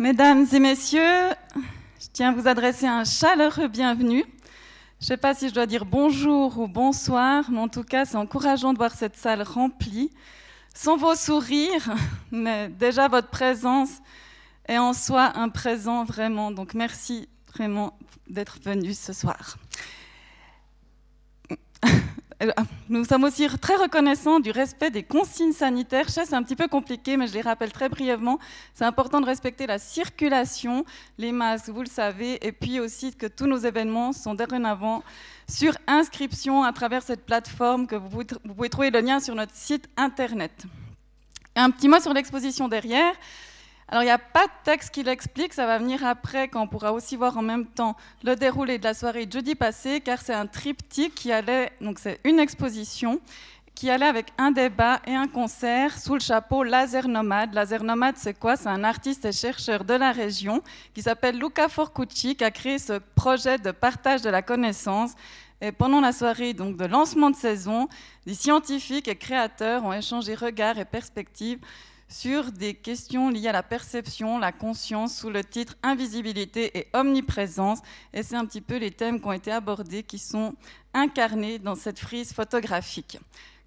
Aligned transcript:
Mesdames 0.00 0.46
et 0.54 0.60
messieurs, 0.60 1.28
je 2.00 2.06
tiens 2.14 2.30
à 2.30 2.32
vous 2.32 2.48
adresser 2.48 2.86
un 2.86 3.04
chaleureux 3.04 3.68
bienvenue. 3.68 4.24
Je 4.98 5.04
ne 5.04 5.06
sais 5.08 5.18
pas 5.18 5.34
si 5.34 5.50
je 5.50 5.52
dois 5.52 5.66
dire 5.66 5.84
bonjour 5.84 6.58
ou 6.58 6.68
bonsoir, 6.68 7.50
mais 7.50 7.58
en 7.58 7.68
tout 7.68 7.82
cas, 7.82 8.06
c'est 8.06 8.16
encourageant 8.16 8.72
de 8.72 8.78
voir 8.78 8.94
cette 8.94 9.18
salle 9.18 9.42
remplie, 9.42 10.10
sans 10.74 10.96
vos 10.96 11.14
sourires, 11.14 11.94
mais 12.30 12.70
déjà 12.70 13.08
votre 13.08 13.28
présence 13.28 13.90
est 14.66 14.78
en 14.78 14.94
soi 14.94 15.32
un 15.34 15.50
présent 15.50 16.04
vraiment. 16.04 16.50
Donc 16.50 16.72
merci 16.72 17.28
vraiment 17.52 17.92
d'être 18.26 18.58
venus 18.64 18.98
ce 18.98 19.12
soir. 19.12 19.58
Nous 22.88 23.04
sommes 23.04 23.24
aussi 23.24 23.46
très 23.58 23.76
reconnaissants 23.76 24.40
du 24.40 24.50
respect 24.50 24.90
des 24.90 25.02
consignes 25.02 25.52
sanitaires. 25.52 26.08
Sais, 26.08 26.24
c'est 26.24 26.34
un 26.34 26.42
petit 26.42 26.56
peu 26.56 26.68
compliqué, 26.68 27.18
mais 27.18 27.26
je 27.26 27.34
les 27.34 27.42
rappelle 27.42 27.70
très 27.70 27.90
brièvement. 27.90 28.38
C'est 28.72 28.86
important 28.86 29.20
de 29.20 29.26
respecter 29.26 29.66
la 29.66 29.78
circulation, 29.78 30.86
les 31.18 31.32
masques, 31.32 31.68
vous 31.68 31.82
le 31.82 31.88
savez, 31.88 32.44
et 32.46 32.52
puis 32.52 32.80
aussi 32.80 33.14
que 33.14 33.26
tous 33.26 33.46
nos 33.46 33.58
événements 33.58 34.12
sont 34.12 34.34
dorénavant 34.34 35.02
sur 35.48 35.76
inscription 35.86 36.62
à 36.62 36.72
travers 36.72 37.02
cette 37.02 37.26
plateforme 37.26 37.86
que 37.86 37.96
vous 37.96 38.24
pouvez 38.54 38.70
trouver 38.70 38.90
le 38.90 39.00
lien 39.00 39.20
sur 39.20 39.34
notre 39.34 39.54
site 39.54 39.88
internet. 39.98 40.64
un 41.56 41.70
petit 41.70 41.88
mot 41.88 42.00
sur 42.00 42.14
l'exposition 42.14 42.68
derrière. 42.68 43.12
Alors, 43.92 44.04
il 44.04 44.06
n'y 44.06 44.12
a 44.12 44.18
pas 44.18 44.46
de 44.46 44.52
texte 44.62 44.90
qui 44.90 45.02
l'explique, 45.02 45.52
ça 45.52 45.66
va 45.66 45.78
venir 45.78 46.06
après, 46.06 46.46
quand 46.46 46.62
on 46.62 46.68
pourra 46.68 46.92
aussi 46.92 47.16
voir 47.16 47.36
en 47.36 47.42
même 47.42 47.66
temps 47.66 47.96
le 48.22 48.36
déroulé 48.36 48.78
de 48.78 48.84
la 48.84 48.94
soirée 48.94 49.28
jeudi 49.28 49.56
passé, 49.56 50.00
car 50.00 50.20
c'est 50.20 50.32
un 50.32 50.46
triptyque 50.46 51.16
qui 51.16 51.32
allait, 51.32 51.72
donc 51.80 51.98
c'est 51.98 52.20
une 52.22 52.38
exposition, 52.38 53.20
qui 53.74 53.90
allait 53.90 54.06
avec 54.06 54.26
un 54.38 54.52
débat 54.52 55.00
et 55.08 55.14
un 55.16 55.26
concert 55.26 55.98
sous 55.98 56.14
le 56.14 56.20
chapeau 56.20 56.62
Laser 56.62 57.08
Nomade. 57.08 57.52
Laser 57.52 57.82
Nomade, 57.82 58.14
c'est 58.16 58.38
quoi? 58.38 58.54
C'est 58.54 58.68
un 58.68 58.84
artiste 58.84 59.24
et 59.24 59.32
chercheur 59.32 59.82
de 59.82 59.94
la 59.94 60.12
région 60.12 60.62
qui 60.94 61.02
s'appelle 61.02 61.36
Luca 61.36 61.68
Forcucci, 61.68 62.36
qui 62.36 62.44
a 62.44 62.52
créé 62.52 62.78
ce 62.78 63.00
projet 63.16 63.58
de 63.58 63.72
partage 63.72 64.22
de 64.22 64.30
la 64.30 64.42
connaissance. 64.42 65.14
Et 65.60 65.72
pendant 65.72 66.00
la 66.00 66.12
soirée 66.12 66.54
donc, 66.54 66.76
de 66.76 66.84
lancement 66.84 67.30
de 67.30 67.36
saison, 67.36 67.88
des 68.24 68.34
scientifiques 68.34 69.08
et 69.08 69.16
créateurs 69.16 69.82
ont 69.84 69.92
échangé 69.92 70.36
regards 70.36 70.78
et 70.78 70.84
perspectives 70.84 71.58
sur 72.10 72.50
des 72.50 72.74
questions 72.74 73.30
liées 73.30 73.48
à 73.48 73.52
la 73.52 73.62
perception, 73.62 74.38
la 74.38 74.52
conscience, 74.52 75.16
sous 75.16 75.30
le 75.30 75.44
titre 75.44 75.76
Invisibilité 75.82 76.76
et 76.76 76.88
omniprésence. 76.92 77.78
Et 78.12 78.22
c'est 78.22 78.36
un 78.36 78.44
petit 78.44 78.60
peu 78.60 78.76
les 78.76 78.90
thèmes 78.90 79.20
qui 79.20 79.26
ont 79.26 79.32
été 79.32 79.52
abordés, 79.52 80.02
qui 80.02 80.18
sont 80.18 80.54
incarnés 80.92 81.58
dans 81.58 81.76
cette 81.76 82.00
frise 82.00 82.32
photographique. 82.32 83.18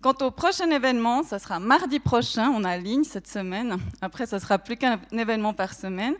Quant 0.02 0.16
au 0.21 0.31
prochain 0.31 0.69
événement, 0.69 1.23
ça 1.23 1.39
sera 1.39 1.61
mardi 1.61 1.99
prochain, 1.99 2.49
on 2.49 2.66
a 2.66 2.77
ligne 2.77 3.05
cette 3.05 3.27
semaine. 3.27 3.77
Après, 4.02 4.25
ça 4.25 4.39
sera 4.41 4.59
plus 4.59 4.75
qu'un 4.75 4.99
événement 5.14 5.53
par 5.53 5.73
semaine. 5.73 6.16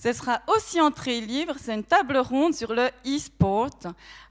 Ce 0.00 0.12
sera 0.12 0.42
aussi 0.46 0.80
entrée 0.80 1.20
libre, 1.20 1.54
c'est 1.60 1.74
une 1.74 1.82
table 1.82 2.18
ronde 2.18 2.54
sur 2.54 2.72
le 2.72 2.88
e-sport. 3.04 3.70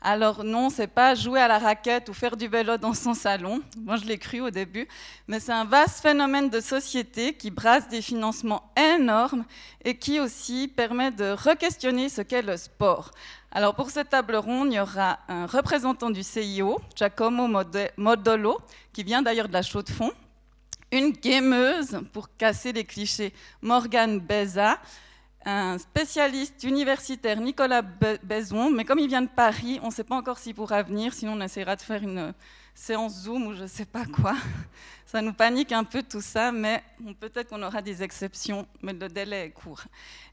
Alors 0.02 0.46
non, 0.46 0.70
c'est 0.70 0.88
pas 0.88 1.14
jouer 1.14 1.42
à 1.42 1.50
la 1.50 1.60
raquette 1.60 2.08
ou 2.08 2.14
faire 2.14 2.38
du 2.38 2.48
vélo 2.48 2.78
dans 2.78 2.94
son 2.94 3.14
salon. 3.14 3.62
Moi, 3.78 3.98
je 3.98 4.06
l'ai 4.06 4.18
cru 4.18 4.40
au 4.40 4.50
début, 4.50 4.88
mais 5.28 5.42
c'est 5.42 5.52
un 5.52 5.66
vaste 5.66 6.02
phénomène 6.02 6.50
de 6.50 6.62
société 6.62 7.34
qui 7.34 7.52
brasse 7.52 7.90
des 7.90 8.02
financements 8.02 8.72
énormes 8.78 9.44
et 9.84 9.98
qui 9.98 10.22
aussi 10.22 10.70
permet 10.70 11.12
de 11.12 11.34
re-questionner 11.34 12.08
ce 12.08 12.22
qu'est 12.22 12.44
le 12.44 12.56
sport. 12.56 13.12
Alors 13.52 13.76
pour 13.76 13.90
cette 13.90 14.10
table 14.10 14.38
ronde, 14.38 14.72
il 14.72 14.76
y 14.76 14.80
aura 14.80 15.20
un 15.28 15.48
représentant 15.48 16.12
du 16.12 16.24
CIO, 16.24 16.80
Giacomo 16.96 17.46
Modolo, 17.98 18.58
qui 18.94 19.04
vient 19.04 19.22
d'ailleurs 19.22 19.50
de 19.50 19.54
la 19.54 19.64
Chaux-de-Fonds, 19.64 20.14
une 20.94 21.12
gameuse 21.12 22.00
pour 22.14 22.34
casser 22.38 22.72
les 22.72 22.86
clichés, 22.86 23.34
Morgane 23.62 24.22
Beza, 24.22 24.80
un 25.48 25.78
spécialiste 25.78 26.62
universitaire, 26.64 27.40
Nicolas 27.40 27.82
Bézon, 27.82 28.70
mais 28.70 28.84
comme 28.84 29.00
il 29.00 29.08
vient 29.08 29.22
de 29.22 29.30
Paris, 29.30 29.80
on 29.82 29.88
ne 29.88 29.92
sait 29.92 30.04
pas 30.04 30.18
encore 30.18 30.38
s'il 30.40 30.54
pourra 30.54 30.84
venir, 30.84 31.14
sinon 31.14 31.34
on 31.38 31.42
essaiera 31.42 31.78
de 31.78 31.82
faire 31.82 32.04
une 32.04 32.34
séance 32.76 33.24
Zoom 33.24 33.48
ou 33.48 33.54
je 33.54 33.64
ne 33.64 33.68
sais 33.68 33.86
pas 33.86 34.06
quoi. 34.06 34.36
Ça 35.06 35.22
nous 35.22 35.32
panique 35.32 35.72
un 35.72 35.86
peu 35.86 36.04
tout 36.04 36.20
ça, 36.20 36.52
mais 36.52 36.84
peut-être 37.22 37.50
qu'on 37.50 37.64
aura 37.64 37.82
des 37.82 38.04
exceptions, 38.04 38.68
mais 38.82 38.92
le 38.92 39.08
délai 39.08 39.46
est 39.46 39.52
court. 39.52 39.84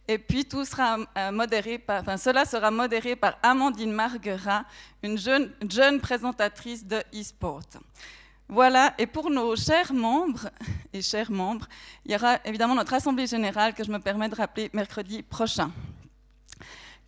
Et 0.08 0.18
puis 0.18 0.44
tout 0.44 0.64
sera 0.64 0.98
euh, 1.16 1.30
modéré 1.30 1.78
par, 1.78 2.02
enfin, 2.02 2.16
cela 2.16 2.44
sera 2.44 2.72
modéré 2.72 3.14
par 3.14 3.38
Amandine 3.40 3.92
Marguerat, 3.92 4.64
une 5.04 5.16
jeune, 5.16 5.52
jeune 5.70 6.00
présentatrice 6.00 6.84
de 6.84 6.96
e-sport. 7.14 7.62
Voilà, 8.48 8.92
et 8.98 9.06
pour 9.06 9.30
nos 9.30 9.56
chers 9.56 9.94
membres 9.94 10.50
et 10.92 11.00
chers 11.00 11.30
membres, 11.30 11.66
il 12.04 12.12
y 12.12 12.14
aura 12.14 12.38
évidemment 12.44 12.74
notre 12.74 12.92
assemblée 12.92 13.26
générale 13.26 13.72
que 13.72 13.82
je 13.82 13.90
me 13.90 13.98
permets 13.98 14.28
de 14.28 14.34
rappeler 14.34 14.68
mercredi 14.74 15.22
prochain. 15.22 15.72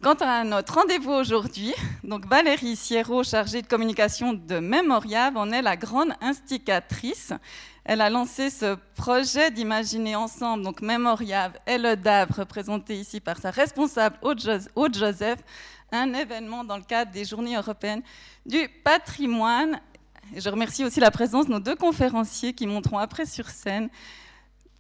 Quant 0.03 0.15
à 0.21 0.45
notre 0.45 0.75
rendez-vous 0.75 1.13
aujourd'hui, 1.13 1.75
donc 2.05 2.27
Valérie 2.27 2.75
Sierro, 2.75 3.23
chargée 3.23 3.61
de 3.61 3.67
communication 3.67 4.33
de 4.33 4.61
Mémoriave, 4.61 5.37
en 5.37 5.53
est 5.53 5.61
la 5.61 5.77
grande 5.77 6.15
instigatrice. 6.23 7.35
Elle 7.85 8.01
a 8.01 8.09
lancé 8.09 8.49
ce 8.49 8.77
projet 8.95 9.51
d'imaginer 9.51 10.17
ensemble, 10.17 10.65
donc 10.65 10.81
et 10.83 11.79
le 11.79 11.97
DAB, 11.97 12.31
représenté 12.31 12.97
ici 12.99 13.21
par 13.21 13.37
sa 13.37 13.51
responsable 13.51 14.17
Aude 14.23 14.95
Joseph, 14.95 15.41
un 15.93 16.15
événement 16.15 16.65
dans 16.65 16.79
le 16.79 16.83
cadre 16.83 17.13
des 17.13 17.25
Journées 17.25 17.57
européennes 17.57 18.03
du 18.45 18.69
patrimoine 18.83 19.81
je 20.35 20.49
remercie 20.49 20.85
aussi 20.85 21.01
la 21.01 21.11
présence 21.11 21.47
de 21.47 21.53
nos 21.53 21.61
deux 21.61 21.77
conférenciers 21.77 22.53
qui 22.53 22.67
monteront 22.67 22.99
après 22.99 23.27
sur 23.27 23.49
scène. 23.49 23.89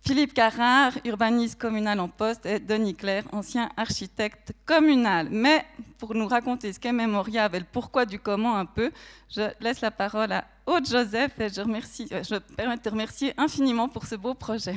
Philippe 0.06 0.34
Carrard, 0.34 0.92
urbaniste 1.04 1.58
communal 1.58 1.98
en 1.98 2.08
poste, 2.08 2.46
et 2.46 2.60
Denis 2.60 2.94
Claire, 2.94 3.24
ancien 3.32 3.70
architecte 3.76 4.52
communal. 4.64 5.28
Mais 5.32 5.64
pour 5.98 6.14
nous 6.14 6.28
raconter 6.28 6.72
ce 6.72 6.78
qu'est 6.78 6.92
Mémorial 6.92 7.52
et 7.54 7.58
le 7.58 7.64
pourquoi 7.64 8.06
du 8.06 8.20
comment 8.20 8.56
un 8.56 8.66
peu, 8.66 8.92
je 9.28 9.50
laisse 9.60 9.80
la 9.80 9.90
parole 9.90 10.30
à 10.30 10.44
Aude 10.64 10.86
Joseph 10.86 11.32
et 11.40 11.48
je, 11.48 11.60
remercie, 11.60 12.06
euh, 12.12 12.22
je 12.22 12.36
permets 12.36 12.76
de 12.76 12.82
te 12.82 12.88
remercier 12.88 13.34
infiniment 13.36 13.88
pour 13.88 14.06
ce 14.06 14.14
beau 14.14 14.34
projet. 14.34 14.76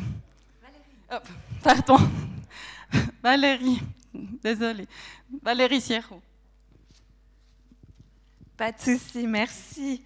Valérie. 1.09 1.23
pardon. 1.63 1.97
Valérie, 3.23 3.81
désolée. 4.13 4.87
Valérie 5.43 5.81
Sierro. 5.81 6.21
Pas 8.57 8.71
de 8.71 8.79
souci, 8.79 9.27
merci. 9.27 10.01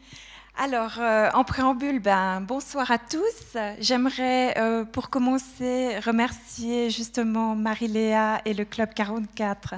Alors, 0.56 1.00
euh, 1.00 1.30
en 1.34 1.44
préambule, 1.44 2.00
ben, 2.00 2.40
bonsoir 2.40 2.92
à 2.92 3.00
tous. 3.00 3.58
J'aimerais, 3.80 4.56
euh, 4.60 4.86
pour 4.86 5.10
commencer, 5.10 5.98
remercier 6.00 6.92
justement 6.92 7.56
Marie-Léa 7.56 8.40
et 8.46 8.54
le 8.54 8.64
Club 8.64 8.94
44, 8.94 9.74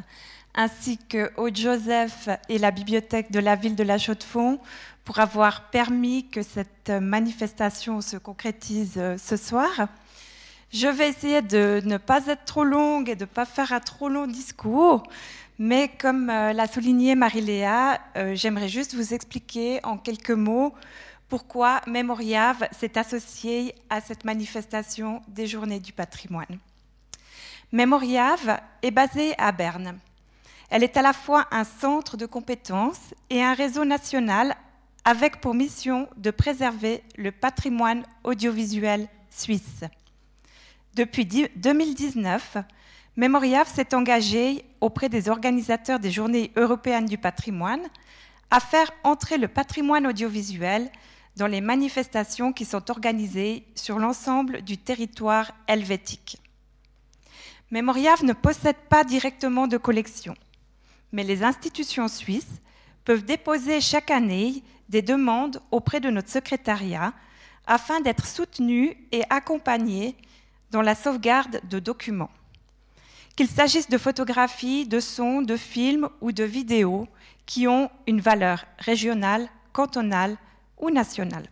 ainsi 0.54 0.98
que 0.98 1.32
Aude 1.38 1.56
Joseph 1.56 2.28
et 2.50 2.58
la 2.58 2.72
bibliothèque 2.72 3.32
de 3.32 3.40
la 3.40 3.56
ville 3.56 3.78
de 3.78 3.84
La 3.84 3.98
Chaux-de-Fonds 3.98 4.60
pour 5.06 5.20
avoir 5.20 5.70
permis 5.70 6.28
que 6.28 6.42
cette 6.42 6.90
manifestation 6.90 8.02
se 8.02 8.18
concrétise 8.18 8.96
euh, 8.98 9.18
ce 9.18 9.38
soir. 9.38 9.88
Je 10.74 10.88
vais 10.88 11.08
essayer 11.08 11.42
de 11.42 11.82
ne 11.86 11.96
pas 11.96 12.28
être 12.28 12.44
trop 12.44 12.66
longue 12.66 13.10
et 13.10 13.16
de 13.16 13.22
ne 13.22 13.30
pas 13.30 13.46
faire 13.46 13.72
un 13.72 13.80
trop 13.80 14.10
long 14.10 14.28
discours. 14.28 15.04
Mais 15.58 15.90
comme 16.00 16.30
euh, 16.30 16.52
l'a 16.52 16.68
souligné 16.68 17.16
Marie-Léa, 17.16 18.02
euh, 18.18 18.36
j'aimerais 18.36 18.68
juste 18.68 18.94
vous 18.94 19.14
expliquer 19.14 19.80
en 19.86 19.98
quelques 19.98 20.32
mots 20.32 20.74
pourquoi 21.30 21.80
Mémoriave 21.88 22.68
s'est 22.78 22.98
associé 22.98 23.74
à 23.90 24.02
cette 24.02 24.26
manifestation 24.26 25.22
des 25.30 25.48
Journées 25.48 25.80
du 25.80 25.94
patrimoine. 25.94 26.60
Mémoriave 27.72 28.60
est 28.82 28.92
basée 28.92 29.34
à 29.38 29.52
Berne. 29.54 29.98
Elle 30.70 30.84
est 30.84 30.98
à 30.98 31.02
la 31.02 31.14
fois 31.14 31.48
un 31.52 31.64
centre 31.64 32.18
de 32.18 32.26
compétences 32.26 33.14
et 33.30 33.42
un 33.42 33.54
réseau 33.54 33.86
national 33.86 34.56
avec 35.06 35.40
pour 35.40 35.54
mission 35.54 36.10
de 36.18 36.32
préserver 36.32 37.02
le 37.16 37.32
patrimoine 37.32 38.04
audiovisuel 38.24 39.08
suisse. 39.30 39.84
Depuis 40.96 41.26
2019, 41.26 42.58
Mémoriave 43.18 43.74
s'est 43.74 43.96
engagé 43.96 44.66
auprès 44.82 45.08
des 45.08 45.30
organisateurs 45.30 46.00
des 46.00 46.12
Journées 46.12 46.52
européennes 46.58 47.06
du 47.06 47.18
patrimoine 47.18 47.84
à 48.52 48.60
faire 48.60 48.92
entrer 49.06 49.38
le 49.38 49.48
patrimoine 49.48 50.06
audiovisuel 50.06 50.92
dans 51.38 51.48
les 51.48 51.62
manifestations 51.62 52.52
qui 52.52 52.66
sont 52.66 52.92
organisées 52.92 53.66
sur 53.74 54.00
l'ensemble 54.00 54.62
du 54.64 54.78
territoire 54.78 55.54
helvétique. 55.68 56.42
Mémoriave 57.72 58.26
ne 58.26 58.34
possède 58.34 58.76
pas 58.90 59.06
directement 59.06 59.68
de 59.68 59.78
collection, 59.78 60.36
mais 61.14 61.24
les 61.24 61.42
institutions 61.42 62.10
suisses 62.10 62.62
peuvent 63.06 63.24
déposer 63.24 63.80
chaque 63.80 64.12
année 64.12 64.62
des 64.90 65.02
demandes 65.02 65.62
auprès 65.72 66.02
de 66.02 66.10
notre 66.10 66.30
secrétariat 66.30 67.14
afin 67.66 68.02
d'être 68.02 68.26
soutenues 68.26 68.98
et 69.14 69.24
accompagnées 69.30 70.18
dans 70.72 70.82
la 70.82 70.96
sauvegarde 70.96 71.62
de 71.70 71.80
documents 71.80 72.30
qu'il 73.36 73.48
s'agisse 73.48 73.90
de 73.90 73.98
photographies, 73.98 74.88
de 74.88 75.00
sons, 75.00 75.42
de 75.42 75.58
films 75.58 76.10
ou 76.22 76.32
de 76.32 76.44
vidéos 76.44 77.08
qui 77.46 77.68
ont 77.68 77.90
une 78.08 78.22
valeur 78.22 78.66
régionale, 78.80 79.48
cantonale 79.74 80.38
ou 80.80 80.90
nationale. 80.90 81.48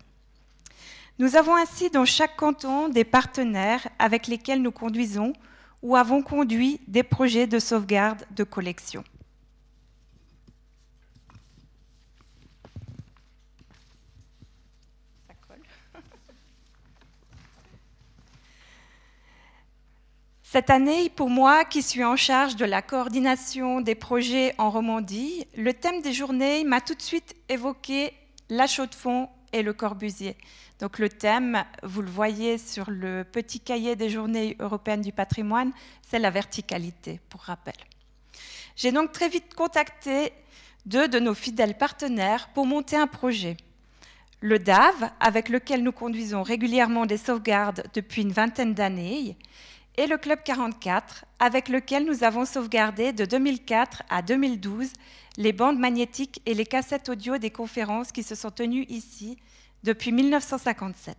Nous 1.19 1.35
avons 1.35 1.55
ainsi 1.55 1.89
dans 1.89 2.05
chaque 2.05 2.35
canton 2.35 2.89
des 2.89 3.03
partenaires 3.03 3.87
avec 3.99 4.27
lesquels 4.27 4.61
nous 4.61 4.71
conduisons 4.71 5.33
ou 5.81 5.95
avons 5.95 6.23
conduit 6.23 6.79
des 6.87 7.03
projets 7.03 7.45
de 7.45 7.59
sauvegarde 7.59 8.25
de 8.31 8.43
collections. 8.43 9.03
Cette 20.53 20.69
année, 20.69 21.09
pour 21.09 21.31
moi, 21.31 21.65
qui 21.65 21.81
suis 21.81 22.03
en 22.03 22.15
charge 22.15 22.55
de 22.57 22.65
la 22.65 22.83
coordination 22.83 23.81
des 23.81 23.95
projets 23.95 24.53
en 24.59 24.69
Romandie, 24.69 25.47
le 25.57 25.73
thème 25.73 26.03
des 26.03 26.13
journées 26.13 26.63
m'a 26.63 26.79
tout 26.79 26.93
de 26.93 27.01
suite 27.01 27.35
évoqué 27.49 28.13
la 28.49 28.67
chaux 28.67 28.85
de 28.85 28.93
fond 28.93 29.29
et 29.51 29.63
le 29.63 29.73
Corbusier. 29.73 30.37
Donc 30.79 30.99
le 30.99 31.09
thème, 31.09 31.63
vous 31.81 32.03
le 32.03 32.11
voyez 32.11 32.59
sur 32.59 32.91
le 32.91 33.23
petit 33.23 33.61
cahier 33.61 33.95
des 33.95 34.11
journées 34.11 34.55
européennes 34.59 35.01
du 35.01 35.11
patrimoine, 35.11 35.71
c'est 36.07 36.19
la 36.19 36.29
verticalité, 36.29 37.19
pour 37.29 37.41
rappel. 37.41 37.73
J'ai 38.75 38.91
donc 38.91 39.11
très 39.11 39.29
vite 39.29 39.55
contacté 39.55 40.33
deux 40.85 41.07
de 41.07 41.17
nos 41.17 41.33
fidèles 41.33 41.79
partenaires 41.79 42.49
pour 42.53 42.67
monter 42.67 42.95
un 42.95 43.07
projet. 43.07 43.57
Le 44.39 44.59
DAV, 44.59 45.09
avec 45.19 45.49
lequel 45.49 45.81
nous 45.81 45.93
conduisons 45.93 46.43
régulièrement 46.43 47.07
des 47.07 47.17
sauvegardes 47.17 47.85
depuis 47.95 48.21
une 48.21 48.33
vingtaine 48.33 48.75
d'années, 48.75 49.35
et 49.97 50.07
le 50.07 50.17
Club 50.17 50.39
44, 50.43 51.25
avec 51.39 51.69
lequel 51.69 52.05
nous 52.05 52.23
avons 52.23 52.45
sauvegardé 52.45 53.13
de 53.13 53.25
2004 53.25 54.03
à 54.09 54.21
2012 54.21 54.91
les 55.37 55.53
bandes 55.53 55.79
magnétiques 55.79 56.41
et 56.45 56.53
les 56.53 56.65
cassettes 56.65 57.09
audio 57.09 57.37
des 57.37 57.51
conférences 57.51 58.11
qui 58.11 58.23
se 58.23 58.35
sont 58.35 58.51
tenues 58.51 58.85
ici 58.89 59.37
depuis 59.83 60.11
1957. 60.11 61.17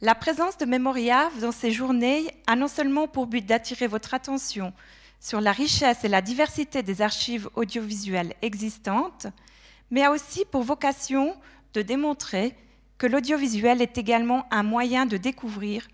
La 0.00 0.14
présence 0.14 0.58
de 0.58 0.66
Mémoriave 0.66 1.40
dans 1.40 1.52
ces 1.52 1.70
journées 1.70 2.26
a 2.46 2.56
non 2.56 2.68
seulement 2.68 3.08
pour 3.08 3.26
but 3.26 3.44
d'attirer 3.44 3.86
votre 3.86 4.12
attention 4.12 4.72
sur 5.20 5.40
la 5.40 5.52
richesse 5.52 6.04
et 6.04 6.08
la 6.08 6.20
diversité 6.20 6.82
des 6.82 7.00
archives 7.00 7.48
audiovisuelles 7.54 8.34
existantes, 8.42 9.26
mais 9.90 10.02
a 10.02 10.10
aussi 10.10 10.44
pour 10.50 10.62
vocation 10.62 11.34
de 11.72 11.80
démontrer 11.80 12.54
que 12.98 13.06
l'audiovisuel 13.06 13.80
est 13.80 13.96
également 13.96 14.46
un 14.50 14.62
moyen 14.62 15.06
de 15.06 15.16
découvrir 15.16 15.88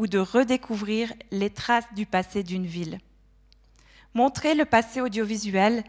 ou 0.00 0.06
de 0.06 0.18
redécouvrir 0.18 1.12
les 1.30 1.50
traces 1.50 1.92
du 1.94 2.06
passé 2.06 2.42
d'une 2.42 2.64
ville. 2.64 3.00
Montrer 4.14 4.54
le 4.54 4.64
passé 4.64 5.02
audiovisuel 5.02 5.84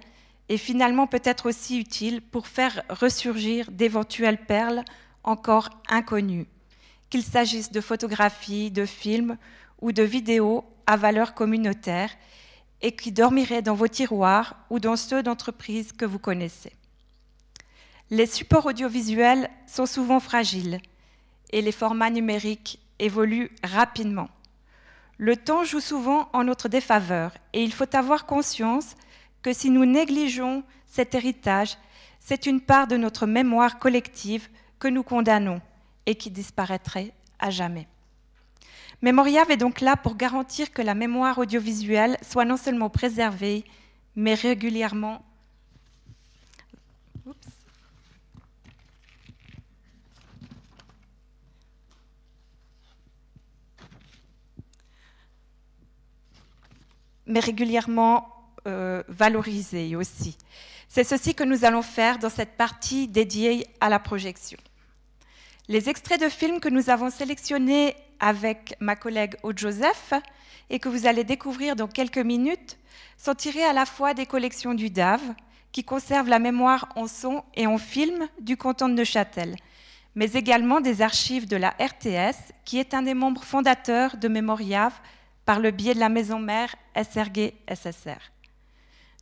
est 0.49 0.57
finalement 0.57 1.07
peut-être 1.07 1.47
aussi 1.47 1.79
utile 1.79 2.21
pour 2.21 2.47
faire 2.47 2.83
ressurgir 2.89 3.71
d'éventuelles 3.71 4.45
perles 4.45 4.83
encore 5.23 5.69
inconnues, 5.87 6.47
qu'il 7.09 7.23
s'agisse 7.23 7.71
de 7.71 7.79
photographies, 7.79 8.69
de 8.69 8.85
films 8.85 9.37
ou 9.79 9.93
de 9.93 10.03
vidéos 10.03 10.65
à 10.87 10.97
valeur 10.97 11.33
communautaire 11.33 12.09
et 12.81 12.91
qui 12.91 13.13
dormiraient 13.13 13.61
dans 13.61 13.75
vos 13.75 13.87
tiroirs 13.87 14.57
ou 14.69 14.79
dans 14.79 14.97
ceux 14.97 15.23
d'entreprises 15.23 15.93
que 15.93 16.03
vous 16.05 16.19
connaissez. 16.19 16.73
Les 18.09 18.25
supports 18.25 18.65
audiovisuels 18.65 19.49
sont 19.67 19.85
souvent 19.85 20.19
fragiles 20.19 20.81
et 21.53 21.61
les 21.61 21.71
formats 21.71 22.09
numériques 22.09 22.77
évolue 23.01 23.51
rapidement. 23.63 24.30
Le 25.18 25.36
temps 25.36 25.63
joue 25.63 25.81
souvent 25.81 26.30
en 26.33 26.44
notre 26.44 26.69
défaveur 26.69 27.33
et 27.53 27.63
il 27.63 27.74
faut 27.74 27.95
avoir 27.95 28.25
conscience 28.25 28.95
que 29.42 29.53
si 29.53 29.69
nous 29.69 29.86
négligeons 29.86 30.63
cet 30.88 31.13
héritage, 31.15 31.77
c'est 32.19 32.45
une 32.45 32.62
part 32.62 32.88
de 32.88 32.98
notre 32.98 33.25
mémoire 33.25 33.80
collective 33.80 34.48
que 34.80 34.88
nous 34.88 35.03
condamnons 35.03 35.62
et 36.06 36.15
qui 36.15 36.31
disparaîtrait 36.31 37.12
à 37.39 37.50
jamais. 37.50 37.88
Mémoriave 39.01 39.50
est 39.51 39.57
donc 39.57 39.81
là 39.81 39.95
pour 39.95 40.15
garantir 40.15 40.71
que 40.71 40.81
la 40.81 40.94
mémoire 40.94 41.39
audiovisuelle 41.39 42.18
soit 42.21 42.45
non 42.45 42.57
seulement 42.57 42.89
préservée, 42.89 43.65
mais 44.15 44.36
régulièrement 44.36 45.24
mais 57.31 57.39
régulièrement 57.39 58.27
euh, 58.67 59.03
valorisé 59.07 59.95
aussi. 59.95 60.37
C'est 60.87 61.03
ceci 61.03 61.33
que 61.33 61.43
nous 61.43 61.65
allons 61.65 61.81
faire 61.81 62.19
dans 62.19 62.29
cette 62.29 62.57
partie 62.57 63.07
dédiée 63.07 63.65
à 63.79 63.89
la 63.89 63.99
projection. 63.99 64.59
Les 65.67 65.89
extraits 65.89 66.19
de 66.19 66.29
films 66.29 66.59
que 66.59 66.69
nous 66.69 66.89
avons 66.89 67.09
sélectionnés 67.09 67.95
avec 68.19 68.75
ma 68.79 68.95
collègue 68.95 69.35
Aude 69.43 69.57
Joseph 69.57 70.13
et 70.69 70.79
que 70.79 70.89
vous 70.89 71.07
allez 71.07 71.23
découvrir 71.23 71.75
dans 71.75 71.87
quelques 71.87 72.17
minutes 72.17 72.77
sont 73.17 73.35
tirés 73.35 73.63
à 73.63 73.73
la 73.73 73.85
fois 73.85 74.13
des 74.13 74.25
collections 74.25 74.73
du 74.73 74.89
DAV, 74.89 75.21
qui 75.71 75.85
conservent 75.85 76.27
la 76.27 76.39
mémoire 76.39 76.89
en 76.95 77.07
son 77.07 77.43
et 77.55 77.67
en 77.67 77.77
film 77.77 78.27
du 78.41 78.57
canton 78.57 78.89
de 78.89 78.93
Neuchâtel, 78.95 79.55
mais 80.15 80.33
également 80.33 80.81
des 80.81 81.01
archives 81.01 81.47
de 81.47 81.55
la 81.55 81.69
RTS, 81.69 82.51
qui 82.65 82.77
est 82.77 82.93
un 82.93 83.03
des 83.03 83.13
membres 83.13 83.43
fondateurs 83.43 84.17
de 84.17 84.27
Mémoriave 84.27 84.99
par 85.51 85.59
le 85.59 85.71
biais 85.71 85.94
de 85.94 86.00
la 86.00 86.07
maison 86.07 86.39
mère 86.39 86.74
SRG 86.95 87.53
SSR. 87.68 88.31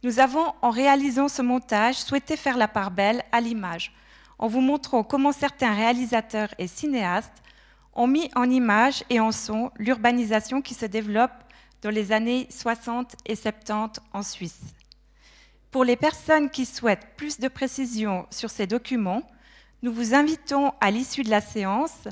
Nous 0.04 0.20
avons, 0.20 0.54
en 0.62 0.70
réalisant 0.70 1.28
ce 1.28 1.42
montage, 1.42 1.96
souhaité 1.96 2.38
faire 2.38 2.56
la 2.56 2.68
part 2.68 2.92
belle 2.92 3.24
à 3.32 3.42
l'image, 3.42 3.96
en 4.38 4.48
vous 4.48 4.62
montrant 4.62 5.04
comment 5.04 5.32
certains 5.32 5.74
réalisateurs 5.74 6.54
et 6.60 6.68
cinéastes 6.68 7.42
ont 7.96 8.06
mis 8.06 8.30
en 8.36 8.48
image 8.48 9.04
et 9.10 9.20
en 9.20 9.32
son 9.32 9.72
l'urbanisation 9.80 10.62
qui 10.62 10.76
se 10.76 10.86
développe 10.86 11.32
dans 11.82 11.90
les 11.90 12.12
années 12.12 12.46
60 12.52 13.16
et 13.26 13.36
70 13.36 14.00
en 14.14 14.22
Suisse. 14.22 14.62
Pour 15.72 15.84
les 15.84 15.96
personnes 15.96 16.52
qui 16.52 16.68
souhaitent 16.68 17.16
plus 17.18 17.40
de 17.40 17.48
précisions 17.48 18.28
sur 18.30 18.52
ces 18.52 18.68
documents, 18.68 19.24
nous 19.82 19.92
vous 19.92 20.14
invitons 20.14 20.74
à 20.80 20.92
l'issue 20.92 21.24
de 21.24 21.32
la 21.32 21.42
séance 21.42 22.08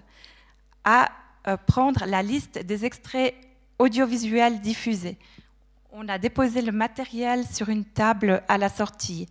à 0.84 1.12
euh, 1.48 1.56
prendre 1.56 2.04
la 2.08 2.24
liste 2.24 2.58
des 2.58 2.84
extraits 2.84 3.36
audiovisuel 3.79 4.59
diffusé. 4.59 5.18
On 5.91 6.07
a 6.07 6.18
déposé 6.18 6.62
le 6.62 6.71
matériel 6.71 7.45
sur 7.45 7.69
une 7.69 7.85
table 7.85 8.44
à 8.47 8.57
la 8.57 8.69
sortie. 8.69 9.27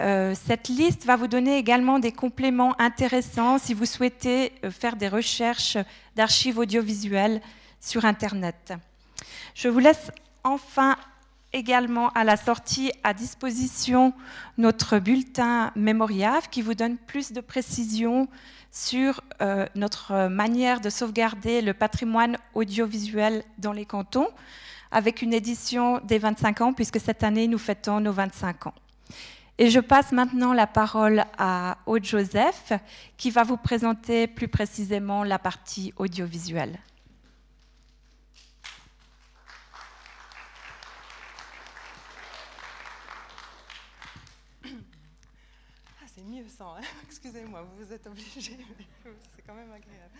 Euh, 0.00 0.34
cette 0.34 0.68
liste 0.68 1.06
va 1.06 1.16
vous 1.16 1.28
donner 1.28 1.56
également 1.56 1.98
des 1.98 2.12
compléments 2.12 2.78
intéressants 2.78 3.58
si 3.58 3.72
vous 3.72 3.86
souhaitez 3.86 4.52
euh, 4.64 4.70
faire 4.70 4.96
des 4.96 5.08
recherches 5.08 5.78
d'archives 6.14 6.58
audiovisuelles 6.58 7.40
sur 7.80 8.04
Internet. 8.04 8.74
Je 9.54 9.68
vous 9.68 9.78
laisse 9.78 10.10
enfin 10.44 10.96
également 11.52 12.10
à 12.10 12.24
la 12.24 12.36
sortie 12.36 12.92
à 13.04 13.14
disposition 13.14 14.12
notre 14.58 14.98
bulletin 14.98 15.72
Mémoriave 15.76 16.48
qui 16.50 16.62
vous 16.62 16.74
donne 16.74 16.96
plus 16.96 17.32
de 17.32 17.40
précisions 17.40 18.28
sur 18.70 19.22
euh, 19.40 19.66
notre 19.74 20.28
manière 20.28 20.80
de 20.80 20.90
sauvegarder 20.90 21.62
le 21.62 21.74
patrimoine 21.74 22.36
audiovisuel 22.54 23.42
dans 23.58 23.72
les 23.72 23.86
cantons, 23.86 24.28
avec 24.90 25.22
une 25.22 25.32
édition 25.32 26.00
des 26.04 26.18
25 26.18 26.60
ans, 26.60 26.72
puisque 26.72 27.00
cette 27.00 27.22
année, 27.22 27.48
nous 27.48 27.58
fêtons 27.58 28.00
nos 28.00 28.12
25 28.12 28.66
ans. 28.66 28.74
Et 29.58 29.70
je 29.70 29.80
passe 29.80 30.12
maintenant 30.12 30.52
la 30.52 30.66
parole 30.66 31.24
à 31.36 31.78
Aude 31.86 32.04
Joseph, 32.04 32.72
qui 33.16 33.30
va 33.30 33.42
vous 33.42 33.56
présenter 33.56 34.26
plus 34.26 34.48
précisément 34.48 35.24
la 35.24 35.38
partie 35.38 35.92
audiovisuelle. 35.96 36.78
Hein. 46.60 46.80
Excusez-moi, 47.06 47.64
vous 47.78 47.92
êtes 47.92 48.06
obligé, 48.06 48.32
c'est 49.36 49.42
quand 49.46 49.54
même 49.54 49.70
agréable. 49.70 50.14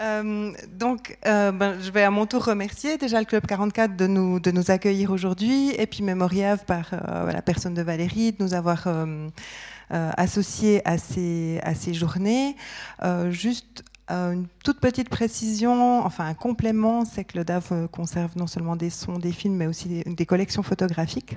Euh, 0.00 0.52
donc, 0.72 1.18
euh, 1.26 1.52
ben, 1.52 1.78
je 1.80 1.90
vais 1.90 2.02
à 2.02 2.10
mon 2.10 2.26
tour 2.26 2.44
remercier 2.44 2.96
déjà 2.96 3.20
le 3.20 3.26
Club 3.26 3.46
44 3.46 3.96
de 3.96 4.06
nous, 4.06 4.70
accueillir 4.70 5.10
aujourd'hui, 5.10 5.70
et 5.76 5.86
puis 5.86 6.02
Mémoriave 6.02 6.64
par 6.64 6.90
euh, 6.92 7.30
la 7.30 7.42
personne 7.42 7.74
de 7.74 7.82
Valérie, 7.82 8.32
de 8.32 8.42
nous 8.42 8.54
avoir 8.54 8.88
associés 9.90 10.82
à 10.86 10.98
ces, 10.98 11.60
à 11.62 11.74
ces 11.74 11.94
journées. 11.94 12.56
juste 13.30 13.84
une 14.08 14.46
toute 14.64 14.80
petite 14.80 15.08
précision, 15.08 16.04
enfin 16.04 16.26
un 16.26 16.34
complément, 16.34 17.04
c'est 17.04 17.24
que 17.24 17.38
le 17.38 17.44
DAV 17.44 17.88
conserve 17.88 18.32
non 18.36 18.46
seulement 18.46 18.74
des 18.76 18.90
sons, 18.90 19.18
des 19.18 19.32
films, 19.32 19.56
mais 19.56 19.66
aussi 19.66 20.02
des 20.04 20.26
collections 20.26 20.62
photographiques. 20.62 21.36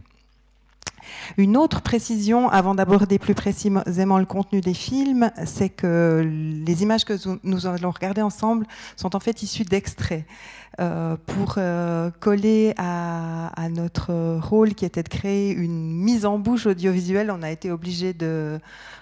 Une 1.37 1.57
autre 1.57 1.81
précision, 1.81 2.49
avant 2.49 2.75
d'aborder 2.75 3.19
plus 3.19 3.35
précisément 3.35 4.17
le 4.17 4.25
contenu 4.25 4.61
des 4.61 4.73
films, 4.73 5.31
c'est 5.45 5.69
que 5.69 6.23
les 6.65 6.83
images 6.83 7.05
que 7.05 7.13
nous 7.43 7.67
allons 7.67 7.91
regarder 7.91 8.21
ensemble 8.21 8.65
sont 8.95 9.15
en 9.15 9.19
fait 9.19 9.43
issues 9.43 9.63
d'extraits. 9.63 10.25
Euh, 10.79 11.17
pour 11.27 11.55
euh, 11.57 12.09
coller 12.19 12.73
à, 12.77 13.51
notre 13.69 14.39
rôle 14.39 14.73
qui 14.73 14.85
était 14.85 15.03
de 15.03 15.09
créer 15.09 15.51
une 15.51 15.93
mise 15.93 16.25
en 16.25 16.37
bouche 16.37 16.65
audiovisuelle, 16.65 17.31
on 17.31 17.41
a 17.41 17.49
été 17.49 17.71
obligé 17.71 18.13
de 18.13 18.59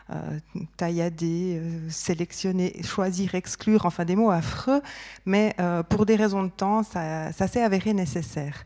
euh, 0.10 0.40
taillader, 0.78 1.62
sélectionner, 1.90 2.82
choisir, 2.84 3.36
exclure, 3.36 3.86
enfin 3.86 4.06
des 4.06 4.16
mots 4.16 4.32
affreux, 4.32 4.82
mais 5.26 5.56
pour 5.90 6.06
des 6.06 6.16
raisons 6.16 6.44
de 6.44 6.50
temps, 6.50 6.84
ça, 6.84 7.32
s'est 7.32 7.64
avéré 7.64 7.94
nécessaire. 7.94 8.64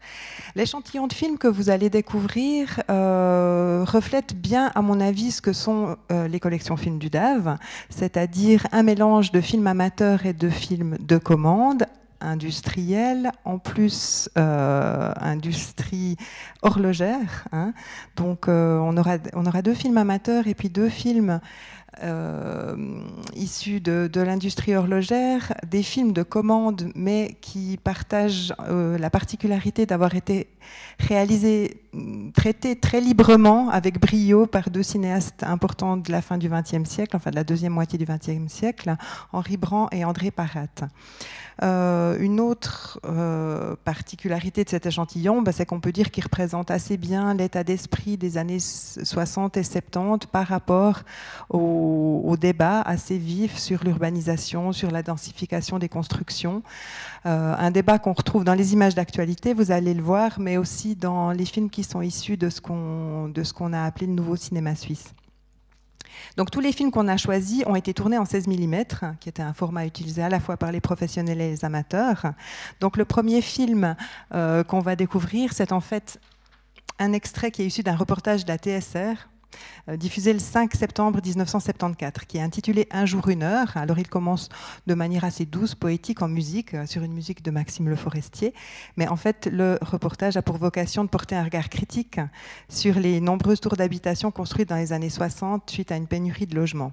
L'échantillon 0.55 1.07
de 1.07 1.13
films 1.13 1.38
que 1.38 1.47
vous 1.47 1.69
allez 1.69 1.89
découvrir 1.89 2.81
reflète 2.89 4.35
bien, 4.35 4.71
à 4.75 4.81
mon 4.81 5.00
avis, 5.00 5.31
ce 5.31 5.41
que 5.41 5.53
sont 5.53 5.95
les 6.09 6.39
collections 6.39 6.77
films 6.77 7.00
du 7.00 7.09
DAV, 7.09 7.57
c'est-à-dire 7.89 8.67
un 8.71 8.83
mélange 8.83 9.31
de 9.31 9.41
films 9.41 9.67
amateurs 9.67 10.25
et 10.25 10.33
de 10.33 10.50
films 10.50 10.97
de 11.00 11.17
commande, 11.17 11.85
industrielle, 12.22 13.31
en 13.43 13.57
plus 13.57 14.29
euh, 14.38 15.12
industrie 15.19 16.17
horlogère. 16.62 17.48
Hein. 17.51 17.74
Donc 18.15 18.48
euh, 18.48 18.77
on, 18.79 18.98
aura, 18.98 19.17
on 19.34 19.45
aura 19.45 19.62
deux 19.62 19.74
films 19.74 19.98
amateurs 19.98 20.48
et 20.48 20.53
puis 20.53 20.69
deux 20.69 20.89
films 20.89 21.39
euh, 22.03 22.75
issus 23.36 23.79
de, 23.79 24.10
l'industrie 24.19 24.75
horlogère, 24.75 25.53
des 25.65 25.84
films 25.84 26.12
de 26.12 26.24
commande, 26.24 26.91
mais 26.95 27.38
qui 27.41 27.79
partagent 27.81 28.53
la 28.67 29.10
particularité 29.10 29.86
d'avoir 29.86 30.15
été 30.15 30.48
réalisés, 31.00 31.81
traités 32.34 32.75
très 32.75 33.00
librement, 33.00 33.69
avec 33.69 34.00
brio, 34.00 34.45
par 34.45 34.69
deux 34.69 34.84
cinéastes 34.84 35.43
importants 35.43 35.95
de 35.95 36.12
la 36.12 36.22
fin 36.22 36.38
du 36.38 36.50
XXe 36.50 36.89
siècle, 36.89 37.15
enfin 37.15 37.29
de 37.31 37.36
la 37.36 37.43
deuxième 37.43 37.74
moitié 37.74 37.98
du 37.98 38.05
XXe 38.05 38.51
siècle, 38.51 38.95
Henri 39.31 39.55
Brand 39.55 39.88
et 39.91 40.03
André 40.03 40.31
Parat. 40.31 40.89
Euh, 41.63 42.17
une 42.19 42.39
autre 42.41 43.00
euh, 43.05 43.75
particularité 43.85 44.63
de 44.63 44.69
cet 44.69 44.85
échantillon, 44.85 45.41
bah, 45.41 45.51
c'est 45.51 45.65
qu'on 45.65 45.79
peut 45.79 45.91
dire 45.91 46.12
qu'il 46.12 46.24
représente 46.24 46.69
assez 46.69 46.97
bien 46.97 47.33
l'état 47.33 47.63
d'esprit 47.63 48.17
des 48.17 48.38
années 48.38 48.59
60 48.59 49.57
et 49.57 49.63
70 49.63 50.27
par 50.31 50.47
rapport 50.47 51.01
au, 51.50 52.35
débat 52.39 52.81
assez 52.81 53.17
vif 53.17 53.57
sur 53.57 53.85
l'urbanisation, 53.85 54.74
sur 54.74 54.91
la 54.91 55.01
densification 55.01 55.79
des 55.79 55.88
constructions. 55.88 56.63
Euh, 57.25 57.55
un 57.57 57.71
débat 57.71 57.97
qu'on 57.97 58.12
retrouve 58.12 58.43
dans 58.43 58.53
les 58.53 58.74
images 58.74 58.93
d'actualité, 58.93 59.53
vous 59.53 59.71
allez 59.71 59.93
le 59.93 60.03
voir, 60.03 60.38
mais 60.38 60.57
aussi 60.57 60.95
dans 60.95 61.31
les 61.31 61.45
films 61.45 61.69
qui 61.69 61.83
sont 61.83 62.01
issus 62.01 62.35
de 62.35 62.50
ce 62.50 62.59
qu'on 62.59 63.74
a 63.74 63.83
appelé 63.83 64.07
le 64.07 64.13
nouveau 64.13 64.35
cinéma 64.35 64.75
suisse. 64.75 65.13
Donc 66.37 66.51
tous 66.51 66.59
les 66.59 66.71
films 66.71 66.91
qu'on 66.91 67.07
a 67.07 67.17
choisis 67.17 67.63
ont 67.65 67.75
été 67.75 67.93
tournés 67.93 68.17
en 68.17 68.25
16 68.25 68.47
mm, 68.47 68.83
qui 69.19 69.29
était 69.29 69.41
un 69.41 69.53
format 69.53 69.85
utilisé 69.85 70.21
à 70.21 70.29
la 70.29 70.39
fois 70.39 70.57
par 70.57 70.71
les 70.71 70.81
professionnels 70.81 71.39
et 71.41 71.49
les 71.49 71.65
amateurs. 71.65 72.33
Donc 72.81 72.97
le 72.97 73.05
premier 73.05 73.41
film 73.41 73.95
euh, 74.33 74.63
qu'on 74.63 74.79
va 74.79 74.95
découvrir, 74.95 75.53
c'est 75.53 75.71
en 75.71 75.81
fait 75.81 76.19
un 76.99 77.13
extrait 77.13 77.51
qui 77.51 77.61
est 77.61 77.67
issu 77.67 77.83
d'un 77.83 77.95
reportage 77.95 78.45
de 78.45 78.49
la 78.49 78.57
TSR 78.57 79.27
diffusé 79.87 80.33
le 80.33 80.39
5 80.39 80.73
septembre 80.73 81.19
1974, 81.23 82.25
qui 82.27 82.37
est 82.37 82.41
intitulé 82.41 82.87
Un 82.91 83.05
jour, 83.05 83.27
une 83.29 83.43
heure. 83.43 83.75
Alors 83.77 83.99
il 83.99 84.07
commence 84.07 84.49
de 84.87 84.93
manière 84.93 85.23
assez 85.23 85.45
douce, 85.45 85.75
poétique 85.75 86.21
en 86.21 86.27
musique, 86.27 86.73
euh, 86.73 86.85
sur 86.85 87.03
une 87.03 87.13
musique 87.13 87.43
de 87.43 87.51
Maxime 87.51 87.89
Le 87.89 87.95
Forestier. 87.95 88.53
Mais 88.97 89.07
en 89.07 89.15
fait, 89.15 89.47
le 89.51 89.77
reportage 89.81 90.37
a 90.37 90.41
pour 90.41 90.57
vocation 90.57 91.03
de 91.03 91.09
porter 91.09 91.35
un 91.35 91.43
regard 91.43 91.69
critique 91.69 92.19
sur 92.69 92.95
les 92.95 93.21
nombreuses 93.21 93.59
tours 93.59 93.75
d'habitation 93.75 94.31
construites 94.31 94.69
dans 94.69 94.75
les 94.75 94.93
années 94.93 95.09
60 95.09 95.69
suite 95.69 95.91
à 95.91 95.97
une 95.97 96.07
pénurie 96.07 96.47
de 96.47 96.55
logements. 96.55 96.91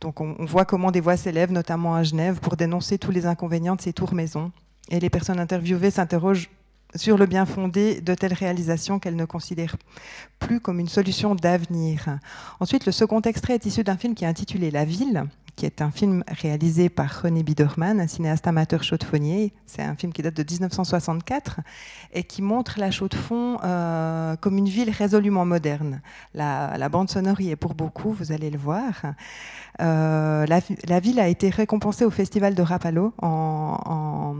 Donc 0.00 0.20
on, 0.20 0.34
on 0.38 0.44
voit 0.44 0.64
comment 0.64 0.90
des 0.90 1.00
voix 1.00 1.16
s'élèvent, 1.16 1.52
notamment 1.52 1.94
à 1.94 2.02
Genève, 2.02 2.40
pour 2.40 2.56
dénoncer 2.56 2.98
tous 2.98 3.10
les 3.10 3.26
inconvénients 3.26 3.76
de 3.76 3.80
ces 3.80 3.92
tours 3.92 4.14
maisons. 4.14 4.50
Et 4.88 4.98
les 4.98 5.10
personnes 5.10 5.38
interviewées 5.38 5.90
s'interrogent 5.90 6.50
sur 6.94 7.18
le 7.18 7.26
bien 7.26 7.46
fondé 7.46 8.00
de 8.00 8.14
telles 8.14 8.34
réalisations 8.34 8.98
qu'elle 8.98 9.16
ne 9.16 9.24
considère 9.24 9.76
plus 10.38 10.60
comme 10.60 10.80
une 10.80 10.88
solution 10.88 11.34
d'avenir. 11.34 12.18
Ensuite, 12.60 12.86
le 12.86 12.92
second 12.92 13.20
extrait 13.20 13.54
est 13.54 13.66
issu 13.66 13.84
d'un 13.84 13.96
film 13.96 14.14
qui 14.14 14.24
est 14.24 14.28
intitulé 14.28 14.70
La 14.70 14.84
ville, 14.84 15.24
qui 15.56 15.66
est 15.66 15.82
un 15.82 15.90
film 15.90 16.24
réalisé 16.28 16.88
par 16.88 17.22
René 17.22 17.42
Biederman, 17.42 18.00
un 18.00 18.06
cinéaste 18.06 18.46
amateur 18.46 18.82
chaudefonnier. 18.82 19.52
C'est 19.66 19.82
un 19.82 19.94
film 19.94 20.12
qui 20.12 20.22
date 20.22 20.34
de 20.34 20.42
1964 20.42 21.60
et 22.14 22.24
qui 22.24 22.42
montre 22.42 22.78
la 22.78 22.90
Chaux-de-Fonds 22.90 23.58
euh, 23.62 24.36
comme 24.36 24.56
une 24.56 24.68
ville 24.68 24.90
résolument 24.90 25.44
moderne. 25.44 26.00
La, 26.34 26.88
bande 26.88 27.10
sonore 27.10 27.40
y 27.40 27.50
est 27.50 27.56
pour 27.56 27.74
beaucoup, 27.74 28.12
vous 28.12 28.32
allez 28.32 28.50
le 28.50 28.58
voir. 28.58 29.02
Euh, 29.82 30.46
la, 30.46 31.00
ville 31.00 31.18
a 31.18 31.26
été 31.26 31.50
récompensée 31.50 32.04
au 32.04 32.10
Festival 32.10 32.54
de 32.54 32.62
Rapallo 32.62 33.14
en, 33.20 34.36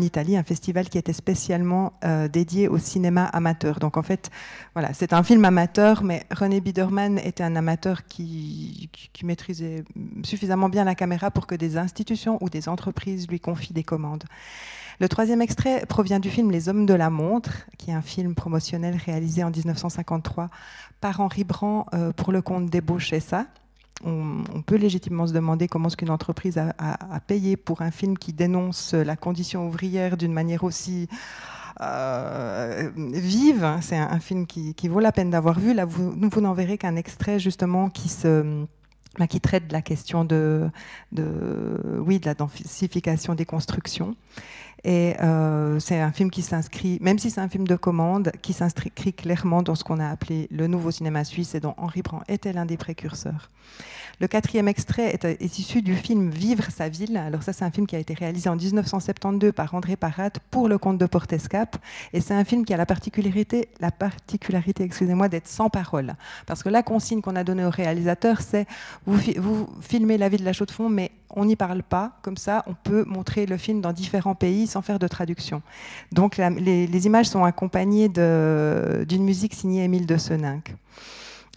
Italie, 0.00 0.36
un 0.36 0.42
festival 0.42 0.88
qui 0.88 0.98
était 0.98 1.12
spécialement 1.12 1.92
euh, 2.04 2.26
dédié 2.26 2.68
au 2.68 2.78
cinéma 2.78 3.24
amateur. 3.26 3.78
Donc 3.78 3.96
en 3.96 4.02
fait, 4.02 4.30
voilà, 4.74 4.92
c'est 4.94 5.12
un 5.12 5.22
film 5.22 5.44
amateur, 5.44 6.02
mais 6.02 6.24
René 6.30 6.60
Biederman 6.60 7.18
était 7.18 7.44
un 7.44 7.54
amateur 7.54 8.04
qui, 8.06 8.88
maîtrisait 9.22 9.84
suffisamment 10.22 10.68
bien 10.70 10.84
la 10.84 10.94
caméra 10.94 11.30
pour 11.30 11.46
que 11.46 11.54
des 11.54 11.76
institutions 11.76 12.38
ou 12.40 12.48
des 12.48 12.68
entreprises 12.68 13.28
lui 13.28 13.38
confient 13.38 13.74
des 13.74 13.84
commandes. 13.84 14.24
Le 14.98 15.08
troisième 15.08 15.42
extrait 15.42 15.84
provient 15.86 16.20
du 16.20 16.30
film 16.30 16.50
Les 16.50 16.68
Hommes 16.68 16.86
de 16.86 16.94
la 16.94 17.10
Montre, 17.10 17.66
qui 17.78 17.90
est 17.90 17.94
un 17.94 18.02
film 18.02 18.34
promotionnel 18.34 18.96
réalisé 18.96 19.44
en 19.44 19.50
1953 19.50 20.48
par 21.00 21.20
Henri 21.20 21.44
Brand 21.44 21.84
euh, 21.94 22.12
pour 22.12 22.32
le 22.32 22.42
compte 22.42 22.66
d'Ebauchessa. 22.66 23.46
On, 24.04 24.62
peut 24.62 24.76
légitimement 24.76 25.26
se 25.26 25.32
demander 25.32 25.68
comment 25.68 25.88
est-ce 25.88 25.96
qu'une 25.96 26.10
entreprise 26.10 26.58
a, 26.58 27.20
payé 27.26 27.56
pour 27.56 27.82
un 27.82 27.90
film 27.90 28.16
qui 28.16 28.32
dénonce 28.32 28.94
la 28.94 29.16
condition 29.16 29.66
ouvrière 29.66 30.16
d'une 30.16 30.32
manière 30.32 30.64
aussi 30.64 31.08
euh, 31.80 32.90
vive. 32.96 33.78
C'est 33.82 33.96
un, 33.96 34.20
film 34.20 34.46
qui, 34.46 34.74
vaut 34.88 35.00
la 35.00 35.12
peine 35.12 35.30
d'avoir 35.30 35.58
vu. 35.58 35.74
Là, 35.74 35.84
vous, 35.84 36.40
n'en 36.40 36.54
verrez 36.54 36.78
qu'un 36.78 36.96
extrait 36.96 37.38
justement 37.38 37.90
qui 37.90 38.10
bah, 39.18 39.26
traite 39.42 39.68
de 39.68 39.72
la 39.72 39.82
question 39.82 40.24
de, 40.24 40.70
oui, 41.12 42.20
de 42.20 42.26
la 42.26 42.34
densification 42.34 43.34
des 43.34 43.44
constructions. 43.44 44.14
Et 44.84 45.14
euh, 45.20 45.78
c'est 45.78 46.00
un 46.00 46.12
film 46.12 46.30
qui 46.30 46.42
s'inscrit, 46.42 46.98
même 47.00 47.18
si 47.18 47.30
c'est 47.30 47.40
un 47.40 47.48
film 47.48 47.66
de 47.66 47.76
commande, 47.76 48.32
qui 48.42 48.52
s'inscrit 48.52 48.90
clairement 48.90 49.62
dans 49.62 49.74
ce 49.74 49.84
qu'on 49.84 50.00
a 50.00 50.08
appelé 50.08 50.48
le 50.50 50.66
nouveau 50.66 50.90
cinéma 50.90 51.24
suisse 51.24 51.54
et 51.54 51.60
dont 51.60 51.74
Henri 51.76 52.02
Brand 52.02 52.22
était 52.28 52.52
l'un 52.52 52.66
des 52.66 52.76
précurseurs. 52.76 53.50
Le 54.20 54.28
quatrième 54.28 54.68
extrait 54.68 55.18
est, 55.22 55.58
issu 55.58 55.80
du 55.80 55.94
film 55.94 56.28
Vivre 56.28 56.64
sa 56.70 56.90
ville. 56.90 57.16
Alors 57.16 57.42
ça, 57.42 57.54
c'est 57.54 57.64
un 57.64 57.70
film 57.70 57.86
qui 57.86 57.96
a 57.96 57.98
été 57.98 58.12
réalisé 58.12 58.50
en 58.50 58.56
1972 58.56 59.52
par 59.52 59.74
André 59.74 59.96
Parat 59.96 60.30
pour 60.50 60.68
le 60.68 60.76
compte 60.76 60.98
de 60.98 61.06
Portescap. 61.06 61.78
Et 62.12 62.20
c'est 62.20 62.34
un 62.34 62.44
film 62.44 62.66
qui 62.66 62.74
a 62.74 62.76
la 62.76 62.84
particularité, 62.84 63.70
la 63.80 63.90
particularité, 63.90 64.82
excusez-moi, 64.82 65.30
d'être 65.30 65.48
sans 65.48 65.70
parole. 65.70 66.16
Parce 66.44 66.62
que 66.62 66.68
la 66.68 66.82
consigne 66.82 67.22
qu'on 67.22 67.34
a 67.34 67.44
donnée 67.44 67.64
au 67.64 67.70
réalisateur, 67.70 68.42
c'est 68.42 68.66
vous, 69.06 69.70
filmez 69.80 70.18
la 70.18 70.28
vie 70.28 70.36
de 70.36 70.44
la 70.44 70.52
Chaux-de-Fonds, 70.52 70.90
mais 70.90 71.12
on 71.36 71.44
n'y 71.44 71.56
parle 71.56 71.82
pas. 71.82 72.12
Comme 72.22 72.36
ça, 72.36 72.62
on 72.66 72.74
peut 72.74 73.04
montrer 73.04 73.46
le 73.46 73.56
film 73.56 73.80
dans 73.80 73.92
différents 73.92 74.34
pays 74.34 74.66
sans 74.66 74.82
faire 74.82 74.98
de 74.98 75.08
traduction. 75.08 75.62
Donc 76.12 76.36
les, 76.36 77.06
images 77.06 77.26
sont 77.26 77.44
accompagnées 77.44 78.08
d'une 78.08 79.24
musique 79.24 79.54
signée 79.54 79.84
Émile 79.84 80.06
de 80.06 80.16
Seninck. 80.16 80.74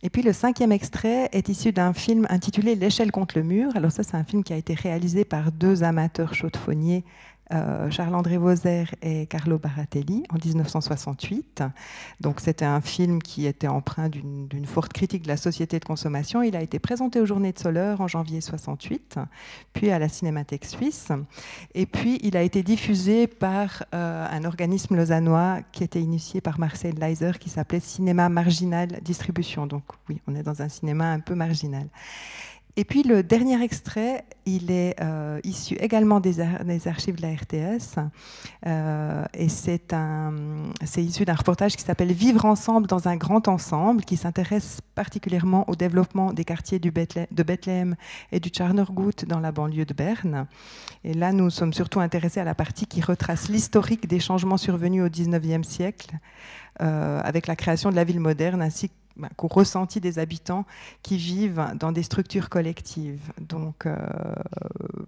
Et 0.06 0.10
puis 0.10 0.22
le 0.22 0.34
cinquième 0.34 0.74
extrait 0.74 1.30
est 1.32 1.48
issu 1.48 1.72
d'un 1.72 1.94
film 1.94 2.28
intitulé 2.30 2.76
L'échelle 2.76 3.12
contre 3.12 3.38
le 3.38 3.44
mur. 3.44 3.72
Alors 3.76 3.92
ça, 3.92 4.04
c'est 4.04 4.18
un 4.18 4.26
film 4.26 4.44
qui 4.44 4.52
a 4.52 4.58
été 4.58 4.74
réalisé 4.74 5.24
par 5.24 5.54
deux 5.54 5.84
amateurs 5.84 6.34
chaudefonniers 6.34 7.06
euh, 7.54 7.90
Charles-André 7.90 8.38
Vauzer 8.38 8.86
et 9.02 9.26
Carlo 9.28 9.58
Baratelli 9.58 10.24
en 10.30 10.36
1968. 10.44 11.64
Donc 12.20 12.40
c'était 12.40 12.66
un 12.66 12.82
film 12.82 13.22
qui 13.22 13.46
était 13.46 13.68
empreint 13.68 14.10
d'une 14.10 14.66
forte 14.66 14.94
critique 14.94 15.24
de 15.24 15.28
la 15.28 15.38
société 15.38 15.80
de 15.80 15.86
consommation. 15.86 16.42
Il 16.42 16.56
a 16.56 16.62
été 16.62 16.80
présenté 16.80 17.20
aux 17.20 17.26
Journées 17.26 17.52
de 17.52 17.60
Soleur 17.60 18.02
en 18.02 18.08
janvier 18.08 18.42
68, 18.42 19.20
puis 19.74 19.92
à 19.92 20.00
la 20.00 20.10
Cinémathèque 20.10 20.66
suisse. 20.66 21.10
Et 21.76 21.86
puis 21.86 22.20
il 22.24 22.38
a 22.38 22.42
été 22.42 22.64
diffusé 22.64 23.28
par 23.28 23.84
euh, 23.94 24.26
un 24.30 24.44
organisme 24.46 24.96
lausannois 24.96 25.60
qui 25.72 25.84
était 25.84 26.02
initié 26.02 26.42
par 26.42 26.60
Marcel 26.60 26.96
Leiser 26.96 27.32
qui 27.40 27.50
s'appelait 27.50 27.80
Cinéma 27.80 28.30
Marginal 28.30 29.00
Distribution. 29.02 29.68
Donc 29.68 29.84
oui, 30.10 30.22
on 30.28 30.36
est 30.36 30.44
dans 30.44 30.62
un 30.62 30.70
cinéma 30.70 31.12
un 31.12 31.20
peu 31.20 31.36
marginal. 31.36 31.88
Et 32.76 32.86
puis 32.86 33.04
le 33.04 33.22
dernier 33.22 33.62
extrait, 33.62 34.26
il 34.48 34.72
est 34.72 34.96
euh, 35.00 35.40
issu 35.44 35.76
également 35.76 36.20
des, 36.20 36.40
archives 36.88 37.16
de 37.16 37.22
la 37.22 37.34
RTS 37.36 38.00
euh, 38.66 39.26
et 39.36 39.48
c'est 39.48 39.94
issu 40.98 41.24
d'un 41.24 41.36
reportage 41.36 41.76
qui 41.76 41.84
s'appelle 41.84 42.12
Vivre 42.12 42.46
ensemble 42.46 42.88
dans 42.88 43.08
un 43.08 43.16
grand 43.16 43.48
ensemble 43.48 44.04
qui 44.04 44.18
s'intéresse 44.18 44.80
particulièrement 44.96 45.70
au 45.70 45.76
développement 45.76 46.34
des 46.34 46.46
quartiers 46.46 46.80
de 46.80 46.90
Bethléem 47.44 47.96
et 48.32 48.40
du 48.40 48.50
Tcharnergut 48.50 49.26
dans 49.28 49.40
la 49.40 49.52
banlieue 49.52 49.86
de 49.86 49.94
Berne. 49.94 50.48
Et 51.04 51.14
là, 51.14 51.32
nous 51.32 51.52
sommes 51.52 51.74
surtout 51.74 52.00
intéressés 52.00 52.40
à 52.40 52.44
la 52.44 52.56
partie 52.56 52.88
qui 52.88 53.02
retrace 53.02 53.50
l'historique 53.50 54.08
des 54.08 54.20
changements 54.20 54.58
survenus 54.58 55.04
au 55.04 55.10
XIXe 55.10 55.68
siècle 55.68 56.18
euh, 56.82 57.22
avec 57.24 57.46
la 57.46 57.56
création 57.56 57.92
de 57.92 57.96
la 57.96 58.04
ville 58.04 58.20
moderne 58.20 58.64
ainsi 58.64 58.90
ben, 59.16 59.30
qu'au 59.36 59.48
ressenti 59.48 60.00
des 60.00 60.18
habitants 60.18 60.66
qui 61.04 61.18
vivent 61.18 61.64
dans 61.80 61.92
des 61.92 62.04
structures 62.04 62.50
collectives. 62.50 63.32
Donc 63.40 63.86
euh, 63.86 63.96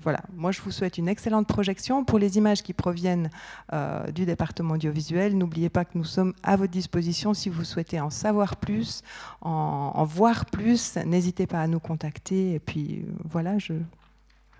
voilà, 0.02 0.22
moi 0.36 0.52
je 0.52 0.62
vous 0.62 0.72
souhaite 0.72 0.98
une 0.98 1.08
excellente 1.08 1.48
projection. 1.48 2.06
Pour 2.06 2.20
les 2.20 2.38
images 2.38 2.62
qui 2.62 2.74
proviennent 2.74 3.30
euh, 3.74 4.12
du 4.12 4.26
département 4.26 4.76
audiovisuel, 4.76 5.38
n'oubliez 5.38 5.70
pas 5.70 5.86
que 5.86 5.98
nous 5.98 6.04
sommes 6.04 6.34
à 6.44 6.56
votre 6.56 6.72
disposition 6.72 7.34
si 7.34 7.50
vous 7.50 7.64
souhaitez 7.64 8.00
en 8.00 8.10
savoir 8.10 8.58
plus, 8.58 9.02
en, 9.42 9.92
en 9.96 10.04
voir 10.06 10.46
plus. 10.46 10.98
N'hésitez 10.98 11.48
pas 11.48 11.62
à 11.62 11.68
nous 11.68 11.80
contacter. 11.80 12.54
Et 12.54 12.60
puis 12.60 13.06
voilà, 13.24 13.58
je 13.58 13.74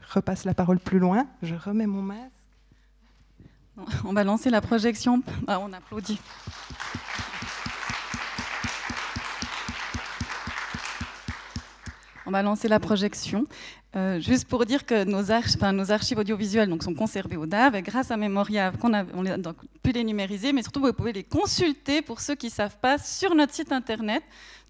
repasse 0.10 0.46
la 0.46 0.54
parole 0.54 0.80
plus 0.80 1.00
loin. 1.00 1.28
Je 1.42 1.56
remets 1.56 1.88
mon 1.88 2.02
masque. 2.02 2.32
On 4.06 4.14
va 4.14 4.24
lancer 4.24 4.50
la 4.50 4.62
projection. 4.62 5.22
Ah, 5.48 5.60
on 5.60 5.74
applaudit. 5.74 6.20
On 12.26 12.32
va 12.32 12.42
lancer 12.42 12.68
la 12.68 12.80
projection. 12.80 13.46
Euh, 13.96 14.20
juste 14.20 14.48
pour 14.48 14.66
dire 14.66 14.86
que 14.86 15.04
nos, 15.06 15.32
archives 15.92 16.18
audiovisuelles 16.18 16.70
donc, 16.70 16.84
sont 16.84 16.94
conservées 16.94 17.38
au 17.38 17.46
DAV 17.46 17.82
grâce 17.82 18.12
à 18.12 18.18
Memoria, 18.18 18.74
on 18.84 18.94
a, 18.94 19.06
on 19.14 19.26
a 19.26 19.38
donc, 19.38 19.56
pu 19.82 19.92
les 19.92 20.04
numériser, 20.04 20.52
mais 20.52 20.64
surtout 20.64 20.82
vous 20.82 20.92
pouvez 20.92 21.14
les 21.14 21.24
consulter 21.24 22.02
pour 22.02 22.20
ceux 22.20 22.36
qui 22.36 22.48
ne 22.48 22.52
savent 22.52 22.78
pas 22.80 22.98
sur 22.98 23.34
notre 23.36 23.54
site 23.54 23.72
internet. 23.72 24.22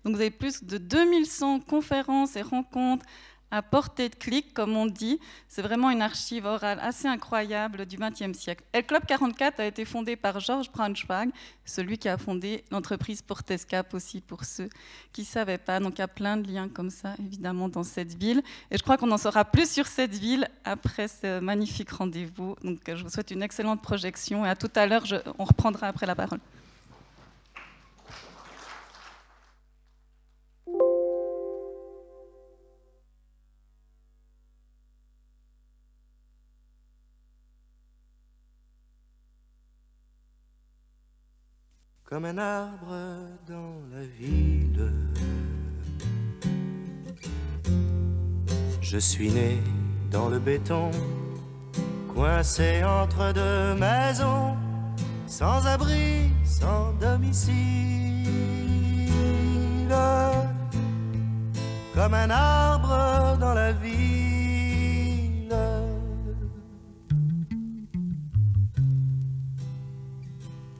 Donc 0.04 0.16
vous 0.16 0.22
avez 0.22 0.30
plus 0.30 0.64
de 0.64 0.78
2100 0.78 1.62
conférences 1.62 2.36
et 2.36 2.44
rencontres 2.44 3.06
à 3.52 3.62
portée 3.62 4.10
de 4.10 4.16
clic, 4.16 4.54
comme 4.54 4.76
on 4.76 4.86
dit. 4.86 5.20
C'est 5.48 5.62
vraiment 5.62 5.90
une 5.90 6.02
archive 6.02 6.46
orale 6.46 6.80
assez 6.82 7.08
incroyable 7.08 7.86
du 7.86 7.98
XXe 7.98 8.38
siècle. 8.38 8.64
Et 8.74 8.78
le 8.78 8.84
Club 8.84 9.06
44 9.06 9.60
a 9.60 9.66
été 9.66 9.86
fondé 9.86 10.16
par 10.16 10.40
Georges 10.40 10.72
Braunschweig, 10.72 11.30
celui 11.64 11.98
qui 11.98 12.10
a 12.10 12.18
fondé 12.18 12.64
l'entreprise 12.72 13.22
Portescap 13.22 13.94
aussi, 13.94 14.22
pour 14.22 14.44
ceux 14.44 14.70
qui 15.14 15.22
ne 15.22 15.26
savaient 15.28 15.58
pas. 15.58 15.80
Donc 15.80 15.98
il 15.98 16.00
y 16.00 16.04
a 16.04 16.08
plein 16.08 16.38
de 16.38 16.52
liens 16.52 16.70
comme 16.70 16.90
ça, 16.90 17.16
évidemment, 17.20 17.70
dans 17.70 17.84
cette 17.84 18.14
ville. 18.14 18.42
Et 18.72 18.78
je 18.78 18.84
crois 18.84 18.98
qu'on 18.98 19.12
en 19.12 19.18
saura 19.18 19.46
plus 19.46 19.70
sur 19.70 19.88
cette 19.88 20.14
ville 20.14 20.48
après 20.64 21.08
ce 21.08 21.40
magnifique 21.40 21.92
rendez-vous. 21.92 22.56
Donc 22.64 22.80
je 22.88 23.04
vous 23.04 23.10
souhaite 23.10 23.32
une 23.32 23.44
excellente 23.44 23.82
projection 23.82 24.46
et 24.46 24.50
à 24.50 24.56
tout 24.56 24.72
à 24.76 24.86
l'heure, 24.86 25.04
on 25.38 25.46
reprendra 25.46 25.88
après 25.88 26.06
la 26.06 26.16
parole. 26.16 26.40
Comme 42.16 42.24
un 42.24 42.38
arbre 42.38 42.96
dans 43.46 43.76
la 43.92 44.06
ville. 44.18 44.90
Je 48.80 48.98
suis 48.98 49.30
né 49.30 49.62
dans 50.12 50.30
le 50.30 50.40
béton, 50.40 50.92
coincé 52.14 52.86
entre 52.86 53.34
deux 53.34 53.76
maisons, 53.76 54.56
sans 55.28 55.68
abri, 55.68 56.32
sans 56.46 56.94
domicile. 57.02 57.54
Comme 61.94 62.14
un 62.14 62.30
arbre 62.30 63.38
dans 63.42 63.54
la 63.54 63.74
ville 63.74 64.25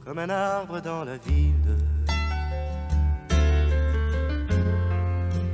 comme 0.06 0.18
un 0.20 0.30
arbre 0.30 0.80
dans 0.80 1.04
la 1.04 1.16
ville. 1.16 1.76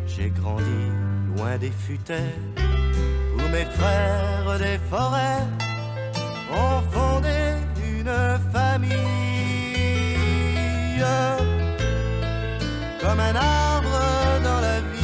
J'ai 0.06 0.28
grandi 0.28 0.90
loin 1.34 1.56
des 1.56 1.70
futaies 1.70 2.34
où 3.34 3.40
mes 3.50 3.64
frères 3.64 4.58
des 4.58 4.78
forêts 4.90 5.46
ont 6.52 6.82
fondé 6.90 7.54
une 7.82 8.12
famille. 8.52 8.90
Comme 13.00 13.20
un 13.20 13.34
arbre 13.34 13.98
dans 14.44 14.60
la 14.60 14.80
ville. 14.80 15.00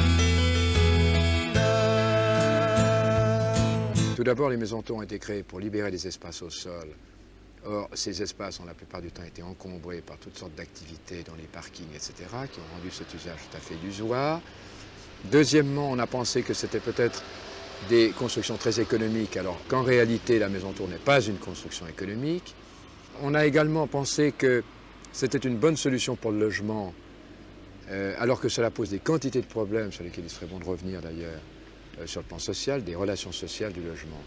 Tout 4.15 4.25
d'abord, 4.25 4.51
les 4.51 4.59
maisons 4.59 4.85
ont 4.91 5.03
été 5.03 5.19
créées 5.19 5.43
pour 5.43 5.59
libérer 5.59 5.91
des 5.91 6.07
espaces 6.07 6.43
au 6.43 6.51
sol 6.51 6.89
Or, 7.71 7.91
ces 7.93 8.23
espaces 8.23 8.61
ont 8.61 8.65
la 8.65 8.73
plupart 8.73 9.03
du 9.03 9.11
temps 9.11 9.25
été 9.25 9.43
encombrés 9.43 10.01
par 10.01 10.17
toutes 10.17 10.39
sortes 10.39 10.55
d'activités 10.55 11.23
dans 11.23 11.35
les 11.35 11.43
parkings, 11.43 11.93
etc., 11.95 12.15
qui 12.51 12.61
ont 12.61 12.77
rendu 12.77 12.91
cet 12.91 13.13
usage 13.13 13.37
tout 13.51 13.57
à 13.57 13.61
fait 13.61 13.75
illusoire. 13.75 14.41
Deuxièmement, 15.25 15.91
on 15.91 15.99
a 15.99 16.07
pensé 16.07 16.43
que 16.43 16.55
c'était 16.55 16.81
peut-être 16.81 17.23
des 17.91 18.11
constructions 18.11 18.57
très 18.57 18.81
économiques, 18.81 19.37
alors 19.37 19.59
qu'en 19.69 19.83
réalité, 19.83 20.39
la 20.39 20.49
maison 20.49 20.73
tour 20.73 20.89
n'est 20.89 20.97
pas 20.97 21.21
une 21.21 21.37
construction 21.37 21.87
économique. 21.87 22.55
On 23.23 23.35
a 23.35 23.45
également 23.45 23.87
pensé 23.87 24.33
que 24.33 24.63
c'était 25.13 25.37
une 25.37 25.59
bonne 25.59 25.77
solution 25.77 26.17
pour 26.17 26.31
le 26.31 26.39
logement, 26.39 26.95
euh, 27.91 28.15
alors 28.19 28.41
que 28.41 28.49
cela 28.49 28.71
pose 28.71 28.91
des 28.91 28.99
quantités 28.99 29.43
de 29.43 29.47
problèmes 29.47 29.93
sur 29.93 30.05
lesquels 30.05 30.25
il 30.25 30.31
serait 30.31 30.47
bon 30.47 30.59
de 30.59 30.65
revenir 30.65 31.03
d'ailleurs, 31.03 31.41
euh, 32.01 32.07
sur 32.07 32.23
le 32.23 32.27
plan 32.27 32.39
social, 32.39 32.83
des 32.83 32.95
relations 32.95 33.33
sociales 33.33 33.75
du 33.75 33.83
logement 33.83 34.23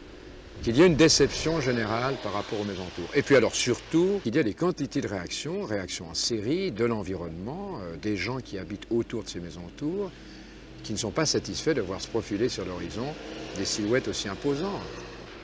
qu'il 0.62 0.78
y 0.78 0.84
a 0.84 0.86
une 0.86 0.96
déception 0.96 1.60
générale 1.60 2.16
par 2.22 2.34
rapport 2.34 2.60
aux 2.60 2.64
maisons 2.64 2.86
tours. 2.96 3.10
Et 3.16 3.24
puis 3.24 3.36
alors 3.36 3.56
surtout, 3.56 4.20
qu'il 4.24 4.36
y 4.36 4.40
a 4.40 4.44
des 4.44 4.54
quantités 4.54 5.02
de 5.02 5.08
réactions, 5.08 5.64
réactions 5.64 6.10
en 6.10 6.14
série, 6.14 6.72
de 6.72 6.86
l'environnement, 6.86 7.80
euh, 7.82 7.96
des 7.98 8.16
gens 8.16 8.38
qui 8.38 8.58
habitent 8.58 8.86
autour 8.92 9.24
de 9.24 9.30
ces 9.30 9.40
maisons 9.40 9.70
tours, 9.78 10.12
qui 10.84 10.94
ne 10.94 10.98
sont 10.98 11.12
pas 11.12 11.26
satisfaits 11.26 11.74
de 11.74 11.82
voir 11.82 12.02
se 12.02 12.08
profiler 12.08 12.50
sur 12.50 12.66
l'horizon 12.66 13.08
des 13.58 13.66
silhouettes 13.66 14.08
aussi 14.08 14.28
imposantes. 14.28 14.82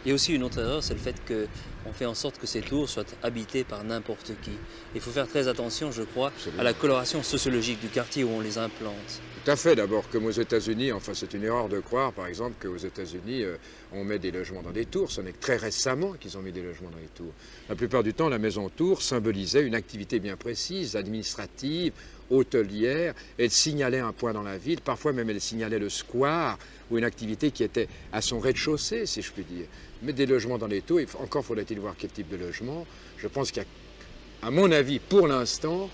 Il 0.05 0.09
y 0.09 0.11
a 0.11 0.15
aussi 0.15 0.33
une 0.33 0.43
autre 0.43 0.59
erreur, 0.59 0.83
c'est 0.83 0.93
le 0.93 0.99
fait 0.99 1.15
qu'on 1.27 1.93
fait 1.93 2.05
en 2.05 2.13
sorte 2.13 2.37
que 2.37 2.47
ces 2.47 2.61
tours 2.61 2.87
soient 2.87 3.03
habitées 3.23 3.63
par 3.63 3.83
n'importe 3.83 4.31
qui. 4.41 4.51
Il 4.95 5.01
faut 5.01 5.11
faire 5.11 5.27
très 5.27 5.47
attention, 5.47 5.91
je 5.91 6.03
crois, 6.03 6.31
à 6.57 6.63
la 6.63 6.73
coloration 6.73 7.23
sociologique 7.23 7.81
du 7.81 7.87
quartier 7.87 8.23
où 8.23 8.29
on 8.29 8.39
les 8.39 8.57
implante. 8.57 9.21
Tout 9.47 9.53
à 9.53 9.55
fait. 9.55 9.77
D'abord, 9.77 10.09
comme 10.09 10.25
aux 10.25 10.31
États-Unis, 10.31 10.91
enfin, 10.91 11.13
c'est 11.13 11.33
une 11.33 11.45
erreur 11.45 11.69
de 11.69 11.79
croire, 11.79 12.11
par 12.11 12.27
exemple, 12.27 12.55
qu'aux 12.61 12.75
États-Unis, 12.75 13.43
euh, 13.43 13.55
on 13.93 14.03
met 14.03 14.19
des 14.19 14.29
logements 14.29 14.61
dans 14.61 14.71
des 14.71 14.83
tours. 14.83 15.09
Ce 15.09 15.21
n'est 15.21 15.31
que 15.31 15.39
très 15.39 15.55
récemment 15.55 16.15
qu'ils 16.19 16.37
ont 16.37 16.41
mis 16.41 16.51
des 16.51 16.61
logements 16.61 16.89
dans 16.89 16.97
les 16.97 17.07
tours. 17.07 17.31
La 17.69 17.75
plupart 17.75 18.03
du 18.03 18.13
temps, 18.13 18.27
la 18.27 18.39
maison 18.39 18.67
tour 18.67 19.01
symbolisait 19.01 19.65
une 19.65 19.73
activité 19.73 20.19
bien 20.19 20.35
précise, 20.35 20.97
administrative, 20.97 21.93
hôtelière. 22.29 23.13
Elle 23.37 23.49
signalait 23.49 23.99
un 23.99 24.11
point 24.11 24.33
dans 24.33 24.43
la 24.43 24.57
ville. 24.57 24.81
Parfois 24.81 25.13
même, 25.13 25.29
elle 25.29 25.39
signalait 25.39 25.79
le 25.79 25.87
square 25.87 26.59
ou 26.91 26.97
une 26.97 27.05
activité 27.05 27.51
qui 27.51 27.63
était 27.63 27.87
à 28.11 28.19
son 28.19 28.39
rez-de-chaussée, 28.39 29.05
si 29.05 29.21
je 29.21 29.31
puis 29.31 29.45
dire. 29.45 29.67
Mais 30.03 30.11
des 30.11 30.25
logements 30.25 30.57
dans 30.57 30.67
les 30.67 30.81
tours, 30.81 30.99
encore 31.21 31.45
faudrait-il 31.45 31.79
voir 31.79 31.95
quel 31.97 32.09
type 32.09 32.27
de 32.27 32.35
logement. 32.35 32.85
Je 33.17 33.29
pense 33.29 33.51
qu'il 33.51 33.63
y 33.63 33.65
a, 33.65 34.45
à 34.45 34.51
mon 34.51 34.69
avis, 34.73 34.99
pour 34.99 35.25
l'instant, 35.25 35.89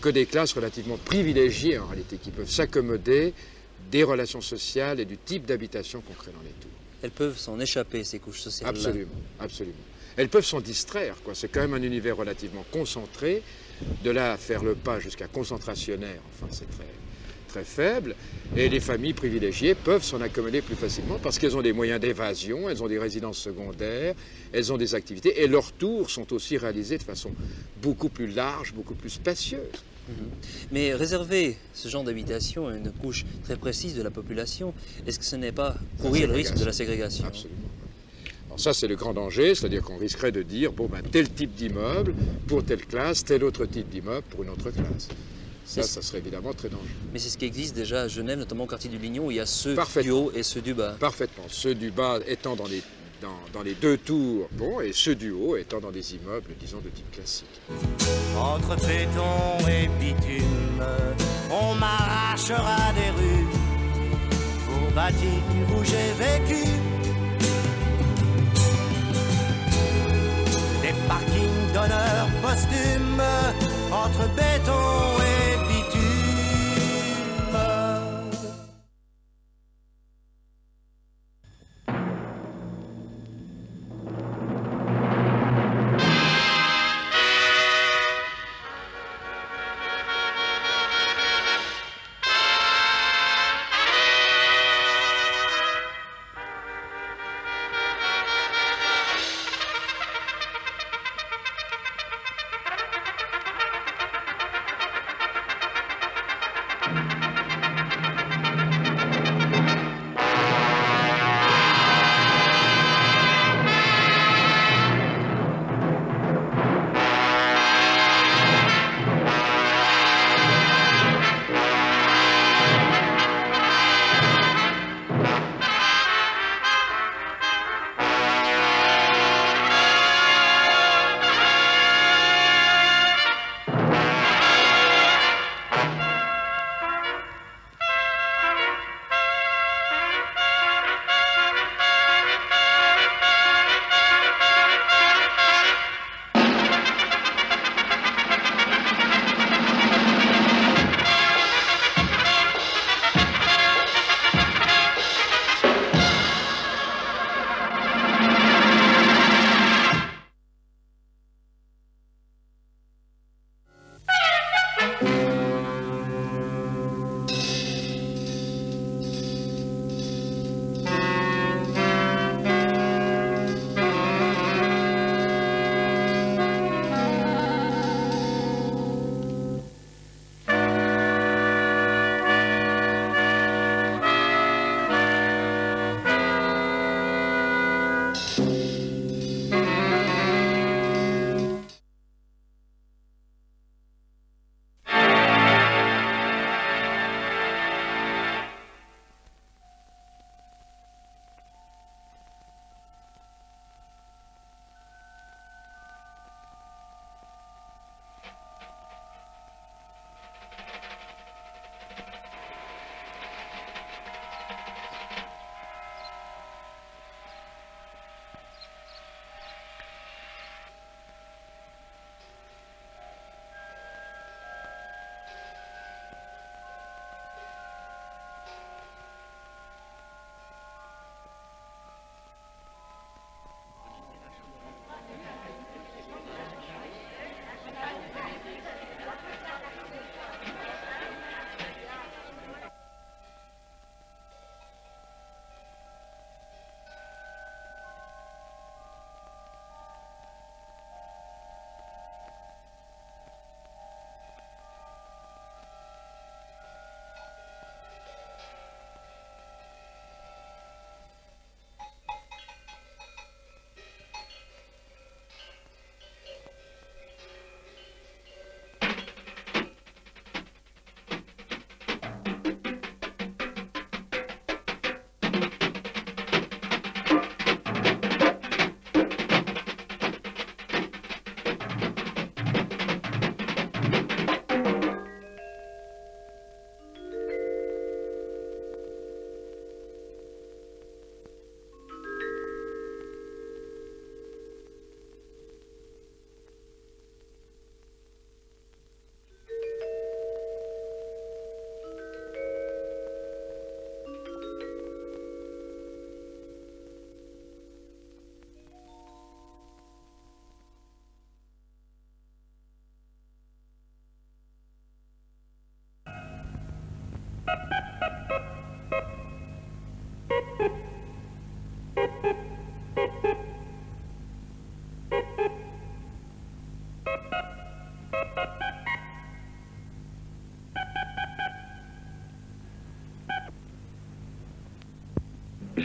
que 0.00 0.08
des 0.08 0.26
classes 0.26 0.52
relativement 0.52 0.96
privilégiées 0.96 1.78
en 1.78 1.86
réalité, 1.86 2.16
qui 2.18 2.30
peuvent 2.30 2.50
s'accommoder 2.50 3.34
des 3.90 4.02
relations 4.04 4.40
sociales 4.40 5.00
et 5.00 5.04
du 5.04 5.16
type 5.16 5.46
d'habitation 5.46 6.00
qu'on 6.00 6.14
crée 6.14 6.32
dans 6.32 6.42
les 6.42 6.52
tours. 6.60 6.70
Elles 7.02 7.10
peuvent 7.10 7.38
s'en 7.38 7.58
échapper, 7.60 8.04
ces 8.04 8.18
couches 8.18 8.40
sociales. 8.40 8.74
-là. 8.74 8.78
Absolument, 8.78 9.20
absolument. 9.38 9.86
Elles 10.16 10.28
peuvent 10.28 10.44
s'en 10.44 10.60
distraire, 10.60 11.16
quoi. 11.24 11.34
C'est 11.34 11.48
quand 11.48 11.60
même 11.60 11.74
un 11.74 11.82
univers 11.82 12.16
relativement 12.16 12.64
concentré. 12.72 13.42
De 14.04 14.10
là 14.10 14.32
à 14.32 14.36
faire 14.36 14.64
le 14.64 14.74
pas 14.74 14.98
jusqu'à 14.98 15.28
concentrationnaire, 15.28 16.20
enfin, 16.32 16.48
c'est 16.50 16.68
très, 16.68 16.92
très 17.46 17.64
faible. 17.64 18.16
Et 18.56 18.68
les 18.68 18.80
familles 18.80 19.12
privilégiées 19.12 19.74
peuvent 19.76 20.02
s'en 20.02 20.20
accommoder 20.20 20.62
plus 20.62 20.74
facilement 20.74 21.18
parce 21.22 21.38
qu'elles 21.38 21.56
ont 21.56 21.62
des 21.62 21.72
moyens 21.72 22.00
d'évasion, 22.00 22.68
elles 22.68 22.82
ont 22.82 22.88
des 22.88 22.98
résidences 22.98 23.38
secondaires, 23.38 24.14
elles 24.52 24.72
ont 24.72 24.76
des 24.76 24.94
activités 24.94 25.42
et 25.42 25.46
leurs 25.46 25.72
tours 25.72 26.10
sont 26.10 26.32
aussi 26.32 26.56
réalisés 26.58 26.98
de 26.98 27.02
façon 27.04 27.32
beaucoup 27.80 28.08
plus 28.08 28.26
large, 28.26 28.72
beaucoup 28.72 28.94
plus 28.94 29.10
spacieuse. 29.10 29.84
Mhm. 30.08 30.28
Mais 30.72 30.94
réserver 30.94 31.56
ce 31.74 31.88
genre 31.88 32.04
d'habitation 32.04 32.68
à 32.68 32.76
une 32.76 32.90
couche 32.90 33.24
très 33.44 33.56
précise 33.56 33.94
de 33.94 34.02
la 34.02 34.10
population, 34.10 34.74
est-ce 35.06 35.18
que 35.18 35.24
ce 35.24 35.36
n'est 35.36 35.52
pas 35.52 35.76
courir 36.00 36.28
le 36.28 36.34
risque 36.34 36.54
de 36.54 36.64
la 36.64 36.72
ségrégation 36.72 37.26
Absolument. 37.26 37.68
Alors 38.46 38.60
ça, 38.60 38.72
c'est 38.72 38.88
le 38.88 38.96
grand 38.96 39.12
danger, 39.12 39.54
c'est-à-dire 39.54 39.82
qu'on 39.82 39.98
risquerait 39.98 40.32
de 40.32 40.42
dire, 40.42 40.72
bon, 40.72 40.86
ben, 40.86 41.02
tel 41.02 41.28
type 41.30 41.54
d'immeuble 41.54 42.14
pour 42.46 42.64
telle 42.64 42.84
classe, 42.86 43.24
tel 43.24 43.44
autre 43.44 43.66
type 43.66 43.88
d'immeuble 43.88 44.24
pour 44.30 44.42
une 44.42 44.50
autre 44.50 44.70
classe. 44.70 45.08
Ça, 45.68 45.82
ça 45.82 46.00
serait 46.00 46.18
évidemment 46.18 46.54
très 46.54 46.70
dangereux. 46.70 46.86
Mais 47.12 47.18
c'est 47.18 47.28
ce 47.28 47.36
qui 47.36 47.44
existe 47.44 47.76
déjà 47.76 48.02
à 48.02 48.08
Genève, 48.08 48.38
notamment 48.38 48.64
au 48.64 48.66
quartier 48.66 48.88
du 48.88 48.96
Lignon, 48.96 49.26
où 49.26 49.30
il 49.30 49.36
y 49.36 49.40
a 49.40 49.44
ceux 49.44 49.76
du 50.02 50.10
haut 50.10 50.32
et 50.34 50.42
ceux 50.42 50.62
du 50.62 50.72
bas. 50.72 50.96
Parfaitement. 50.98 51.44
Ceux 51.48 51.74
du 51.74 51.90
bas 51.90 52.20
étant 52.26 52.56
dans 52.56 52.66
les, 52.66 52.82
dans, 53.20 53.62
les 53.62 53.74
deux 53.74 53.96
tours, 53.96 54.48
bon, 54.52 54.80
et 54.80 54.92
ceux 54.92 55.14
du 55.14 55.30
haut 55.30 55.56
étant 55.56 55.80
dans 55.80 55.90
des 55.90 56.14
immeubles, 56.14 56.54
disons, 56.60 56.78
de 56.78 56.88
type 56.88 57.10
classique. 57.10 57.60
Entre 58.36 58.76
béton 58.86 59.68
et 59.68 59.88
bitume, 59.98 60.84
on 61.50 61.74
m'arrachera 61.74 62.92
des 62.92 63.10
rues 63.10 63.46
pour 64.66 64.92
bâtir 64.92 65.42
où 65.76 65.84
j'ai 65.84 66.12
vécu. 66.14 66.64
Des 70.82 70.94
parkings 71.06 71.72
d'honneur 71.74 72.28
posthume 72.42 73.22
entre 73.90 74.28
béton 74.34 75.22
et 75.22 75.27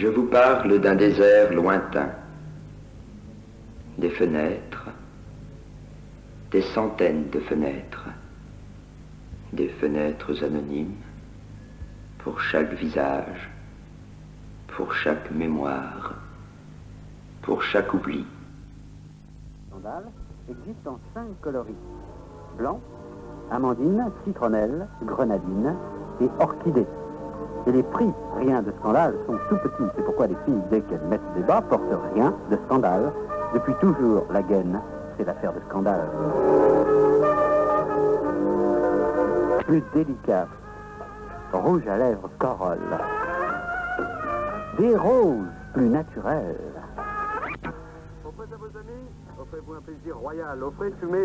Je 0.04 0.10
vous 0.10 0.26
parle 0.26 0.82
d'un 0.82 0.96
désert 0.96 1.54
lointain, 1.54 2.10
des 3.98 4.10
fenêtres, 4.10 4.90
des 6.52 6.62
centaines 6.62 7.30
de 7.30 7.40
fenêtres, 7.40 8.10
des 9.54 9.70
fenêtres 9.70 10.44
anonymes, 10.44 10.98
pour 12.18 12.42
chaque 12.42 12.74
visage, 12.74 13.50
pour 14.76 14.94
chaque 14.94 15.32
mémoire, 15.32 16.16
pour 17.42 17.64
chaque 17.64 17.94
oubli. 17.94 18.26
existe 20.50 20.86
en 20.86 21.00
cinq 21.14 21.30
coloris 21.40 21.80
blanc, 22.58 22.82
amandine, 23.52 24.12
citronnelle, 24.26 24.86
grenadine 25.06 25.74
et 26.20 26.28
orchidée. 26.42 26.88
Et 27.66 27.72
les 27.72 27.84
prix, 27.84 28.12
rien 28.38 28.62
de 28.62 28.72
scandale, 28.80 29.16
sont 29.26 29.38
tout 29.50 29.58
petits. 29.58 29.90
C'est 29.96 30.04
pourquoi 30.04 30.28
les 30.28 30.38
filles, 30.46 30.62
dès 30.70 30.82
qu'elles 30.82 31.08
mettent 31.10 31.22
des 31.36 31.44
bas, 31.44 31.62
portent 31.62 31.82
rien 32.14 32.34
de 32.52 32.58
scandale. 32.66 33.12
Depuis 33.54 33.74
toujours, 33.76 34.26
la 34.32 34.42
gaine, 34.42 34.80
c'est 35.18 35.26
l'affaire 35.26 35.54
de 35.54 35.60
scandale. 35.70 36.10
Plus 39.66 39.84
délicat, 39.94 40.48
rouge 41.54 41.88
à 41.88 41.98
lèvres 41.98 42.30
corolle. 42.38 42.80
Des 44.78 44.96
roses 44.98 45.46
plus 45.74 45.88
naturelles. 45.88 46.83
Plaisir 49.94 50.18
royal. 50.18 50.60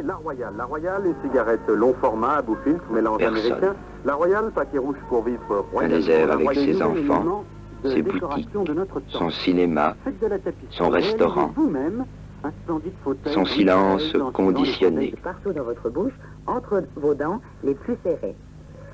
La 0.05 0.15
Royale. 0.17 0.55
La 0.57 0.65
Royale, 0.65 1.07
une 1.07 1.15
cigarette 1.23 1.69
long 1.69 1.95
format 2.01 2.35
à 2.37 2.43
bouffer, 2.43 2.77
mélange 2.91 3.19
Personne. 3.19 3.37
américain. 3.53 3.75
La 4.05 4.15
Royale, 4.15 4.51
paquet 4.55 4.79
rouge 4.79 4.97
pour 5.09 5.25
vivre 5.25 5.65
Un 5.81 5.89
désert 5.89 6.29
La 6.29 6.35
avec 6.35 6.47
Royale, 6.47 6.65
ses 6.65 6.83
enfants, 6.83 7.45
ses 7.85 8.03
boutiques, 8.03 8.53
de 8.53 8.75
notre 8.75 9.01
temps. 9.01 9.19
son 9.19 9.31
cinéma, 9.31 9.97
son 10.71 10.91
restaurant, 10.91 11.53
vous-même 11.57 12.05
un 12.45 12.51
splendide 12.63 12.93
fauteuil 13.03 13.33
son 13.33 13.45
silence 13.45 14.13
conditionné. 14.33 15.13
partout 15.25 15.53
dans 15.53 15.65
votre 15.65 15.91
bouche, 15.91 16.13
entre 16.47 16.85
vos 16.97 17.15
dents 17.15 17.41
les 17.65 17.75
plus 17.75 17.97
serrées. 18.05 18.37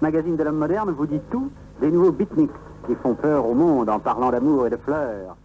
Magazine 0.01 0.37
de 0.37 0.43
l'homme 0.43 0.57
moderne 0.59 0.91
vous 0.97 1.07
dit 1.07 1.21
tout 1.31 1.51
des 1.81 1.91
nouveaux 1.91 2.13
beatniks 2.13 2.51
qui 2.87 2.95
font 2.97 3.15
peur 3.15 3.47
au 3.47 3.55
monde 3.55 3.91
en 3.91 3.99
parlant 3.99 4.31
d'amour 4.31 4.67
et 4.67 4.71
de 4.71 4.77
fleurs. 4.77 5.37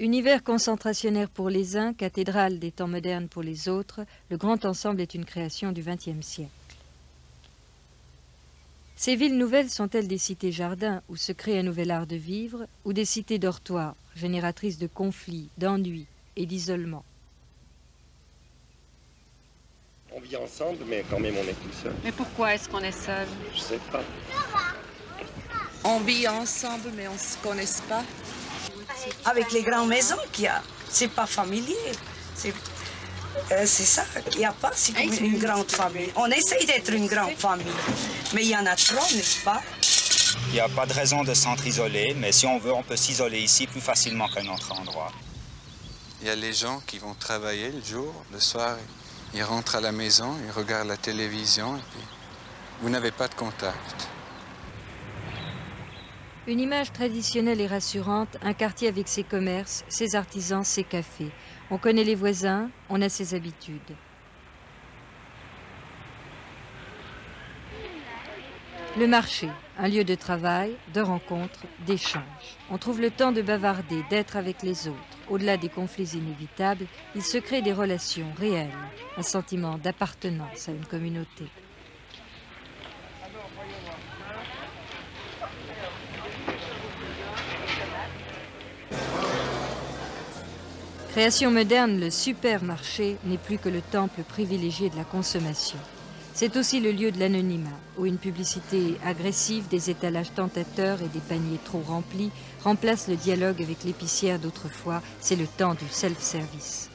Univers 0.00 0.44
concentrationnaire 0.44 1.28
pour 1.28 1.50
les 1.50 1.76
uns, 1.76 1.92
cathédrale 1.92 2.60
des 2.60 2.70
temps 2.70 2.86
modernes 2.86 3.26
pour 3.26 3.42
les 3.42 3.68
autres, 3.68 4.02
le 4.30 4.36
grand 4.36 4.64
ensemble 4.64 5.00
est 5.00 5.14
une 5.14 5.24
création 5.24 5.72
du 5.72 5.82
XXe 5.82 6.24
siècle. 6.24 6.52
Ces 8.94 9.16
villes 9.16 9.36
nouvelles 9.36 9.70
sont-elles 9.70 10.06
des 10.06 10.18
cités 10.18 10.52
jardins 10.52 11.02
où 11.08 11.16
se 11.16 11.32
crée 11.32 11.58
un 11.58 11.64
nouvel 11.64 11.90
art 11.90 12.06
de 12.06 12.14
vivre, 12.14 12.66
ou 12.84 12.92
des 12.92 13.04
cités 13.04 13.40
dortoirs, 13.40 13.96
génératrices 14.14 14.78
de 14.78 14.86
conflits, 14.86 15.48
d'ennuis 15.58 16.06
et 16.36 16.46
d'isolement? 16.46 17.04
On 20.12 20.20
vit 20.20 20.36
ensemble, 20.36 20.84
mais 20.86 21.04
quand 21.10 21.18
même 21.18 21.34
on 21.36 21.48
est 21.48 21.60
tout 21.60 21.72
seul. 21.82 21.94
Mais 22.04 22.12
pourquoi 22.12 22.54
est-ce 22.54 22.68
qu'on 22.68 22.80
est 22.80 22.92
seul? 22.92 23.26
Je 23.52 23.60
sais 23.60 23.80
pas. 23.90 24.04
On 25.84 25.98
vit 26.00 26.28
ensemble, 26.28 26.90
mais 26.96 27.08
on 27.08 27.14
ne 27.14 27.18
se 27.18 27.36
connaît 27.38 27.64
pas. 27.88 28.04
Avec 29.24 29.52
les 29.52 29.62
grandes 29.62 29.88
maisons 29.88 30.16
qu'il 30.32 30.44
y 30.44 30.48
a, 30.48 30.62
c'est 30.88 31.08
pas 31.08 31.26
familier. 31.26 31.76
C'est 32.34 32.52
euh, 33.52 33.66
ça, 33.66 34.04
il 34.32 34.38
n'y 34.38 34.44
a 34.44 34.52
pas 34.52 34.72
si 34.74 34.92
comme 34.92 35.12
une 35.12 35.38
grande 35.38 35.70
famille. 35.70 36.10
On 36.16 36.26
essaye 36.26 36.66
d'être 36.66 36.92
une 36.92 37.06
grande 37.06 37.36
famille, 37.36 37.66
mais 38.34 38.42
il 38.42 38.50
y 38.50 38.56
en 38.56 38.66
a 38.66 38.74
trop, 38.74 38.96
n'est-ce 39.14 39.44
pas? 39.44 39.62
Il 40.48 40.54
n'y 40.54 40.60
a 40.60 40.68
pas 40.68 40.86
de 40.86 40.92
raison 40.92 41.24
de 41.24 41.34
s'entre-isoler, 41.34 42.14
mais 42.14 42.32
si 42.32 42.46
on 42.46 42.58
veut, 42.58 42.72
on 42.72 42.82
peut 42.82 42.96
s'isoler 42.96 43.40
ici 43.40 43.66
plus 43.66 43.80
facilement 43.80 44.28
qu'à 44.28 44.40
un 44.40 44.48
autre 44.48 44.72
endroit. 44.72 45.12
Il 46.20 46.26
y 46.26 46.30
a 46.30 46.34
les 46.34 46.52
gens 46.52 46.80
qui 46.86 46.98
vont 46.98 47.14
travailler 47.14 47.70
le 47.70 47.82
jour, 47.82 48.12
le 48.32 48.40
soir, 48.40 48.76
ils 49.34 49.42
rentrent 49.42 49.76
à 49.76 49.80
la 49.80 49.92
maison, 49.92 50.36
ils 50.44 50.50
regardent 50.50 50.88
la 50.88 50.96
télévision, 50.96 51.76
et 51.76 51.82
puis 51.90 52.00
vous 52.82 52.90
n'avez 52.90 53.12
pas 53.12 53.28
de 53.28 53.34
contact. 53.34 54.08
Une 56.48 56.60
image 56.60 56.92
traditionnelle 56.94 57.60
et 57.60 57.66
rassurante, 57.66 58.38
un 58.40 58.54
quartier 58.54 58.88
avec 58.88 59.06
ses 59.06 59.22
commerces, 59.22 59.84
ses 59.90 60.16
artisans, 60.16 60.64
ses 60.64 60.82
cafés. 60.82 61.30
On 61.70 61.76
connaît 61.76 62.04
les 62.04 62.14
voisins, 62.14 62.70
on 62.88 63.02
a 63.02 63.10
ses 63.10 63.34
habitudes. 63.34 63.94
Le 68.98 69.06
marché, 69.06 69.50
un 69.78 69.88
lieu 69.88 70.04
de 70.04 70.14
travail, 70.14 70.74
de 70.94 71.02
rencontre, 71.02 71.60
d'échange. 71.86 72.22
On 72.70 72.78
trouve 72.78 73.02
le 73.02 73.10
temps 73.10 73.32
de 73.32 73.42
bavarder, 73.42 74.02
d'être 74.08 74.36
avec 74.36 74.62
les 74.62 74.88
autres. 74.88 74.96
Au-delà 75.28 75.58
des 75.58 75.68
conflits 75.68 76.14
inévitables, 76.14 76.86
il 77.14 77.22
se 77.22 77.36
crée 77.36 77.60
des 77.60 77.74
relations 77.74 78.32
réelles, 78.38 78.72
un 79.18 79.22
sentiment 79.22 79.76
d'appartenance 79.76 80.66
à 80.66 80.72
une 80.72 80.86
communauté. 80.86 81.44
Création 91.18 91.50
moderne, 91.50 91.98
le 91.98 92.10
supermarché 92.10 93.16
n'est 93.24 93.38
plus 93.38 93.58
que 93.58 93.68
le 93.68 93.80
temple 93.80 94.22
privilégié 94.22 94.88
de 94.88 94.94
la 94.94 95.02
consommation. 95.02 95.76
C'est 96.32 96.56
aussi 96.56 96.78
le 96.78 96.92
lieu 96.92 97.10
de 97.10 97.18
l'anonymat, 97.18 97.76
où 97.96 98.06
une 98.06 98.18
publicité 98.18 98.96
agressive, 99.04 99.66
des 99.66 99.90
étalages 99.90 100.32
tentateurs 100.32 101.02
et 101.02 101.08
des 101.08 101.18
paniers 101.18 101.58
trop 101.64 101.82
remplis 101.84 102.30
remplacent 102.62 103.08
le 103.08 103.16
dialogue 103.16 103.60
avec 103.60 103.82
l'épicière 103.82 104.38
d'autrefois. 104.38 105.02
C'est 105.18 105.34
le 105.34 105.48
temps 105.48 105.74
du 105.74 105.88
self-service. 105.90 106.88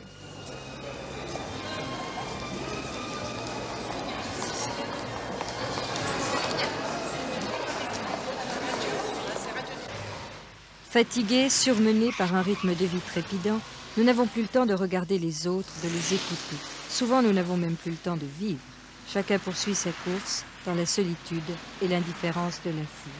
Fatigués, 10.89 11.49
surmenés 11.49 12.11
par 12.17 12.33
un 12.35 12.41
rythme 12.41 12.69
de 12.69 12.85
vie 12.85 13.01
trépidant, 13.05 13.59
nous 13.95 14.03
n'avons 14.03 14.25
plus 14.25 14.41
le 14.41 14.47
temps 14.47 14.65
de 14.65 14.73
regarder 14.73 15.19
les 15.19 15.45
autres, 15.45 15.73
de 15.83 15.87
les 15.87 16.15
écouter. 16.15 16.55
Souvent, 16.89 17.21
nous 17.21 17.31
n'avons 17.31 17.57
même 17.57 17.75
plus 17.75 17.91
le 17.91 17.97
temps 17.97 18.17
de 18.17 18.25
vivre. 18.25 18.61
Chacun 19.07 19.37
poursuit 19.37 19.75
sa 19.75 19.91
course 19.91 20.45
dans 20.65 20.73
la 20.73 20.85
solitude 20.85 21.43
et 21.81 21.87
l'indifférence 21.87 22.59
de 22.65 22.71
la 22.71 22.83
foule. 22.83 23.11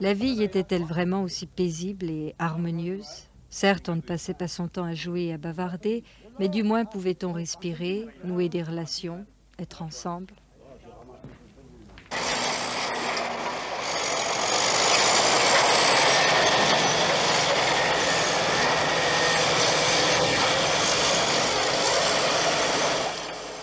La 0.00 0.14
vie 0.14 0.42
était-elle 0.42 0.84
vraiment 0.84 1.22
aussi 1.22 1.46
paisible 1.46 2.10
et 2.10 2.34
harmonieuse? 2.38 3.28
Certes, 3.50 3.88
on 3.88 3.96
ne 3.96 4.00
passait 4.00 4.34
pas 4.34 4.48
son 4.48 4.66
temps 4.68 4.84
à 4.84 4.94
jouer 4.94 5.26
et 5.26 5.32
à 5.34 5.38
bavarder, 5.38 6.04
mais 6.38 6.48
du 6.48 6.62
moins 6.62 6.84
pouvait-on 6.84 7.32
respirer, 7.32 8.06
nouer 8.24 8.48
des 8.48 8.62
relations, 8.62 9.26
être 9.58 9.82
ensemble? 9.82 10.34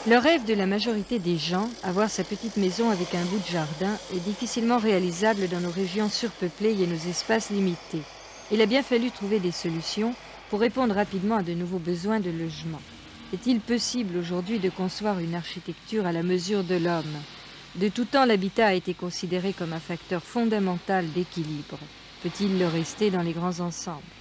Le 0.10 0.18
rêve 0.18 0.44
de 0.44 0.56
la 0.56 0.66
majorité 0.66 1.20
des 1.20 1.38
gens, 1.38 1.70
avoir 1.84 2.10
sa 2.10 2.24
petite 2.24 2.58
maison 2.58 2.90
avec 2.90 3.14
un 3.14 3.24
bout 3.26 3.38
de 3.38 3.46
jardin, 3.46 3.96
est 4.12 4.20
difficilement 4.26 4.80
réalisable 4.80 5.48
dans 5.50 5.60
nos 5.60 5.70
régions 5.70 6.10
surpeuplées 6.10 6.82
et 6.82 6.88
nos 6.88 6.96
espaces 6.96 7.52
limités. 7.52 8.02
Il 8.52 8.60
a 8.60 8.66
bien 8.66 8.82
fallu 8.82 9.12
trouver 9.12 9.38
des 9.38 9.52
solutions 9.52 10.16
pour 10.50 10.62
répondre 10.62 10.96
rapidement 10.96 11.36
à 11.36 11.44
de 11.44 11.54
nouveaux 11.54 11.78
besoins 11.78 12.20
de 12.20 12.32
logement. 12.32 12.82
Est-il 13.34 13.60
possible 13.60 14.18
aujourd'hui 14.18 14.58
de 14.58 14.72
concevoir 14.72 15.20
une 15.20 15.36
architecture 15.36 16.08
à 16.08 16.12
la 16.12 16.24
mesure 16.24 16.64
de 16.64 16.78
l'homme? 16.78 17.22
De 17.76 17.88
tout 17.88 18.06
temps, 18.06 18.26
l'habitat 18.26 18.66
a 18.66 18.74
été 18.74 18.96
considéré 18.96 19.54
comme 19.54 19.74
un 19.74 19.80
facteur 19.80 20.24
fondamental 20.24 21.06
d'équilibre. 21.12 21.78
Peut-il 22.24 22.58
le 22.58 22.66
rester 22.66 23.12
dans 23.12 23.22
les 23.22 23.34
grands 23.34 23.60
ensembles? 23.60 24.19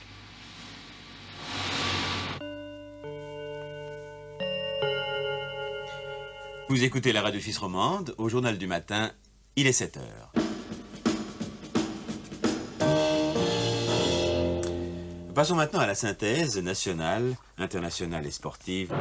Vous 6.70 6.84
écoutez 6.84 7.12
la 7.12 7.22
radio 7.22 7.40
suisse 7.40 7.56
romande, 7.56 8.14
au 8.18 8.28
journal 8.28 8.58
du 8.58 8.66
matin, 8.66 9.10
il 9.56 9.66
est 9.66 9.72
7 9.72 9.96
heures. 9.96 10.32
Passons 15.34 15.54
maintenant 15.54 15.80
à 15.80 15.86
la 15.86 15.94
synthèse 15.94 16.58
nationale, 16.58 17.36
internationale 17.56 18.26
et 18.26 18.30
sportive. 18.30 18.92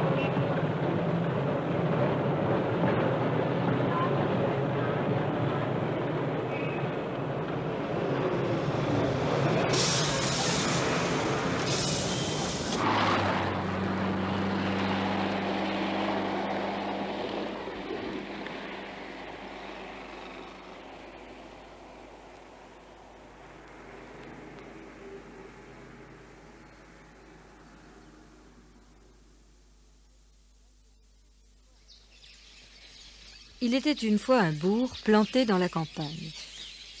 Il 33.68 33.74
était 33.74 33.92
une 33.92 34.18
fois 34.18 34.40
un 34.40 34.52
bourg 34.52 34.96
planté 35.04 35.44
dans 35.44 35.58
la 35.58 35.68
campagne. 35.68 36.30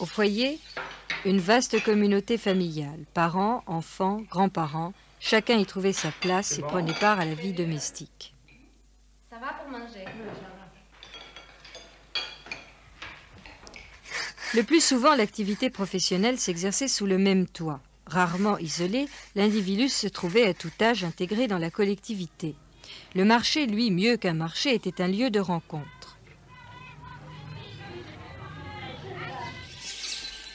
Au 0.00 0.04
foyer, 0.04 0.60
une 1.24 1.40
vaste 1.40 1.82
communauté 1.82 2.36
familiale, 2.36 3.06
parents, 3.14 3.62
enfants, 3.66 4.20
grands-parents, 4.30 4.92
chacun 5.18 5.56
y 5.56 5.64
trouvait 5.64 5.94
sa 5.94 6.10
place 6.10 6.58
et 6.58 6.60
prenait 6.60 6.92
part 6.92 7.20
à 7.20 7.24
la 7.24 7.32
vie 7.32 7.54
domestique. 7.54 8.34
Ça 9.30 9.38
va 9.38 9.54
pour 9.54 9.70
manger 9.70 10.04
Le 14.54 14.62
plus 14.62 14.84
souvent, 14.84 15.14
l'activité 15.14 15.70
professionnelle 15.70 16.38
s'exerçait 16.38 16.86
sous 16.86 17.06
le 17.06 17.16
même 17.16 17.46
toit. 17.46 17.80
Rarement 18.04 18.58
isolé, 18.58 19.08
l'individu 19.36 19.88
se 19.88 20.06
trouvait 20.06 20.46
à 20.46 20.52
tout 20.52 20.72
âge 20.82 21.02
intégré 21.02 21.48
dans 21.48 21.56
la 21.56 21.70
collectivité. 21.70 22.56
Le 23.14 23.24
marché, 23.24 23.64
lui, 23.64 23.90
mieux 23.90 24.18
qu'un 24.18 24.34
marché, 24.34 24.74
était 24.74 25.02
un 25.02 25.08
lieu 25.08 25.30
de 25.30 25.40
rencontre. 25.40 25.97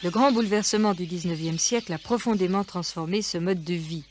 Le 0.03 0.09
grand 0.09 0.33
bouleversement 0.33 0.93
du 0.93 1.05
XIXe 1.05 1.57
siècle 1.57 1.93
a 1.93 1.97
profondément 1.97 2.65
transformé 2.65 3.21
ce 3.21 3.37
mode 3.37 3.63
de 3.63 3.73
vie. 3.73 4.03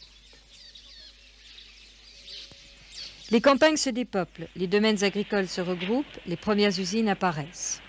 Les 3.30 3.42
campagnes 3.42 3.76
se 3.76 3.90
dépeuplent, 3.90 4.48
les 4.56 4.66
domaines 4.66 5.04
agricoles 5.04 5.48
se 5.48 5.60
regroupent, 5.60 6.18
les 6.26 6.36
premières 6.36 6.78
usines 6.78 7.10
apparaissent. 7.10 7.82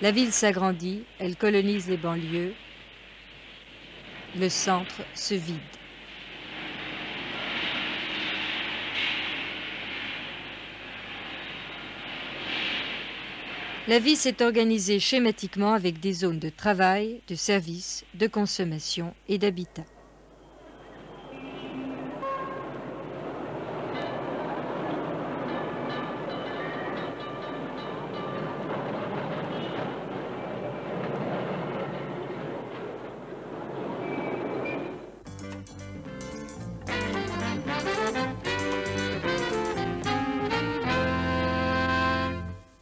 La 0.00 0.12
ville 0.12 0.32
s'agrandit, 0.32 1.02
elle 1.18 1.36
colonise 1.36 1.88
les 1.88 1.96
banlieues, 1.96 2.54
le 4.36 4.48
centre 4.48 5.02
se 5.16 5.34
vide. 5.34 5.58
La 13.88 13.98
vie 13.98 14.14
s'est 14.14 14.44
organisée 14.44 15.00
schématiquement 15.00 15.72
avec 15.72 15.98
des 15.98 16.12
zones 16.12 16.38
de 16.38 16.50
travail, 16.50 17.20
de 17.26 17.34
services, 17.34 18.04
de 18.14 18.28
consommation 18.28 19.12
et 19.28 19.38
d'habitat. 19.38 19.82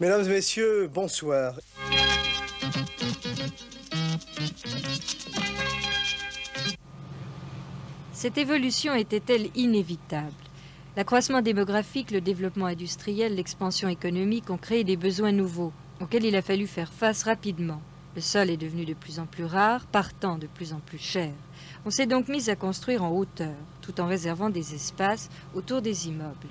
Mesdames 0.01 0.25
et 0.25 0.31
messieurs, 0.31 0.89
bonsoir. 0.91 1.57
Cette 8.15 8.39
évolution 8.39 8.95
était-elle 8.95 9.51
inévitable? 9.55 10.33
L'accroissement 10.97 11.43
démographique, 11.43 12.13
le 12.13 12.23
développement 12.23 12.65
industriel, 12.65 13.35
l'expansion 13.35 13.91
économique 13.91 14.49
ont 14.49 14.57
créé 14.57 14.85
des 14.85 14.97
besoins 14.97 15.33
nouveaux 15.33 15.73
auxquels 16.01 16.25
il 16.25 16.35
a 16.35 16.41
fallu 16.41 16.67
faire 16.67 16.95
face 16.95 17.25
rapidement. 17.25 17.83
Le 18.15 18.23
sol 18.23 18.49
est 18.49 18.57
devenu 18.57 18.87
de 18.87 18.95
plus 18.95 19.19
en 19.19 19.27
plus 19.27 19.45
rare, 19.45 19.85
partant 19.85 20.39
de 20.39 20.47
plus 20.47 20.73
en 20.73 20.81
plus 20.81 20.97
cher. 20.97 21.31
On 21.85 21.91
s'est 21.91 22.07
donc 22.07 22.29
mis 22.29 22.49
à 22.49 22.57
construire 22.57 23.05
en 23.05 23.11
hauteur, 23.11 23.55
tout 23.83 24.01
en 24.01 24.07
réservant 24.07 24.49
des 24.49 24.75
espaces 24.75 25.29
autour 25.55 25.83
des 25.83 26.09
immeubles. 26.09 26.49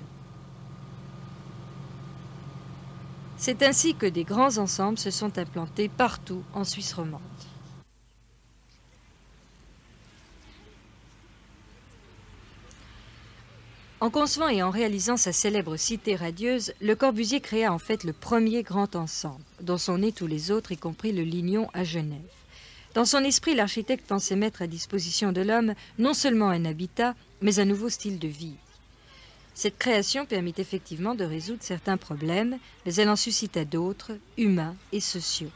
C'est 3.42 3.62
ainsi 3.62 3.94
que 3.94 4.04
des 4.04 4.24
grands 4.24 4.58
ensembles 4.58 4.98
se 4.98 5.10
sont 5.10 5.38
implantés 5.38 5.88
partout 5.88 6.42
en 6.52 6.62
Suisse 6.62 6.92
romande. 6.92 7.22
En 14.00 14.10
concevant 14.10 14.50
et 14.50 14.62
en 14.62 14.68
réalisant 14.68 15.16
sa 15.16 15.32
célèbre 15.32 15.78
cité 15.78 16.16
radieuse, 16.16 16.74
Le 16.82 16.94
Corbusier 16.94 17.40
créa 17.40 17.72
en 17.72 17.78
fait 17.78 18.04
le 18.04 18.12
premier 18.12 18.62
grand 18.62 18.94
ensemble, 18.94 19.42
dont 19.62 19.78
sont 19.78 19.96
nés 19.96 20.12
tous 20.12 20.26
les 20.26 20.50
autres, 20.50 20.72
y 20.72 20.76
compris 20.76 21.12
le 21.12 21.22
Lignon 21.22 21.70
à 21.72 21.82
Genève. 21.82 22.20
Dans 22.92 23.06
son 23.06 23.24
esprit, 23.24 23.54
l'architecte 23.54 24.06
pensait 24.06 24.36
mettre 24.36 24.60
à 24.60 24.66
disposition 24.66 25.32
de 25.32 25.40
l'homme 25.40 25.72
non 25.98 26.12
seulement 26.12 26.50
un 26.50 26.66
habitat, 26.66 27.14
mais 27.40 27.58
un 27.58 27.64
nouveau 27.64 27.88
style 27.88 28.18
de 28.18 28.28
vie. 28.28 28.56
Cette 29.60 29.76
création 29.76 30.24
permit 30.24 30.54
effectivement 30.56 31.14
de 31.14 31.22
résoudre 31.22 31.62
certains 31.62 31.98
problèmes, 31.98 32.56
mais 32.86 32.94
elle 32.94 33.10
en 33.10 33.14
suscita 33.14 33.66
d'autres, 33.66 34.12
humains 34.38 34.74
et 34.90 35.00
sociaux. 35.00 35.50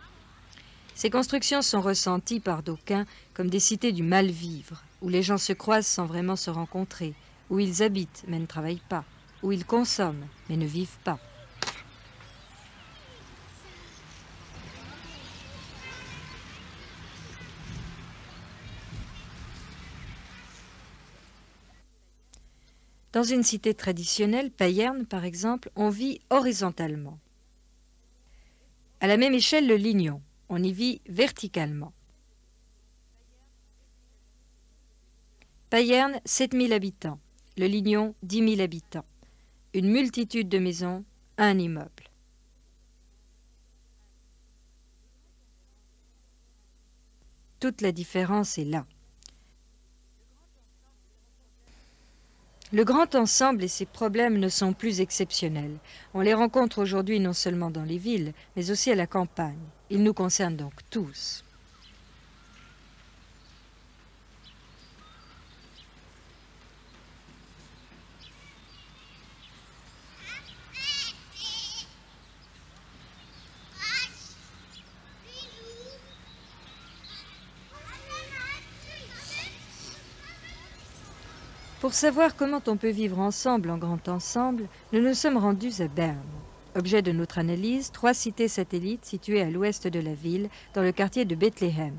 Ces 0.94 1.08
constructions 1.08 1.62
sont 1.62 1.80
ressenties 1.80 2.38
par 2.38 2.62
d'aucuns 2.62 3.06
comme 3.32 3.48
des 3.48 3.60
cités 3.60 3.92
du 3.92 4.02
mal-vivre, 4.02 4.82
où 5.00 5.08
les 5.08 5.22
gens 5.22 5.38
se 5.38 5.54
croisent 5.54 5.86
sans 5.86 6.04
vraiment 6.04 6.36
se 6.36 6.50
rencontrer, 6.50 7.14
où 7.48 7.58
ils 7.58 7.82
habitent 7.82 8.24
mais 8.28 8.38
ne 8.38 8.44
travaillent 8.44 8.82
pas, 8.90 9.06
où 9.42 9.52
ils 9.52 9.64
consomment 9.64 10.26
mais 10.50 10.58
ne 10.58 10.66
vivent 10.66 10.98
pas. 11.02 11.18
Dans 23.14 23.22
une 23.22 23.44
cité 23.44 23.74
traditionnelle, 23.74 24.50
Payerne 24.50 25.06
par 25.06 25.24
exemple, 25.24 25.70
on 25.76 25.88
vit 25.88 26.20
horizontalement. 26.30 27.20
À 28.98 29.06
la 29.06 29.16
même 29.16 29.34
échelle, 29.34 29.68
le 29.68 29.76
Lignon, 29.76 30.20
on 30.48 30.60
y 30.60 30.72
vit 30.72 31.00
verticalement. 31.08 31.92
Payerne, 35.70 36.20
7000 36.24 36.72
habitants. 36.72 37.20
Le 37.56 37.66
Lignon, 37.66 38.16
10 38.24 38.56
000 38.56 38.60
habitants. 38.60 39.06
Une 39.74 39.90
multitude 39.90 40.48
de 40.48 40.58
maisons, 40.58 41.04
un 41.38 41.56
immeuble. 41.56 42.10
Toute 47.60 47.80
la 47.80 47.92
différence 47.92 48.58
est 48.58 48.64
là. 48.64 48.84
Le 52.74 52.82
grand 52.82 53.14
ensemble 53.14 53.62
et 53.62 53.68
ses 53.68 53.86
problèmes 53.86 54.36
ne 54.36 54.48
sont 54.48 54.72
plus 54.72 55.00
exceptionnels. 55.00 55.78
On 56.12 56.20
les 56.20 56.34
rencontre 56.34 56.82
aujourd'hui 56.82 57.20
non 57.20 57.32
seulement 57.32 57.70
dans 57.70 57.84
les 57.84 57.98
villes, 57.98 58.32
mais 58.56 58.72
aussi 58.72 58.90
à 58.90 58.96
la 58.96 59.06
campagne. 59.06 59.62
Ils 59.90 60.02
nous 60.02 60.12
concernent 60.12 60.56
donc 60.56 60.72
tous. 60.90 61.43
Pour 81.84 81.92
savoir 81.92 82.34
comment 82.34 82.62
on 82.66 82.78
peut 82.78 82.88
vivre 82.88 83.18
ensemble 83.18 83.68
en 83.68 83.76
grand 83.76 84.08
ensemble, 84.08 84.68
nous 84.94 85.02
nous 85.02 85.12
sommes 85.12 85.36
rendus 85.36 85.82
à 85.82 85.86
Berne. 85.86 86.16
Objet 86.74 87.02
de 87.02 87.12
notre 87.12 87.36
analyse, 87.36 87.92
trois 87.92 88.14
cités 88.14 88.48
satellites 88.48 89.04
situées 89.04 89.42
à 89.42 89.50
l'ouest 89.50 89.86
de 89.86 90.00
la 90.00 90.14
ville, 90.14 90.48
dans 90.72 90.80
le 90.80 90.92
quartier 90.92 91.26
de 91.26 91.34
Bethléem. 91.34 91.94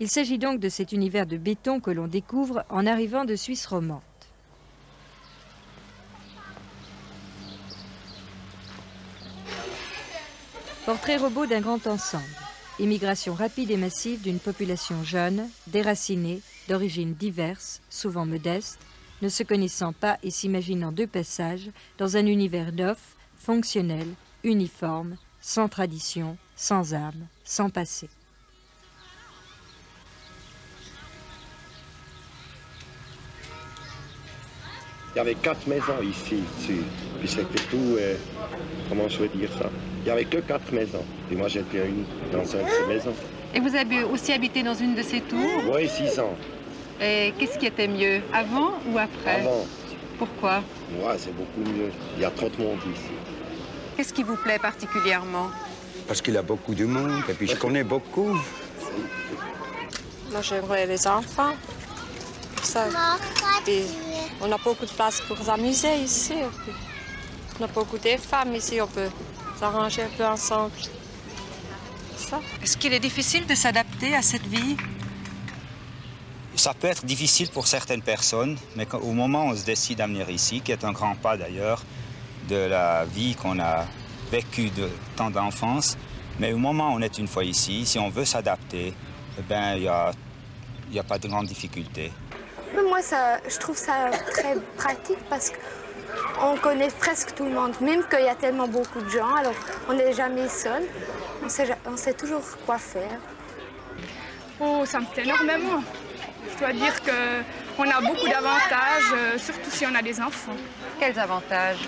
Il 0.00 0.08
s'agit 0.08 0.38
donc 0.38 0.60
de 0.60 0.70
cet 0.70 0.92
univers 0.92 1.26
de 1.26 1.36
béton 1.36 1.78
que 1.78 1.90
l'on 1.90 2.06
découvre 2.06 2.64
en 2.70 2.86
arrivant 2.86 3.26
de 3.26 3.36
Suisse 3.36 3.66
romande. 3.66 4.00
Portrait 10.86 11.18
robot 11.18 11.44
d'un 11.44 11.60
grand 11.60 11.86
ensemble. 11.86 12.24
Immigration 12.78 13.34
rapide 13.34 13.72
et 13.72 13.76
massive 13.76 14.22
d'une 14.22 14.38
population 14.38 15.04
jeune, 15.04 15.50
déracinée, 15.66 16.40
d'origines 16.68 17.14
diverses, 17.14 17.80
souvent 17.90 18.26
modestes, 18.26 18.80
ne 19.22 19.28
se 19.28 19.42
connaissant 19.42 19.92
pas 19.92 20.18
et 20.22 20.30
s'imaginant 20.30 20.92
deux 20.92 21.06
passages 21.06 21.70
dans 21.98 22.16
un 22.16 22.26
univers 22.26 22.72
neuf, 22.72 23.16
fonctionnel, 23.36 24.06
uniforme, 24.44 25.16
sans 25.40 25.68
tradition, 25.68 26.36
sans 26.56 26.94
âme, 26.94 27.26
sans 27.44 27.70
passé. 27.70 28.08
Il 35.12 35.18
y 35.18 35.20
avait 35.20 35.34
quatre 35.34 35.66
maisons 35.66 36.00
ici, 36.02 36.36
dessus. 36.56 36.82
Puis 37.18 37.28
c'était 37.28 37.58
tout, 37.68 37.96
euh, 37.98 38.16
comment 38.88 39.08
je 39.08 39.18
veux 39.18 39.28
dire 39.28 39.50
ça? 39.58 39.68
Il 39.98 40.04
n'y 40.04 40.10
avait 40.10 40.24
que 40.24 40.38
quatre 40.38 40.72
maisons. 40.72 41.04
Et 41.32 41.34
moi 41.34 41.48
j'étais 41.48 41.88
une 41.88 42.04
dans 42.30 42.44
une 42.44 42.64
de 42.64 42.70
ces 42.70 42.86
maisons. 42.86 43.14
Et 43.54 43.60
vous 43.60 43.74
avez 43.74 44.04
aussi 44.04 44.32
habité 44.32 44.62
dans 44.62 44.74
une 44.74 44.94
de 44.94 45.02
ces 45.02 45.20
tours 45.20 45.62
Oui, 45.72 45.88
six 45.88 46.18
ans. 46.20 46.34
Et 47.00 47.32
qu'est-ce 47.38 47.58
qui 47.58 47.66
était 47.66 47.88
mieux, 47.88 48.20
avant 48.32 48.72
ou 48.86 48.98
après 48.98 49.40
Avant. 49.40 49.66
Pourquoi 50.18 50.62
Ouais, 50.92 51.16
c'est 51.18 51.34
beaucoup 51.34 51.68
mieux. 51.68 51.90
Il 52.16 52.22
y 52.22 52.24
a 52.24 52.30
trop 52.30 52.48
de 52.48 52.56
monde 52.58 52.78
ici. 52.92 53.10
Qu'est-ce 53.96 54.12
qui 54.12 54.22
vous 54.22 54.36
plaît 54.36 54.58
particulièrement 54.58 55.50
Parce 56.06 56.20
qu'il 56.22 56.34
y 56.34 56.36
a 56.36 56.42
beaucoup 56.42 56.74
de 56.74 56.84
monde 56.84 57.22
et 57.28 57.32
puis 57.34 57.48
je 57.48 57.56
connais 57.56 57.84
beaucoup. 57.84 58.36
Moi, 60.30 60.42
j'aimerais 60.42 60.86
les 60.86 61.06
enfants. 61.06 61.54
Ça. 62.62 62.84
Puis, 63.64 63.82
on 64.40 64.52
a 64.52 64.58
beaucoup 64.58 64.84
de 64.84 64.90
place 64.90 65.20
pour 65.22 65.38
s'amuser 65.38 65.96
ici. 66.04 66.34
Puis, 66.64 66.72
on 67.58 67.64
a 67.64 67.66
beaucoup 67.66 67.98
de 67.98 68.10
femmes 68.16 68.54
ici. 68.54 68.80
On 68.80 68.86
peut 68.86 69.08
s'arranger 69.58 70.02
un 70.02 70.16
peu 70.16 70.24
ensemble. 70.24 70.72
Ça. 72.30 72.40
Est-ce 72.62 72.76
qu'il 72.76 72.92
est 72.92 73.00
difficile 73.00 73.46
de 73.46 73.54
s'adapter 73.54 74.14
à 74.14 74.22
cette 74.22 74.46
vie 74.46 74.76
Ça 76.56 76.74
peut 76.74 76.88
être 76.88 77.04
difficile 77.04 77.48
pour 77.50 77.66
certaines 77.66 78.02
personnes, 78.02 78.56
mais 78.76 78.86
quand- 78.86 78.98
au 79.00 79.12
moment 79.12 79.46
où 79.46 79.50
on 79.50 79.56
se 79.56 79.64
décide 79.64 80.00
à 80.00 80.06
venir 80.06 80.28
ici, 80.30 80.60
qui 80.60 80.72
est 80.72 80.84
un 80.84 80.92
grand 80.92 81.14
pas 81.16 81.36
d'ailleurs 81.36 81.82
de 82.48 82.56
la 82.56 83.04
vie 83.04 83.34
qu'on 83.34 83.58
a 83.58 83.84
vécue 84.30 84.70
de 84.70 84.88
tant 85.16 85.30
d'enfance, 85.30 85.96
mais 86.38 86.52
au 86.52 86.58
moment 86.58 86.92
où 86.92 86.96
on 86.98 87.02
est 87.02 87.18
une 87.18 87.28
fois 87.28 87.44
ici, 87.44 87.86
si 87.86 87.98
on 87.98 88.10
veut 88.10 88.24
s'adapter, 88.24 88.92
eh 89.38 89.42
ben, 89.42 89.74
il 89.76 89.82
n'y 89.82 89.88
a, 89.88 90.12
y 90.92 90.98
a 90.98 91.02
pas 91.02 91.18
de 91.18 91.28
grande 91.28 91.46
difficulté. 91.46 92.12
Mais 92.74 92.82
Moi, 92.82 93.02
ça, 93.02 93.38
je 93.48 93.56
trouve 93.58 93.76
ça 93.76 94.10
très 94.32 94.54
pratique 94.76 95.18
parce 95.28 95.50
qu'on 95.50 96.56
connaît 96.58 96.88
presque 96.90 97.34
tout 97.34 97.44
le 97.44 97.52
monde, 97.52 97.72
même 97.80 98.02
qu'il 98.08 98.24
y 98.24 98.28
a 98.28 98.34
tellement 98.34 98.68
beaucoup 98.68 99.00
de 99.00 99.08
gens, 99.08 99.34
alors 99.34 99.54
on 99.88 99.94
n'est 99.94 100.12
jamais 100.12 100.48
seul. 100.48 100.82
On 101.42 101.48
sait, 101.48 101.66
ja- 101.66 101.78
on 101.86 101.96
sait 101.96 102.14
toujours 102.14 102.42
quoi 102.66 102.78
faire. 102.78 103.18
Oh, 104.60 104.84
ça 104.84 105.00
me 105.00 105.06
plaît 105.06 105.24
énormément. 105.24 105.82
Je 106.52 106.58
dois 106.58 106.72
dire 106.72 106.94
qu'on 107.02 107.90
a 107.90 108.00
beaucoup 108.00 108.28
d'avantages, 108.28 109.12
euh, 109.14 109.38
surtout 109.38 109.70
si 109.70 109.86
on 109.86 109.94
a 109.94 110.02
des 110.02 110.20
enfants. 110.20 110.56
Quels 110.98 111.18
avantages? 111.18 111.78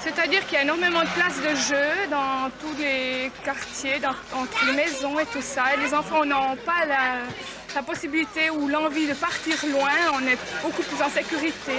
C'est-à-dire 0.00 0.46
qu'il 0.46 0.54
y 0.54 0.58
a 0.58 0.62
énormément 0.62 1.02
de 1.02 1.08
places 1.08 1.40
de 1.40 1.54
jeu 1.54 2.08
dans 2.10 2.50
tous 2.60 2.74
les 2.78 3.30
quartiers, 3.44 3.98
dans, 3.98 4.14
entre 4.40 4.64
les 4.66 4.72
maisons 4.72 5.18
et 5.18 5.26
tout 5.26 5.42
ça. 5.42 5.74
Et 5.74 5.76
les 5.78 5.92
enfants 5.92 6.24
n'ont 6.24 6.56
pas 6.56 6.86
la, 6.86 7.18
la 7.74 7.82
possibilité 7.82 8.48
ou 8.50 8.68
l'envie 8.68 9.06
de 9.08 9.14
partir 9.14 9.56
loin. 9.66 9.90
On 10.14 10.26
est 10.26 10.38
beaucoup 10.62 10.82
plus 10.82 11.02
en 11.02 11.10
sécurité 11.10 11.76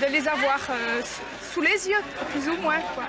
de 0.00 0.06
les 0.12 0.28
avoir 0.28 0.60
euh, 0.70 1.00
sous 1.52 1.60
les 1.62 1.88
yeux, 1.88 2.02
plus 2.30 2.48
ou 2.50 2.56
moins. 2.60 2.80
Quoi. 2.94 3.04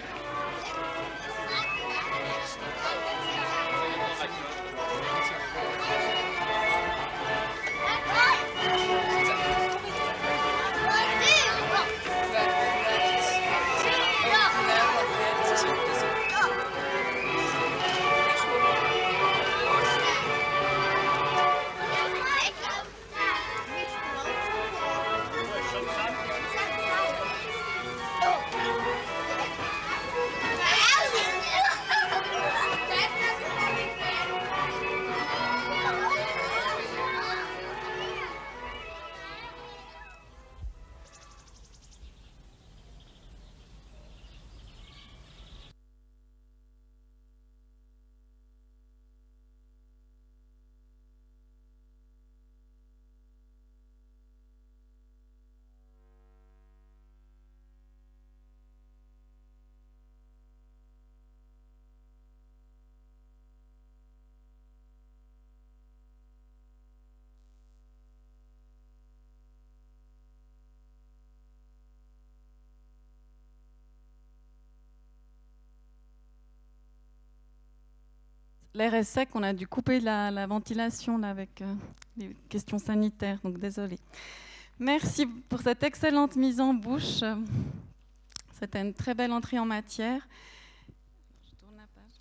L'air 78.75 78.95
est 78.95 79.03
sec, 79.03 79.29
on 79.35 79.43
a 79.43 79.53
dû 79.53 79.67
couper 79.67 79.99
la, 79.99 80.31
la 80.31 80.47
ventilation 80.47 81.19
là, 81.19 81.29
avec 81.29 81.61
euh, 81.61 81.75
les 82.17 82.35
questions 82.49 82.79
sanitaires, 82.79 83.39
donc 83.43 83.59
désolé. 83.59 83.99
Merci 84.79 85.27
pour 85.27 85.61
cette 85.61 85.83
excellente 85.83 86.35
mise 86.35 86.59
en 86.59 86.73
bouche. 86.73 87.23
C'était 88.59 88.81
une 88.81 88.95
très 88.95 89.13
belle 89.13 89.31
entrée 89.31 89.59
en 89.59 89.65
matière. 89.65 90.27
Je 91.45 91.55
tourne 91.55 91.75
la 91.77 91.85
page. 91.93 92.15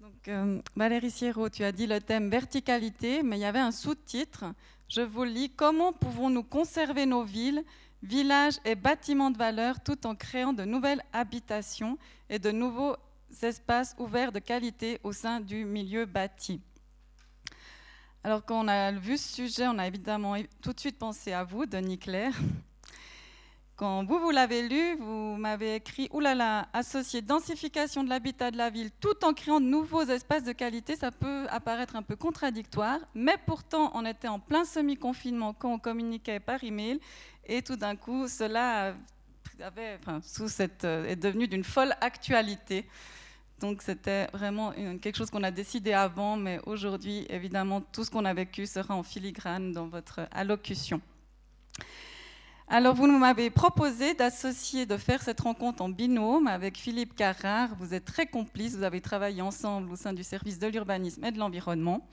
Donc, 0.00 0.28
euh, 0.28 0.62
Valérie 0.74 1.10
Sierraud, 1.10 1.50
tu 1.50 1.62
as 1.62 1.72
dit 1.72 1.86
le 1.86 2.00
thème 2.00 2.30
verticalité, 2.30 3.22
mais 3.22 3.36
il 3.36 3.42
y 3.42 3.44
avait 3.44 3.58
un 3.58 3.72
sous-titre. 3.72 4.46
Je 4.88 5.02
vous 5.02 5.24
lis. 5.24 5.50
Comment 5.50 5.92
pouvons-nous 5.92 6.44
conserver 6.44 7.04
nos 7.04 7.24
villes, 7.24 7.62
villages 8.02 8.58
et 8.64 8.74
bâtiments 8.74 9.30
de 9.30 9.36
valeur 9.36 9.82
tout 9.82 10.06
en 10.06 10.14
créant 10.14 10.54
de 10.54 10.64
nouvelles 10.64 11.02
habitations 11.12 11.98
et 12.30 12.38
de 12.38 12.50
nouveaux 12.50 12.96
espaces 13.42 13.94
ouverts 13.98 14.32
de 14.32 14.38
qualité 14.38 15.00
au 15.02 15.12
sein 15.12 15.40
du 15.40 15.64
milieu 15.64 16.04
bâti 16.06 16.60
Alors, 18.24 18.44
quand 18.44 18.64
on 18.64 18.68
a 18.68 18.92
vu 18.92 19.16
ce 19.16 19.34
sujet, 19.34 19.66
on 19.66 19.78
a 19.78 19.86
évidemment 19.86 20.36
tout 20.62 20.72
de 20.72 20.80
suite 20.80 20.98
pensé 20.98 21.32
à 21.32 21.44
vous, 21.44 21.66
Denis 21.66 21.98
Claire. 21.98 22.34
Quand 23.78 24.04
vous, 24.04 24.18
vous 24.18 24.30
l'avez 24.30 24.68
lu, 24.68 24.96
vous 24.96 25.36
m'avez 25.36 25.76
écrit 25.76 26.08
Oulala, 26.12 26.68
associer 26.72 27.22
densification 27.22 28.02
de 28.02 28.08
l'habitat 28.08 28.50
de 28.50 28.56
la 28.56 28.70
ville 28.70 28.90
tout 28.90 29.24
en 29.24 29.32
créant 29.32 29.60
de 29.60 29.66
nouveaux 29.66 30.02
espaces 30.02 30.42
de 30.42 30.50
qualité, 30.50 30.96
ça 30.96 31.12
peut 31.12 31.46
apparaître 31.48 31.94
un 31.94 32.02
peu 32.02 32.16
contradictoire, 32.16 32.98
mais 33.14 33.36
pourtant, 33.46 33.92
on 33.94 34.04
était 34.04 34.26
en 34.26 34.40
plein 34.40 34.64
semi-confinement 34.64 35.54
quand 35.54 35.72
on 35.72 35.78
communiquait 35.78 36.40
par 36.40 36.64
email, 36.64 36.98
et 37.46 37.62
tout 37.62 37.76
d'un 37.76 37.94
coup, 37.94 38.26
cela 38.26 38.94
euh, 39.60 41.06
est 41.06 41.16
devenu 41.16 41.46
d'une 41.46 41.62
folle 41.62 41.94
actualité. 42.00 42.84
Donc 43.60 43.82
c'était 43.82 44.26
vraiment 44.32 44.72
quelque 45.00 45.16
chose 45.16 45.30
qu'on 45.30 45.42
a 45.42 45.50
décidé 45.50 45.92
avant, 45.92 46.36
mais 46.36 46.60
aujourd'hui, 46.66 47.26
évidemment, 47.28 47.80
tout 47.80 48.04
ce 48.04 48.10
qu'on 48.10 48.24
a 48.24 48.34
vécu 48.34 48.66
sera 48.66 48.94
en 48.94 49.02
filigrane 49.02 49.72
dans 49.72 49.88
votre 49.88 50.20
allocution. 50.30 51.00
Alors, 52.70 52.94
vous 52.94 53.06
m'avez 53.06 53.48
proposé 53.48 54.12
d'associer, 54.12 54.84
de 54.84 54.98
faire 54.98 55.22
cette 55.22 55.40
rencontre 55.40 55.80
en 55.82 55.88
binôme 55.88 56.46
avec 56.46 56.76
Philippe 56.76 57.16
Carrard. 57.16 57.70
Vous 57.78 57.94
êtes 57.94 58.04
très 58.04 58.26
complices, 58.26 58.76
vous 58.76 58.82
avez 58.82 59.00
travaillé 59.00 59.40
ensemble 59.40 59.90
au 59.90 59.96
sein 59.96 60.12
du 60.12 60.22
service 60.22 60.58
de 60.58 60.66
l'urbanisme 60.66 61.24
et 61.24 61.32
de 61.32 61.38
l'environnement. 61.38 62.06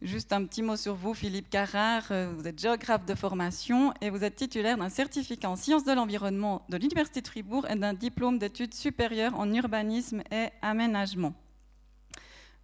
Juste 0.00 0.32
un 0.32 0.44
petit 0.44 0.62
mot 0.62 0.76
sur 0.76 0.94
vous, 0.94 1.12
Philippe 1.12 1.50
Carrard. 1.50 2.04
Euh, 2.12 2.32
vous 2.32 2.46
êtes 2.46 2.60
géographe 2.60 3.04
de 3.04 3.16
formation 3.16 3.92
et 4.00 4.10
vous 4.10 4.22
êtes 4.22 4.36
titulaire 4.36 4.78
d'un 4.78 4.90
certificat 4.90 5.50
en 5.50 5.56
sciences 5.56 5.82
de 5.82 5.90
l'environnement 5.90 6.64
de 6.68 6.76
l'Université 6.76 7.20
de 7.20 7.26
Fribourg 7.26 7.66
et 7.68 7.74
d'un 7.74 7.94
diplôme 7.94 8.38
d'études 8.38 8.74
supérieures 8.74 9.34
en 9.36 9.52
urbanisme 9.52 10.22
et 10.30 10.50
aménagement. 10.62 11.34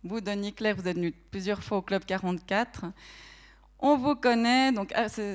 Vous, 0.04 0.20
Denis 0.20 0.52
Claire, 0.52 0.76
vous 0.76 0.86
êtes 0.86 0.94
venu 0.94 1.10
plusieurs 1.10 1.64
fois 1.64 1.78
au 1.78 1.82
Club 1.82 2.04
44. 2.04 2.84
On 3.80 3.96
vous 3.96 4.14
connaît, 4.14 4.70
donc 4.70 4.94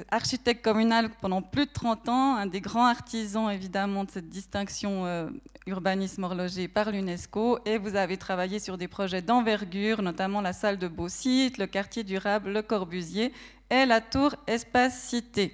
architecte 0.09 0.63
communal 0.63 1.09
pendant 1.19 1.41
plus 1.41 1.65
de 1.65 1.71
30 1.73 2.07
ans, 2.07 2.35
un 2.37 2.45
des 2.45 2.61
grands 2.61 2.87
artisans 2.87 3.51
évidemment 3.51 4.05
de 4.05 4.11
cette 4.11 4.29
distinction 4.29 5.05
euh, 5.05 5.29
urbanisme 5.69 6.23
horloger 6.23 6.67
par 6.67 6.91
l'UNESCO, 6.91 7.59
et 7.65 7.77
vous 7.77 7.95
avez 7.95 8.17
travaillé 8.17 8.59
sur 8.59 8.77
des 8.77 8.87
projets 8.87 9.21
d'envergure, 9.21 10.01
notamment 10.01 10.41
la 10.41 10.53
salle 10.53 10.77
de 10.77 10.87
Beau-Site, 10.87 11.57
le 11.57 11.67
quartier 11.67 12.03
durable 12.03 12.51
Le 12.51 12.61
Corbusier 12.61 13.31
et 13.69 13.85
la 13.85 14.01
tour 14.01 14.35
Espace 14.47 15.01
Cité. 15.03 15.53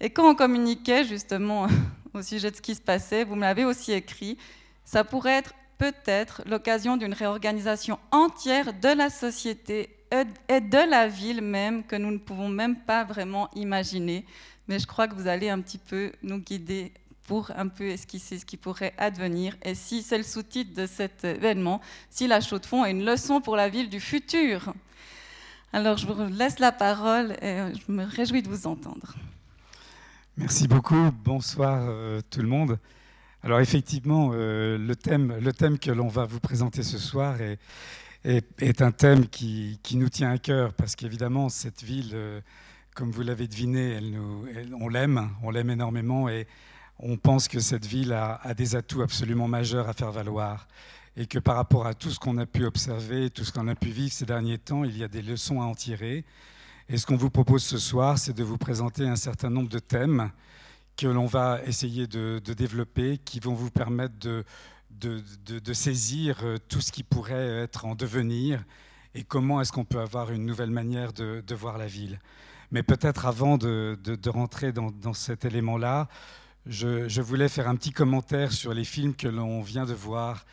Et 0.00 0.10
quand 0.10 0.28
on 0.28 0.34
communiquait 0.34 1.04
justement 1.04 1.66
au 2.14 2.22
sujet 2.22 2.50
de 2.50 2.56
ce 2.56 2.62
qui 2.62 2.74
se 2.74 2.82
passait, 2.82 3.24
vous 3.24 3.36
me 3.36 3.40
l'avez 3.40 3.64
aussi 3.64 3.92
écrit, 3.92 4.36
ça 4.84 5.04
pourrait 5.04 5.38
être 5.38 5.54
peut-être 5.78 6.42
l'occasion 6.46 6.96
d'une 6.96 7.14
réorganisation 7.14 7.98
entière 8.10 8.72
de 8.74 8.88
la 8.88 9.10
société 9.10 9.90
et 10.48 10.60
de 10.60 10.90
la 10.90 11.08
ville 11.08 11.42
même 11.42 11.84
que 11.84 11.96
nous 11.96 12.10
ne 12.10 12.18
pouvons 12.18 12.48
même 12.48 12.76
pas 12.76 13.04
vraiment 13.04 13.50
imaginer. 13.54 14.24
Mais 14.68 14.78
je 14.78 14.86
crois 14.86 15.08
que 15.08 15.14
vous 15.14 15.26
allez 15.26 15.48
un 15.48 15.60
petit 15.60 15.78
peu 15.78 16.12
nous 16.22 16.38
guider 16.38 16.92
pour 17.26 17.50
un 17.56 17.68
peu 17.68 17.88
esquisser 17.88 18.38
ce 18.38 18.44
qui 18.44 18.56
pourrait 18.56 18.94
advenir. 18.98 19.56
Et 19.62 19.74
si 19.74 20.02
c'est 20.02 20.18
le 20.18 20.24
sous-titre 20.24 20.74
de 20.74 20.86
cet 20.86 21.24
événement, 21.24 21.80
si 22.10 22.26
la 22.26 22.40
chaux 22.40 22.58
de 22.58 22.66
fond 22.66 22.84
est 22.84 22.90
une 22.90 23.04
leçon 23.04 23.40
pour 23.40 23.56
la 23.56 23.68
ville 23.68 23.88
du 23.88 24.00
futur. 24.00 24.74
Alors 25.72 25.96
je 25.96 26.06
vous 26.06 26.26
laisse 26.32 26.58
la 26.60 26.72
parole 26.72 27.32
et 27.42 27.58
je 27.74 27.92
me 27.92 28.04
réjouis 28.04 28.42
de 28.42 28.48
vous 28.48 28.66
entendre. 28.66 29.14
Merci 30.36 30.68
beaucoup. 30.68 31.10
Bonsoir 31.24 31.86
euh, 31.88 32.20
tout 32.30 32.42
le 32.42 32.48
monde. 32.48 32.78
Alors 33.42 33.60
effectivement, 33.60 34.30
euh, 34.32 34.76
le, 34.76 34.96
thème, 34.96 35.36
le 35.38 35.52
thème 35.52 35.78
que 35.78 35.90
l'on 35.90 36.08
va 36.08 36.24
vous 36.24 36.40
présenter 36.40 36.82
ce 36.82 36.98
soir 36.98 37.36
est, 37.40 38.80
un 38.80 38.90
thème 38.90 39.28
qui, 39.28 39.78
nous 39.94 40.08
tient 40.08 40.30
à 40.30 40.38
cœur 40.38 40.74
parce 40.74 40.96
qu'évidemment, 40.96 41.48
cette 41.48 41.82
ville, 41.82 42.12
euh, 42.14 42.40
comme 42.94 43.10
vous 43.10 43.22
l'avez 43.22 43.46
deviné, 43.46 43.98
on 44.80 44.88
l'aime, 44.88 45.30
on 45.42 45.50
l'aime 45.50 45.70
énormément 45.70 46.28
et 46.28 46.46
on 46.98 47.16
pense 47.16 47.48
que 47.48 47.60
cette 47.60 47.86
ville 47.86 48.12
a, 48.12 48.54
des 48.54 48.76
atouts 48.76 49.02
absolument 49.02 49.48
majeurs 49.48 49.88
à 49.88 49.92
faire 49.92 50.12
valoir 50.12 50.68
et 51.16 51.26
que 51.26 51.38
par 51.38 51.56
rapport 51.56 51.86
à 51.86 51.94
tout 51.94 52.10
ce 52.10 52.18
qu'on 52.18 52.38
a 52.38 52.46
pu 52.46 52.64
observer, 52.64 53.30
tout 53.30 53.44
ce 53.44 53.52
qu'on 53.52 53.68
a 53.68 53.74
pu 53.74 53.88
vivre 53.88 54.12
ces 54.12 54.26
derniers 54.26 54.58
temps, 54.58 54.84
il 54.84 54.96
y 54.96 55.04
a 55.04 55.08
des 55.08 55.22
leçons 55.22 55.60
à 55.60 55.64
en 55.64 55.74
tirer. 55.74 56.24
Et 56.88 56.98
ce 56.98 57.06
qu'on 57.06 57.16
vous 57.16 57.30
propose 57.30 57.62
ce 57.62 57.78
soir, 57.78 58.18
c'est 58.18 58.32
de 58.32 58.42
vous 58.42 58.58
présenter 58.58 59.06
un 59.06 59.16
certain 59.16 59.48
nombre 59.48 59.68
de 59.68 59.78
thèmes 59.78 60.30
que 60.96 61.06
l'on 61.06 61.26
va 61.26 61.60
essayer 61.66 62.06
de 62.06 62.40
développer, 62.56 63.18
qui 63.18 63.40
vont 63.40 63.54
vous 63.54 63.70
permettre 63.70 64.14
de, 65.00 65.72
saisir 65.72 66.38
euh, 66.42 66.56
tout 66.68 66.80
ce 66.80 66.92
qui 66.92 67.02
pourrait 67.02 67.62
être 67.62 67.84
en 67.84 67.94
devenir 67.94 68.64
et 69.14 69.22
comment 69.22 69.60
est-ce 69.60 69.72
qu'on 69.72 69.84
peut 69.84 70.00
avoir 70.00 70.32
une 70.32 70.44
nouvelle 70.44 70.70
manière 70.70 71.12
de, 71.12 71.54
voir 71.54 71.78
la 71.78 71.86
ville. 71.86 72.18
Mais 72.70 72.82
peut-être 72.82 73.26
avant 73.26 73.58
de, 73.58 73.96
rentrer 74.26 74.72
dans, 74.72 75.12
cet 75.12 75.44
élément-là, 75.44 76.08
je, 76.66 77.20
voulais 77.20 77.48
faire 77.48 77.68
un 77.68 77.76
petit 77.76 77.92
commentaire 77.92 78.52
sur 78.52 78.74
les 78.74 78.84
films 78.84 79.14
que 79.14 79.28
l'on 79.28 79.60
vient 79.60 79.84
de 79.84 79.94
voir. 79.94 80.44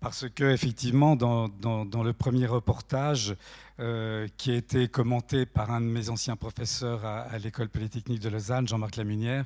Parce 0.00 0.28
que 0.28 0.44
effectivement, 0.44 1.16
dans, 1.16 1.48
le 1.50 2.12
premier 2.12 2.46
reportage 2.46 3.34
euh, 3.80 4.28
qui 4.36 4.52
a 4.52 4.54
été 4.54 4.86
commenté 4.86 5.44
par 5.44 5.72
un 5.72 5.80
de 5.80 5.86
mes 5.86 6.08
anciens 6.08 6.36
professeurs 6.36 7.04
à, 7.04 7.36
l'école 7.38 7.68
polytechnique 7.68 8.20
de 8.20 8.28
Lausanne, 8.28 8.68
Jean-Marc 8.68 8.94
Lamunière, 8.96 9.44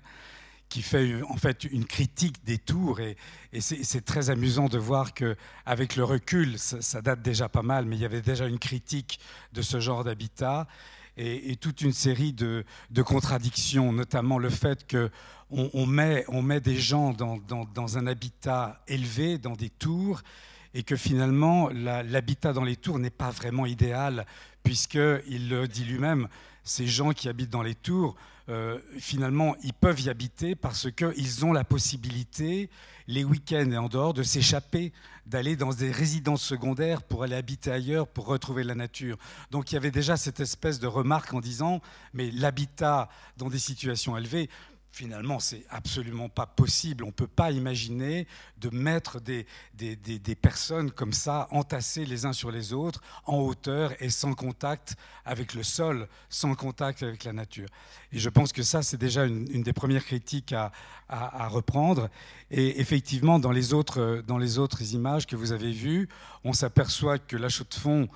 qui 0.68 0.82
fait 0.82 1.22
en 1.28 1.36
fait 1.36 1.64
une 1.64 1.86
critique 1.86 2.44
des 2.44 2.58
tours 2.58 3.00
et, 3.00 3.16
c'est 3.60 4.04
très 4.04 4.30
amusant 4.30 4.68
de 4.68 4.78
voir 4.78 5.12
que 5.12 5.36
avec 5.66 5.96
le 5.96 6.04
recul, 6.04 6.58
ça, 6.58 7.02
date 7.02 7.20
déjà 7.22 7.48
pas 7.48 7.62
mal, 7.62 7.84
mais 7.84 7.96
il 7.96 8.02
y 8.02 8.06
avait 8.06 8.22
déjà 8.22 8.46
une 8.46 8.58
critique 8.58 9.20
de 9.52 9.60
ce 9.60 9.80
genre 9.80 10.04
d'habitat 10.04 10.66
et, 11.16 11.56
toute 11.56 11.80
une 11.82 11.92
série 11.92 12.32
de, 12.32 12.64
contradictions, 13.04 13.92
notamment 13.92 14.38
le 14.38 14.50
fait 14.50 14.86
que 14.86 15.10
on, 15.50 15.84
met, 15.84 16.24
on 16.28 16.40
met 16.40 16.60
des 16.60 16.78
gens 16.78 17.12
dans, 17.12 17.38
dans, 17.74 17.98
un 17.98 18.06
habitat 18.06 18.82
élevé, 18.88 19.36
dans 19.36 19.54
des 19.54 19.68
tours, 19.68 20.22
et 20.72 20.82
que 20.82 20.96
finalement 20.96 21.68
l'habitat 21.68 22.54
dans 22.54 22.64
les 22.64 22.76
tours 22.76 22.98
n'est 22.98 23.10
pas 23.10 23.30
vraiment 23.30 23.66
idéal, 23.66 24.24
puisqu'il 24.62 25.50
le 25.50 25.68
dit 25.68 25.84
lui-même, 25.84 26.28
ces 26.64 26.86
gens 26.86 27.12
qui 27.12 27.28
habitent 27.28 27.50
dans 27.50 27.62
les 27.62 27.74
tours 27.74 28.16
euh, 28.48 28.78
finalement, 28.98 29.56
ils 29.62 29.72
peuvent 29.72 30.00
y 30.00 30.10
habiter 30.10 30.54
parce 30.54 30.90
qu'ils 30.90 31.44
ont 31.44 31.52
la 31.52 31.64
possibilité, 31.64 32.70
les 33.06 33.24
week-ends 33.24 33.70
et 33.70 33.76
en 33.76 33.88
dehors, 33.88 34.14
de 34.14 34.22
s'échapper, 34.22 34.92
d'aller 35.26 35.56
dans 35.56 35.70
des 35.70 35.90
résidences 35.90 36.42
secondaires 36.42 37.02
pour 37.02 37.22
aller 37.22 37.36
habiter 37.36 37.70
ailleurs, 37.70 38.06
pour 38.06 38.26
retrouver 38.26 38.64
la 38.64 38.74
nature. 38.74 39.16
Donc 39.50 39.70
il 39.70 39.74
y 39.74 39.78
avait 39.78 39.90
déjà 39.90 40.16
cette 40.16 40.40
espèce 40.40 40.80
de 40.80 40.86
remarque 40.86 41.32
en 41.32 41.40
disant, 41.40 41.80
mais 42.12 42.30
l'habitat 42.30 43.08
dans 43.36 43.48
des 43.48 43.58
situations 43.58 44.16
élevées, 44.16 44.50
finalement, 44.92 45.40
c'est 45.40 45.64
absolument 45.70 46.28
pas 46.28 46.46
possible. 46.46 47.02
On 47.02 47.08
ne 47.08 47.12
peut 47.12 47.26
pas 47.26 47.50
imaginer 47.50 48.26
de 48.58 48.68
mettre 48.68 49.20
des, 49.20 49.46
des, 49.74 49.96
des, 49.96 50.34
personnes 50.34 50.90
comme 50.90 51.14
ça, 51.14 51.48
entassées 51.50 52.04
les 52.04 52.26
uns 52.26 52.34
sur 52.34 52.50
les 52.50 52.74
autres, 52.74 53.00
en 53.24 53.38
hauteur 53.38 53.92
et 54.00 54.10
sans 54.10 54.34
contact 54.34 54.96
avec 55.24 55.54
le 55.54 55.62
sol, 55.62 56.08
sans 56.28 56.54
contact 56.54 57.02
avec 57.02 57.24
la 57.24 57.32
nature. 57.32 57.68
Et 58.12 58.18
je 58.18 58.28
pense 58.28 58.52
que 58.52 58.62
ça, 58.62 58.82
c'est 58.82 58.98
déjà 58.98 59.24
une, 59.24 59.62
des 59.62 59.72
premières 59.72 60.04
critiques 60.04 60.52
à, 60.52 60.72
à, 61.08 61.48
reprendre. 61.48 62.10
Et 62.50 62.80
effectivement, 62.80 63.38
dans 63.38 63.50
les, 63.50 63.72
autres, 63.72 64.22
dans 64.26 64.38
les 64.38 64.58
autres 64.58 64.92
images 64.92 65.26
que 65.26 65.36
vous 65.36 65.52
avez 65.52 65.72
vues, 65.72 66.08
on 66.44 66.52
s'aperçoit 66.52 67.18
que 67.18 67.36
la 67.36 67.48
chaux 67.48 67.64
de 67.68 67.74
fond 67.74 68.08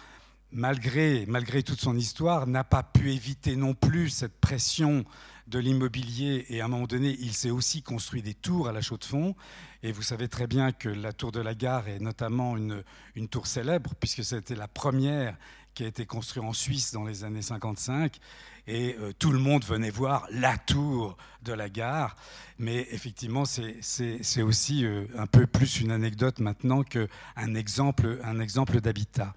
malgré, 0.53 1.25
malgré 1.27 1.63
toute 1.63 1.81
son 1.81 1.97
histoire, 1.97 2.47
n'a 2.47 2.65
pas 2.65 2.83
pu 2.83 3.13
éviter 3.13 3.57
non 3.57 3.75
plus 3.75 4.11
cette 4.11 4.41
pression 4.41 5.05
de 5.47 5.59
l'immobilier 5.59 6.47
et 6.49 6.61
à 6.61 6.65
un 6.65 6.69
moment 6.69 6.87
donné, 6.87 7.17
il 7.21 7.33
s'est 7.33 7.51
aussi 7.51 7.83
construit 7.83 8.23
des 8.23 8.35
tours 8.35 8.69
à 8.69 8.73
la 8.73 8.81
chaux 8.81 8.97
de 8.97 9.05
fond. 9.05 9.35
Et 9.83 9.93
vous 9.93 10.03
savez 10.03 10.29
très 10.29 10.47
bien 10.47 10.73
que 10.73 10.89
la 10.89 11.13
tour 11.13 11.33
de 11.33 11.41
la 11.41 11.55
gare 11.55 11.89
est 11.89 12.01
notamment 12.01 12.57
une, 12.57 12.83
une 13.15 13.29
tour 13.29 13.47
célèbre, 13.47 13.95
puisque 14.01 14.25
c'était 14.25 14.57
la 14.57 14.69
première 14.69 15.37
qui 15.77 15.85
a 15.85 15.87
été 15.87 16.07
construite 16.07 16.45
en 16.45 16.55
Suisse 16.55 16.93
dans 16.93 17.05
les 17.05 17.23
années 17.23 17.43
55. 17.43 18.19
Et 18.67 18.97
euh, 18.99 19.13
tout 19.17 19.31
le 19.31 19.39
monde 19.39 19.65
venait 19.65 19.91
voir 19.91 20.27
la 20.31 20.57
tour 20.57 21.17
de 21.43 21.53
la 21.53 21.69
gare. 21.69 22.17
Mais 22.59 22.89
effectivement, 22.91 23.45
c'est 23.45 24.43
aussi 24.43 24.85
euh, 24.85 25.05
un 25.17 25.27
peu 25.27 25.47
plus 25.47 25.81
une 25.81 25.93
anecdote 25.93 26.41
maintenant 26.41 26.83
qu'un 26.83 27.55
exemple, 27.55 28.19
un 28.25 28.41
exemple 28.41 28.81
d'habitat. 28.81 29.35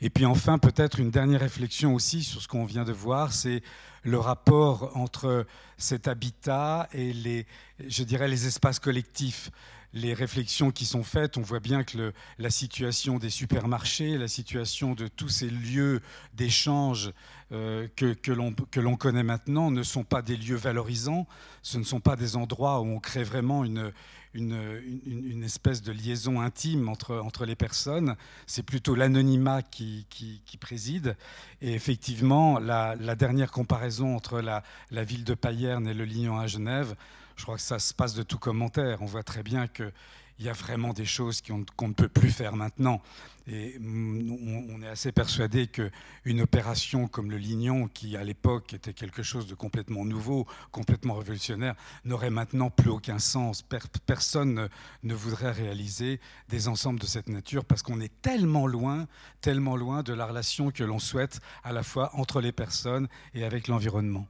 Et 0.00 0.10
puis 0.10 0.26
enfin, 0.26 0.58
peut-être 0.58 1.00
une 1.00 1.10
dernière 1.10 1.40
réflexion 1.40 1.94
aussi 1.94 2.22
sur 2.22 2.42
ce 2.42 2.48
qu'on 2.48 2.64
vient 2.64 2.84
de 2.84 2.92
voir, 2.92 3.32
c'est 3.32 3.62
le 4.02 4.18
rapport 4.18 4.96
entre 4.96 5.46
cet 5.76 6.08
habitat 6.08 6.88
et 6.92 7.12
les, 7.12 7.46
je 7.86 8.02
dirais, 8.02 8.28
les 8.28 8.46
espaces 8.46 8.78
collectifs. 8.78 9.50
Les 9.94 10.12
réflexions 10.12 10.70
qui 10.70 10.84
sont 10.84 11.02
faites, 11.02 11.38
on 11.38 11.40
voit 11.40 11.60
bien 11.60 11.82
que 11.82 12.12
la 12.38 12.50
situation 12.50 13.18
des 13.18 13.30
supermarchés, 13.30 14.18
la 14.18 14.28
situation 14.28 14.94
de 14.94 15.08
tous 15.08 15.30
ces 15.30 15.48
lieux 15.48 16.02
d'échange 16.34 17.10
euh, 17.52 17.88
que, 17.96 18.12
que 18.12 18.80
l'on 18.80 18.96
connaît 18.96 19.22
maintenant 19.22 19.70
ne 19.70 19.82
sont 19.82 20.04
pas 20.04 20.20
des 20.20 20.36
lieux 20.36 20.56
valorisants, 20.56 21.26
ce 21.62 21.78
ne 21.78 21.84
sont 21.84 22.00
pas 22.00 22.16
des 22.16 22.36
endroits 22.36 22.80
où 22.80 22.84
on 22.84 23.00
crée 23.00 23.24
vraiment 23.24 23.64
une, 23.64 23.90
une, 24.34 25.42
espèce 25.44 25.82
de 25.82 25.92
liaison 25.92 26.40
intime 26.40 26.88
entre, 26.88 27.16
entre 27.16 27.44
les 27.44 27.56
personnes. 27.56 28.16
C'est 28.46 28.62
plutôt 28.62 28.94
l'anonymat 28.94 29.62
qui, 29.62 30.06
qui, 30.10 30.56
préside. 30.58 31.16
Et 31.62 31.74
effectivement, 31.74 32.58
la, 32.58 32.96
dernière 33.14 33.50
comparaison 33.50 34.16
entre 34.16 34.40
la, 34.40 34.62
ville 35.04 35.24
de 35.24 35.34
Payerne 35.34 35.86
et 35.88 35.94
le 35.94 36.04
Lignon 36.04 36.38
à 36.38 36.46
Genève, 36.46 36.94
je 37.36 37.44
crois 37.44 37.56
que 37.56 37.62
ça 37.62 37.78
se 37.78 37.94
passe 37.94 38.14
de 38.14 38.22
tout 38.22 38.38
commentaire. 38.38 39.02
On 39.02 39.06
voit 39.06 39.22
très 39.22 39.42
bien 39.42 39.68
que 39.68 39.92
il 40.38 40.46
y 40.46 40.48
a 40.48 40.52
vraiment 40.52 40.92
des 40.92 41.04
choses 41.04 41.42
qu'on 41.42 41.88
ne 41.88 41.94
peut 41.94 42.08
plus 42.08 42.30
faire 42.30 42.54
maintenant. 42.54 43.02
Et 43.50 43.78
on 43.80 44.82
est 44.82 44.88
assez 44.88 45.10
persuadé 45.10 45.68
qu'une 45.68 46.40
opération 46.42 47.08
comme 47.08 47.30
le 47.30 47.38
Lignon, 47.38 47.88
qui 47.88 48.14
à 48.16 48.22
l'époque 48.22 48.74
était 48.74 48.92
quelque 48.92 49.22
chose 49.22 49.46
de 49.46 49.54
complètement 49.54 50.04
nouveau, 50.04 50.46
complètement 50.70 51.14
révolutionnaire, 51.14 51.74
n'aurait 52.04 52.30
maintenant 52.30 52.68
plus 52.68 52.90
aucun 52.90 53.18
sens. 53.18 53.64
Personne 54.06 54.68
ne 55.02 55.14
voudrait 55.14 55.52
réaliser 55.52 56.20
des 56.50 56.68
ensembles 56.68 57.00
de 57.00 57.06
cette 57.06 57.30
nature 57.30 57.64
parce 57.64 57.82
qu'on 57.82 58.00
est 58.00 58.12
tellement 58.20 58.66
loin, 58.66 59.06
tellement 59.40 59.76
loin 59.76 60.02
de 60.02 60.12
la 60.12 60.26
relation 60.26 60.70
que 60.70 60.84
l'on 60.84 60.98
souhaite 60.98 61.40
à 61.64 61.72
la 61.72 61.82
fois 61.82 62.10
entre 62.14 62.42
les 62.42 62.52
personnes 62.52 63.08
et 63.32 63.44
avec 63.44 63.66
l'environnement. 63.66 64.28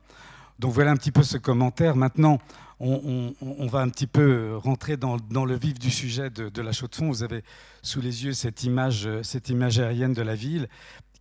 Donc 0.59 0.72
voilà 0.72 0.90
un 0.90 0.96
petit 0.96 1.12
peu 1.12 1.22
ce 1.22 1.38
commentaire. 1.38 1.96
Maintenant, 1.96 2.38
on, 2.80 3.66
va 3.66 3.80
un 3.80 3.88
petit 3.88 4.06
peu 4.06 4.56
rentrer 4.56 4.96
dans, 4.96 5.16
le 5.16 5.56
vif 5.56 5.78
du 5.78 5.90
sujet 5.90 6.30
de, 6.30 6.62
la 6.62 6.72
chaux 6.72 6.88
de 6.88 6.94
fond. 6.94 7.09
Vous 7.09 7.22
avez 7.22 7.42
sous 7.82 8.00
les 8.00 8.24
yeux 8.24 8.32
cette 8.32 8.64
image, 8.64 9.09
cette 9.22 9.48
image 9.48 9.78
aérienne 9.78 10.12
de 10.12 10.22
la 10.22 10.34
ville 10.34 10.68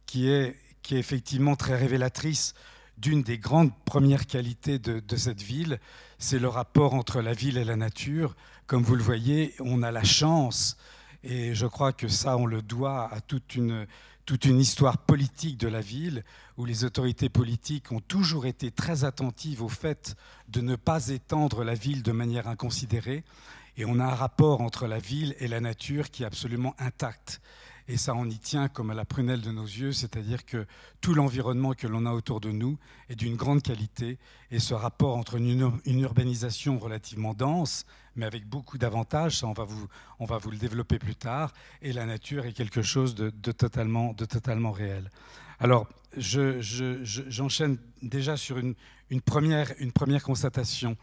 qui 0.05 0.29
est, 0.29 0.55
qui 0.81 0.95
est 0.95 0.99
effectivement 0.99 1.55
très 1.55 1.75
révélatrice 1.75 2.53
d'une 2.97 3.21
des 3.21 3.37
grandes 3.37 3.71
premières 3.85 4.25
qualités 4.25 4.79
de, 4.79 4.99
de 4.99 5.15
cette 5.17 5.41
ville, 5.41 5.79
c'est 6.17 6.39
le 6.39 6.47
rapport 6.47 6.95
entre 6.95 7.21
la 7.21 7.33
ville 7.33 7.59
et 7.59 7.63
la 7.63 7.75
nature. 7.75 8.35
Comme 8.65 8.81
vous 8.81 8.95
le 8.95 9.03
voyez, 9.03 9.53
on 9.59 9.83
a 9.83 9.91
la 9.91 10.03
chance, 10.03 10.77
et 11.23 11.53
je 11.53 11.67
crois 11.67 11.93
que 11.93 12.07
ça, 12.07 12.37
on 12.37 12.47
le 12.47 12.63
doit 12.63 13.13
à 13.13 13.21
toute 13.21 13.53
une, 13.53 13.85
toute 14.27 14.43
une 14.43 14.59
histoire 14.59 14.97
politique 14.97 15.57
de 15.57 15.69
la 15.69 15.79
ville, 15.79 16.25
où 16.57 16.65
les 16.65 16.83
autorités 16.83 17.29
politiques 17.29 17.93
ont 17.93 18.01
toujours 18.01 18.45
été 18.45 18.71
très 18.71 19.05
attentives 19.05 19.63
au 19.63 19.69
fait 19.69 20.17
de 20.49 20.59
ne 20.59 20.75
pas 20.75 21.07
étendre 21.07 21.63
la 21.63 21.73
ville 21.73 22.03
de 22.03 22.11
manière 22.11 22.49
inconsidérée. 22.49 23.23
Et 23.77 23.85
on 23.85 23.99
a 23.99 24.03
un 24.03 24.15
rapport 24.15 24.59
entre 24.59 24.85
la 24.85 24.99
ville 24.99 25.33
et 25.39 25.47
la 25.47 25.61
nature 25.61 26.11
qui 26.11 26.23
est 26.23 26.25
absolument 26.25 26.75
intact. 26.77 27.39
Et 27.87 27.95
ça, 27.95 28.13
on 28.15 28.25
y 28.25 28.37
tient 28.37 28.67
comme 28.67 28.89
à 28.89 28.93
la 28.93 29.05
prunelle 29.05 29.39
de 29.39 29.51
nos 29.51 29.63
yeux, 29.63 29.93
c'est-à-dire 29.93 30.45
que 30.45 30.65
tout 30.99 31.13
l'environnement 31.13 31.73
que 31.73 31.87
l'on 31.87 32.05
a 32.05 32.11
autour 32.11 32.41
de 32.41 32.51
nous 32.51 32.77
est 33.07 33.15
d'une 33.15 33.37
grande 33.37 33.61
qualité. 33.61 34.19
Et 34.51 34.59
ce 34.59 34.73
rapport 34.73 35.15
entre 35.15 35.35
une, 35.35 35.79
urbanisation 35.85 36.79
relativement 36.79 37.33
dense, 37.33 37.85
mais 38.17 38.25
avec 38.25 38.45
beaucoup 38.45 38.77
d'avantages, 38.77 39.39
ça 39.39 39.47
on 39.47 39.53
va, 39.53 39.63
vous, 39.63 39.87
on 40.19 40.25
va 40.25 40.37
vous 40.37 40.51
le 40.51 40.57
développer 40.57 40.99
plus 40.99 41.15
tard, 41.15 41.53
et 41.81 41.93
la 41.93 42.05
nature 42.05 42.45
est 42.45 42.53
quelque 42.53 42.81
chose 42.81 43.15
de, 43.15 43.29
totalement, 43.51 44.13
de 44.13 44.25
totalement 44.25 44.71
réel. 44.71 45.09
Alors, 45.59 45.87
j'enchaîne 46.17 46.61
je, 47.03 47.21
je, 48.01 48.07
déjà 48.07 48.35
sur 48.37 48.57
une, 48.57 48.75
une, 49.09 49.21
première, 49.21 49.71
une 49.79 49.91
première 49.91 50.23
constatation 50.23 50.97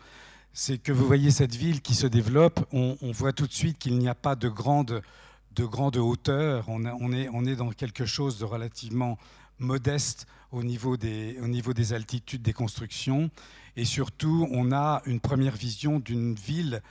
c'est 0.56 0.78
que 0.78 0.92
vous 0.92 1.04
voyez 1.04 1.32
cette 1.32 1.56
ville 1.56 1.82
qui 1.82 1.94
se 1.94 2.06
développe, 2.06 2.64
on, 2.72 2.96
on 3.02 3.10
voit 3.10 3.32
tout 3.32 3.48
de 3.48 3.52
suite 3.52 3.76
qu'il 3.76 3.98
n'y 3.98 4.08
a 4.08 4.14
pas 4.14 4.36
de 4.36 4.48
grande 4.48 5.02
de 5.54 5.64
grande 5.64 5.96
hauteur. 5.96 6.68
On, 6.68 6.84
on, 6.84 7.12
est, 7.12 7.28
on, 7.32 7.44
est, 7.44 7.56
dans 7.56 7.70
quelque 7.70 8.06
chose 8.06 8.38
de 8.38 8.44
relativement 8.44 9.18
modeste 9.58 10.26
au 10.52 10.62
niveau, 10.62 10.96
des, 10.96 11.38
au 11.42 11.48
niveau 11.48 11.72
des 11.72 11.92
altitudes 11.92 12.42
des 12.42 12.52
constructions. 12.52 13.30
Et 13.76 13.84
surtout, 13.84 14.48
on 14.50 14.72
a 14.72 15.02
une 15.06 15.20
première 15.20 15.54
vision 15.54 15.98
d'une 16.00 16.34
ville 16.34 16.82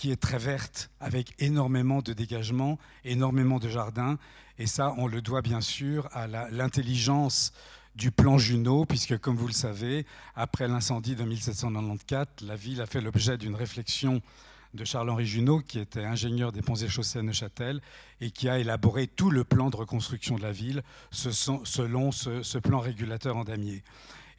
qui 0.00 0.10
est 0.10 0.16
très 0.16 0.38
verte, 0.38 0.90
avec 0.98 1.34
énormément 1.40 2.00
de 2.00 2.14
dégagement, 2.14 2.78
énormément 3.04 3.58
de 3.58 3.68
jardins. 3.68 4.16
Et 4.58 4.66
ça, 4.66 4.94
on 4.96 5.06
le 5.06 5.20
doit 5.20 5.42
bien 5.42 5.60
sûr 5.60 6.08
à 6.12 6.26
l'intelligence 6.26 7.52
du 7.96 8.10
plan 8.10 8.38
Junot, 8.38 8.86
puisque 8.86 9.18
comme 9.18 9.36
vous 9.36 9.46
le 9.46 9.52
savez, 9.52 10.06
après 10.34 10.68
l'incendie 10.68 11.16
de 11.16 11.24
1794, 11.24 12.48
la 12.48 12.56
ville 12.56 12.80
a 12.80 12.86
fait 12.86 13.02
l'objet 13.02 13.36
d'une 13.36 13.54
réflexion 13.54 14.22
de 14.72 14.86
Charles-Henri 14.86 15.26
Junot, 15.26 15.60
qui 15.60 15.78
était 15.78 16.06
ingénieur 16.06 16.50
des 16.50 16.62
ponts 16.62 16.76
et 16.76 16.88
chaussées 16.88 17.18
à 17.18 17.22
Neuchâtel, 17.22 17.82
et 18.22 18.30
qui 18.30 18.48
a 18.48 18.58
élaboré 18.58 19.06
tout 19.06 19.28
le 19.28 19.44
plan 19.44 19.68
de 19.68 19.76
reconstruction 19.76 20.36
de 20.36 20.42
la 20.42 20.52
ville 20.52 20.82
selon 21.10 22.10
ce, 22.10 22.42
ce 22.42 22.56
plan 22.56 22.80
régulateur 22.80 23.36
en 23.36 23.44
damier. 23.44 23.82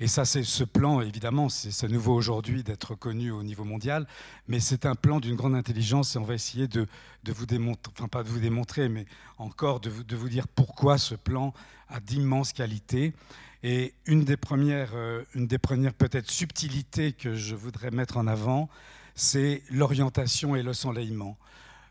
Et 0.01 0.07
ça, 0.07 0.25
c'est 0.25 0.41
ce 0.41 0.63
plan, 0.63 0.99
évidemment, 0.99 1.47
c'est 1.47 1.87
nouveau 1.87 2.15
aujourd'hui 2.15 2.63
d'être 2.63 2.95
connu 2.95 3.29
au 3.29 3.43
niveau 3.43 3.63
mondial, 3.63 4.07
mais 4.47 4.59
c'est 4.59 4.87
un 4.87 4.95
plan 4.95 5.19
d'une 5.19 5.35
grande 5.35 5.53
intelligence 5.53 6.15
et 6.15 6.17
on 6.17 6.23
va 6.23 6.33
essayer 6.33 6.67
de, 6.67 6.87
vous 7.27 7.45
démontrer, 7.45 7.93
enfin 7.95 8.07
pas 8.07 8.23
de 8.23 8.29
vous 8.29 8.39
démontrer, 8.39 8.89
mais 8.89 9.05
encore 9.37 9.79
de 9.79 9.91
vous, 9.91 10.27
dire 10.27 10.47
pourquoi 10.47 10.97
ce 10.97 11.13
plan 11.13 11.53
a 11.87 11.99
d'immenses 11.99 12.51
qualités. 12.51 13.13
Et 13.61 13.93
une 14.07 14.23
des 14.23 14.37
premières, 14.37 14.95
euh, 14.95 15.21
une 15.35 15.47
premières 15.59 15.93
peut-être 15.93 16.31
subtilités 16.31 17.13
que 17.13 17.35
je 17.35 17.53
voudrais 17.53 17.91
mettre 17.91 18.17
en 18.17 18.25
avant, 18.25 18.69
c'est 19.13 19.61
l'orientation 19.69 20.55
et 20.55 20.63
le 20.63 20.73
soleillement. 20.73 21.37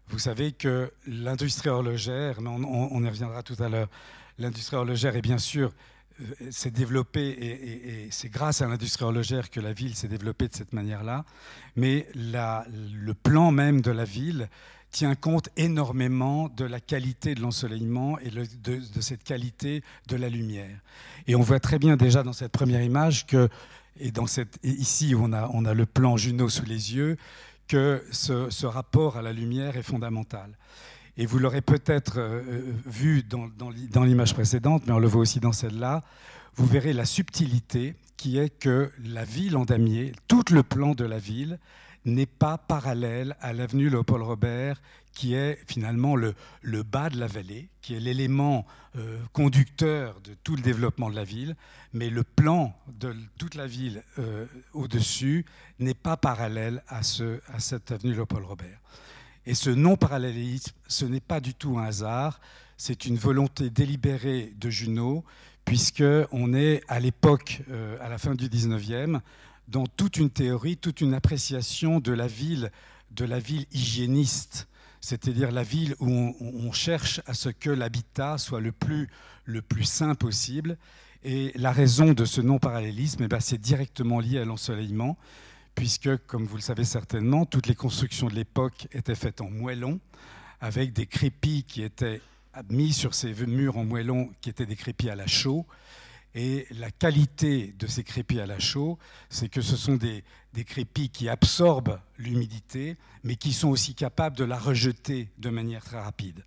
Vous 0.09 0.19
savez 0.19 0.51
que 0.51 0.93
l'industrie 1.07 1.69
horlogère, 1.69 2.41
mais 2.41 2.51
on, 2.51 3.05
y 3.05 3.09
reviendra 3.09 3.45
tout 3.45 3.63
à 3.63 3.69
l'heure, 3.69 3.89
l'industrie 4.37 4.75
horlogère 4.75 5.15
est 5.15 5.23
bien 5.23 5.39
sûr 5.39 5.73
s'est 6.51 6.71
développée 6.71 7.29
et, 7.29 8.09
c'est 8.11 8.29
grâce 8.29 8.63
à 8.63 8.69
l'industrie 8.69 9.05
horlogère 9.05 9.51
que 9.51 9.61
la 9.61 9.73
ville 9.73 9.95
s'est 9.95 10.09
développée 10.09 10.49
de 10.49 10.55
cette 10.55 10.73
manière-là. 10.73 11.25
Mais 11.77 12.07
le 12.15 13.13
plan 13.13 13.51
même 13.51 13.81
de 13.81 13.91
la 13.91 14.05
ville 14.05 14.49
tient 14.91 15.15
compte 15.15 15.49
énormément 15.57 16.49
de 16.49 16.65
la 16.65 16.81
qualité 16.81 17.35
de 17.35 17.41
l'ensoleillement 17.41 18.19
et 18.19 18.31
de, 18.31 19.01
cette 19.01 19.23
qualité 19.23 19.83
de 20.09 20.17
la 20.17 20.29
lumière. 20.29 20.77
Et 21.27 21.37
on 21.37 21.43
voit 21.43 21.61
très 21.61 21.79
bien 21.79 21.97
déjà 21.97 22.23
dans 22.23 22.33
cette 22.33 22.53
première 22.53 22.83
image 22.83 23.27
et, 23.99 24.11
dans 24.11 24.27
cette, 24.27 24.59
et 24.65 24.71
ici 24.71 25.15
on 25.17 25.33
a, 25.33 25.49
on 25.53 25.65
a 25.65 25.75
le 25.75 25.87
plan 25.87 26.17
Juno 26.17 26.49
sous 26.49 26.65
les 26.65 26.95
yeux, 26.95 27.17
que 27.69 28.05
ce 28.11 28.67
rapport 28.67 29.17
à 29.17 29.23
la 29.23 29.33
lumière 29.33 29.77
est 29.77 29.83
fondamental. 29.83 30.57
Et 31.21 31.27
vous 31.27 31.39
l'aurez 31.39 31.61
peut-être 31.61 32.15
euh, 32.17 32.41
vu 32.87 33.23
dans, 33.23 34.05
l'image 34.05 34.33
précédente, 34.33 34.85
mais 34.87 34.95
on 34.95 34.99
le 34.99 35.07
voit 35.07 35.21
aussi 35.21 35.39
dans 35.39 35.53
celle-là, 35.53 36.03
vous 36.55 36.65
verrez 36.65 36.95
la 36.95 37.05
subtilité 37.05 37.95
qui 38.17 38.39
est 38.39 38.49
que 38.49 38.91
la 39.05 39.27
ville 39.27 39.59
en 39.59 39.67
damier, 39.67 40.13
tout 40.29 40.45
le 40.51 40.63
plan 40.63 40.95
de 40.95 41.05
la 41.05 41.19
ville, 41.19 41.59
n'est 42.07 42.25
pas 42.25 42.57
parallèle 42.57 43.37
à 43.43 43.53
l'avenue 43.53 43.91
Léopold 43.91 44.25
Robert, 44.25 44.81
qui 45.13 45.35
est 45.35 45.59
finalement 45.67 46.17
le, 46.17 46.35
bas 46.85 47.11
de 47.11 47.21
la 47.21 47.27
vallée, 47.27 47.69
qui 47.83 47.95
est 47.95 48.01
l'élément 48.01 48.67
euh, 48.97 49.19
conducteur 49.35 50.23
de 50.23 50.33
tout 50.43 50.57
le 50.57 50.63
développement 50.63 51.11
de 51.11 51.17
la 51.17 51.25
ville, 51.25 51.55
mais 51.93 52.09
le 52.09 52.25
plan 52.25 52.75
de 52.99 53.15
toute 53.37 53.57
la 53.57 53.67
ville 53.67 54.03
euh, 54.19 54.47
au-dessus 54.73 55.45
n'est 55.81 55.93
pas 55.93 56.17
parallèle 56.17 56.83
à, 56.89 57.01
à 57.01 57.59
cette 57.59 57.93
avenue 57.93 58.15
Léopold 58.15 58.47
Robert. 58.47 58.81
Et 59.47 59.55
ce 59.55 59.71
non-parallélisme, 59.71 60.73
ce 60.87 61.05
n'est 61.05 61.21
pas 61.21 61.41
du 61.41 61.55
tout 61.55 61.79
un 61.79 61.85
hasard, 61.85 62.41
c'est 62.77 63.07
une 63.07 63.17
volonté 63.17 63.71
délibérée 63.71 64.53
de 64.59 64.71
Junot, 64.71 65.25
puisqu'on 65.65 66.55
est 66.55 66.83
à 66.89 67.01
l'époque, 67.01 67.63
euh, 67.71 67.97
à 68.01 68.09
la 68.09 68.19
fin 68.19 68.35
du 68.35 68.49
19e, 68.49 69.21
dans 69.69 69.87
toute 69.87 70.17
une 70.17 70.31
théorie, 70.31 70.77
toute 70.77 71.01
une 71.01 71.15
appréciation 71.15 72.01
de 72.01 72.13
la 72.13 72.27
ville, 72.27 72.71
de 73.13 73.25
la 73.25 73.39
ville 73.39 73.67
hygiéniste, 73.73 74.69
c'est-à-dire 75.01 75.51
la 75.53 75.63
ville 75.63 75.95
où 76.01 76.35
on, 76.41 76.73
cherche 76.73 77.21
à 77.27 77.35
ce 77.35 77.49
que 77.49 77.71
l'habitat 77.71 78.37
soit 78.37 78.61
le 78.61 78.73
plus, 78.73 79.09
le 79.45 79.63
plus 79.63 79.85
sain 79.85 80.15
possible. 80.15 80.77
Et 81.23 81.53
la 81.55 81.73
raison 81.73 82.13
de 82.13 82.25
ce 82.25 82.41
non-parallélisme, 82.41 83.23
eh 83.25 83.29
ben, 83.29 83.41
c'est 83.41 83.61
directement 83.61 84.21
lié 84.21 84.39
à 84.39 84.45
l'ensoleillement, 84.45 85.17
puisque, 85.75 86.17
comme 86.27 86.45
vous 86.47 86.57
le 86.57 86.63
savez 86.63 86.85
certainement, 86.85 87.47
toutes 87.47 87.67
les 87.67 87.75
constructions 87.75 88.29
de 88.29 88.35
l'époque 88.35 88.89
étaient 88.93 89.15
faites 89.15 89.41
en 89.41 89.51
moellon, 89.51 90.01
avec 90.61 90.93
des 90.93 91.07
crépis 91.07 91.65
qui 91.65 91.83
étaient 91.83 92.21
mis 92.69 92.93
sur 92.93 93.15
ces 93.15 93.33
murs 93.47 93.77
en 93.79 93.85
moellon, 93.85 94.31
qui 94.41 94.51
étaient 94.51 94.67
des 94.67 94.77
crépis 94.77 95.11
à 95.11 95.17
la 95.17 95.27
chaux, 95.27 95.67
et 96.35 96.67
la 96.71 96.91
qualité 96.91 97.75
de 97.79 97.87
ces 97.87 98.05
crépis 98.05 98.41
à 98.41 98.47
la 98.47 98.59
chaux, 98.59 98.99
c'est 99.31 99.49
que 99.49 99.61
ce 99.61 99.77
sont 99.77 99.97
des, 99.97 100.23
des 100.53 100.65
crépis 100.65 101.09
qui 101.09 101.29
absorbent 101.29 102.01
l'humidité, 102.19 102.97
mais 103.25 103.37
qui 103.37 103.53
sont 103.53 103.69
aussi 103.69 103.95
capables 103.95 104.37
de 104.37 104.45
la 104.45 104.59
rejeter 104.59 105.29
de 105.39 105.51
manière 105.51 105.83
très 105.83 106.01
rapide. 106.01 106.45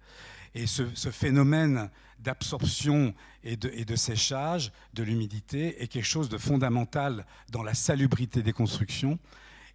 Et 0.55 0.67
ce 0.67 1.09
phénomène 1.09 1.89
d'absorption 2.23 3.13
et 3.43 3.57
de, 3.57 3.95
séchage 3.95 4.71
de 4.93 5.03
l'humidité 5.03 5.83
est 5.83 5.87
quelque 5.87 6.05
chose 6.05 6.29
de 6.29 6.37
fondamental 6.37 7.25
dans 7.51 7.63
la 7.63 7.73
salubrité 7.73 8.41
des 8.41 8.53
constructions. 8.53 9.19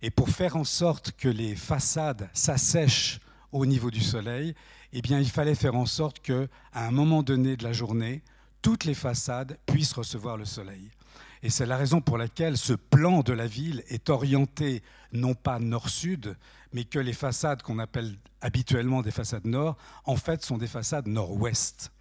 Et 0.01 0.11
pour 0.11 0.30
faire 0.30 0.57
en 0.57 0.64
sorte 0.64 1.12
que 1.12 1.28
les 1.28 1.55
façades 1.55 2.28
s'assèchent 2.32 3.20
au 3.53 3.66
niveau 3.66 3.90
du 3.90 4.01
soleil, 4.01 4.55
eh 4.92 5.03
bien, 5.03 5.18
il 5.18 5.28
fallait 5.28 5.55
faire 5.55 5.74
en 5.74 5.86
sorte 5.86 6.20
qu'à 6.20 6.49
un 6.72 6.90
moment 6.90 7.22
donné 7.22 7.57
de 7.57 7.64
la 7.64 7.72
journée, 7.72 8.22
toutes 8.62 8.84
les 8.84 8.94
façades 8.94 9.59
puissent 9.66 9.92
recevoir 9.92 10.36
le 10.36 10.44
soleil. 10.44 10.90
Et 11.42 11.51
c'est 11.51 11.66
la 11.66 11.76
raison 11.76 12.01
pour 12.01 12.18
laquelle 12.18 12.57
ce 12.57 12.72
plan 12.72 13.20
de 13.20 13.32
la 13.32 13.46
ville 13.46 13.84
est 13.88 14.11
orienté 14.11 14.82
non 15.12 15.34
pas 15.34 15.59
nord-sud, 15.59 16.36
mais 16.72 16.84
que 16.84 16.99
les 16.99 17.12
façades 17.12 17.62
qu'on 17.62 17.78
appelle 17.78 18.16
habituellement 18.40 19.03
des 19.03 19.11
façades 19.11 19.46
nord, 19.46 19.76
en 20.05 20.16
fait, 20.16 20.44
sont 20.44 20.59
des 20.59 20.66
façades 20.66 21.07
nord-ouest. 21.07 21.92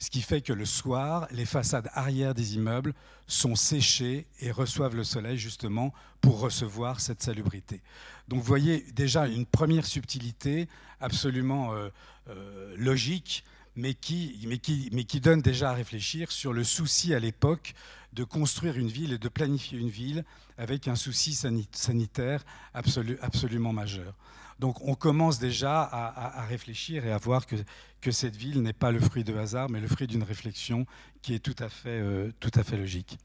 Ce 0.00 0.08
qui 0.08 0.22
fait 0.22 0.40
que 0.40 0.52
le 0.54 0.64
soir, 0.64 1.28
les 1.30 1.44
façades 1.44 1.90
arrière 1.92 2.34
des 2.34 2.54
immeubles 2.54 2.94
sont 3.26 3.54
séchées 3.54 4.26
et 4.40 4.50
reçoivent 4.50 4.96
le 4.96 5.04
soleil 5.04 5.36
justement 5.36 5.92
pour 6.22 6.40
recevoir 6.40 7.00
cette 7.00 7.22
salubrité. 7.22 7.82
Donc 8.26 8.40
vous 8.40 8.46
voyez 8.46 8.84
déjà 8.94 9.28
une 9.28 9.46
première 9.46 9.84
subtilité 9.84 10.68
absolument 11.00 11.74
euh, 11.74 11.90
euh, 12.28 12.74
logique 12.78 13.44
mais 13.76 13.94
qui, 13.94 15.20
donne 15.22 15.42
déjà 15.42 15.70
à 15.70 15.74
réfléchir 15.74 16.32
sur 16.32 16.52
le 16.52 16.64
souci 16.64 17.14
à 17.14 17.18
l'époque 17.18 17.74
de 18.12 18.24
construire 18.24 18.76
une 18.76 18.88
ville 18.88 19.12
et 19.12 19.18
de 19.18 19.28
planifier 19.28 19.78
une 19.78 19.88
ville 19.88 20.24
avec 20.58 20.88
un 20.88 20.96
souci 20.96 21.34
sanitaire 21.72 22.44
absolu, 22.74 23.18
absolument 23.22 23.72
majeur. 23.72 24.14
Donc 24.60 24.86
on 24.86 24.94
commence 24.94 25.38
déjà 25.38 25.80
à, 25.80 26.44
réfléchir 26.44 27.06
et 27.06 27.12
à 27.12 27.16
voir 27.16 27.46
que, 27.46 28.10
cette 28.10 28.36
ville 28.36 28.60
n'est 28.60 28.74
pas 28.74 28.92
le 28.92 29.00
fruit 29.00 29.24
de 29.24 29.34
hasard, 29.34 29.70
mais 29.70 29.80
le 29.80 29.88
fruit 29.88 30.06
d'une 30.06 30.22
réflexion 30.22 30.86
qui 31.22 31.34
est 31.34 31.38
tout 31.38 31.56
à 31.58 31.70
fait, 31.70 31.88
euh, 31.88 32.30
logique. 32.72 33.18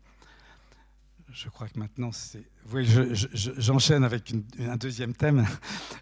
Je 1.34 1.50
crois 1.50 1.68
que 1.68 1.78
maintenant, 1.78 2.14
c'est. 2.14 2.46
J'enchaîne 2.72 4.04
je, 4.04 4.08
je, 4.08 4.16
avec 4.16 4.34
un 4.60 4.78
deuxième 4.78 5.14
thème 5.14 5.46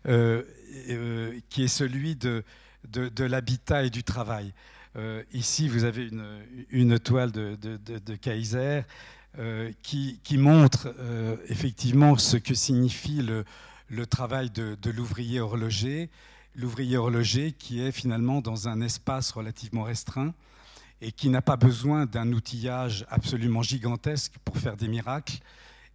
euh, 0.05 0.43
euh, 0.89 1.39
qui 1.49 1.63
est 1.63 1.67
celui 1.67 2.15
de, 2.15 2.43
l'habitat 3.19 3.85
et 3.85 3.89
du 3.89 4.03
travail. 4.03 4.53
Ici, 5.33 5.67
vous 5.67 5.83
avez 5.83 6.11
une, 6.69 6.99
toile 6.99 7.31
de, 7.31 8.15
Kaiser 8.17 8.81
qui, 9.81 10.37
montre 10.37 10.93
effectivement 11.47 12.17
ce 12.17 12.37
que 12.37 12.53
signifie 12.53 13.23
le, 13.23 13.45
travail 14.05 14.49
de, 14.49 14.77
l'ouvrier 14.91 15.39
horloger. 15.39 16.09
L'ouvrier 16.55 16.97
horloger 16.97 17.51
qui 17.51 17.81
est 17.81 17.91
finalement 17.91 18.41
dans 18.41 18.67
un 18.67 18.81
espace 18.81 19.31
relativement 19.31 19.83
restreint 19.83 20.33
et 21.01 21.11
qui 21.11 21.29
n'a 21.29 21.41
pas 21.41 21.57
besoin 21.57 22.05
d'un 22.05 22.31
outillage 22.31 23.05
absolument 23.09 23.61
gigantesque 23.61 24.33
pour 24.45 24.57
faire 24.57 24.77
des 24.77 24.87
miracles. 24.87 25.39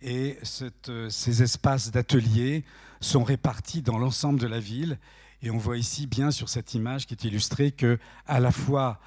Et 0.03 0.39
ces 0.43 1.43
espaces 1.43 1.91
d'atelier 1.91 2.65
sont 3.01 3.25
répartis 3.25 3.83
dans 3.83 3.99
l'ensemble 3.99 4.41
de 4.41 4.47
la 4.47 4.61
ville 4.61 4.99
et 5.43 5.51
on 5.51 5.59
voit 5.59 5.77
ici 5.77 6.07
bien 6.07 6.31
sur 6.31 6.49
cette 6.49 6.75
image 6.75 7.07
qui 7.07 7.15
est 7.15 7.25
illustrée 7.25 7.71
que 7.71 7.99
à 8.27 8.41
la 8.41 8.53
fois 8.53 9.01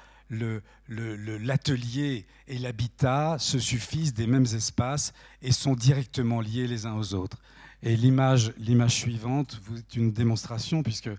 l'atelier 0.88 2.26
et 2.48 2.58
l'habitat 2.58 3.36
se 3.38 3.58
suffisent 3.58 4.14
des 4.14 4.26
mêmes 4.26 4.46
espaces 4.54 5.12
et 5.42 5.52
sont 5.52 5.74
directement 5.74 6.40
liés 6.40 6.66
les 6.66 6.86
uns 6.86 6.94
aux 6.94 7.14
autres. 7.14 7.38
Et 7.82 7.96
l'image, 7.96 8.52
suivante 8.88 9.60
est 9.76 9.96
une 9.96 10.12
démonstration 10.12 10.82
puisque 10.82 11.10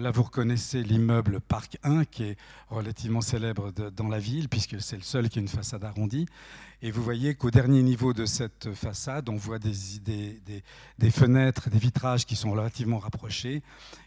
Là, 0.00 0.12
vous 0.12 0.22
reconnaissez 0.22 0.84
l'immeuble 0.84 1.40
Parc 1.40 1.76
1, 1.82 2.04
qui 2.04 2.22
est 2.22 2.36
relativement 2.68 3.20
célèbre 3.20 3.72
dans 3.72 4.06
la 4.06 4.20
ville, 4.20 4.48
puisque 4.48 4.80
c'est 4.80 4.96
le 4.96 5.02
seul 5.02 5.28
qui 5.28 5.40
a 5.40 5.42
une 5.42 5.48
façade 5.48 5.82
arrondie. 5.82 6.26
Et 6.82 6.92
vous 6.92 7.02
voyez 7.02 7.34
qu'au 7.34 7.50
dernier 7.50 7.82
niveau 7.82 8.12
de 8.12 8.24
cette 8.24 8.72
façade, 8.74 9.28
on 9.28 9.34
voit 9.34 9.58
des, 9.58 9.72
fenêtres, 11.10 11.68
des 11.68 11.78
vitrages 11.78 12.26
qui 12.26 12.36
sont 12.36 12.52
relativement 12.52 12.98
rapprochés 12.98 13.60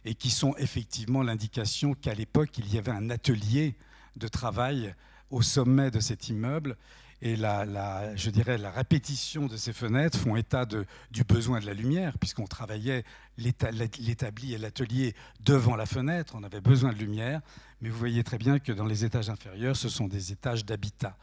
et 0.05 0.15
qui 0.15 0.29
sont 0.29 0.55
effectivement 0.57 1.23
l'indication 1.23 1.93
qu'à 1.93 2.13
l'époque, 2.13 2.57
il 2.57 2.73
y 2.73 2.77
avait 2.77 2.91
un 2.91 3.09
atelier 3.09 3.75
de 4.15 4.29
travail 4.29 4.95
au 5.29 5.41
sommet 5.41 5.91
de 5.91 5.99
cet 5.99 6.29
immeuble 6.29 6.77
et 7.21 7.35
la, 7.35 8.15
je 8.15 8.29
dirais 8.31 8.57
la 8.57 8.71
répétition 8.71 9.45
de 9.45 9.55
ces 9.55 9.73
fenêtres 9.73 10.17
font 10.17 10.35
état 10.35 10.65
du 10.65 11.23
besoin 11.23 11.59
de 11.59 11.65
la 11.65 11.73
lumière, 11.73 12.17
puisqu'on 12.17 12.47
travaillait 12.47 13.03
l'établi 13.37 14.53
et 14.53 14.57
l'atelier 14.57 15.15
devant 15.41 15.75
la 15.75 15.85
fenêtre, 15.85 16.33
on 16.35 16.43
avait 16.43 16.61
besoin 16.61 16.91
de 16.91 16.97
lumière, 16.97 17.41
mais 17.81 17.89
vous 17.89 17.97
voyez 17.97 18.23
très 18.23 18.37
bien 18.37 18.59
que 18.59 18.71
dans 18.71 18.85
les 18.85 19.05
étages 19.05 19.29
inférieurs, 19.29 19.75
ce 19.75 19.89
sont 19.89 20.07
des 20.07 20.31
étages 20.31 20.65
d'habitat. 20.65 21.15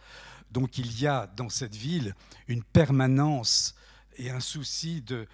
Donc 0.52 0.78
il 0.78 1.00
y 1.00 1.06
a 1.06 1.26
dans 1.36 1.48
cette 1.48 1.74
ville 1.74 2.14
une 2.46 2.62
permanence 2.62 3.74
et 4.16 4.30
un 4.30 4.40
souci 4.40 5.02
de 5.02 5.26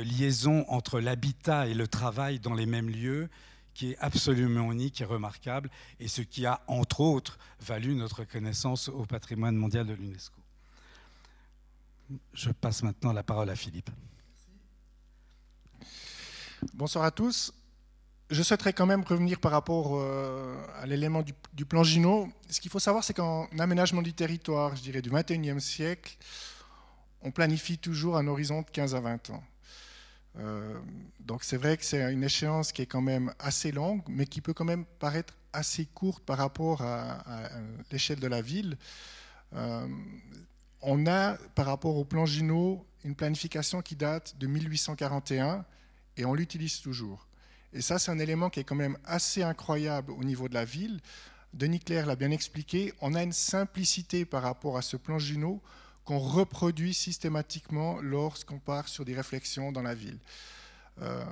liaison 0.00 0.66
entre 0.68 1.00
l'habitat 1.00 1.66
et 1.66 1.74
le 1.74 1.88
travail 1.88 2.40
dans 2.40 2.54
les 2.54 2.66
mêmes 2.66 2.90
lieux 2.90 3.28
qui 3.76 3.92
est 3.92 3.98
absolument 3.98 4.72
unique 4.72 5.02
et 5.02 5.04
remarquable, 5.04 5.70
et 6.00 6.08
ce 6.08 6.22
qui 6.22 6.46
a, 6.46 6.62
entre 6.66 7.00
autres, 7.00 7.38
valu 7.60 7.94
notre 7.94 8.20
reconnaissance 8.20 8.88
au 8.88 9.04
patrimoine 9.04 9.54
mondial 9.54 9.86
de 9.86 9.92
l'UNESCO. 9.92 10.40
Je 12.32 12.50
passe 12.52 12.82
maintenant 12.82 13.12
la 13.12 13.22
parole 13.22 13.50
à 13.50 13.54
Philippe. 13.54 13.90
Bonsoir 16.72 17.04
à 17.04 17.10
tous. 17.10 17.52
Je 18.30 18.42
souhaiterais 18.42 18.72
quand 18.72 18.86
même 18.86 19.02
revenir 19.02 19.40
par 19.40 19.52
rapport 19.52 20.00
euh, 20.00 20.56
à 20.80 20.86
l'élément 20.86 21.22
du, 21.22 21.66
plan 21.66 21.84
Gino. 21.84 22.30
Ce 22.48 22.62
qu'il 22.62 22.70
faut 22.70 22.78
savoir, 22.78 23.04
c'est 23.04 23.14
qu'en 23.14 23.46
aménagement 23.58 24.00
du 24.00 24.14
territoire, 24.14 24.74
je 24.74 24.80
dirais 24.80 25.02
du 25.02 25.10
21e 25.10 25.60
siècle, 25.60 26.16
on 27.20 27.30
planifie 27.30 27.76
toujours 27.76 28.16
un 28.16 28.26
horizon 28.26 28.62
de 28.62 28.70
15 28.70 28.94
à 28.94 29.00
20 29.00 29.30
ans. 29.30 29.44
Euh, 30.38 30.78
donc 31.20 31.44
c'est 31.44 31.56
vrai 31.56 31.76
que 31.76 31.84
c'est 31.84 32.12
une 32.12 32.24
échéance 32.24 32.72
qui 32.72 32.82
est 32.82 32.86
quand 32.86 33.00
même 33.00 33.32
assez 33.38 33.72
longue, 33.72 34.02
mais 34.08 34.26
qui 34.26 34.40
peut 34.40 34.52
quand 34.54 34.64
même 34.64 34.84
paraître 34.98 35.34
assez 35.52 35.86
courte 35.86 36.22
par 36.24 36.38
rapport 36.38 36.82
à, 36.82 37.48
l'échelle 37.90 38.20
de 38.20 38.26
la 38.26 38.42
ville. 38.42 38.76
Euh, 39.54 39.86
on 40.82 41.06
a, 41.06 41.36
par 41.54 41.66
rapport 41.66 41.96
au 41.96 42.04
plan 42.04 42.26
Gino, 42.26 42.84
une 43.04 43.14
planification 43.14 43.80
qui 43.80 43.96
date 43.96 44.36
de 44.38 44.46
1841 44.46 45.64
et 46.16 46.24
on 46.24 46.34
l'utilise 46.34 46.80
toujours. 46.80 47.26
Et 47.72 47.80
ça, 47.80 47.98
c'est 47.98 48.10
un 48.10 48.18
élément 48.18 48.50
qui 48.50 48.60
est 48.60 48.64
quand 48.64 48.76
même 48.76 48.98
assez 49.04 49.42
incroyable 49.42 50.12
au 50.12 50.24
niveau 50.24 50.48
de 50.48 50.54
la 50.54 50.64
ville. 50.64 51.00
Denis 51.54 51.80
Claire 51.80 52.06
l'a 52.06 52.16
bien 52.16 52.30
expliqué, 52.30 52.92
on 53.00 53.14
a 53.14 53.22
une 53.22 53.32
simplicité 53.32 54.24
par 54.24 54.42
rapport 54.42 54.76
à 54.76 54.82
ce 54.82 54.96
plan 54.96 55.18
Gino 55.18 55.62
qu'on 56.06 56.18
reproduit 56.18 56.94
systématiquement 56.94 58.00
lorsqu'on 58.00 58.58
part 58.58 58.88
sur 58.88 59.04
des 59.04 59.14
réflexions 59.14 59.72
dans 59.72 59.82
la 59.82 59.94
ville. 59.94 60.18
Euh, 61.02 61.24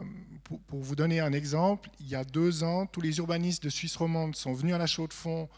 pour, 0.42 0.60
vous 0.82 0.96
donner 0.96 1.20
un 1.20 1.32
exemple, 1.32 1.88
il 2.00 2.08
y 2.08 2.14
a 2.14 2.24
deux 2.24 2.64
ans, 2.64 2.84
tous 2.84 3.00
les 3.00 3.16
urbanistes 3.16 3.62
de 3.62 3.70
Suisse 3.70 3.96
romande 3.96 4.36
sont 4.36 4.52
venus 4.52 4.74
à 4.74 4.78
la 4.78 4.86
Chaux-de-Fonds 4.86 5.48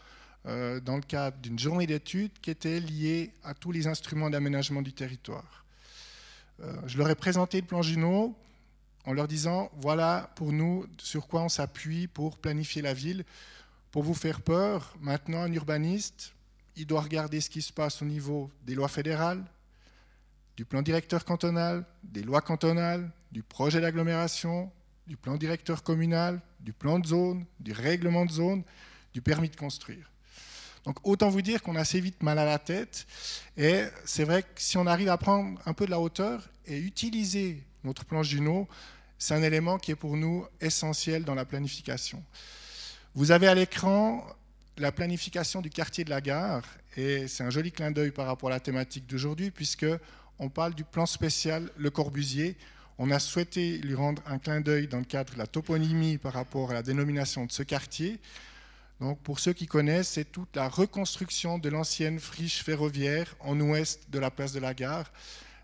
euh, 0.45 0.79
dans 0.79 0.95
le 0.95 1.01
cadre 1.01 1.35
d'une 1.39 1.59
journée 1.59 1.87
d'études 1.87 2.31
qui 2.41 2.51
était 2.51 2.79
liée 2.79 3.33
à 3.43 3.53
tous 3.53 3.73
les 3.73 3.87
instruments 3.87 4.29
d'aménagement 4.29 4.81
du 4.81 4.93
territoire. 4.93 5.65
Euh, 6.61 6.73
je 6.85 6.97
leur 6.97 7.09
ai 7.09 7.15
présenté 7.15 7.59
le 7.59 7.67
plan 7.67 7.81
Junot 7.81 8.33
en 9.03 9.13
leur 9.13 9.27
disant, 9.27 9.71
voilà 9.77 10.31
pour 10.35 10.53
nous 10.53 10.85
sur 10.99 11.27
quoi 11.27 11.41
on 11.41 11.49
s'appuie 11.49 12.07
pour 12.07 12.37
planifier 12.37 12.83
la 12.83 12.93
ville. 12.93 13.25
Pour 13.91 14.03
vous 14.03 14.13
faire 14.13 14.41
peur, 14.41 14.93
maintenant 15.01 15.41
un 15.41 15.51
urbaniste, 15.51 16.33
il 16.77 16.85
doit 16.85 17.01
regarder 17.01 17.41
ce 17.41 17.49
qui 17.49 17.61
se 17.61 17.73
passe 17.73 18.01
au 18.01 18.05
niveau 18.05 18.51
des 18.63 18.75
lois 18.75 18.87
fédérales, 18.87 19.43
du 20.55 20.63
plan 20.63 20.81
directeur 20.81 21.25
cantonal, 21.25 21.85
des 22.03 22.23
lois 22.23 22.41
cantonales, 22.41 23.11
du 23.31 23.43
projet 23.43 23.81
d'agglomération, 23.81 24.71
du 25.07 25.17
plan 25.17 25.35
directeur 25.35 25.83
communal, 25.83 26.39
du 26.59 26.73
plan 26.73 26.99
de 26.99 27.07
zone, 27.07 27.45
du 27.59 27.73
règlement 27.73 28.25
de 28.25 28.31
zone, 28.31 28.63
du 29.13 29.21
permis 29.21 29.49
de 29.49 29.55
construire. 29.55 30.09
Donc 30.85 30.97
autant 31.03 31.29
vous 31.29 31.41
dire 31.41 31.61
qu'on 31.61 31.75
a 31.75 31.81
assez 31.81 31.99
vite 31.99 32.23
mal 32.23 32.39
à 32.39 32.45
la 32.45 32.59
tête. 32.59 33.07
Et 33.57 33.83
c'est 34.05 34.23
vrai 34.23 34.43
que 34.43 34.49
si 34.55 34.77
on 34.77 34.87
arrive 34.87 35.09
à 35.09 35.17
prendre 35.17 35.59
un 35.65 35.73
peu 35.73 35.85
de 35.85 35.91
la 35.91 35.99
hauteur 35.99 36.47
et 36.65 36.77
utiliser 36.77 37.63
notre 37.83 38.05
plan 38.05 38.23
Juno, 38.23 38.67
c'est 39.17 39.33
un 39.33 39.43
élément 39.43 39.79
qui 39.79 39.91
est 39.91 39.95
pour 39.95 40.15
nous 40.15 40.45
essentiel 40.61 41.23
dans 41.23 41.35
la 41.35 41.45
planification. 41.45 42.23
Vous 43.15 43.31
avez 43.31 43.47
à 43.47 43.55
l'écran 43.55 44.25
la 44.77 44.91
planification 44.91 45.61
du 45.61 45.69
quartier 45.69 46.03
de 46.03 46.09
la 46.09 46.21
gare, 46.21 46.63
et 46.95 47.27
c'est 47.27 47.43
un 47.43 47.49
joli 47.49 47.71
clin 47.71 47.91
d'œil 47.91 48.11
par 48.11 48.27
rapport 48.27 48.49
à 48.49 48.53
la 48.53 48.59
thématique 48.59 49.07
d'aujourd'hui, 49.07 49.51
puisque 49.51 49.85
on 50.39 50.49
parle 50.49 50.73
du 50.73 50.83
plan 50.83 51.05
spécial 51.05 51.69
Le 51.77 51.89
Corbusier. 51.89 52.55
On 52.99 53.11
a 53.11 53.19
souhaité 53.19 53.77
lui 53.79 53.95
rendre 53.95 54.21
un 54.25 54.39
clin 54.39 54.61
d'œil 54.61 54.87
dans 54.87 54.99
le 54.99 55.05
cadre 55.05 55.33
de 55.33 55.37
la 55.37 55.47
toponymie 55.47 56.17
par 56.17 56.33
rapport 56.33 56.71
à 56.71 56.73
la 56.73 56.83
dénomination 56.83 57.45
de 57.45 57.51
ce 57.51 57.63
quartier. 57.63 58.19
Donc, 58.99 59.19
pour 59.21 59.39
ceux 59.39 59.53
qui 59.53 59.67
connaissent, 59.67 60.09
c'est 60.09 60.31
toute 60.31 60.55
la 60.55 60.67
reconstruction 60.67 61.59
de 61.59 61.69
l'ancienne 61.69 62.19
friche 62.19 62.63
ferroviaire 62.63 63.35
en 63.39 63.59
ouest 63.59 64.09
de 64.09 64.17
la 64.17 64.31
place 64.31 64.53
de 64.53 64.59
la 64.59 64.73
gare, 64.73 65.11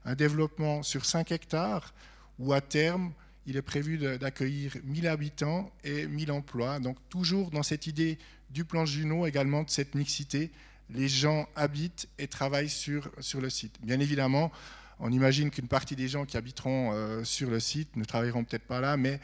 un 0.06 0.16
développement 0.16 0.84
sur 0.84 1.06
5 1.06 1.32
hectares 1.32 1.94
où 2.38 2.54
à 2.54 2.62
terme, 2.62 3.12
il 3.46 3.58
est 3.58 3.64
prévu 3.64 3.98
d'accueillir 3.98 4.74
1000 4.84 5.08
habitants 5.08 5.72
et 5.84 6.08
1000 6.08 6.32
emplois. 6.32 6.80
Donc 6.80 6.98
toujours 7.10 7.52
dans 7.52 7.64
cette 7.64 7.88
idée 7.88 8.18
du 8.54 8.66
plan 8.66 8.86
Juno, 8.86 9.26
également 9.26 9.64
de 9.64 9.70
cette 9.70 9.96
mixité, 9.96 10.52
les 10.90 11.10
gens 11.10 11.48
habitent 11.56 12.08
et 12.20 12.28
travaillent 12.28 12.70
sur, 12.70 13.10
le 13.40 13.50
site. 13.50 13.76
Bien 13.82 14.00
évidemment, 14.00 14.52
on 15.00 15.12
imagine 15.12 15.50
qu'une 15.50 15.68
partie 15.68 15.96
des 15.96 16.08
gens 16.08 16.26
qui 16.26 16.38
habiteront 16.38 16.92
euh, 16.94 17.24
sur 17.24 17.50
le 17.50 17.60
site 17.60 17.96
ne 17.96 18.04
travailleront 18.04 18.44
peut-être 18.44 18.68
pas 18.68 18.80
là, 18.80 18.96
mais 18.96 19.20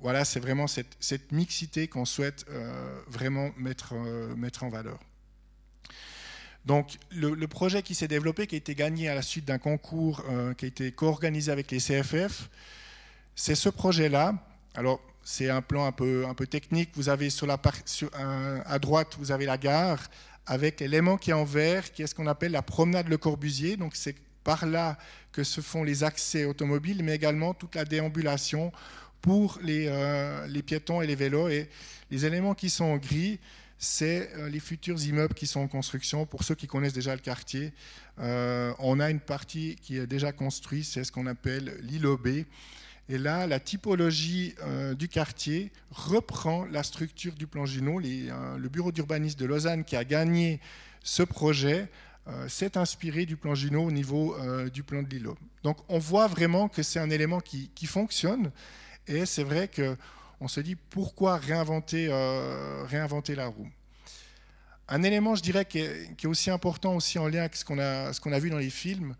voilà, 0.00 0.24
c'est 0.24 0.40
vraiment 0.40 0.66
cette, 0.66 1.30
mixité 1.30 1.88
qu'on 1.88 2.04
souhaite 2.04 2.44
euh, 2.50 3.00
vraiment 3.06 3.50
mettre, 3.56 3.94
euh, 3.94 4.34
mettre 4.34 4.64
en 4.64 4.68
valeur. 4.68 4.98
Donc, 6.64 6.96
le, 7.12 7.34
le 7.34 7.48
projet 7.48 7.82
qui 7.82 7.94
s'est 7.94 8.08
développé, 8.08 8.46
qui 8.46 8.54
a 8.54 8.58
été 8.58 8.74
gagné 8.74 9.08
à 9.08 9.14
la 9.14 9.22
suite 9.22 9.44
d'un 9.44 9.58
concours 9.58 10.24
qui 10.56 10.64
a 10.64 10.68
été 10.68 10.92
co-organisé 10.92 11.52
avec 11.52 11.70
les 11.70 11.78
CFF, 11.78 12.48
c'est 13.34 13.54
ce 13.54 13.68
projet-là. 13.68 14.34
Alors, 14.74 15.00
c'est 15.22 15.48
un 15.48 15.62
plan 15.62 15.86
un 15.86 15.92
peu, 15.92 16.26
un 16.26 16.34
peu 16.34 16.46
technique. 16.46 16.90
Vous 16.94 17.08
avez 17.08 17.30
sur 17.30 17.46
la 17.46 17.60
sur, 17.84 18.10
à 18.14 18.78
droite, 18.78 19.16
vous 19.18 19.30
avez 19.30 19.46
la 19.46 19.56
gare 19.56 20.00
avec 20.46 20.80
l'élément 20.80 21.16
qui 21.16 21.30
est 21.30 21.34
en 21.34 21.44
vert, 21.44 21.92
qui 21.92 22.02
est 22.02 22.06
ce 22.06 22.14
qu'on 22.14 22.26
appelle 22.26 22.52
la 22.52 22.62
promenade 22.62 23.08
Le 23.08 23.16
Corbusier. 23.16 23.76
Donc, 23.76 23.94
c'est 23.94 24.16
par 24.42 24.66
là 24.66 24.98
que 25.32 25.42
se 25.42 25.60
font 25.60 25.84
les 25.84 26.04
accès 26.04 26.44
automobiles, 26.44 27.02
mais 27.02 27.14
également 27.14 27.54
toute 27.54 27.74
la 27.74 27.84
déambulation 27.84 28.72
pour 29.22 29.58
les, 29.62 29.86
euh, 29.88 30.46
les 30.48 30.62
piétons 30.62 31.00
et 31.00 31.06
les 31.06 31.14
vélos. 31.14 31.48
Et 31.48 31.70
les 32.10 32.26
éléments 32.26 32.54
qui 32.54 32.68
sont 32.68 32.84
en 32.84 32.96
gris, 32.98 33.38
c'est 33.78 34.30
euh, 34.34 34.48
les 34.48 34.60
futurs 34.60 35.02
immeubles 35.02 35.34
qui 35.34 35.46
sont 35.46 35.60
en 35.60 35.68
construction. 35.68 36.26
Pour 36.26 36.44
ceux 36.44 36.54
qui 36.54 36.66
connaissent 36.66 36.92
déjà 36.92 37.14
le 37.14 37.20
quartier, 37.20 37.72
euh, 38.18 38.72
on 38.78 39.00
a 39.00 39.10
une 39.10 39.20
partie 39.20 39.76
qui 39.76 39.98
est 39.98 40.06
déjà 40.06 40.32
construite, 40.32 40.84
c'est 40.84 41.04
ce 41.04 41.10
qu'on 41.10 41.26
appelle 41.26 41.78
l'île 41.80 42.06
B. 42.22 42.44
Et 43.08 43.18
là, 43.18 43.46
la 43.46 43.60
typologie 43.60 44.54
euh, 44.62 44.94
du 44.94 45.08
quartier 45.08 45.70
reprend 45.90 46.64
la 46.64 46.82
structure 46.82 47.34
du 47.34 47.46
plan 47.46 47.66
Junot. 47.66 48.00
Euh, 48.00 48.56
le 48.56 48.68
bureau 48.68 48.92
d'urbanisme 48.92 49.38
de 49.38 49.44
Lausanne 49.44 49.84
qui 49.84 49.94
a 49.94 50.04
gagné 50.04 50.58
ce 51.02 51.22
projet 51.22 51.88
euh, 52.28 52.48
s'est 52.48 52.78
inspiré 52.78 53.26
du 53.26 53.36
plan 53.36 53.54
Junot 53.54 53.84
au 53.84 53.90
niveau 53.90 54.36
du 54.72 54.82
plan 54.82 55.02
de 55.02 55.08
Lilo. 55.08 55.36
Donc 55.62 55.78
on 55.88 55.98
voit 55.98 56.28
vraiment 56.28 56.68
que 56.68 56.82
c'est 56.82 56.98
un 56.98 57.10
élément 57.10 57.40
qui, 57.40 57.86
fonctionne. 57.86 58.50
Et 59.06 59.26
c'est 59.26 59.44
vrai 59.44 59.68
qu'on 59.68 60.48
se 60.48 60.60
dit 60.60 60.76
pourquoi 60.76 61.36
réinventer, 61.36 62.08
réinventer 62.88 63.34
la 63.34 63.48
roue? 63.48 63.68
Un 64.88 65.02
élément, 65.02 65.34
je 65.34 65.42
dirais, 65.42 65.66
qui 65.66 65.78
est, 65.80 66.26
aussi 66.26 66.50
important 66.50 66.94
aussi 66.94 67.18
en 67.18 67.28
lien 67.28 67.40
avec 67.40 67.56
ce 67.56 67.64
qu'on 67.64 67.78
a, 67.78 68.12
qu'on 68.14 68.32
a 68.32 68.38
vu 68.38 68.48
dans 68.48 68.58
les 68.58 68.70
films, 68.70 69.14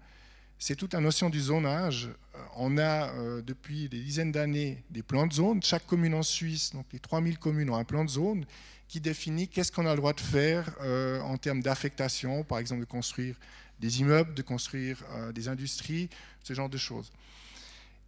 c'est 0.58 0.76
toute 0.76 0.94
la 0.94 1.00
notion 1.00 1.30
du 1.30 1.40
zonage. 1.40 2.08
On 2.56 2.78
a 2.78 3.10
euh, 3.10 3.42
depuis 3.42 3.88
des 3.88 4.00
dizaines 4.00 4.32
d'années 4.32 4.82
des 4.90 5.02
plans 5.02 5.26
de 5.26 5.32
zone. 5.32 5.62
Chaque 5.62 5.86
commune 5.86 6.14
en 6.14 6.22
Suisse, 6.22 6.72
donc 6.72 6.86
les 6.92 6.98
3000 6.98 7.38
communes 7.38 7.70
ont 7.70 7.76
un 7.76 7.84
plan 7.84 8.04
de 8.04 8.10
zone 8.10 8.44
qui 8.88 9.00
définit 9.00 9.48
qu'est-ce 9.48 9.72
qu'on 9.72 9.86
a 9.86 9.90
le 9.90 9.96
droit 9.96 10.12
de 10.12 10.20
faire 10.20 10.74
euh, 10.82 11.20
en 11.20 11.36
termes 11.36 11.62
d'affectation, 11.62 12.44
par 12.44 12.58
exemple 12.58 12.80
de 12.80 12.86
construire 12.86 13.36
des 13.80 14.00
immeubles, 14.00 14.34
de 14.34 14.42
construire 14.42 15.02
euh, 15.12 15.32
des 15.32 15.48
industries, 15.48 16.08
ce 16.42 16.54
genre 16.54 16.68
de 16.68 16.78
choses. 16.78 17.10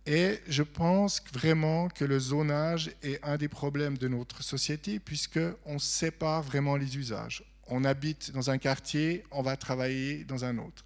Et 0.07 0.41
je 0.47 0.63
pense 0.63 1.21
vraiment 1.33 1.89
que 1.89 2.05
le 2.05 2.21
zonage 2.21 2.93
est 3.03 3.19
un 3.25 3.37
des 3.37 3.49
problèmes 3.49 3.99
de 3.99 4.07
notre 4.07 4.45
société 4.45 5.01
puisqu'on 5.01 5.79
sépare 5.81 6.43
vraiment 6.43 6.77
les 6.77 6.97
usages. 6.97 7.43
On 7.67 7.85
habite 7.85 8.31
dans 8.31 8.49
un 8.49 8.59
quartier, 8.59 9.25
on 9.33 9.43
va 9.43 9.57
travailler 9.57 10.23
dans 10.23 10.45
un 10.45 10.59
autre. 10.59 10.85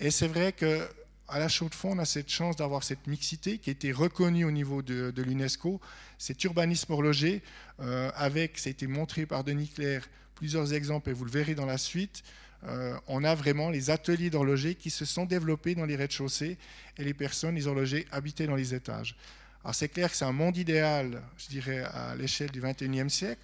Et 0.00 0.10
c'est 0.10 0.28
vrai 0.28 0.52
que 0.52 0.88
à 1.28 1.38
la 1.38 1.48
Chaux-de-Fonds, 1.48 1.92
on 1.92 1.98
a 1.98 2.04
cette 2.04 2.28
chance 2.28 2.56
d'avoir 2.56 2.82
cette 2.82 3.06
mixité 3.06 3.58
qui 3.58 3.70
a 3.70 3.72
été 3.72 3.92
reconnue 3.92 4.44
au 4.44 4.50
niveau 4.50 4.82
de, 4.82 5.12
l'UNESCO, 5.16 5.80
cet 6.18 6.44
urbanisme 6.44 6.92
horloger, 6.92 7.42
euh, 7.80 8.10
avec, 8.14 8.58
ça 8.58 8.68
a 8.68 8.70
été 8.70 8.86
montré 8.86 9.24
par 9.24 9.42
Denis 9.42 9.68
Claire, 9.68 10.06
plusieurs 10.34 10.74
exemples, 10.74 11.10
et 11.10 11.12
vous 11.12 11.24
le 11.24 11.30
verrez 11.30 11.54
dans 11.54 11.66
la 11.66 11.78
suite, 11.78 12.22
euh, 12.66 12.96
on 13.08 13.24
a 13.24 13.34
vraiment 13.34 13.70
les 13.70 13.90
ateliers 13.90 14.30
d'horloger 14.30 14.74
qui 14.74 14.90
se 14.90 15.04
sont 15.04 15.26
développés 15.26 15.74
dans 15.74 15.84
les 15.84 15.96
rez-de-chaussée 15.96 16.56
et 16.96 17.04
les 17.04 17.14
personnes, 17.14 17.54
les 17.54 17.66
horlogers, 17.66 18.06
habitaient 18.10 18.46
dans 18.46 18.56
les 18.56 18.74
étages. 18.74 19.16
Alors 19.62 19.74
c'est 19.74 19.88
clair 19.88 20.10
que 20.10 20.16
c'est 20.16 20.24
un 20.24 20.32
monde 20.32 20.56
idéal, 20.56 21.22
je 21.38 21.48
dirais, 21.48 21.80
à 21.80 22.14
l'échelle 22.16 22.50
du 22.50 22.60
21e 22.60 23.08
siècle, 23.08 23.42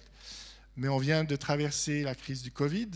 mais 0.77 0.87
on 0.87 0.97
vient 0.97 1.23
de 1.23 1.35
traverser 1.35 2.03
la 2.03 2.15
crise 2.15 2.41
du 2.41 2.51
Covid, 2.51 2.89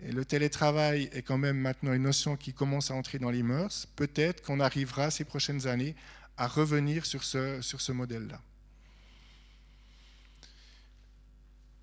et 0.00 0.12
le 0.12 0.24
télétravail 0.24 1.10
est 1.12 1.22
quand 1.22 1.38
même 1.38 1.58
maintenant 1.58 1.92
une 1.92 2.02
notion 2.02 2.36
qui 2.36 2.52
commence 2.52 2.90
à 2.90 2.94
entrer 2.94 3.18
dans 3.18 3.30
les 3.30 3.42
mœurs. 3.42 3.86
Peut-être 3.96 4.42
qu'on 4.42 4.60
arrivera 4.60 5.10
ces 5.10 5.24
prochaines 5.24 5.66
années 5.66 5.96
à 6.36 6.46
revenir 6.46 7.04
sur 7.04 7.24
ce, 7.24 7.92
modèle-là. 7.92 8.40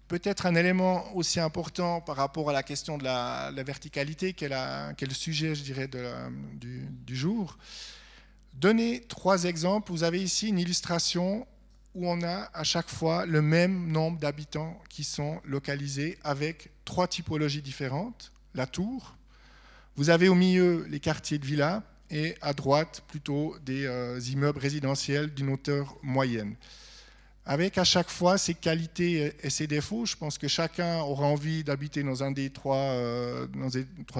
Peut-être 0.07 0.45
un 0.45 0.55
élément 0.55 1.13
aussi 1.16 1.41
important 1.41 1.99
par 1.99 2.16
rapport 2.16 2.49
à 2.49 2.53
la 2.53 2.63
question 2.63 2.97
de 2.97 3.03
la, 3.03 3.51
verticalité, 3.66 4.34
qui 4.34 4.45
le 4.47 5.13
sujet, 5.13 5.53
je 5.53 5.63
dirais, 5.63 5.89
du, 5.89 7.16
jour. 7.16 7.57
Donner 8.53 9.01
trois 9.01 9.43
exemples. 9.43 9.91
Vous 9.91 10.03
avez 10.03 10.24
ici 10.24 10.47
une 10.47 10.59
illustration 10.59 11.45
où 11.96 12.10
on 12.10 12.22
a 12.22 12.50
à 12.54 12.64
chaque 12.64 12.89
fois 12.89 13.26
le 13.26 13.41
même 13.41 13.88
nombre 13.88 14.20
d'habitants 14.20 14.80
qui 14.89 15.04
sont 15.04 15.41
localisés 15.46 16.18
avec 16.24 16.70
trois 16.84 17.08
typologies 17.08 17.62
différentes. 17.62 18.34
La 18.54 18.68
tour, 18.68 19.16
vous 19.96 20.10
avez 20.10 20.28
au 20.28 20.36
milieu 20.36 20.86
les 20.89 21.00
quartiers 21.00 21.39
de 21.39 21.46
villas 21.46 21.82
et 22.12 22.36
à 22.41 22.54
droite 22.54 23.02
plutôt 23.08 23.56
des 23.66 23.86
euh, 23.86 24.20
immeubles 24.20 24.60
résidentiels 24.60 25.34
d'une 25.34 25.50
hauteur 25.50 25.96
moyenne. 26.04 26.56
Avec 27.46 27.78
à 27.78 27.84
chaque 27.84 28.10
fois 28.10 28.38
ses 28.38 28.56
qualités 28.56 29.34
et 29.41 29.50
ses 29.50 29.68
défauts, 29.68 30.06
je 30.06 30.18
pense 30.18 30.38
que 30.38 30.48
chacun 30.48 31.00
aura 31.00 31.28
envie 31.28 31.64
d'habiter 31.64 32.04
dans 32.04 32.24
un 32.24 32.32
des 32.32 32.50
trois, 32.50 32.76
euh, 32.78 33.48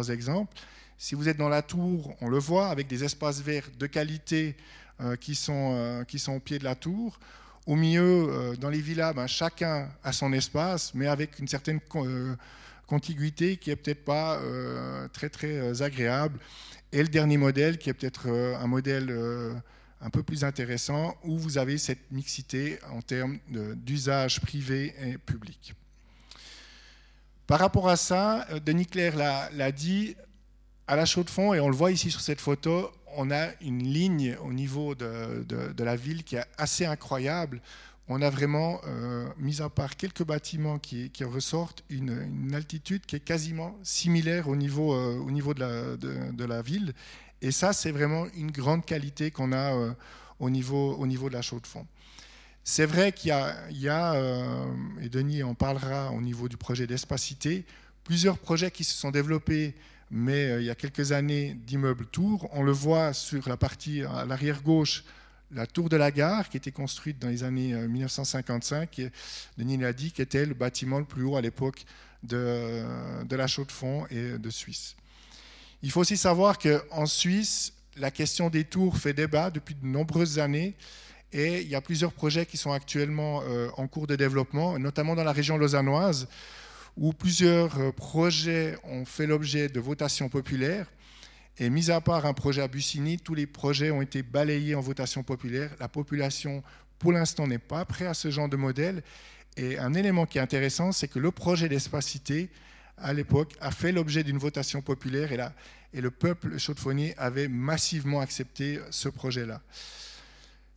exemples. 0.10 0.54
Si 0.98 1.14
vous 1.14 1.28
êtes 1.28 1.38
dans 1.38 1.50
la 1.50 1.62
tour, 1.62 2.16
on 2.22 2.30
le 2.30 2.38
voit, 2.40 2.70
avec 2.70 2.88
des 2.88 3.04
espaces 3.04 3.42
verts 3.42 3.70
de 3.78 3.88
qualité 3.88 4.56
euh, 5.02 5.18
qui 5.18 5.36
sont 5.36 6.00
au 6.30 6.40
pied 6.40 6.58
de 6.58 6.64
la 6.64 6.76
tour. 6.76 7.20
Au 7.66 7.76
milieu, 7.76 8.28
euh, 8.30 8.56
dans 8.56 8.70
les 8.70 8.80
villas, 8.80 9.14
ben, 9.14 9.26
chacun 9.26 9.90
a 10.04 10.12
son 10.12 10.32
espace, 10.34 10.94
mais 10.94 11.08
avec 11.08 11.40
une 11.40 11.48
certaine 11.48 11.80
euh, 11.96 12.36
contiguïté 12.86 13.58
qui 13.58 13.72
est 13.72 13.76
peut-être 13.76 14.06
pas 14.06 14.38
euh, 14.38 15.08
très 15.08 15.30
très 15.30 15.82
agréable. 15.82 16.40
Et 16.92 17.02
le 17.02 17.10
dernier 17.10 17.38
modèle, 17.38 17.80
qui 17.80 17.90
est 17.90 17.94
peut-être 17.94 18.30
un 18.30 18.68
modèle 18.68 19.12
un 20.00 20.10
peu 20.10 20.24
plus 20.24 20.46
intéressant, 20.46 21.18
où 21.24 21.38
vous 21.38 21.58
avez 21.58 21.78
cette 21.78 22.10
mixité 22.12 22.80
en 22.92 23.02
termes 23.02 23.40
d'usage 23.50 24.40
privé 24.40 24.94
et 25.02 25.18
public. 25.18 25.74
Par 27.48 27.60
rapport 27.60 27.90
à 27.90 27.98
ça, 27.98 28.48
Denis 28.66 28.86
Claire 28.86 29.18
l'a 29.18 29.72
dit, 29.74 30.16
à 30.88 30.96
la 30.96 31.06
chaux 31.06 31.24
de 31.24 31.30
fond, 31.30 31.54
et 31.54 31.60
on 31.60 31.68
le 31.68 31.76
voit 31.76 31.92
ici 31.92 32.12
sur 32.12 32.22
cette 32.22 32.40
photo, 32.40 32.92
on 33.18 33.32
a 33.32 33.50
une 33.62 33.84
ligne 33.84 34.38
au 34.44 34.54
niveau 34.54 34.96
de, 34.96 35.84
la 35.84 35.96
ville 35.96 36.24
qui 36.24 36.36
est 36.36 36.46
assez 36.58 36.86
incroyable. 36.86 37.62
On 38.08 38.22
a 38.22 38.30
vraiment, 38.30 38.82
euh, 38.86 39.28
mis 39.38 39.62
à 39.62 39.70
part 39.70 39.96
quelques 39.96 40.24
bâtiments 40.24 40.78
qui, 40.78 41.12
ressortent, 41.24 41.84
une, 41.90 42.54
altitude 42.54 43.06
qui 43.06 43.16
est 43.16 43.20
quasiment 43.20 43.76
similaire 43.84 44.48
au 44.48 44.56
niveau, 44.56 44.94
euh, 44.94 45.18
au 45.18 45.32
niveau 45.32 45.54
de, 45.54 46.46
la, 46.46 46.62
ville. 46.62 46.94
Et 47.42 47.52
ça, 47.52 47.74
c'est 47.74 47.92
vraiment 47.92 48.28
une 48.36 48.52
grande 48.52 48.86
qualité 48.86 49.32
qu'on 49.32 49.52
a 49.52 49.74
euh, 49.74 49.94
au, 50.40 50.50
niveau, 50.50 50.96
au 50.96 51.08
niveau 51.08 51.30
de 51.30 51.34
la 51.34 51.42
Chaux-de-Fonds. 51.42 51.88
C'est 52.64 52.86
vrai 52.86 53.12
qu'il 53.12 53.34
y 53.72 53.84
y 53.84 53.90
a 53.90 54.16
et 55.02 55.10
Denis 55.10 55.44
en 55.44 55.54
parlera 55.54 56.12
au 56.12 56.22
niveau 56.22 56.50
du 56.50 56.58
projet 56.58 56.88
d'espacité, 56.88 57.64
plusieurs 58.04 58.40
projets 58.40 58.72
qui 58.72 58.84
se 58.84 58.96
sont 58.96 59.12
développés 59.12 59.76
mais 60.12 60.46
euh, 60.52 60.62
il 60.62 60.66
y 60.66 60.70
a 60.70 60.76
quelques 60.76 61.12
années 61.12 61.56
d'immeubles 61.66 62.06
tours. 62.06 62.50
On 62.52 62.64
le 62.64 62.72
voit 62.72 63.14
sur 63.14 63.48
la 63.50 63.58
partie 63.58 64.04
à 64.04 64.26
l'arrière 64.26 64.62
gauche, 64.62 65.04
la 65.52 65.68
tour 65.68 65.90
de 65.90 65.98
la 65.98 66.12
gare 66.12 66.50
qui 66.50 66.58
était 66.58 66.72
construite 66.72 67.20
dans 67.20 67.30
les 67.30 67.44
années 67.44 67.74
1955, 67.74 69.00
euh, 69.00 69.10
Denis 69.58 69.78
l'a 69.78 69.94
dit, 69.94 70.12
qui 70.12 70.22
était 70.22 70.46
le 70.46 70.54
bâtiment 70.54 71.00
le 71.00 71.06
plus 71.06 71.24
haut 71.24 71.36
à 71.36 71.42
l'époque 71.42 71.86
de, 72.24 72.84
de 73.24 73.36
la 73.36 73.48
Chaux-de-Fonds 73.48 74.08
et 74.10 74.38
de 74.38 74.50
Suisse. 74.50 74.96
Il 75.84 75.92
faut 75.92 76.02
aussi 76.02 76.18
savoir 76.18 76.58
qu'en 76.58 77.06
Suisse, 77.06 77.74
la 77.98 78.12
question 78.12 78.50
des 78.50 78.64
tours 78.64 78.98
fait 78.98 79.14
débat 79.14 79.52
depuis 79.52 79.76
de 79.76 79.86
nombreuses 79.86 80.40
années 80.40 80.76
et 81.32 81.62
il 81.62 81.68
y 81.68 81.76
a 81.76 81.82
plusieurs 81.82 82.14
projets 82.14 82.46
qui 82.46 82.58
sont 82.58 82.72
actuellement 82.72 83.42
euh, 83.44 83.70
en 83.78 83.88
cours 83.88 84.08
de 84.08 84.16
développement, 84.16 84.80
notamment 84.80 85.16
dans 85.16 85.24
la 85.24 85.32
région 85.32 85.58
lausannoise 85.58 86.28
où 86.98 87.14
plusieurs 87.14 87.78
euh, 87.80 87.92
projets 87.92 88.78
ont 88.84 89.06
fait 89.06 89.28
l'objet 89.28 89.70
de 89.70 89.80
votations 89.80 90.30
populaires. 90.30 90.88
Et 91.58 91.70
mis 91.70 91.90
à 91.90 92.02
part 92.02 92.26
un 92.26 92.34
projet 92.34 92.62
à 92.62 92.68
Bussigny, 92.68 93.18
tous 93.18 93.34
les 93.34 93.48
projets 93.48 93.92
ont 93.92 94.02
été 94.02 94.24
balayés 94.24 94.76
en 94.76 94.82
votation 94.82 95.24
populaire. 95.24 95.72
La 95.80 95.88
population, 95.88 96.64
pour 97.00 97.12
l'instant, 97.14 97.48
n'est 97.48 97.60
pas 97.60 97.86
prête 97.86 98.08
à 98.08 98.14
ce 98.14 98.30
genre 98.30 98.50
de 98.50 98.58
modèle. 98.58 99.04
Et 99.58 99.78
un 99.78 99.94
élément 99.94 100.26
qui 100.26 100.38
est 100.38 100.42
intéressant, 100.42 100.92
c'est 100.92 101.08
que 101.08 101.20
le 101.20 101.32
projet 101.32 101.70
d'espacité, 101.70 102.50
à 102.98 103.14
l'époque, 103.14 103.54
a 103.62 103.72
fait 103.72 103.94
l'objet 103.94 104.24
d'une 104.24 104.38
votation 104.38 104.82
populaire 104.82 105.32
et, 105.32 105.38
là, 105.38 105.54
et 105.94 106.02
le 106.02 106.12
peuple 106.12 106.58
chaudefonnier 106.58 107.14
avait 107.18 107.48
massivement 107.48 108.20
accepté 108.20 108.80
ce 108.90 109.08
projet-là. 109.08 109.62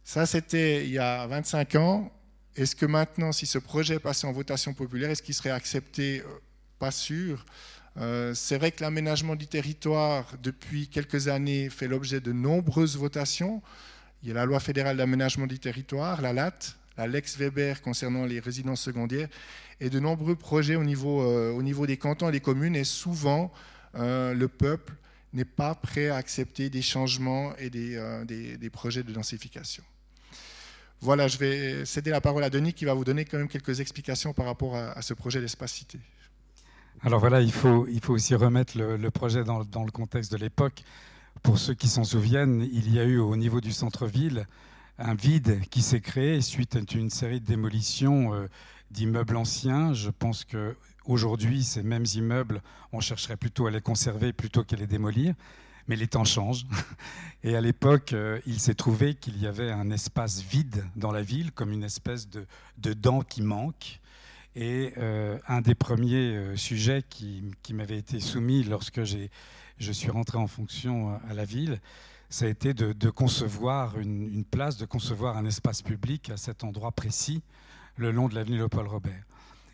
Ça, 0.04 0.26
c'était 0.26 0.84
il 0.86 0.92
y 0.92 0.98
a 0.98 1.26
25 1.26 1.74
ans. 1.74 2.12
Est-ce 2.58 2.74
que 2.74 2.86
maintenant, 2.86 3.30
si 3.30 3.46
ce 3.46 3.58
projet 3.58 4.00
passé 4.00 4.26
en 4.26 4.32
votation 4.32 4.74
populaire, 4.74 5.10
est-ce 5.10 5.22
qu'il 5.22 5.34
serait 5.34 5.52
accepté 5.52 6.22
euh, 6.22 6.24
Pas 6.80 6.90
sûr. 6.90 7.46
Euh, 7.98 8.34
c'est 8.34 8.58
vrai 8.58 8.72
que 8.72 8.82
l'aménagement 8.82 9.36
du 9.36 9.46
territoire, 9.46 10.26
depuis 10.42 10.88
quelques 10.88 11.28
années, 11.28 11.70
fait 11.70 11.86
l'objet 11.86 12.20
de 12.20 12.32
nombreuses 12.32 12.96
votations. 12.96 13.62
Il 14.24 14.28
y 14.28 14.32
a 14.32 14.34
la 14.34 14.44
loi 14.44 14.58
fédérale 14.58 14.96
d'aménagement 14.96 15.46
du 15.46 15.60
territoire, 15.60 16.20
la 16.20 16.32
LAT, 16.32 16.58
la 16.96 17.06
Lex 17.06 17.38
Weber 17.38 17.80
concernant 17.80 18.24
les 18.24 18.40
résidences 18.40 18.82
secondaires, 18.82 19.28
et 19.78 19.88
de 19.88 20.00
nombreux 20.00 20.34
projets 20.34 20.74
au 20.74 20.82
niveau, 20.82 21.22
euh, 21.22 21.86
des 21.86 21.96
cantons 21.96 22.28
et 22.28 22.32
des 22.32 22.40
communes. 22.40 22.74
Et 22.74 22.82
souvent, 22.82 23.52
le 23.94 24.46
peuple 24.46 24.94
n'est 25.32 25.44
pas 25.44 25.76
prêt 25.76 26.08
à 26.08 26.16
accepter 26.16 26.70
des 26.70 26.82
changements 26.82 27.54
et 27.56 27.70
des 27.70 28.70
projets 28.72 29.04
de 29.04 29.12
densification. 29.12 29.84
Voilà, 31.00 31.28
je 31.28 31.38
vais 31.38 31.84
céder 31.84 32.10
la 32.10 32.20
parole 32.20 32.42
à 32.42 32.50
Denis 32.50 32.72
qui 32.72 32.84
va 32.84 32.94
vous 32.94 33.04
donner 33.04 33.24
quand 33.24 33.38
même 33.38 33.48
quelques 33.48 33.80
explications 33.80 34.32
par 34.32 34.46
rapport 34.46 34.74
à, 34.74 35.00
ce 35.00 35.14
projet 35.14 35.40
d'Espacité. 35.40 35.98
Alors 37.02 37.20
voilà, 37.20 37.40
il 37.40 37.52
faut, 37.52 37.86
aussi 38.08 38.34
remettre 38.34 38.76
le, 38.76 39.10
projet 39.10 39.44
dans, 39.44 39.60
le 39.60 39.90
contexte 39.92 40.32
de 40.32 40.36
l'époque. 40.36 40.82
Pour 41.42 41.58
ceux 41.58 41.74
qui 41.74 41.86
s'en 41.86 42.02
souviennent, 42.02 42.68
il 42.72 42.92
y 42.92 42.98
a 42.98 43.04
eu 43.04 43.18
au 43.18 43.36
niveau 43.36 43.60
du 43.60 43.72
centre-ville 43.72 44.46
un 44.98 45.14
vide 45.14 45.60
qui 45.70 45.82
s'est 45.82 46.00
créé 46.00 46.40
suite 46.40 46.74
à 46.74 46.80
une 46.98 47.10
série 47.10 47.40
de 47.40 47.46
démolitions 47.46 48.34
euh, 48.34 48.48
d'immeubles 48.90 49.36
anciens. 49.36 49.92
Je 49.92 50.10
pense 50.10 50.44
qu'aujourd'hui, 50.44 51.62
ces 51.62 51.84
mêmes 51.84 52.06
immeubles, 52.16 52.60
on 52.92 52.98
chercherait 52.98 53.36
plutôt 53.36 53.68
à 53.68 53.70
les 53.70 53.80
conserver 53.80 54.32
plutôt 54.32 54.64
qu'à 54.64 54.74
les 54.74 54.88
démolir 54.88 55.34
mais 55.88 55.96
les 55.96 56.06
temps 56.06 56.24
changent. 56.24 56.66
Et 57.42 57.56
à 57.56 57.60
l'époque, 57.60 58.12
euh, 58.12 58.38
il 58.46 58.60
s'est 58.60 58.74
trouvé 58.74 59.14
qu'il 59.14 59.40
y 59.40 59.46
avait 59.46 59.70
un 59.70 59.90
espace 59.90 60.42
vide 60.42 60.84
dans 60.96 61.12
la 61.12 61.22
ville, 61.22 61.50
comme 61.52 61.72
une 61.72 61.84
espèce 61.84 62.28
de, 62.28 62.46
dent 62.92 63.22
qui 63.22 63.42
manque. 63.42 64.00
Et 64.54 64.92
euh, 64.98 65.38
un 65.46 65.60
des 65.60 65.74
premiers 65.74 66.36
euh, 66.36 66.56
sujets 66.56 67.02
qui, 67.08 67.42
m'avait 67.72 67.98
été 67.98 68.20
soumis 68.20 68.64
lorsque 68.64 69.02
je 69.04 69.92
suis 69.92 70.10
rentré 70.10 70.38
en 70.38 70.46
fonction 70.46 71.18
à 71.28 71.34
la 71.34 71.44
ville, 71.44 71.80
ça 72.28 72.44
a 72.44 72.48
été 72.48 72.74
de, 72.74 73.10
concevoir 73.10 73.98
une, 73.98 74.22
une, 74.22 74.44
place, 74.44 74.76
de 74.76 74.84
concevoir 74.84 75.36
un 75.36 75.46
espace 75.46 75.80
public 75.80 76.28
à 76.30 76.36
cet 76.36 76.64
endroit 76.64 76.92
précis, 76.92 77.42
le 77.96 78.10
long 78.10 78.28
de 78.28 78.34
l'avenue 78.34 78.56
Léopold 78.56 78.88
Robert. 78.88 79.24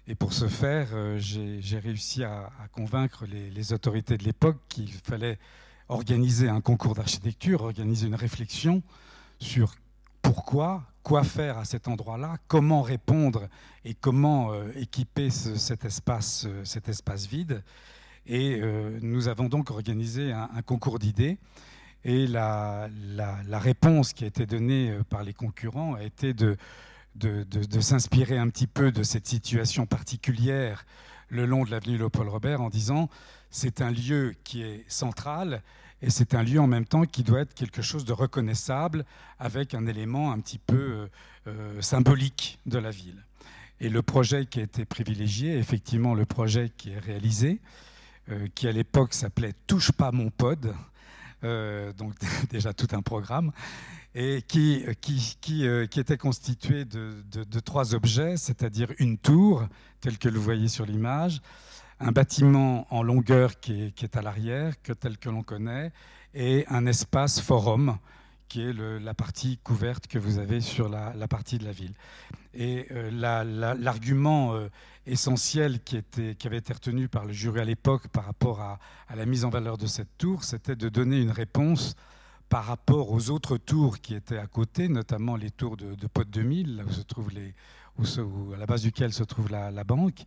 Et 0.06 0.14
pour 0.14 0.34
ce 0.34 0.48
faire, 0.48 0.88
j'ai 1.16 1.78
réussi 1.78 2.24
à, 2.24 2.50
convaincre 2.72 3.24
les, 3.26 3.72
autorités 3.72 4.18
de 4.18 4.24
l'époque 4.24 4.58
qu'il 4.68 4.92
fallait 4.92 5.38
organiser 5.88 6.48
un 6.48 6.60
concours 6.60 6.94
d'architecture, 6.94 7.62
organiser 7.62 8.06
une 8.06 8.14
réflexion 8.14 8.82
sur 9.38 9.74
pourquoi, 10.22 10.84
quoi 11.02 11.22
faire 11.24 11.58
à 11.58 11.64
cet 11.64 11.88
endroit-là, 11.88 12.36
comment 12.48 12.82
répondre 12.82 13.48
et 13.84 13.94
comment 13.94 14.52
euh, 14.52 14.70
équiper 14.76 15.30
cet, 15.30 15.84
espace, 15.84 16.46
euh, 16.46 16.64
cet 16.64 16.88
espace 16.88 17.26
vide. 17.26 17.62
Et 18.26 18.62
nous 19.02 19.28
avons 19.28 19.50
donc 19.50 19.70
organisé 19.70 20.32
un, 20.32 20.62
concours 20.62 20.98
d'idées. 20.98 21.36
Et 22.04 22.26
la, 22.26 22.88
la, 23.04 23.58
réponse 23.58 24.14
qui 24.14 24.24
a 24.24 24.26
été 24.26 24.46
donnée 24.46 24.96
par 25.10 25.24
les 25.24 25.34
concurrents 25.34 25.92
a 25.92 26.02
été 26.02 26.32
de 26.32 26.56
de, 27.14 27.80
s'inspirer 27.80 28.38
un 28.38 28.48
petit 28.48 28.66
peu 28.66 28.92
de 28.92 29.02
cette 29.02 29.26
situation 29.26 29.86
particulière 29.86 30.84
le 31.28 31.46
long 31.46 31.64
de 31.64 31.70
l'avenue 31.70 31.96
Léopold 31.96 32.28
Robert 32.28 32.60
en 32.60 32.70
disant 32.70 33.08
c'est 33.54 33.80
un 33.80 33.92
lieu 33.92 34.34
qui 34.42 34.62
est 34.62 34.84
central 34.88 35.62
et 36.02 36.10
c'est 36.10 36.34
un 36.34 36.42
lieu 36.42 36.60
en 36.60 36.66
même 36.66 36.86
temps 36.86 37.04
qui 37.04 37.22
doit 37.22 37.40
être 37.40 37.54
quelque 37.54 37.82
chose 37.82 38.04
de 38.04 38.12
reconnaissable 38.12 39.04
avec 39.38 39.74
un 39.74 39.86
élément 39.86 40.32
un 40.32 40.40
petit 40.40 40.58
peu 40.58 40.76
euh, 40.76 41.06
euh, 41.46 41.80
symbolique 41.80 42.58
de 42.66 42.78
la 42.78 42.90
ville. 42.90 43.24
Et 43.78 43.88
le 43.88 44.02
projet 44.02 44.46
qui 44.46 44.58
a 44.58 44.64
été 44.64 44.84
privilégié, 44.84 45.56
effectivement 45.56 46.14
le 46.14 46.26
projet 46.26 46.72
qui 46.76 46.90
est 46.90 46.98
réalisé, 46.98 47.60
euh, 48.28 48.48
qui 48.56 48.66
à 48.66 48.72
l'époque 48.72 49.14
s'appelait 49.14 49.52
Touche 49.68 49.92
pas 49.92 50.10
mon 50.10 50.30
pod, 50.30 50.74
donc 51.96 52.14
déjà 52.50 52.72
tout 52.72 52.88
un 52.90 53.02
programme, 53.02 53.52
et 54.16 54.42
qui, 54.42 54.84
qui, 55.00 55.36
qui, 55.40 55.66
était 56.00 56.16
constitué 56.16 56.84
de, 56.84 57.22
de, 57.30 57.60
trois 57.60 57.94
objets, 57.94 58.36
c'est-à-dire 58.36 58.88
une 58.98 59.18
tour, 59.18 59.68
telle 60.00 60.16
que 60.16 60.28
vous 60.28 60.40
voyez 60.40 60.68
sur 60.68 60.86
l'image, 60.86 61.42
un 62.04 62.12
bâtiment 62.12 62.86
en 62.90 63.02
longueur 63.02 63.58
qui 63.60 63.84
est, 63.84 63.90
qui 63.92 64.04
est 64.04 64.16
à 64.16 64.22
l'arrière, 64.22 64.80
que 64.82 64.92
tel 64.92 65.16
que 65.16 65.30
l'on 65.30 65.42
connaît, 65.42 65.90
et 66.34 66.66
un 66.68 66.84
espace 66.86 67.40
forum, 67.40 67.98
qui 68.48 68.60
est 68.60 68.72
la 68.72 69.14
partie 69.14 69.58
couverte 69.58 70.06
que 70.06 70.18
vous 70.18 70.38
avez 70.38 70.60
sur 70.60 70.88
la, 70.88 71.28
partie 71.28 71.58
de 71.58 71.64
la 71.64 71.72
ville. 71.72 71.94
Et 72.52 72.86
euh, 72.90 73.10
l'argument 73.10 74.54
euh, 74.54 74.68
essentiel 75.06 75.82
qui, 75.82 75.96
était, 75.96 76.34
qui 76.34 76.46
avait 76.46 76.58
été 76.58 76.72
retenu 76.74 77.08
par 77.08 77.24
le 77.24 77.32
jury 77.32 77.60
à 77.60 77.64
l'époque 77.64 78.08
par 78.08 78.26
rapport 78.26 78.60
à, 78.60 78.78
la 79.16 79.26
mise 79.26 79.44
en 79.44 79.50
valeur 79.50 79.78
de 79.78 79.86
cette 79.86 80.18
tour, 80.18 80.44
c'était 80.44 80.76
de 80.76 80.88
donner 80.88 81.20
une 81.20 81.30
réponse 81.30 81.96
par 82.48 82.66
rapport 82.66 83.10
aux 83.10 83.30
autres 83.30 83.56
tours 83.56 84.00
qui 84.00 84.14
étaient 84.14 84.38
à 84.38 84.46
côté, 84.46 84.88
notamment 84.88 85.36
les 85.36 85.50
tours 85.50 85.76
de, 85.76 85.94
de 85.94 86.06
Pot 86.06 86.28
2000, 86.28 86.76
là 86.76 86.84
où 86.84 86.92
se 88.04 88.20
les, 88.20 88.54
à 88.54 88.58
la 88.58 88.66
base 88.66 88.82
duquel 88.82 89.12
se 89.12 89.24
trouve 89.24 89.50
la, 89.50 89.84
banque. 89.84 90.24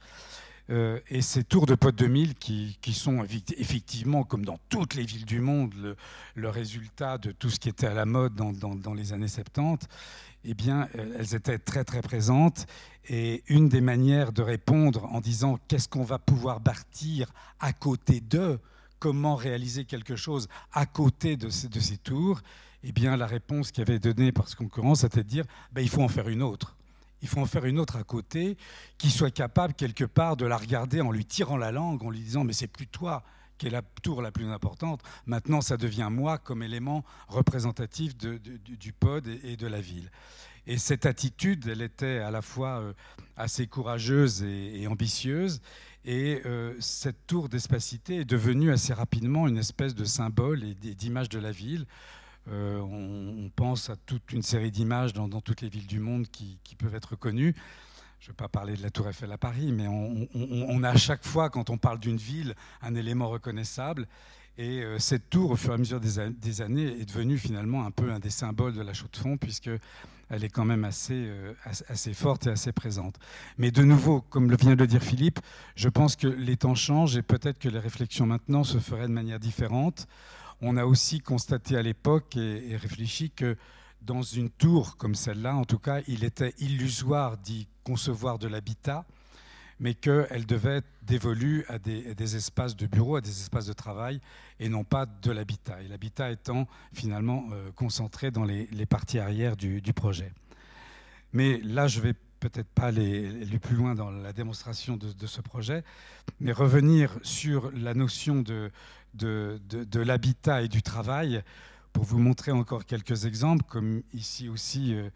Euh, 0.69 0.99
et 1.09 1.21
ces 1.21 1.43
tours 1.43 1.65
de 1.65 1.75
Pot 1.75 1.95
2000 1.95 2.35
qui, 2.35 2.77
qui, 2.81 2.93
sont 2.93 3.23
effectivement, 3.23 4.23
comme 4.23 4.43
dans 4.43 4.59
toutes 4.69 4.95
les 4.95 5.05
villes 5.05 5.25
du 5.25 5.39
monde, 5.39 5.73
le, 6.35 6.49
résultat 6.49 7.17
de 7.17 7.31
tout 7.31 7.49
ce 7.49 7.59
qui 7.59 7.69
était 7.69 7.87
à 7.87 7.93
la 7.93 8.05
mode 8.05 8.35
dans, 8.35 8.93
les 8.93 9.13
années 9.13 9.27
70, 9.27 9.87
eh 10.43 10.53
bien, 10.53 10.89
elles 10.93 11.35
étaient 11.35 11.59
très 11.59 11.83
très 11.83 12.01
présentes. 12.01 12.67
Et 13.09 13.43
une 13.47 13.69
des 13.69 13.79
manières 13.79 14.33
de 14.33 14.41
répondre 14.41 15.05
en 15.05 15.21
disant 15.21 15.57
qu'est-ce 15.67 15.87
qu'on 15.87 16.03
va 16.03 16.19
pouvoir 16.19 16.59
bâtir 16.59 17.31
à 17.59 17.71
côté 17.71 18.19
d'eux, 18.19 18.59
comment 18.99 19.35
réaliser 19.35 19.85
quelque 19.85 20.17
chose 20.17 20.49
à 20.73 20.85
côté 20.85 21.37
de 21.37 21.49
ces, 21.49 21.69
de 21.69 21.79
ces 21.79 21.97
tours, 21.97 22.41
eh 22.83 22.91
bien, 22.91 23.15
la 23.17 23.27
réponse 23.27 23.71
qui 23.71 23.81
avait 23.81 23.99
donnée 23.99 24.31
par 24.31 24.47
ce 24.47 24.55
concurrent, 24.55 24.95
c'était 24.95 25.23
de 25.23 25.29
dire 25.29 25.45
ben, 25.71 25.81
il 25.81 25.89
faut 25.89 26.01
en 26.01 26.07
faire 26.07 26.27
une 26.27 26.41
autre. 26.41 26.76
Il 27.21 27.27
faut 27.27 27.39
en 27.39 27.45
faire 27.45 27.65
une 27.65 27.79
autre 27.79 27.95
à 27.97 28.03
côté 28.03 28.57
qui 28.97 29.09
soit 29.09 29.31
capable 29.31 29.73
quelque 29.73 30.03
part 30.03 30.37
de 30.37 30.45
la 30.45 30.57
regarder 30.57 31.01
en 31.01 31.11
lui 31.11 31.25
tirant 31.25 31.57
la 31.57 31.71
langue, 31.71 32.03
en 32.03 32.09
lui 32.09 32.19
disant 32.19 32.43
mais 32.43 32.53
c'est 32.53 32.67
plus 32.67 32.87
toi 32.87 33.23
qui 33.57 33.67
est 33.67 33.71
la 33.71 33.81
tour 34.03 34.21
la 34.21 34.31
plus 34.31 34.47
importante. 34.49 35.01
Maintenant, 35.25 35.61
ça 35.61 35.77
devient 35.77 36.09
moi 36.11 36.37
comme 36.37 36.61
élément 36.61 37.03
représentatif 37.27 38.15
du 38.15 38.93
pod 38.93 39.27
et, 39.27 39.57
de 39.57 39.67
la 39.67 39.81
ville. 39.81 40.11
Et 40.67 40.77
cette 40.77 41.05
attitude, 41.05 41.67
elle 41.67 41.81
était 41.81 42.19
à 42.19 42.29
la 42.29 42.41
fois 42.41 42.81
euh, 42.81 42.93
assez 43.37 43.67
courageuse 43.67 44.43
et, 44.43 44.81
et 44.81 44.87
ambitieuse. 44.87 45.61
Et 46.03 46.41
euh, 46.45 46.73
cette 46.79 47.25
tour 47.25 47.49
d'espacité 47.49 48.17
est 48.17 48.25
devenue 48.25 48.71
assez 48.71 48.93
rapidement 48.93 49.47
une 49.47 49.57
espèce 49.57 49.95
de 49.95 50.05
symbole 50.05 50.63
et 50.63 50.73
d'image 50.73 51.29
de 51.29 51.39
la 51.39 51.51
ville. 51.51 51.85
Euh, 52.49 52.79
on, 52.79 53.49
pense 53.55 53.89
à 53.89 53.95
toute 53.95 54.31
une 54.31 54.41
série 54.41 54.71
d'images 54.71 55.13
dans, 55.13 55.29
toutes 55.41 55.61
les 55.61 55.69
villes 55.69 55.87
du 55.87 55.99
monde 55.99 56.27
qui, 56.27 56.59
peuvent 56.77 56.95
être 56.95 57.15
connues. 57.15 57.55
Je 58.19 58.27
ne 58.27 58.31
vais 58.31 58.35
pas 58.35 58.47
parler 58.47 58.75
de 58.75 58.81
la 58.81 58.89
tour 58.89 59.07
Eiffel 59.07 59.31
à 59.31 59.37
Paris, 59.37 59.71
mais 59.71 59.87
on, 59.87 60.83
a 60.83 60.89
à 60.89 60.97
chaque 60.97 61.25
fois, 61.25 61.49
quand 61.49 61.69
on 61.69 61.77
parle 61.77 61.99
d'une 61.99 62.17
ville, 62.17 62.55
un 62.81 62.95
élément 62.95 63.29
reconnaissable. 63.29 64.07
Et 64.57 64.81
euh, 64.81 64.97
cette 64.97 65.29
tour, 65.29 65.51
au 65.51 65.55
fur 65.55 65.71
et 65.71 65.75
à 65.75 65.77
mesure 65.77 65.99
des, 65.99 66.61
années, 66.61 66.99
est 66.99 67.05
devenue 67.05 67.37
finalement 67.37 67.85
un 67.85 67.91
peu 67.91 68.11
un 68.11 68.19
des 68.19 68.31
symboles 68.31 68.73
de 68.73 68.81
la 68.81 68.93
Chaux-de-Fonds, 68.93 69.37
puisque 69.37 69.69
elle 70.29 70.43
est 70.43 70.49
quand 70.49 70.65
même 70.65 70.83
assez, 70.83 71.25
euh, 71.27 71.53
assez 71.87 72.13
forte 72.13 72.47
et 72.47 72.49
assez 72.49 72.71
présente. 72.71 73.17
Mais 73.57 73.71
de 73.71 73.83
nouveau, 73.83 74.21
comme 74.21 74.53
vient 74.55 74.73
de 74.73 74.79
le 74.79 74.87
dire 74.87 75.03
Philippe, 75.03 75.39
je 75.75 75.89
pense 75.89 76.15
que 76.15 76.27
les 76.27 76.57
temps 76.57 76.75
changent 76.75 77.17
et 77.17 77.21
peut-être 77.21 77.59
que 77.59 77.69
les 77.69 77.79
réflexions 77.79 78.25
maintenant 78.25 78.63
se 78.63 78.79
feraient 78.79 79.07
de 79.07 79.13
manière 79.13 79.39
différente. 79.39 80.07
On 80.61 80.77
a 80.77 80.85
aussi 80.85 81.19
constaté 81.19 81.77
à 81.77 81.81
l'époque 81.81 82.35
et, 82.35 82.75
réfléchi 82.77 83.29
que 83.29 83.55
dans 84.01 84.21
une 84.21 84.49
tour 84.49 84.97
comme 84.97 85.15
celle-là, 85.15 85.55
en 85.55 85.65
tout 85.65 85.79
cas, 85.79 86.01
il 86.07 86.23
était 86.23 86.53
illusoire 86.59 87.37
d'y 87.37 87.67
concevoir 87.83 88.39
de 88.39 88.47
l'habitat 88.47 89.05
mais 89.79 89.93
qu'elle 89.93 90.45
devait 90.45 90.77
être 90.77 90.87
dévolue 91.03 91.63
à 91.67 91.77
des, 91.79 92.35
espaces 92.35 92.75
de 92.75 92.87
bureaux, 92.87 93.15
à 93.15 93.21
des 93.21 93.29
espaces 93.29 93.67
de 93.67 93.73
travail, 93.73 94.19
et 94.59 94.69
non 94.69 94.83
pas 94.83 95.05
de 95.05 95.31
l'habitat. 95.31 95.81
Et 95.81 95.87
l'habitat 95.87 96.31
étant 96.31 96.67
finalement 96.93 97.47
euh, 97.51 97.71
concentré 97.71 98.31
dans 98.31 98.43
les, 98.43 98.67
parties 98.85 99.19
arrière 99.19 99.55
du, 99.55 99.81
projet. 99.93 100.31
Mais 101.33 101.59
là, 101.59 101.87
je 101.87 102.01
vais 102.01 102.13
peut-être 102.39 102.69
pas 102.69 102.87
aller, 102.87 103.45
plus 103.61 103.75
loin 103.75 103.95
dans 103.95 104.11
la 104.11 104.33
démonstration 104.33 104.97
de, 104.97 105.27
ce 105.27 105.41
projet, 105.41 105.83
mais 106.39 106.51
revenir 106.51 107.17
sur 107.21 107.71
la 107.71 107.93
notion 107.93 108.41
de, 108.41 108.71
de, 109.17 109.99
l'habitat 109.99 110.61
et 110.61 110.67
du 110.67 110.81
travail 110.81 111.43
pour 111.93 112.03
vous 112.03 112.19
montrer 112.19 112.51
encore 112.51 112.85
quelques 112.85 113.25
exemples, 113.25 113.63
comme 113.67 114.03
ici 114.13 114.49
aussi. 114.49 114.93
Euh, 114.93 115.09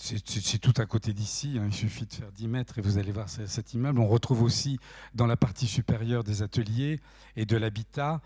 c'est 0.00 0.58
tout 0.58 0.74
à 0.76 0.86
côté 0.86 1.12
d'ici, 1.12 1.58
hein. 1.58 1.64
il 1.66 1.74
suffit 1.74 2.06
de 2.06 2.12
faire 2.12 2.30
10 2.30 2.46
mètres 2.46 2.78
et 2.78 2.80
vous 2.80 2.98
allez 2.98 3.10
voir 3.10 3.28
cet 3.28 3.74
immeuble. 3.74 3.98
On 3.98 4.06
retrouve 4.06 4.42
aussi 4.42 4.78
dans 5.14 5.26
la 5.26 5.36
partie 5.36 5.66
supérieure 5.66 6.22
des 6.22 6.42
ateliers 6.42 7.00
et 7.34 7.46
de 7.46 7.56
l'habitat. 7.56 8.20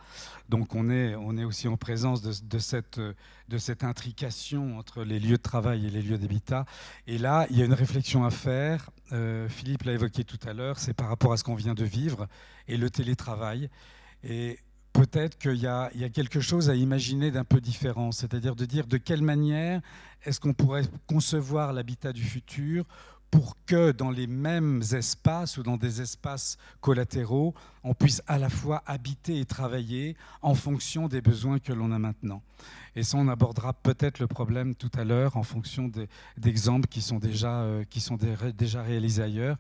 Donc 0.51 0.75
on 0.75 0.91
est, 0.91 1.15
on 1.15 1.39
est 1.39 1.45
aussi 1.45 1.69
en 1.69 1.79
présence 1.79 2.21
de, 2.21 2.59
cette, 2.59 3.01
de 3.01 3.59
cette 3.59 3.85
intrication 3.85 4.77
entre 4.77 5.03
les 5.03 5.19
lieux 5.19 5.39
de 5.39 5.43
travail 5.43 5.87
et 5.87 5.91
les 5.91 6.03
lieux 6.03 6.19
d'habitat. 6.19 6.67
Et 7.07 7.17
là, 7.17 7.47
il 7.49 7.57
y 7.57 7.63
a 7.63 7.65
une 7.65 7.73
réflexion 7.73 8.25
à 8.25 8.31
faire. 8.31 8.91
Euh, 9.13 9.49
Philippe 9.49 9.85
l'a 9.85 9.93
évoqué 9.93 10.25
tout 10.25 10.41
à 10.47 10.53
l'heure, 10.53 10.79
c'est 10.79 10.95
par 10.95 11.09
rapport 11.09 11.33
à 11.33 11.39
ce 11.39 11.45
qu'on 11.45 11.55
vient 11.55 11.75
de 11.75 11.85
vivre 11.85 12.29
et 12.69 12.77
le 12.77 12.91
télétravail. 12.91 13.71
Et 14.25 14.59
peut-être 14.93 15.39
qu'il 15.39 15.57
y, 15.57 15.67
a 15.67 15.91
quelque 16.13 16.41
chose 16.41 16.71
à 16.71 16.75
imaginer 16.75 17.31
d'un 17.31 17.45
peu 17.45 17.61
différent, 17.61 18.13
c'est-à-dire 18.13 18.55
de 18.55 18.65
dire 18.65 18.87
de 18.87 18.97
quelle 18.99 19.23
manière 19.23 19.81
est-ce 20.25 20.41
qu'on 20.41 20.55
pourrait 20.55 20.85
concevoir 21.07 21.73
l'habitat 21.73 22.13
du 22.13 22.23
futur 22.23 22.85
pour 23.33 23.57
que 23.65 23.93
dans 23.93 24.11
les 24.11 24.27
mêmes 24.27 24.83
espaces 24.93 25.57
ou 25.57 25.63
dans 25.63 25.79
des 25.79 26.03
espaces 26.03 26.59
collatéraux, 26.83 27.55
on 27.83 27.95
puisse 27.95 28.23
à 28.27 28.39
la 28.39 28.51
fois 28.51 28.83
habiter 28.85 29.41
et 29.41 29.47
travailler 29.47 30.17
en 30.43 30.55
fonction 30.55 31.09
des 31.09 31.23
besoins 31.23 31.59
que 31.59 31.73
l'on 31.73 31.93
a 31.93 31.99
maintenant. 31.99 32.43
Et 32.95 33.03
ça, 33.03 33.17
on 33.17 33.29
abordera 33.29 33.73
peut-être 33.73 34.19
le 34.19 34.27
problème 34.27 34.75
tout 34.75 34.91
à 34.95 35.05
l'heure 35.05 35.39
en 35.39 35.43
fonction 35.43 35.91
d'exemples 36.37 36.87
qui 36.89 37.01
sont 37.01 37.19
déjà, 37.19 37.63
euh, 37.63 37.85
réalisés 38.85 39.23
ailleurs 39.23 39.57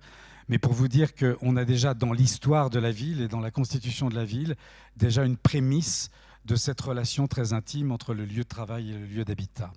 mais 0.48 0.58
pour 0.58 0.72
vous 0.72 0.88
dire 0.88 1.14
qu'on 1.14 1.56
a 1.56 1.64
déjà 1.64 1.94
dans 1.94 2.12
l'histoire 2.12 2.70
de 2.70 2.78
la 2.78 2.90
ville 2.90 3.20
et 3.20 3.28
dans 3.28 3.40
la 3.40 3.50
constitution 3.50 4.08
de 4.08 4.14
la 4.14 4.24
ville 4.24 4.56
déjà 4.96 5.24
une 5.24 5.36
prémisse 5.36 6.10
de 6.44 6.56
cette 6.56 6.80
relation 6.80 7.28
très 7.28 7.52
intime 7.52 7.92
entre 7.92 8.14
le 8.14 8.24
lieu 8.24 8.42
de 8.42 8.48
travail 8.48 8.90
et 8.90 8.98
le 8.98 9.06
lieu 9.06 9.24
d'habitat. 9.24 9.72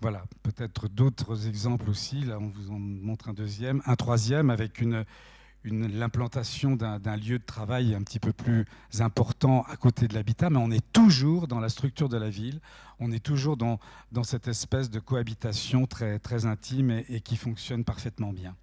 Voilà, 0.00 0.24
peut-être 0.42 0.88
d'autres 0.88 1.46
exemples 1.46 1.88
aussi. 1.88 2.20
Là, 2.22 2.38
on 2.38 2.48
vous 2.48 2.70
en 2.70 2.78
montre 2.78 3.30
un 3.30 3.32
deuxième, 3.32 3.82
un 3.86 3.96
troisième 3.96 4.50
avec 4.50 4.80
une, 4.80 5.06
l'implantation 5.64 6.76
d'un 6.76 7.16
lieu 7.16 7.38
de 7.38 7.44
travail 7.44 7.94
un 7.94 8.02
petit 8.02 8.20
peu 8.20 8.32
plus 8.32 8.66
important 9.00 9.62
à 9.62 9.76
côté 9.76 10.06
de 10.06 10.14
l'habitat, 10.14 10.50
mais 10.50 10.58
on 10.58 10.70
est 10.70 10.84
toujours 10.92 11.48
dans 11.48 11.60
la 11.60 11.68
structure 11.68 12.08
de 12.08 12.16
la 12.16 12.30
ville, 12.30 12.60
on 13.00 13.10
est 13.10 13.24
toujours 13.24 13.56
dans, 13.56 13.78
cette 14.22 14.48
espèce 14.48 14.90
de 14.90 15.00
cohabitation 15.00 15.86
très, 15.86 16.18
très 16.18 16.46
intime 16.46 17.02
et 17.08 17.20
qui 17.20 17.36
fonctionne 17.36 17.84
parfaitement 17.84 18.32
bien. 18.32 18.54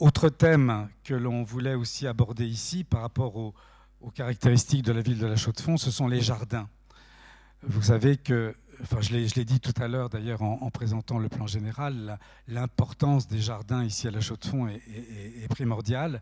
Autre 0.00 0.28
thème 0.28 0.88
que 1.04 1.14
l'on 1.14 1.44
voulait 1.44 1.74
aussi 1.74 2.08
aborder 2.08 2.46
ici 2.46 2.82
par 2.82 3.02
rapport 3.02 3.36
aux, 3.36 3.54
caractéristiques 4.14 4.82
de 4.82 4.92
la 4.92 5.00
ville 5.00 5.18
de 5.18 5.26
la 5.26 5.36
Chaux-de-Fonds, 5.36 5.78
ce 5.78 5.90
sont 5.90 6.08
les 6.08 6.20
jardins. 6.20 6.68
Vous 7.62 7.80
savez 7.80 8.18
que 8.18 8.54
enfin, 8.82 9.00
je 9.00 9.14
l'ai 9.14 9.44
dit 9.44 9.60
tout 9.60 9.72
à 9.80 9.88
l'heure 9.88 10.10
d'ailleurs 10.10 10.42
en, 10.42 10.70
présentant 10.70 11.18
le 11.18 11.30
plan 11.30 11.46
général, 11.46 12.18
l'importance 12.48 13.28
des 13.28 13.40
jardins 13.40 13.82
ici 13.82 14.06
à 14.06 14.10
la 14.10 14.20
Chaux-de-Fonds 14.20 14.68
est, 14.68 15.48
primordiale. 15.48 16.20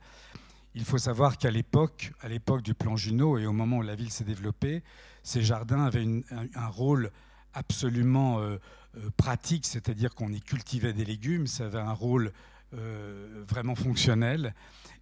Il 0.74 0.84
faut 0.84 0.98
savoir 0.98 1.38
qu'à 1.38 1.50
l'époque, 1.50 2.12
à 2.20 2.28
l'époque 2.28 2.62
du 2.62 2.74
plan 2.74 2.94
Junot 2.94 3.38
et 3.38 3.46
au 3.46 3.52
moment 3.52 3.78
où 3.78 3.82
la 3.82 3.96
ville 3.96 4.12
s'est 4.12 4.22
développée, 4.22 4.84
ces 5.22 5.42
jardins 5.42 5.84
avaient 5.84 6.06
un, 6.54 6.68
rôle 6.68 7.10
absolument 7.54 8.38
euh, 8.38 8.58
euh, 8.96 9.10
pratique, 9.16 9.66
c'est-à-dire 9.66 10.14
qu'on 10.14 10.30
y 10.30 10.40
cultivait 10.40 10.92
des 10.92 11.04
légumes, 11.04 11.46
ça 11.46 11.64
avait 11.66 11.80
un 11.80 11.92
rôle 11.92 12.32
euh, 12.74 13.44
vraiment 13.48 13.74
fonctionnel 13.74 14.54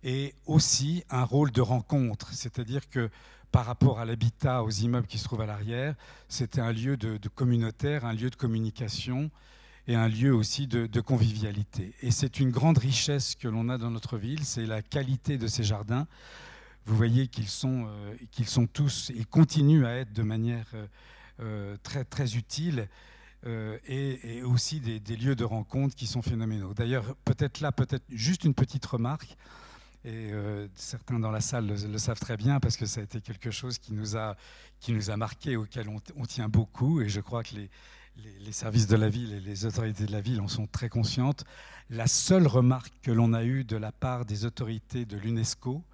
et 0.03 0.35
aussi 0.47 1.05
un 1.11 1.25
rôle 1.25 1.53
de 1.53 1.61
rencontre, 1.61 2.33
c'est-à-dire 2.33 2.89
que 2.89 3.11
par 3.53 3.67
rapport 3.67 3.99
à 4.01 4.05
l'habitat, 4.05 4.63
aux 4.63 4.71
immeubles 4.71 5.07
qui 5.07 5.19
se 5.19 5.25
trouvent 5.25 5.43
à 5.43 5.47
l'arrière, 5.47 5.95
c'était 6.29 6.61
un 6.61 6.73
lieu 6.73 6.97
de, 6.97 7.19
communautaire, 7.29 8.05
un 8.05 8.13
lieu 8.13 8.31
de 8.31 8.37
communication 8.37 9.31
et 9.89 9.95
un 9.95 10.09
lieu 10.09 10.35
aussi 10.35 10.67
de, 10.67 11.01
convivialité. 11.01 11.93
Et 12.03 12.11
c'est 12.11 12.41
une 12.41 12.51
grande 12.51 12.79
richesse 12.79 13.35
que 13.35 13.49
l'on 13.49 13.69
a 13.69 13.79
dans 13.79 13.91
notre 13.91 14.19
ville, 14.19 14.45
c'est 14.45 14.67
la 14.67 14.83
qualité 14.83 15.39
de 15.39 15.47
ces 15.47 15.65
jardins. 15.65 16.07
Vous 16.87 16.97
voyez 16.97 17.29
qu'ils 17.29 17.49
sont, 17.49 17.87
euh, 17.87 18.15
qu'ils 18.31 18.49
sont 18.49 18.67
tous 18.67 19.11
et 19.15 19.25
continuent 19.25 19.85
à 19.85 19.97
être 19.97 20.13
de 20.13 20.23
manière 20.23 20.67
euh, 21.41 21.77
très, 21.83 22.05
très 22.05 22.37
utile. 22.37 22.89
Et, 23.45 24.43
aussi 24.43 24.81
des, 24.81 25.17
lieux 25.17 25.35
de 25.35 25.45
rencontre 25.45 25.95
qui 25.95 26.07
sont 26.07 26.23
phénoménaux. 26.23 26.75
D'ailleurs, 26.75 27.17
peut-être 27.25 27.61
là, 27.61 27.73
peut-être 27.73 28.05
juste 28.11 28.45
une 28.45 28.55
petite 28.55 28.85
remarque 28.85 29.37
et 30.05 30.33
euh, 30.33 30.67
certains 30.77 31.19
dans 31.19 31.31
la 31.31 31.43
salle 31.43 31.67
le, 31.67 31.99
savent 31.99 32.21
très 32.21 32.39
bien 32.39 32.59
parce 32.59 32.79
que 32.79 32.87
ça 32.87 33.01
a 33.01 33.05
été 33.05 33.21
quelque 33.21 33.51
chose 33.51 33.79
qui 33.79 33.93
nous 33.93 34.17
a, 34.17 34.35
qui 34.81 34.93
nous 34.93 35.11
a 35.11 35.17
marqué, 35.17 35.57
auquel 35.57 35.89
on, 35.89 36.25
tient 36.25 36.49
beaucoup. 36.49 37.03
Et 37.03 37.09
je 37.09 37.21
crois 37.21 37.43
que 37.43 37.55
les, 37.55 37.71
les, 38.41 38.53
services 38.53 38.87
de 38.87 38.97
la 38.97 39.11
ville 39.11 39.35
et 39.35 39.41
les 39.41 39.67
autorités 39.67 40.07
de 40.07 40.13
la 40.13 40.23
ville 40.23 40.41
en 40.41 40.49
sont 40.49 40.67
très 40.67 40.89
conscientes. 40.89 41.45
La 41.91 42.07
seule 42.07 42.47
remarque 42.47 42.93
que 43.03 43.11
l'on 43.11 43.35
a 43.35 43.45
eue 43.45 43.65
de 43.65 43.77
la 43.77 43.93
part 43.93 44.25
des 44.25 44.47
autorités 44.47 45.05
de 45.05 45.19
l'UNESCO 45.19 45.85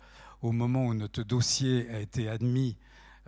au 0.40 0.52
moment 0.52 0.86
où 0.86 0.94
notre 0.94 1.24
dossier 1.24 1.88
a 1.90 1.98
été 1.98 2.28
admis 2.28 2.76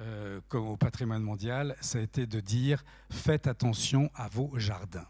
euh, 0.01 0.41
comme 0.49 0.67
au 0.67 0.77
patrimoine 0.77 1.23
mondial, 1.23 1.77
ça 1.81 1.99
a 1.99 2.03
été 2.03 2.27
de 2.27 2.41
dire 2.41 2.85
faites 3.11 3.47
attention 3.47 4.11
à 4.15 4.29
vos 4.29 4.59
jardins. 4.59 5.07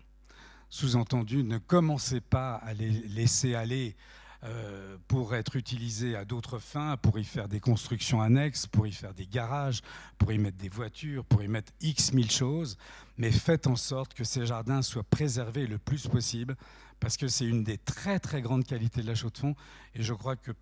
Sous-entendu, 0.70 1.44
ne 1.44 1.58
commencez 1.58 2.20
pas 2.20 2.54
à 2.56 2.74
les 2.74 2.90
laisser 2.90 3.54
aller 3.54 3.96
euh, 4.44 4.96
pour 5.08 5.34
être 5.34 5.56
utilisé 5.56 6.14
à 6.14 6.24
d'autres 6.24 6.60
fins, 6.60 6.96
pour 6.96 7.18
y 7.18 7.24
faire 7.24 7.48
des 7.48 7.58
constructions 7.58 8.20
annexes, 8.20 8.68
pour 8.68 8.86
y 8.86 8.92
faire 8.92 9.12
des 9.12 9.26
garages, 9.26 9.80
pour 10.16 10.30
y 10.30 10.38
mettre 10.38 10.58
des 10.58 10.68
voitures, 10.68 11.24
pour 11.24 11.42
y 11.42 11.48
mettre 11.48 11.72
X 11.80 12.12
mille 12.12 12.30
choses, 12.30 12.78
mais 13.16 13.32
faites 13.32 13.66
en 13.66 13.74
sorte 13.74 14.14
que 14.14 14.22
ces 14.22 14.46
jardins 14.46 14.82
soient 14.82 15.02
préservés 15.02 15.66
le 15.66 15.78
plus 15.78 16.06
possible, 16.06 16.56
parce 17.00 17.16
que 17.16 17.26
c'est 17.26 17.46
une 17.46 17.64
des 17.64 17.78
très 17.78 18.20
très 18.20 18.40
grandes 18.40 18.64
qualités 18.64 19.02
de 19.02 19.08
la 19.08 19.16
Chaux-de-Fonds, 19.16 19.56
et 19.94 20.02
je 20.04 20.14
crois 20.14 20.36
que 20.36 20.52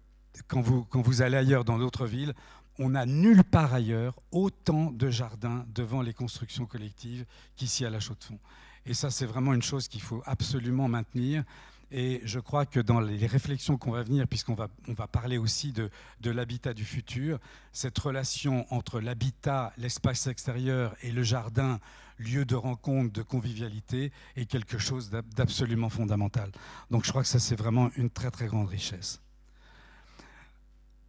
quand 0.48 0.62
vous, 0.62 0.84
quand 0.84 1.02
vous 1.02 1.20
allez 1.20 1.36
ailleurs 1.36 1.64
dans 1.64 1.78
d'autres 1.78 2.06
villes, 2.06 2.34
on 2.78 2.90
n'a 2.90 3.06
nulle 3.06 3.44
part 3.44 3.74
ailleurs 3.74 4.14
autant 4.32 4.90
de 4.90 5.10
jardins 5.10 5.64
devant 5.74 6.02
les 6.02 6.12
constructions 6.12 6.66
collectives 6.66 7.24
qu'ici 7.56 7.84
à 7.84 7.90
la 7.90 8.00
Chaux-de-Fonds. 8.00 8.38
Et 8.84 8.94
ça, 8.94 9.10
c'est 9.10 9.26
vraiment 9.26 9.52
une 9.52 9.62
chose 9.62 9.88
qu'il 9.88 10.02
faut 10.02 10.22
absolument 10.26 10.88
maintenir. 10.88 11.44
Et 11.92 12.20
je 12.24 12.40
crois 12.40 12.66
que 12.66 12.80
dans 12.80 13.00
les 13.00 13.26
réflexions 13.26 13.78
qu'on 13.78 13.92
va 13.92 14.02
venir, 14.02 14.26
puisqu'on 14.26 14.54
va, 14.54 14.68
on 14.88 14.92
va 14.92 15.06
parler 15.06 15.38
aussi 15.38 15.72
de, 15.72 15.90
de 16.20 16.30
l'habitat 16.30 16.74
du 16.74 16.84
futur, 16.84 17.38
cette 17.72 17.98
relation 17.98 18.66
entre 18.72 19.00
l'habitat, 19.00 19.72
l'espace 19.76 20.26
extérieur 20.26 20.96
et 21.02 21.12
le 21.12 21.22
jardin, 21.22 21.78
lieu 22.18 22.44
de 22.44 22.56
rencontre, 22.56 23.12
de 23.12 23.22
convivialité, 23.22 24.12
est 24.36 24.46
quelque 24.46 24.78
chose 24.78 25.10
d'absolument 25.10 25.88
fondamental. 25.88 26.50
Donc 26.90 27.04
je 27.04 27.10
crois 27.10 27.22
que 27.22 27.28
ça, 27.28 27.38
c'est 27.38 27.56
vraiment 27.56 27.90
une 27.96 28.10
très 28.10 28.30
très 28.30 28.46
grande 28.46 28.68
richesse. 28.68 29.20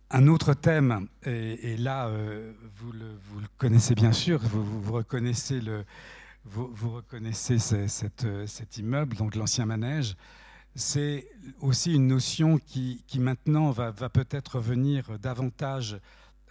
Un 0.09 0.27
autre 0.27 0.53
thème, 0.53 1.07
et, 1.25 1.75
là, 1.77 2.07
euh, 2.07 2.53
vous, 2.75 2.91
le, 2.93 3.17
connaissez 3.57 3.93
bien 3.93 4.13
sûr, 4.13 4.39
vous, 4.39 4.93
reconnaissez, 4.93 5.61
vous, 6.45 6.89
reconnaissez 6.89 7.59
cette, 7.59 8.25
cet 8.45 8.77
immeuble, 8.77 9.17
donc 9.17 9.35
l'ancien 9.35 9.65
manège 9.65 10.15
c'est 10.77 11.27
aussi 11.59 11.95
une 11.95 12.07
notion 12.07 12.59
qui, 12.59 13.03
maintenant 13.15 13.71
va, 13.71 13.91
peut-être 13.91 14.59
venir 14.59 15.17
davantage, 15.19 15.99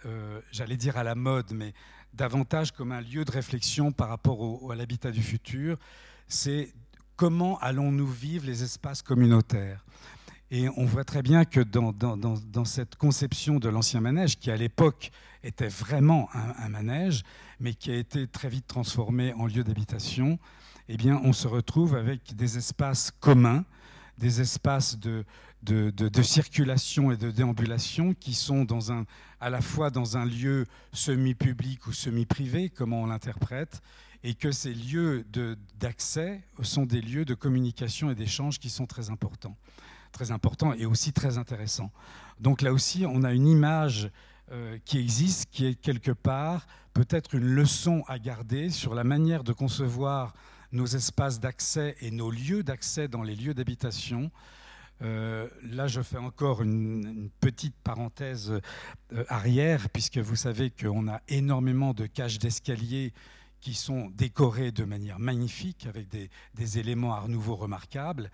euh, 0.05 0.41
j'allais 0.51 0.75
dire 0.75 0.97
à 0.97 1.03
la 1.03 1.15
mode, 1.15 1.53
mais 1.53 1.73
davantage 2.13 2.73
comme 2.73 2.91
un 2.91 2.99
lieu 2.99 3.23
de 3.23 3.31
réflexion 3.31 3.93
par 3.93 4.09
rapport 4.09 4.69
à 4.71 4.75
l'habitat 4.75 5.11
du 5.11 5.23
futur. 5.23 5.77
C'est 6.27 6.73
comment 7.15 7.57
allons-nous 7.59 8.07
vivre 8.07 8.45
les 8.45 8.63
espaces 8.63 9.01
communautaires? 9.01 9.85
Et 10.49 10.69
on 10.77 10.85
voit 10.85 11.03
très 11.03 11.21
bien 11.21 11.45
que 11.45 11.59
dans, 11.59 12.65
cette 12.65 12.95
conception 12.95 13.59
de 13.59 13.69
l'ancien 13.69 14.01
manège, 14.01 14.39
qui 14.39 14.49
à 14.49 14.55
l'époque 14.55 15.11
était 15.43 15.67
vraiment 15.67 16.29
un, 16.33 16.69
manège, 16.69 17.23
mais 17.59 17.73
qui 17.73 17.91
a 17.91 17.95
été 17.95 18.27
très 18.27 18.49
vite 18.49 18.67
transformé 18.67 19.33
en 19.33 19.45
lieu 19.45 19.63
d'habitation, 19.63 20.39
eh 20.89 20.97
bien, 20.97 21.19
on 21.23 21.33
se 21.33 21.47
retrouve 21.47 21.95
avec 21.95 22.35
des 22.35 22.57
espaces 22.57 23.11
communs 23.19 23.65
des 24.17 24.41
espaces 24.41 24.97
de, 24.97 25.25
circulation 26.21 27.11
et 27.11 27.17
de 27.17 27.31
déambulation 27.31 28.13
qui 28.13 28.33
sont 28.33 28.65
à 29.39 29.49
la 29.49 29.61
fois 29.61 29.89
dans 29.89 30.17
un 30.17 30.25
lieu 30.25 30.65
semi-public 30.91 31.85
ou 31.87 31.93
semi-privé, 31.93 32.69
comment 32.69 33.03
on 33.03 33.05
l'interprète, 33.07 33.81
et 34.23 34.33
que 34.33 34.51
ces 34.51 34.73
lieux 34.73 35.25
d'accès 35.79 36.41
sont 36.61 36.85
des 36.85 37.01
lieux 37.01 37.25
de 37.25 37.35
communication 37.35 38.09
et 38.09 38.15
d'échange 38.15 38.59
qui 38.59 38.69
sont 38.69 38.87
très 38.87 39.09
importants. 39.09 39.55
Très 40.17 40.31
importants 40.31 40.73
et 40.73 40.87
aussi 40.87 41.13
très 41.13 41.37
intéressants. 41.37 41.91
Donc 42.39 42.63
là 42.63 42.73
aussi, 42.73 43.05
on 43.05 43.21
a 43.21 43.33
une 43.33 43.45
image 43.45 44.09
euh, 44.51 44.79
qui 44.83 44.97
existe, 44.97 45.47
qui 45.51 45.67
est 45.67 45.75
quelque 45.75 46.09
part 46.11 46.65
peut-être 46.95 47.35
une 47.35 47.45
leçon 47.45 48.03
à 48.07 48.17
garder 48.17 48.71
sur 48.71 48.95
la 48.95 49.03
manière 49.03 49.43
de 49.43 49.53
concevoir 49.53 50.33
nos 50.71 50.87
espaces 50.87 51.39
d'accès 51.39 51.95
et 52.01 52.09
nos 52.09 52.31
lieux 52.31 52.63
d'accès 52.63 53.07
dans 53.07 53.21
les 53.21 53.35
lieux 53.35 53.53
d'habitation. 53.53 54.31
Euh, 55.03 55.47
là, 55.61 55.85
je 55.85 56.01
fais 56.01 56.17
encore 56.17 56.63
une, 56.63 57.29
petite 57.39 57.75
parenthèse 57.83 58.51
euh, 59.13 59.23
arrière, 59.29 59.87
puisque 59.91 60.17
vous 60.17 60.35
savez 60.35 60.71
qu'on 60.71 61.07
a 61.07 61.21
énormément 61.27 61.93
de 61.93 62.07
cages 62.07 62.39
d'escalier 62.39 63.13
qui 63.61 63.75
sont 63.75 64.09
décorées 64.15 64.71
de 64.71 64.83
manière 64.83 65.19
magnifique, 65.19 65.85
avec 65.85 66.07
des, 66.09 66.79
éléments 66.79 67.13
art 67.13 67.27
nouveau 67.27 67.55
remarquables. 67.55 68.31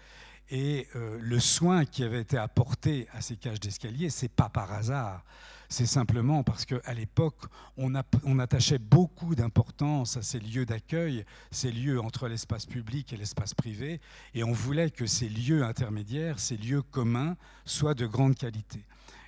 Et 0.49 0.87
euh, 0.95 1.17
le 1.21 1.39
soin 1.39 1.85
qui 1.85 2.03
avait 2.03 2.21
été 2.21 2.37
apporté 2.37 3.07
à 3.13 3.21
ces 3.21 3.35
cages 3.35 3.59
d'escalier, 3.59 4.09
c'est 4.09 4.31
pas 4.31 4.49
par 4.49 4.71
hasard. 4.71 5.23
C'est 5.69 5.87
simplement 5.87 6.43
parce 6.43 6.65
qu'à 6.65 6.93
l'époque, 6.93 7.39
on, 7.77 7.95
attachait 7.95 8.77
beaucoup 8.77 9.33
d'importance 9.33 10.17
à 10.17 10.21
ces 10.21 10.39
lieux 10.39 10.67
d'accueil, 10.67 11.25
ces 11.49 11.71
lieux 11.71 11.99
entre 11.99 12.27
l'espace 12.27 12.67
public 12.67 13.11
et 13.11 13.17
l'espace 13.17 13.55
privé, 13.55 13.99
et 14.35 14.43
on 14.43 14.51
voulait 14.51 14.91
que 14.91 15.07
ces 15.07 15.27
lieux 15.27 15.63
intermédiaires, 15.63 16.37
ces 16.37 16.57
lieux 16.57 16.83
communs, 16.83 17.37
soient 17.65 17.95
de 17.95 18.05
grande 18.05 18.35
qualité. 18.35 18.85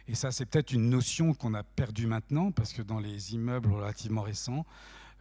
Et 0.07 0.13
ça, 0.13 0.31
c'est 0.31 0.45
peut-être 0.45 0.71
une 0.71 0.87
notion 0.87 1.33
qu'on 1.33 1.55
a 1.55 1.63
perdue 1.63 2.05
maintenant, 2.05 2.51
parce 2.51 2.73
que 2.73 2.83
dans 2.83 2.99
les 2.99 3.33
immeubles 3.33 3.71
relativement 3.71 4.21
récents, 4.21 4.67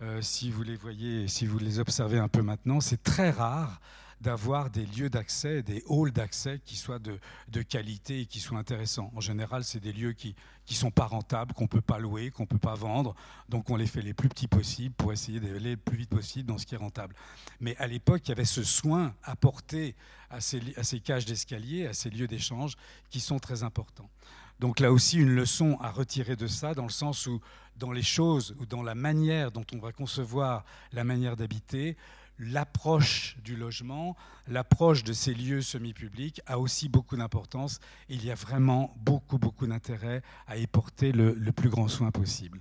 euh, 0.03 0.21
si 0.21 0.51
vous 0.51 0.63
les 0.63 0.77
voyez, 0.77 1.27
si 1.29 1.47
vous 1.47 1.59
les 1.59 1.79
observez 1.79 2.19
un 2.19 2.29
peu 2.29 2.43
maintenant, 2.43 2.81
c'est 2.81 3.03
très 3.03 3.31
rare 3.31 3.81
d'avoir 4.25 4.71
des 4.71 4.87
lieux 4.87 5.11
d'accès, 5.11 5.63
des 5.63 5.85
halls 5.89 6.11
d'accès 6.11 6.59
qui 6.65 6.77
soient 6.77 6.99
de, 6.99 7.63
qualité 7.63 8.23
et 8.23 8.27
qui 8.27 8.41
soient 8.41 8.59
intéressants. 8.59 9.13
En 9.15 9.21
général, 9.21 9.65
c'est 9.65 9.81
des 9.81 9.93
lieux 9.93 10.15
qui 10.15 10.35
ne 10.71 10.75
sont 10.75 10.91
pas 10.91 11.05
rentables, 11.05 11.53
qu'on 11.53 11.65
ne 11.65 11.69
peut 11.69 11.83
pas 11.83 11.99
louer, 11.99 12.31
qu'on 12.31 12.45
ne 12.45 12.49
peut 12.49 12.59
pas 12.59 12.75
vendre. 12.75 13.15
Donc 13.51 13.69
on 13.69 13.77
les 13.77 13.87
fait 13.87 14.01
les 14.01 14.15
plus 14.15 14.31
petits 14.31 14.49
possibles 14.49 14.95
pour 14.95 15.13
essayer 15.13 15.41
d'aller 15.41 15.73
le 15.73 15.77
plus 15.77 15.99
vite 15.99 16.09
possible 16.09 16.49
dans 16.49 16.57
ce 16.57 16.65
qui 16.65 16.75
est 16.75 16.79
rentable. 16.79 17.15
Mais 17.61 17.77
à 17.77 17.87
l'époque, 17.87 18.23
il 18.25 18.31
y 18.31 18.33
avait 18.33 18.47
ce 18.47 18.65
soin 18.65 19.15
apporté 19.23 19.95
à 20.31 20.41
ces, 20.41 20.61
à 20.77 20.85
ces 20.85 21.01
cages 21.01 21.27
d'escalier, 21.27 21.87
à 21.87 21.93
ces 21.93 22.09
lieux 22.09 22.27
d'échange 22.27 22.77
qui 23.11 23.21
sont 23.21 23.39
très 23.39 23.63
importants. 23.63 24.09
Donc 24.59 24.81
là 24.81 24.91
aussi, 24.91 25.19
une 25.19 25.35
leçon 25.35 25.77
à 25.83 25.91
retirer 25.91 26.37
de 26.37 26.47
ça, 26.47 26.73
dans 26.73 26.85
le 26.85 26.89
sens 26.89 27.27
où 27.27 27.41
dans 27.77 27.93
les 27.93 28.03
choses 28.03 28.57
ou 28.59 28.65
dans 28.65 28.83
la 28.83 28.95
manière 28.95 29.51
dont 29.51 29.67
on 29.75 29.79
va 29.79 29.93
concevoir 29.93 30.65
la 30.93 31.05
manière 31.05 31.37
d'habiter, 31.37 31.97
l'approche 32.39 33.37
du 33.45 33.57
logement, 33.57 34.17
l'approche 34.49 35.05
de 35.05 35.13
ces 35.13 35.35
lieux 35.35 35.63
semi-publics 35.63 36.41
a 36.47 36.59
aussi 36.59 36.89
beaucoup 36.89 37.17
d'importance. 37.17 37.81
Il 38.09 38.25
y 38.25 38.31
a 38.31 38.35
vraiment 38.35 38.95
beaucoup, 38.99 39.39
beaucoup 39.39 39.67
d'intérêt 39.67 40.23
à 40.47 40.57
y 40.57 40.67
porter 40.67 41.13
le, 41.13 41.35
plus 41.53 41.69
grand 41.69 41.89
soin 41.89 42.11
possible. 42.11 42.61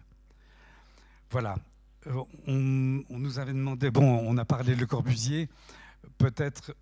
Voilà. 1.32 1.56
Euh, 2.08 2.22
on, 2.48 3.18
nous 3.18 3.40
avait 3.40 3.54
demandé, 3.54 3.90
bon, 3.90 4.04
on 4.04 4.38
a 4.38 4.46
parlé 4.46 4.76
de 4.76 4.80
Le 4.80 4.86
Corbusier, 4.86 5.50
peut-être, 6.18 6.76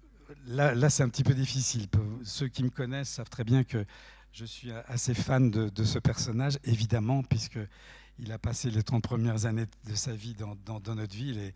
là, 0.47 0.73
là 0.73 0.89
c'est 0.89 1.03
un 1.03 1.09
petit 1.09 1.23
peu 1.23 1.34
difficile. 1.34 1.88
Ceux 2.23 2.47
qui 2.47 2.63
me 2.63 2.69
connaissent 2.69 3.09
savent 3.09 3.30
très 3.30 3.43
bien 3.43 3.63
que 3.63 3.85
je 4.34 4.45
suis 4.45 4.72
assez 4.88 5.13
fan 5.13 5.51
de, 5.51 5.84
ce 5.84 5.99
personnage, 5.99 6.57
évidemment, 6.63 7.22
puisqu'il 7.23 8.31
a 8.31 8.39
passé 8.39 8.72
les 8.72 8.81
30 8.81 9.03
premières 9.03 9.45
années 9.45 9.65
de 9.85 9.95
sa 9.95 10.13
vie 10.13 10.34
dans, 10.34 10.55
dans 10.80 10.95
notre 10.95 11.15
ville. 11.15 11.38
Et, 11.38 11.53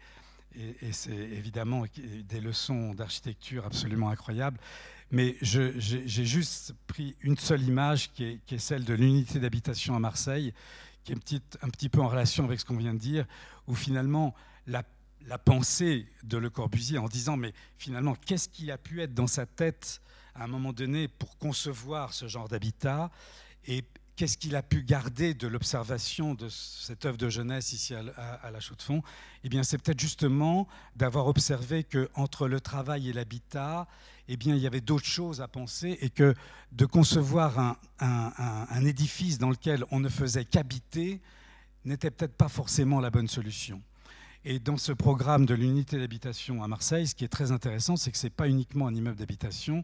et, 0.81 0.91
c'est 0.91 1.11
évidemment 1.11 1.85
des 1.97 2.39
leçons 2.39 2.93
d'architecture 2.93 3.65
absolument 3.65 4.09
incroyables. 4.09 4.59
Mais 5.11 5.35
j'ai 5.41 6.25
juste 6.25 6.73
pris 6.87 7.15
une 7.21 7.37
seule 7.37 7.61
image 7.61 8.11
qui 8.11 8.41
est, 8.47 8.57
celle 8.57 8.85
de 8.85 8.93
l'unité 8.93 9.39
d'habitation 9.39 9.95
à 9.95 9.99
Marseille, 9.99 10.53
qui 11.03 11.11
est 11.13 11.15
un 11.61 11.69
petit, 11.69 11.89
peu 11.89 12.01
en 12.01 12.07
relation 12.07 12.43
avec 12.43 12.59
ce 12.59 12.65
qu'on 12.65 12.77
vient 12.77 12.93
de 12.93 12.99
dire, 12.99 13.25
où 13.67 13.75
finalement 13.75 14.33
la, 14.65 14.83
la 15.27 15.37
pensée 15.37 16.07
de 16.23 16.37
Le 16.37 16.49
Corbusier 16.49 16.97
en 16.97 17.07
disant 17.07 17.37
mais 17.37 17.53
finalement 17.77 18.15
qu'est-ce 18.15 18.49
qui 18.49 18.71
a 18.71 18.77
pu 18.77 19.01
être 19.01 19.13
dans 19.13 19.27
sa 19.27 19.45
tête 19.45 20.01
à 20.33 20.43
un 20.43 20.47
moment 20.47 20.73
donné 20.73 21.07
pour 21.07 21.37
concevoir 21.37 22.13
ce 22.13 22.27
genre 22.27 22.47
d'habitat 22.47 23.11
et 23.67 23.83
qu'est-ce 24.15 24.37
qu'il 24.37 24.55
a 24.55 24.63
pu 24.63 24.81
garder 24.83 25.33
de 25.33 25.47
l'observation 25.47 26.33
de 26.33 26.47
cette 26.49 27.05
œuvre 27.05 27.17
de 27.17 27.29
jeunesse 27.29 27.73
ici 27.73 27.93
à, 27.93 28.51
la 28.51 28.59
Chaux-de-Fonds? 28.59 29.03
Eh 29.43 29.49
bien, 29.49 29.63
c'est 29.63 29.77
peut-être 29.77 29.99
justement 29.99 30.67
d'avoir 30.95 31.27
observé 31.27 31.83
que 31.83 32.09
entre 32.13 32.47
le 32.47 32.59
travail 32.59 33.09
et 33.09 33.13
l'habitat, 33.13 33.87
eh 34.27 34.37
bien, 34.37 34.55
il 34.55 34.61
y 34.61 34.67
avait 34.67 34.81
d'autres 34.81 35.05
choses 35.05 35.41
à 35.41 35.47
penser 35.47 35.97
et 36.01 36.09
que 36.09 36.33
de 36.71 36.85
concevoir 36.85 37.59
un, 37.59 37.77
un 37.99 38.85
édifice 38.85 39.37
dans 39.37 39.49
lequel 39.49 39.83
on 39.91 39.99
ne 39.99 40.09
faisait 40.09 40.45
qu'habiter 40.45 41.21
n'était 41.83 42.11
peut-être 42.11 42.35
pas 42.35 42.49
forcément 42.49 42.99
la 42.99 43.11
bonne 43.11 43.27
solution. 43.27 43.81
Et 44.47 44.59
dans 44.59 44.77
ce 44.77 44.91
programme 44.91 45.45
de 45.47 45.55
l'unité 45.55 45.97
d'habitation 45.97 46.61
à 46.63 46.67
Marseille, 46.67 47.07
ce 47.07 47.15
qui 47.15 47.25
est 47.25 47.29
très 47.29 47.51
intéressant, 47.51 47.95
c'est 47.95 48.11
que 48.11 48.17
ce 48.17 48.27
n'est 48.27 48.31
pas 48.31 48.47
uniquement 48.47 48.87
un 48.87 48.93
immeuble 48.93 49.17
d'habitation, 49.17 49.83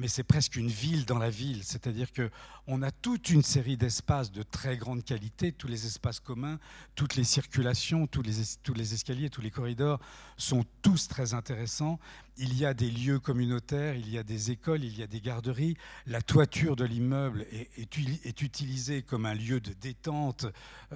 mais 0.00 0.08
c'est 0.08 0.24
presque 0.24 0.56
une 0.56 0.68
ville 0.68 1.04
dans 1.04 1.18
la 1.18 1.28
ville. 1.28 1.62
C'est-à-dire 1.62 2.08
qu'on 2.14 2.82
a 2.82 2.90
toute 2.90 3.28
une 3.28 3.42
série 3.42 3.76
d'espaces 3.76 4.32
de 4.32 4.42
très 4.42 4.78
grande 4.78 5.04
qualité, 5.04 5.52
tous 5.52 5.68
les 5.68 5.84
espaces 5.86 6.20
communs, 6.20 6.58
toutes 6.94 7.16
les 7.16 7.24
circulations, 7.24 8.06
tous 8.06 8.22
les, 8.22 8.40
escaliers, 8.94 9.28
tous 9.28 9.42
les 9.42 9.50
corridors 9.50 10.00
sont 10.38 10.64
tous 10.80 11.06
très 11.06 11.34
intéressants. 11.34 12.00
Il 12.38 12.56
y 12.56 12.64
a 12.64 12.72
des 12.72 12.90
lieux 12.90 13.18
communautaires, 13.18 13.94
il 13.94 14.08
y 14.08 14.16
a 14.16 14.22
des 14.22 14.50
écoles, 14.50 14.84
il 14.84 14.98
y 14.98 15.02
a 15.02 15.06
des 15.06 15.20
garderies. 15.20 15.76
La 16.06 16.22
toiture 16.22 16.76
de 16.76 16.84
l'immeuble 16.86 17.44
est, 17.52 17.68
est, 17.76 18.40
utilisée 18.40 19.02
comme 19.02 19.26
un 19.26 19.34
lieu 19.34 19.60
de 19.60 19.74
détente 19.74 20.46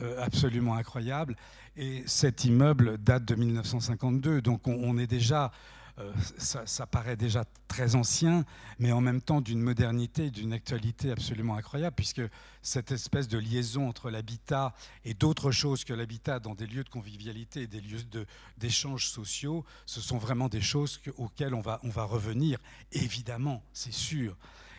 euh, 0.00 0.24
absolument 0.24 0.76
incroyable. 0.76 1.36
Et 1.76 2.04
cet 2.06 2.46
immeuble 2.46 2.96
date 2.96 3.26
de 3.26 3.34
1952, 3.34 4.40
donc 4.40 4.66
on 4.66 4.96
est 4.96 5.06
déjà 5.06 5.52
euh, 6.00 6.12
ça, 6.38 6.86
paraît 6.86 7.16
déjà 7.16 7.44
très 7.68 7.94
ancien, 7.94 8.44
mais 8.80 8.90
en 8.90 9.00
même 9.00 9.22
temps 9.22 9.40
d'une 9.40 9.60
modernité, 9.60 10.30
d'une 10.30 10.52
actualité 10.52 11.12
absolument 11.12 11.54
incroyable, 11.54 11.94
puisque 11.94 12.22
cette 12.62 12.90
espèce 12.90 13.28
de 13.28 13.38
liaison 13.38 13.88
entre 13.88 14.10
l'habitat 14.10 14.74
et 15.04 15.14
d'autres 15.14 15.52
choses 15.52 15.84
que 15.84 15.92
l'habitat 15.92 16.40
dans 16.40 16.56
des 16.56 16.66
lieux 16.66 16.82
de 16.82 16.88
convivialité 16.88 17.62
et 17.62 17.66
des 17.68 17.80
lieux 17.80 18.00
d'échanges 18.58 19.06
sociaux, 19.06 19.64
ce 19.86 20.00
sont 20.00 20.18
vraiment 20.18 20.48
des 20.48 20.60
choses 20.60 21.00
auxquelles 21.16 21.54
on 21.54 21.60
va, 21.60 21.78
on 21.84 21.90
va 21.90 22.02
revenir, 22.02 22.58
évidemment, 22.90 23.62
c'est 23.72 23.94
sûr. 23.94 24.36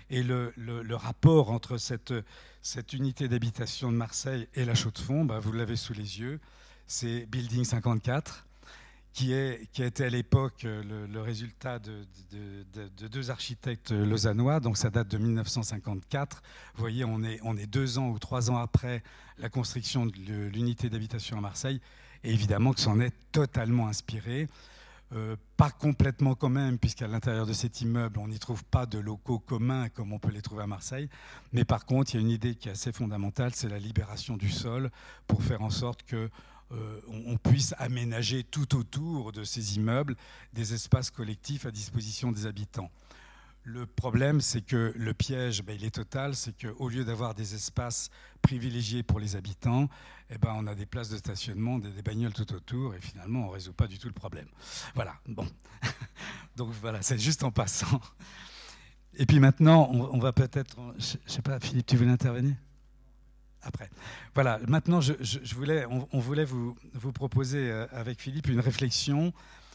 Et 0.09 0.21
le, 0.21 0.53
rapport 0.95 1.49
entre 1.49 1.77
cette, 1.77 2.13
cette 2.61 2.91
unité 2.91 3.29
d'habitation 3.29 3.89
de 3.89 3.97
Marseille 3.97 4.49
et 4.53 4.65
la 4.65 4.75
Chaux-de-Fonds, 4.75 5.23
bah, 5.23 5.39
vous 5.39 5.53
l'avez 5.53 5.77
sous 5.77 5.93
les 5.93 6.19
yeux, 6.19 6.41
c'est 6.87 7.25
Building 7.25 7.63
54 7.63 8.45
qui, 9.15 9.31
est, 9.31 9.71
qui 9.71 9.81
a 9.81 9.85
été 9.85 10.03
à 10.03 10.09
l'époque 10.09 10.65
euh, 10.65 11.07
le, 11.07 11.21
résultat 11.21 11.79
de, 11.79 12.05
deux 13.07 13.31
architectes 13.31 13.91
lausannois, 13.91 14.59
donc 14.59 14.75
ça 14.77 14.89
date 14.89 15.07
de 15.07 15.17
1954. 15.17 16.43
Vous 16.75 16.81
voyez, 16.81 17.05
on 17.05 17.23
est, 17.23 17.39
on 17.43 17.55
est 17.55 17.65
deux 17.65 17.97
ans 17.97 18.09
ou 18.09 18.19
trois 18.19 18.51
ans 18.51 18.57
après 18.57 19.03
la 19.37 19.47
construction 19.47 20.05
de 20.05 20.47
l'unité 20.53 20.89
d'habitation 20.89 21.37
à 21.37 21.41
Marseille, 21.41 21.79
et 22.25 22.31
évidemment 22.33 22.73
que 22.73 22.81
c'en 22.81 22.99
est 22.99 23.13
totalement 23.31 23.87
inspiré. 23.87 24.49
Euh, 25.13 25.37
pas 25.55 25.69
complètement 25.69 26.35
quand 26.35 26.49
même, 26.49 26.77
puisqu'à 26.77 27.07
l'intérieur 27.07 27.45
de 27.45 27.53
cet 27.53 27.79
immeuble, 27.79 28.19
on 28.19 28.27
n'y 28.27 28.39
trouve 28.39 28.65
pas 28.65 28.85
de 28.85 28.99
locaux 28.99 29.39
communs 29.39 29.87
comme 29.87 30.11
on 30.11 30.19
peut 30.19 30.31
les 30.31 30.41
trouver 30.41 30.63
à 30.63 30.67
Marseille. 30.67 31.09
Mais 31.53 31.63
par 31.63 31.85
contre, 31.85 32.13
il 32.13 32.17
y 32.17 32.19
a 32.19 32.21
une 32.21 32.31
idée 32.31 32.55
qui 32.55 32.67
est 32.67 32.73
assez 32.73 32.91
fondamentale, 32.91 33.51
c'est 33.53 33.69
la 33.69 33.79
libération 33.79 34.35
du 34.35 34.49
sol 34.49 34.89
pour 35.25 35.41
faire 35.41 35.61
en 35.61 35.69
sorte 35.69 36.03
que 36.03 36.29
euh, 36.71 36.99
on, 37.07 37.37
puisse 37.37 37.75
aménager 37.77 38.43
tout 38.43 38.75
autour 38.75 39.31
de 39.31 39.43
ces 39.43 39.75
immeubles 39.75 40.15
des 40.53 40.73
espaces 40.73 41.11
collectifs 41.11 41.65
à 41.65 41.71
disposition 41.71 42.31
des 42.31 42.47
habitants. 42.47 42.89
Le 43.63 43.85
problème, 43.85 44.41
c'est 44.41 44.61
que 44.61 44.93
le 44.95 45.13
piège, 45.13 45.63
ben, 45.63 45.75
il 45.75 45.85
est 45.85 45.95
total, 45.95 46.35
c'est 46.35 46.55
qu'au 46.55 46.89
lieu 46.89 47.03
d'avoir 47.03 47.35
des 47.35 47.53
espaces 47.55 48.09
privilégiés 48.41 49.03
pour 49.03 49.19
les 49.19 49.35
habitants, 49.35 49.89
eh 50.29 50.37
ben, 50.37 50.53
on 50.55 50.65
a 50.67 50.75
des 50.75 50.85
places 50.85 51.09
de 51.09 51.17
stationnement, 51.17 51.77
des, 51.77 52.01
bagnoles 52.01 52.33
tout 52.33 52.51
autour, 52.53 52.95
et 52.95 53.01
finalement, 53.01 53.45
on 53.45 53.47
ne 53.47 53.53
résout 53.53 53.73
pas 53.73 53.87
du 53.87 53.97
tout 53.99 54.07
le 54.07 54.13
problème. 54.13 54.47
Voilà, 54.95 55.15
bon. 55.27 55.47
Donc 56.55 56.69
voilà, 56.81 57.01
c'est 57.01 57.19
juste 57.19 57.43
en 57.43 57.51
passant. 57.51 58.01
Et 59.15 59.25
puis 59.25 59.39
maintenant, 59.39 59.89
on, 59.91 60.19
va 60.19 60.33
peut-être... 60.33 60.77
Je 60.97 61.17
ne 61.17 61.29
sais 61.29 61.41
pas, 61.41 61.59
Philippe, 61.59 61.85
tu 61.85 61.95
voulais 61.95 62.11
intervenir? 62.11 62.55
Après. 63.65 63.89
Voilà, 64.33 64.59
maintenant, 64.67 64.99
on, 66.11 66.19
voulait 66.19 66.45
vous, 66.45 66.75
proposer 67.13 67.69
euh, 67.69 67.87
avec 67.91 68.21
Philippe 68.21 68.47
une 68.47 68.59
réflexion 68.59 69.33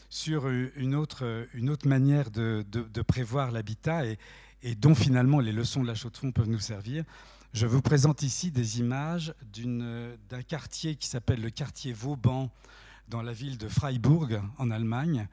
sur 0.09 0.49
une 0.49 0.95
autre, 0.95 1.47
une 1.53 1.69
autre 1.69 1.87
manière 1.87 2.31
de, 2.31 2.65
de, 2.69 3.01
prévoir 3.01 3.51
l'habitat 3.51 4.05
et, 4.05 4.75
dont 4.75 4.93
finalement 4.93 5.39
les 5.39 5.53
leçons 5.53 5.81
de 5.81 5.87
la 5.87 5.95
Chaux-de-Fonds 5.95 6.33
peuvent 6.33 6.49
nous 6.49 6.59
servir. 6.59 7.05
Je 7.53 7.65
vous 7.65 7.81
présente 7.81 8.21
ici 8.21 8.51
des 8.51 8.79
images 8.79 9.33
d'un 9.53 10.41
quartier 10.45 10.95
qui 10.95 11.07
s'appelle 11.07 11.41
le 11.41 11.49
quartier 11.49 11.93
Vauban 11.93 12.49
dans 13.07 13.21
la 13.21 13.31
ville 13.31 13.57
de 13.57 13.69
Freiburg 13.69 14.41
en 14.57 14.69
Allemagne, 14.69 15.27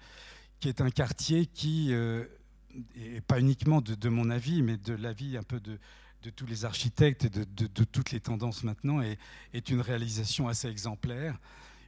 qui 0.60 0.68
est 0.68 0.80
un 0.80 0.90
quartier 0.90 1.46
qui, 1.46 1.88
euh, 1.92 2.24
et 2.96 3.20
pas 3.20 3.40
uniquement 3.40 3.80
de, 3.80 3.94
de, 3.94 4.08
mon 4.08 4.30
avis, 4.30 4.62
mais 4.62 4.76
de 4.76 4.94
l'avis 4.94 5.36
un 5.36 5.42
peu 5.42 5.58
de, 5.58 5.78
de 6.28 6.32
tous 6.34 6.44
les 6.44 6.66
architectes 6.66 7.24
et 7.24 7.30
de, 7.30 7.84
toutes 7.84 8.10
les 8.10 8.20
tendances 8.20 8.62
maintenant 8.62 9.00
est, 9.00 9.70
une 9.70 9.80
réalisation 9.80 10.46
assez 10.46 10.68
exemplaire, 10.68 11.38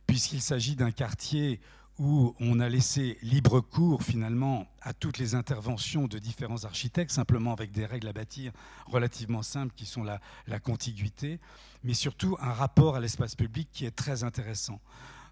puisqu'il 0.07 0.41
s'agit 0.41 0.77
d'un 0.77 0.93
quartier 0.93 1.61
où 1.99 2.35
on 2.41 2.59
a 2.59 2.71
laissé 2.71 3.19
libre 3.21 3.61
cours 3.61 4.03
finalement 4.03 4.67
à 4.81 4.95
toutes 4.95 5.19
les 5.19 5.35
interventions 5.35 6.07
de 6.07 6.19
différents 6.19 6.65
architectes, 6.65 7.11
simplement 7.11 7.53
avec 7.53 7.71
des 7.71 7.85
règles 7.85 8.09
à 8.09 8.15
bâtir 8.15 8.53
relativement 8.87 9.43
simples 9.43 9.75
qui 9.77 9.85
sont 9.85 10.05
la, 10.05 10.23
la 10.47 10.59
contiguïté, 10.59 11.39
mais 11.85 11.93
surtout 11.93 12.39
un 12.41 12.55
rapport 12.55 12.97
à 12.97 13.01
l'espace 13.01 13.35
public 13.35 13.69
qui 13.71 13.85
est 13.85 13.91
très 13.91 14.25
intéressant, 14.25 14.81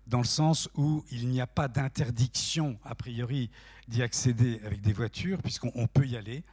dans 0.06 0.18
le 0.18 0.24
sens 0.24 0.68
où 0.74 1.02
il 1.10 1.28
n'y 1.28 1.40
a 1.40 1.46
pas 1.46 1.68
d'interdiction 1.68 2.78
a 2.84 2.94
priori 2.94 3.48
d'y 3.88 4.02
accéder 4.02 4.60
avec 4.66 4.82
des 4.82 4.92
voitures, 4.92 5.40
puisqu'on 5.40 5.86
peut 5.86 6.06
y 6.06 6.14
aller, 6.14 6.44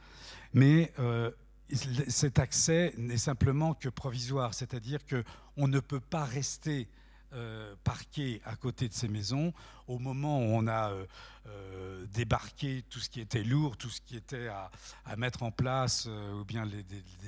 mais 0.54 0.94
euh, 0.98 1.30
cet 1.72 2.38
accès 2.38 2.94
n'est 2.96 3.16
simplement 3.16 3.74
que 3.74 3.88
provisoire, 3.88 4.54
c'est-à-dire 4.54 5.00
qu'on 5.06 5.68
ne 5.68 5.80
peut 5.80 6.00
pas 6.00 6.24
rester 6.24 6.88
euh, 7.32 7.74
parqué 7.82 8.40
à 8.44 8.54
côté 8.54 8.88
de 8.88 8.94
ces 8.94 9.08
maisons 9.08 9.52
au 9.88 9.98
moment 9.98 10.38
où 10.38 10.42
on 10.42 10.68
a 10.68 10.92
euh, 10.92 11.04
euh, 11.48 12.06
débarqué 12.06 12.84
tout 12.88 13.00
ce 13.00 13.10
qui 13.10 13.20
était 13.20 13.42
lourd, 13.42 13.76
tout 13.76 13.90
ce 13.90 14.00
qui 14.00 14.16
était 14.16 14.46
à, 14.46 14.70
mettre 15.16 15.42
en 15.42 15.50
place, 15.50 16.06
ou 16.06 16.44
bien 16.44 16.64
les, 16.64 16.84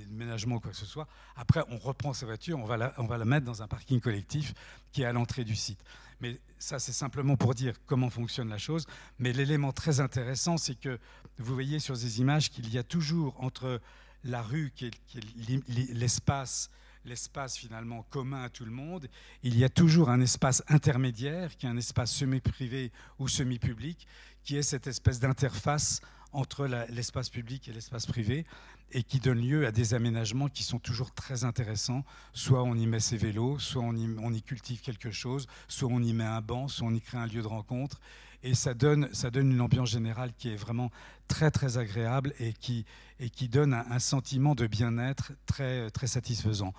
déménagements 0.06 0.56
ou 0.56 0.60
quoi 0.60 0.70
que 0.70 0.76
ce 0.76 0.86
soit. 0.86 1.08
Après, 1.36 1.62
on 1.68 1.78
reprend 1.78 2.12
sa 2.12 2.26
voiture, 2.26 2.58
on 2.58 2.64
va 2.64 3.18
la 3.18 3.24
mettre 3.24 3.44
dans 3.44 3.62
un 3.62 3.66
parking 3.66 4.00
collectif 4.00 4.54
qui 4.92 5.02
est 5.02 5.04
à 5.04 5.12
l'entrée 5.12 5.44
du 5.44 5.56
site. 5.56 5.82
Mais 6.20 6.40
ça, 6.58 6.78
c'est 6.78 6.92
simplement 6.92 7.36
pour 7.36 7.54
dire 7.54 7.74
comment 7.86 8.10
fonctionne 8.10 8.48
la 8.48 8.58
chose. 8.58 8.86
Mais 9.18 9.32
l'élément 9.32 9.72
très 9.72 10.00
intéressant, 10.00 10.56
c'est 10.56 10.74
que 10.74 10.98
vous 11.38 11.54
voyez 11.54 11.80
sur 11.80 11.96
ces 11.96 12.20
images 12.20 12.50
qu'il 12.50 12.72
y 12.72 12.78
a 12.78 12.82
toujours 12.82 13.34
entre 13.42 13.80
la 14.24 14.42
rue 14.42 14.72
qui 14.74 14.86
est, 14.86 15.92
l'espace 15.92 16.70
l'espace 17.04 17.56
finalement 17.56 18.04
commun 18.10 18.42
à 18.42 18.48
tout 18.48 18.64
le 18.64 18.70
monde, 18.70 19.08
il 19.42 19.56
y 19.56 19.64
a 19.64 19.68
toujours 19.68 20.10
un 20.10 20.20
espace 20.20 20.62
intermédiaire, 20.68 21.56
qui 21.56 21.66
est 21.66 21.68
un 21.68 21.76
espace 21.76 22.12
semi-privé 22.12 22.92
ou 23.18 23.28
semi-public, 23.28 24.06
qui 24.44 24.56
est 24.56 24.62
cette 24.62 24.86
espèce 24.86 25.18
d'interface 25.18 26.00
entre 26.32 26.66
l'espace 26.90 27.30
public 27.30 27.68
et 27.68 27.72
l'espace 27.72 28.04
privé, 28.04 28.44
et 28.92 29.02
qui 29.02 29.20
donne 29.20 29.40
lieu 29.40 29.66
à 29.66 29.72
des 29.72 29.94
aménagements 29.94 30.48
qui 30.48 30.62
sont 30.62 30.78
toujours 30.78 31.12
très 31.12 31.44
intéressants. 31.44 32.04
Soit 32.32 32.62
on 32.62 32.74
y 32.74 32.86
met 32.86 33.00
ses 33.00 33.16
vélos, 33.16 33.58
soit 33.58 33.82
on 33.82 34.32
y 34.32 34.42
cultive 34.42 34.80
quelque 34.80 35.10
chose, 35.10 35.46
soit 35.66 35.88
on 35.90 36.02
y 36.02 36.12
met 36.12 36.24
un 36.24 36.40
banc, 36.40 36.68
soit 36.68 36.86
on 36.86 36.94
y 36.94 37.00
crée 37.00 37.18
un 37.18 37.26
lieu 37.26 37.42
de 37.42 37.46
rencontre 37.46 38.00
et 38.42 38.54
ça 38.54 38.74
donne, 38.74 39.08
ça 39.12 39.30
donne 39.30 39.50
une 39.50 39.60
ambiance 39.60 39.90
générale 39.90 40.32
qui 40.36 40.50
est 40.50 40.56
vraiment 40.56 40.90
très 41.26 41.50
très 41.50 41.78
agréable 41.78 42.32
et 42.38 42.52
qui, 42.52 42.84
et 43.20 43.30
qui 43.30 43.48
donne 43.48 43.74
un, 43.74 43.98
sentiment 43.98 44.54
de 44.54 44.66
bien-être 44.66 45.32
très, 45.46 45.90
très 45.90 46.06
satisfaisant. 46.06 46.72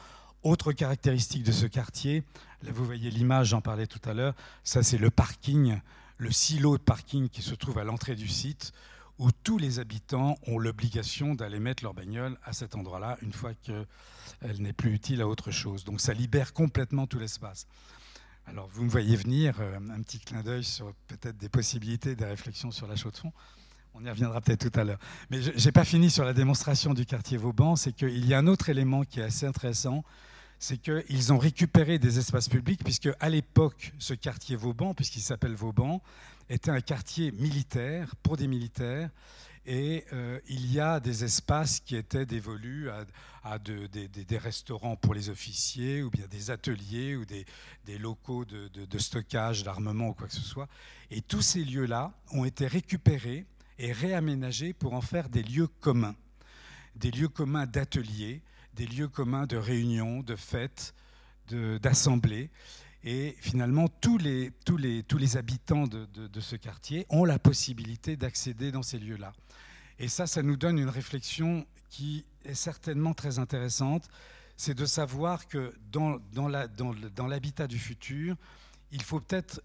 Autre 0.43 0.71
caractéristique 0.71 1.43
de 1.43 1.51
ce 1.51 1.65
quartier, 1.65 2.23
là 2.63 2.71
vous 2.73 2.85
voyez 2.85 3.11
l'image, 3.11 3.49
j'en 3.49 3.61
parlais 3.61 3.87
tout 3.87 4.01
à 4.09 4.13
l'heure, 4.13 4.35
ça 4.63 4.83
c'est 4.83 4.97
le 4.97 5.09
parking, 5.09 5.79
le 6.17 6.31
silo 6.31 6.77
de 6.77 6.83
parking 6.83 7.29
qui 7.29 7.41
se 7.41 7.55
trouve 7.55 7.77
à 7.77 7.83
l'entrée 7.83 8.15
du 8.15 8.27
site, 8.27 8.71
où 9.17 9.31
tous 9.43 9.57
les 9.57 9.79
habitants 9.79 10.37
ont 10.47 10.57
l'obligation 10.57 11.35
d'aller 11.35 11.59
mettre 11.59 11.83
leur 11.83 11.93
bagnole 11.93 12.37
à 12.45 12.53
cet 12.53 12.75
endroit-là 12.75 13.17
une 13.21 13.33
fois 13.33 13.51
qu'elle 13.53 14.61
n'est 14.61 14.71
plus 14.71 14.93
utile 14.93 15.21
à 15.21 15.27
autre 15.27 15.51
chose. 15.51 15.83
Donc 15.83 15.99
ça 15.99 16.13
libère 16.13 16.53
complètement 16.53 17.05
tout 17.05 17.19
l'espace. 17.19 17.67
Alors, 18.49 18.67
vous 18.73 18.83
me 18.83 18.89
voyez 18.89 19.15
venir, 19.15 19.53
euh, 19.59 19.77
un 19.77 20.01
petit 20.01 20.17
clin 20.17 20.41
d'œil 20.41 20.63
sur 20.63 20.91
peut-être 21.07 21.37
des 21.37 21.49
possibilités, 21.49 22.15
des 22.15 22.25
réflexions 22.25 22.71
sur 22.71 22.87
la 22.87 22.95
chaux 22.95 23.11
de 23.11 23.17
fond. 23.17 23.31
On 23.93 24.03
y 24.03 24.09
reviendra 24.09 24.41
peut-être 24.41 24.71
tout 24.71 24.79
à 24.79 24.83
l'heure. 24.83 24.97
Mais 25.29 25.39
je 25.39 25.63
n'ai 25.63 25.71
pas 25.71 25.85
fini 25.85 26.09
sur 26.09 26.25
la 26.25 26.33
démonstration 26.33 26.95
du 26.95 27.05
quartier 27.05 27.37
Vauban, 27.37 27.75
c'est 27.75 27.93
qu'il 27.93 28.25
y 28.25 28.33
a 28.33 28.39
un 28.39 28.47
autre 28.47 28.69
élément 28.69 29.03
qui 29.03 29.19
est 29.19 29.23
assez 29.23 29.45
intéressant, 29.45 30.03
c'est 30.57 30.77
qu'ils 30.77 31.31
ont 31.31 31.37
récupéré 31.37 31.99
des 31.99 32.17
espaces 32.17 32.49
publics, 32.49 32.83
puisque 32.83 33.09
à 33.19 33.29
l'époque, 33.29 33.93
ce 33.99 34.15
quartier 34.15 34.55
Vauban, 34.55 34.95
puisqu'il 34.95 35.21
s'appelle 35.21 35.53
Vauban, 35.53 36.01
était 36.49 36.71
un 36.71 36.81
quartier 36.81 37.31
militaire 37.33 38.15
pour 38.23 38.35
des 38.35 38.47
militaires. 38.47 39.11
Et 39.71 40.03
euh, 40.13 40.39
il 40.47 40.71
y 40.71 40.79
a 40.79 40.99
des 40.99 41.23
espaces 41.23 41.79
qui 41.79 41.95
étaient 41.95 42.25
dévolus 42.25 42.89
à, 43.43 43.59
des, 43.59 44.37
restaurants 44.39 44.95
pour 44.95 45.13
les 45.13 45.29
officiers, 45.29 46.01
ou 46.01 46.09
bien 46.09 46.25
des 46.25 46.49
ateliers, 46.49 47.15
ou 47.15 47.23
des, 47.23 47.45
locaux 47.99 48.45
de, 48.45 48.67
de 48.67 48.97
stockage 48.97 49.63
d'armement 49.63 50.07
ou 50.09 50.13
quoi 50.15 50.25
que 50.25 50.33
ce 50.33 50.41
soit. 50.41 50.67
Et 51.11 51.21
tous 51.21 51.43
ces 51.43 51.63
lieux-là 51.63 52.11
ont 52.31 52.45
été 52.45 52.65
récupérés 52.65 53.45
et 53.77 53.91
réaménagés 53.91 54.73
pour 54.73 54.95
en 54.95 55.01
faire 55.01 55.29
des 55.29 55.43
lieux 55.43 55.67
communs, 55.67 56.15
des 56.95 57.11
lieux 57.11 57.29
communs 57.29 57.67
d'ateliers, 57.67 58.41
des 58.73 58.87
lieux 58.87 59.07
communs 59.07 59.45
de 59.45 59.57
réunions, 59.57 60.23
de 60.23 60.35
fêtes, 60.35 60.95
d'assemblées. 61.51 62.49
Et 63.03 63.35
finalement, 63.39 63.87
tous 63.87 64.17
les, 64.17 64.51
tous 64.65 64.77
les, 64.77 65.03
tous 65.03 65.17
les 65.17 65.37
habitants 65.37 65.87
de, 65.87 66.05
de, 66.05 66.39
ce 66.41 66.55
quartier 66.55 67.05
ont 67.09 67.23
la 67.23 67.39
possibilité 67.39 68.17
d'accéder 68.17 68.71
dans 68.71 68.83
ces 68.83 68.99
lieux-là. 68.99 69.31
Et 69.99 70.07
ça, 70.07 70.27
ça 70.27 70.43
nous 70.43 70.57
donne 70.57 70.77
une 70.77 70.89
réflexion 70.89 71.65
qui 71.89 72.25
est 72.43 72.53
certainement 72.53 73.13
très 73.13 73.39
intéressante. 73.39 74.09
C'est 74.57 74.73
de 74.73 74.85
savoir 74.85 75.47
que 75.47 75.73
dans, 75.91 76.19
dans 76.33 76.47
l'habitat 76.47 77.67
dans, 77.67 77.73
du 77.73 77.79
futur, 77.79 78.35
il 78.91 79.01
faut 79.01 79.21
peut-être 79.21 79.61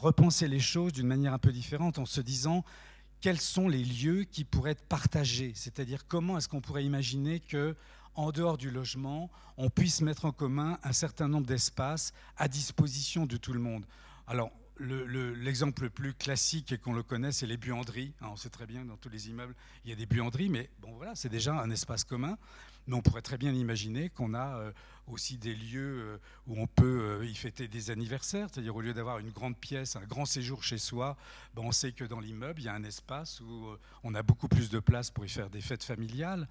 repenser 0.00 0.46
les 0.46 0.60
choses 0.60 0.92
d'une 0.92 1.06
manière 1.06 1.32
un 1.32 1.38
peu 1.38 1.52
différente 1.52 1.98
en 1.98 2.06
se 2.06 2.20
disant 2.20 2.64
quels 3.20 3.40
sont 3.40 3.68
les 3.68 3.84
lieux 3.84 4.24
qui 4.24 4.44
pourraient 4.44 4.72
être 4.72 4.86
partagés, 4.86 5.52
c'est-à-dire 5.54 6.06
comment 6.06 6.36
est-ce 6.38 6.48
qu'on 6.48 6.60
pourrait 6.60 6.84
imaginer 6.84 7.40
que 7.40 7.76
en 8.14 8.30
dehors 8.30 8.58
du 8.58 8.70
logement, 8.70 9.30
on 9.56 9.70
puisse 9.70 10.00
mettre 10.00 10.24
en 10.24 10.32
commun 10.32 10.78
un 10.82 10.92
certain 10.92 11.28
nombre 11.28 11.46
d'espaces 11.46 12.12
à 12.36 12.48
disposition 12.48 13.26
de 13.26 13.36
tout 13.36 13.52
le 13.52 13.60
monde. 13.60 13.84
Alors, 14.26 14.50
l'exemple 14.78 15.84
le, 15.84 15.90
plus 15.90 16.14
classique 16.14 16.72
et 16.72 16.78
qu'on 16.78 16.92
le 16.92 17.02
connaît, 17.02 17.32
c'est 17.32 17.46
les 17.46 17.56
buanderies. 17.56 18.12
on 18.22 18.36
sait 18.36 18.50
très 18.50 18.66
bien 18.66 18.84
dans 18.84 18.96
tous 18.96 19.08
les 19.08 19.28
immeubles, 19.28 19.54
il 19.84 19.90
y 19.90 19.92
a 19.92 19.96
des 19.96 20.06
buanderies, 20.06 20.48
mais 20.48 20.70
bon, 20.80 20.92
voilà, 20.96 21.14
c'est 21.14 21.28
déjà 21.28 21.54
un 21.54 21.70
espace 21.70 22.04
commun. 22.04 22.36
Mais 22.88 22.96
on 22.96 23.02
pourrait 23.02 23.22
très 23.22 23.38
bien 23.38 23.52
imaginer 23.52 24.08
qu'on 24.08 24.34
a 24.34 24.58
euh, 24.58 24.72
aussi 25.06 25.38
des 25.38 25.54
lieux 25.54 26.00
euh, 26.00 26.18
où 26.48 26.60
on 26.60 26.66
peut 26.66 27.20
euh, 27.20 27.24
y 27.24 27.34
fêter 27.36 27.68
des 27.68 27.90
anniversaires, 27.90 28.48
c'est-à-dire 28.50 28.74
au 28.74 28.80
lieu 28.80 28.92
d'avoir 28.92 29.20
une 29.20 29.30
grande 29.30 29.56
pièce, 29.56 29.94
un 29.94 30.04
grand 30.04 30.24
séjour 30.24 30.64
chez 30.64 30.78
soi, 30.78 31.16
ben, 31.54 31.62
on 31.64 31.70
sait 31.70 31.92
que 31.92 32.02
dans 32.02 32.18
l'immeuble, 32.18 32.60
il 32.60 32.64
y 32.64 32.68
a 32.68 32.74
un 32.74 32.82
espace 32.82 33.40
où 33.40 33.68
on 34.02 34.16
a 34.16 34.24
beaucoup 34.24 34.48
plus 34.48 34.68
de 34.68 34.80
place 34.80 35.12
pour 35.12 35.24
y 35.24 35.28
faire 35.28 35.48
des 35.48 35.60
fêtes 35.60 35.84
familiales. 35.84 36.48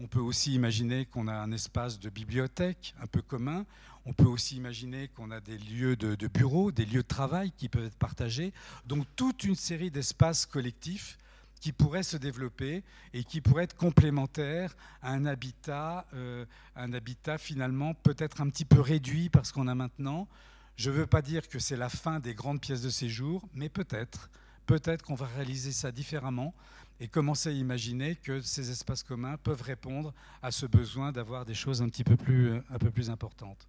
On 0.00 0.06
peut 0.06 0.20
aussi 0.20 0.54
imaginer 0.54 1.06
qu'on 1.06 1.26
a 1.26 1.34
un 1.34 1.50
espace 1.50 1.98
de 1.98 2.08
bibliothèque 2.08 2.94
un 3.02 3.06
peu 3.06 3.20
commun. 3.20 3.66
On 4.06 4.12
peut 4.12 4.26
aussi 4.26 4.56
imaginer 4.56 5.08
qu'on 5.08 5.32
a 5.32 5.40
des 5.40 5.58
lieux 5.58 5.96
de, 5.96 6.26
bureaux, 6.28 6.70
des 6.70 6.86
lieux 6.86 7.02
de 7.02 7.08
travail 7.08 7.50
qui 7.56 7.68
peuvent 7.68 7.86
être 7.86 7.98
partagés. 7.98 8.52
Donc 8.86 9.06
toute 9.16 9.42
une 9.42 9.56
série 9.56 9.90
d'espaces 9.90 10.46
collectifs 10.46 11.18
qui 11.60 11.72
pourraient 11.72 12.04
se 12.04 12.16
développer 12.16 12.84
et 13.12 13.24
qui 13.24 13.40
pourraient 13.40 13.64
être 13.64 13.76
complémentaires 13.76 14.76
à 15.02 15.10
un 15.10 15.26
habitat, 15.26 16.06
euh, 16.14 16.46
un 16.76 16.92
habitat 16.92 17.36
finalement 17.36 17.94
peut-être 17.94 18.40
un 18.40 18.48
petit 18.48 18.64
peu 18.64 18.80
réduit 18.80 19.28
parce 19.28 19.50
qu'on 19.50 19.66
a 19.66 19.74
maintenant. 19.74 20.28
Je 20.76 20.90
ne 20.90 20.94
veux 20.94 21.06
pas 21.06 21.22
dire 21.22 21.48
que 21.48 21.58
c'est 21.58 21.76
la 21.76 21.88
fin 21.88 22.20
des 22.20 22.34
grandes 22.34 22.60
pièces 22.60 22.82
de 22.82 22.90
séjour, 22.90 23.48
mais 23.52 23.68
peut-être, 23.68 24.30
peut-être 24.66 25.02
qu'on 25.02 25.16
va 25.16 25.26
réaliser 25.26 25.72
ça 25.72 25.90
différemment 25.90 26.54
et 27.00 27.08
commencer 27.08 27.48
à 27.48 27.52
imaginer 27.52 28.16
que 28.16 28.40
ces 28.40 28.70
espaces 28.70 29.02
communs 29.02 29.36
peuvent 29.36 29.62
répondre 29.62 30.12
à 30.42 30.50
ce 30.50 30.66
besoin 30.66 31.12
d'avoir 31.12 31.44
des 31.44 31.54
choses 31.54 31.80
un 31.80 31.88
petit 31.88 32.04
peu 32.04 32.16
plus, 32.16 32.50
euh, 32.50 32.60
un 32.70 32.78
peu 32.78 32.90
plus 32.90 33.10
importantes. 33.10 33.68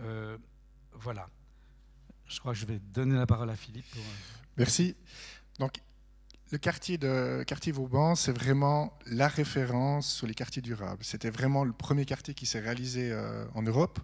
Euh, 0.00 0.38
voilà. 0.92 1.28
Je 2.26 2.38
crois 2.38 2.52
que 2.52 2.58
je 2.58 2.66
vais 2.66 2.78
donner 2.78 3.16
la 3.16 3.26
parole 3.26 3.50
à 3.50 3.56
Philippe. 3.56 3.86
Euh, 3.96 4.00
Merci. 4.56 4.94
Donc, 5.58 5.80
le 6.52 6.58
quartier 6.58 6.98
de 6.98 7.44
quartier 7.46 7.72
Vauban, 7.72 8.14
c'est 8.14 8.32
vraiment 8.32 8.96
la 9.06 9.28
référence 9.28 10.12
sur 10.12 10.26
les 10.26 10.34
quartiers 10.34 10.62
durables. 10.62 11.04
C'était 11.04 11.30
vraiment 11.30 11.64
le 11.64 11.72
premier 11.72 12.04
quartier 12.04 12.34
qui 12.34 12.46
s'est 12.46 12.60
réalisé 12.60 13.14
en 13.54 13.62
Europe. 13.62 14.00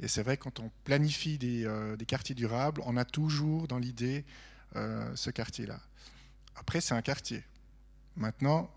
Et 0.00 0.06
c'est 0.06 0.22
vrai, 0.22 0.36
quand 0.36 0.60
on 0.60 0.70
planifie 0.84 1.38
des, 1.38 1.66
des, 1.96 2.04
quartiers 2.04 2.34
durables, 2.34 2.82
on 2.84 2.98
a 2.98 3.06
toujours 3.06 3.68
dans 3.68 3.78
l'idée 3.78 4.26
ce 4.74 5.30
quartier-là. 5.30 5.80
Après, 6.56 6.82
c'est 6.82 6.92
un 6.92 7.00
quartier. 7.00 7.42
Maintenant, 8.18 8.68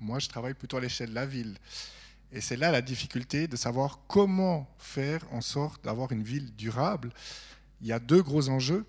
moi, 0.00 0.18
je 0.18 0.28
travaille 0.28 0.54
plutôt 0.54 0.76
à 0.76 0.80
l'échelle 0.80 1.10
de 1.10 1.14
la 1.14 1.26
ville. 1.26 1.56
Et 2.32 2.40
c'est 2.40 2.56
là 2.56 2.72
la 2.72 2.82
difficulté 2.82 3.46
de 3.46 3.56
savoir 3.56 4.00
comment 4.08 4.68
faire 4.78 5.20
en 5.32 5.40
sorte 5.40 5.84
d'avoir 5.84 6.10
une 6.10 6.24
ville 6.24 6.54
durable. 6.56 7.12
Il 7.80 7.86
y 7.86 7.92
a 7.92 8.00
deux 8.00 8.22
gros 8.22 8.48
enjeux. 8.48 8.84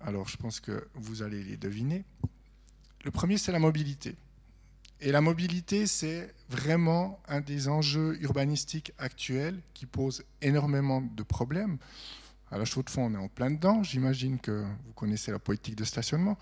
Alors, 0.00 0.28
je 0.28 0.36
pense 0.36 0.60
que 0.60 0.88
vous 0.94 1.22
allez 1.22 1.42
les 1.42 1.56
deviner. 1.56 2.04
Le 3.04 3.10
premier, 3.10 3.38
c'est 3.38 3.52
la 3.52 3.58
mobilité. 3.58 4.16
Et 5.00 5.10
la 5.10 5.22
mobilité, 5.22 5.86
c'est 5.86 6.34
vraiment 6.50 7.18
un 7.28 7.40
des 7.40 7.68
enjeux 7.68 8.18
urbanistiques 8.20 8.92
actuels 8.98 9.58
qui 9.72 9.86
pose 9.86 10.22
énormément 10.42 11.00
de 11.00 11.22
problèmes. 11.22 11.78
À 12.50 12.58
la 12.58 12.66
chaux 12.66 12.82
de 12.82 12.90
fond, 12.90 13.06
on 13.06 13.14
est 13.14 13.24
en 13.24 13.28
plein 13.28 13.50
dedans. 13.50 13.82
J'imagine 13.82 14.38
que 14.38 14.64
vous 14.84 14.92
connaissez 14.92 15.32
la 15.32 15.38
politique 15.38 15.76
de 15.76 15.84
stationnement. 15.84 16.36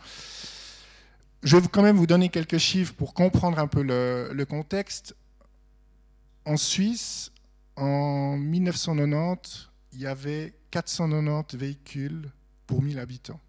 Je 1.42 1.56
vais 1.56 1.68
quand 1.68 1.82
même 1.82 1.96
vous 1.96 2.06
donner 2.06 2.28
quelques 2.28 2.58
chiffres 2.58 2.92
pour 2.92 3.14
comprendre 3.14 3.58
un 3.58 3.66
peu 3.66 3.82
le, 3.82 4.44
contexte. 4.44 5.16
En 6.44 6.58
Suisse, 6.58 7.32
en 7.76 8.36
1990, 8.36 9.70
il 9.92 10.00
y 10.00 10.06
avait 10.06 10.54
490 10.70 11.56
véhicules 11.56 12.30
pour 12.66 12.82
1000 12.82 12.98
habitants. 12.98 13.40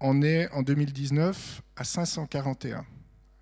On 0.00 0.22
est 0.22 0.50
en 0.50 0.62
2019 0.62 1.62
à 1.76 1.84
541. 1.84 2.84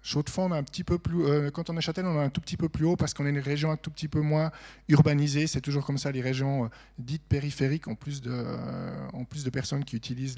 Chaux-de-Fonds, 0.03 0.53
un 0.53 0.63
petit 0.63 0.85
peu 0.85 0.99
plus, 0.99 1.25
euh, 1.25 1.51
quand 1.51 1.71
on 1.71 1.79
est 1.79 1.81
Châtel, 1.81 2.05
on 2.05 2.21
est 2.21 2.25
un 2.25 2.29
tout 2.29 2.43
petit 2.43 2.59
peu 2.59 2.69
plus 2.69 2.85
haut 2.85 2.95
parce 2.95 3.15
qu'on 3.15 3.25
est 3.25 3.31
une 3.31 3.39
région 3.39 3.71
un 3.71 3.79
tout 3.79 3.91
petit 3.91 4.07
peu 4.07 4.21
moins 4.21 4.53
urbanisée. 4.89 5.47
C'est 5.47 5.63
toujours 5.63 5.87
comme 5.87 5.97
ça, 5.97 6.13
les 6.13 6.21
régions 6.21 6.67
euh, 6.67 6.69
dites 6.99 7.25
périphériques 7.27 7.89
ont 7.89 7.95
de, 7.95 8.21
euh, 8.27 9.25
plus 9.31 9.45
de 9.45 9.51
personnes 9.51 9.83
qui 9.83 9.97
utilisent 9.97 10.37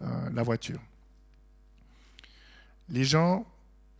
la 0.00 0.42
voiture. 0.44 0.78
Les 2.92 3.04
gens, 3.04 3.46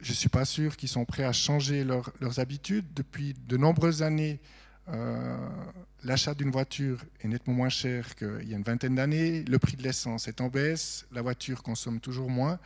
je 0.00 0.10
ne 0.10 0.14
suis 0.14 0.28
pas 0.28 0.44
sûr 0.44 0.76
qu'ils 0.76 0.90
sont 0.90 1.06
prêts 1.06 1.24
à 1.24 1.32
changer 1.32 1.82
leurs 1.82 2.38
habitudes. 2.40 2.84
Depuis 2.94 3.34
de 3.48 3.56
nombreuses 3.56 4.02
années, 4.02 4.38
euh, 4.88 5.48
l'achat 6.04 6.34
d'une 6.34 6.50
voiture 6.50 7.02
est 7.22 7.28
nettement 7.28 7.54
moins 7.54 7.70
cher 7.70 8.14
qu'il 8.14 8.46
y 8.46 8.52
a 8.52 8.56
une 8.58 8.62
vingtaine 8.62 8.96
d'années. 8.96 9.44
Le 9.44 9.58
prix 9.58 9.78
de 9.78 9.82
l'essence 9.82 10.28
est 10.28 10.42
en 10.42 10.48
baisse. 10.48 11.06
La 11.10 11.22
voiture 11.22 11.62
consomme 11.62 12.00
toujours 12.00 12.28
moins. 12.28 12.58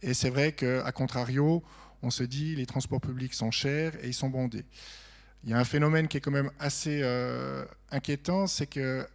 Et 0.00 0.14
c'est 0.14 0.30
vrai 0.30 0.52
qu'à 0.52 0.90
contrario, 0.92 1.62
on 2.02 2.10
se 2.10 2.22
dit 2.22 2.56
les 2.56 2.64
transports 2.64 3.02
publics 3.02 3.34
sont 3.34 3.50
chers 3.50 4.02
et 4.02 4.08
ils 4.08 4.14
sont 4.14 4.30
bondés. 4.30 4.64
Il 5.44 5.50
y 5.50 5.52
a 5.52 5.58
un 5.58 5.64
phénomène 5.64 6.08
qui 6.08 6.16
est 6.16 6.20
quand 6.20 6.30
même 6.30 6.50
assez 6.58 7.00
euh, 7.02 7.66
inquiétant, 7.90 8.46
c'est 8.46 8.66
que 8.66 9.06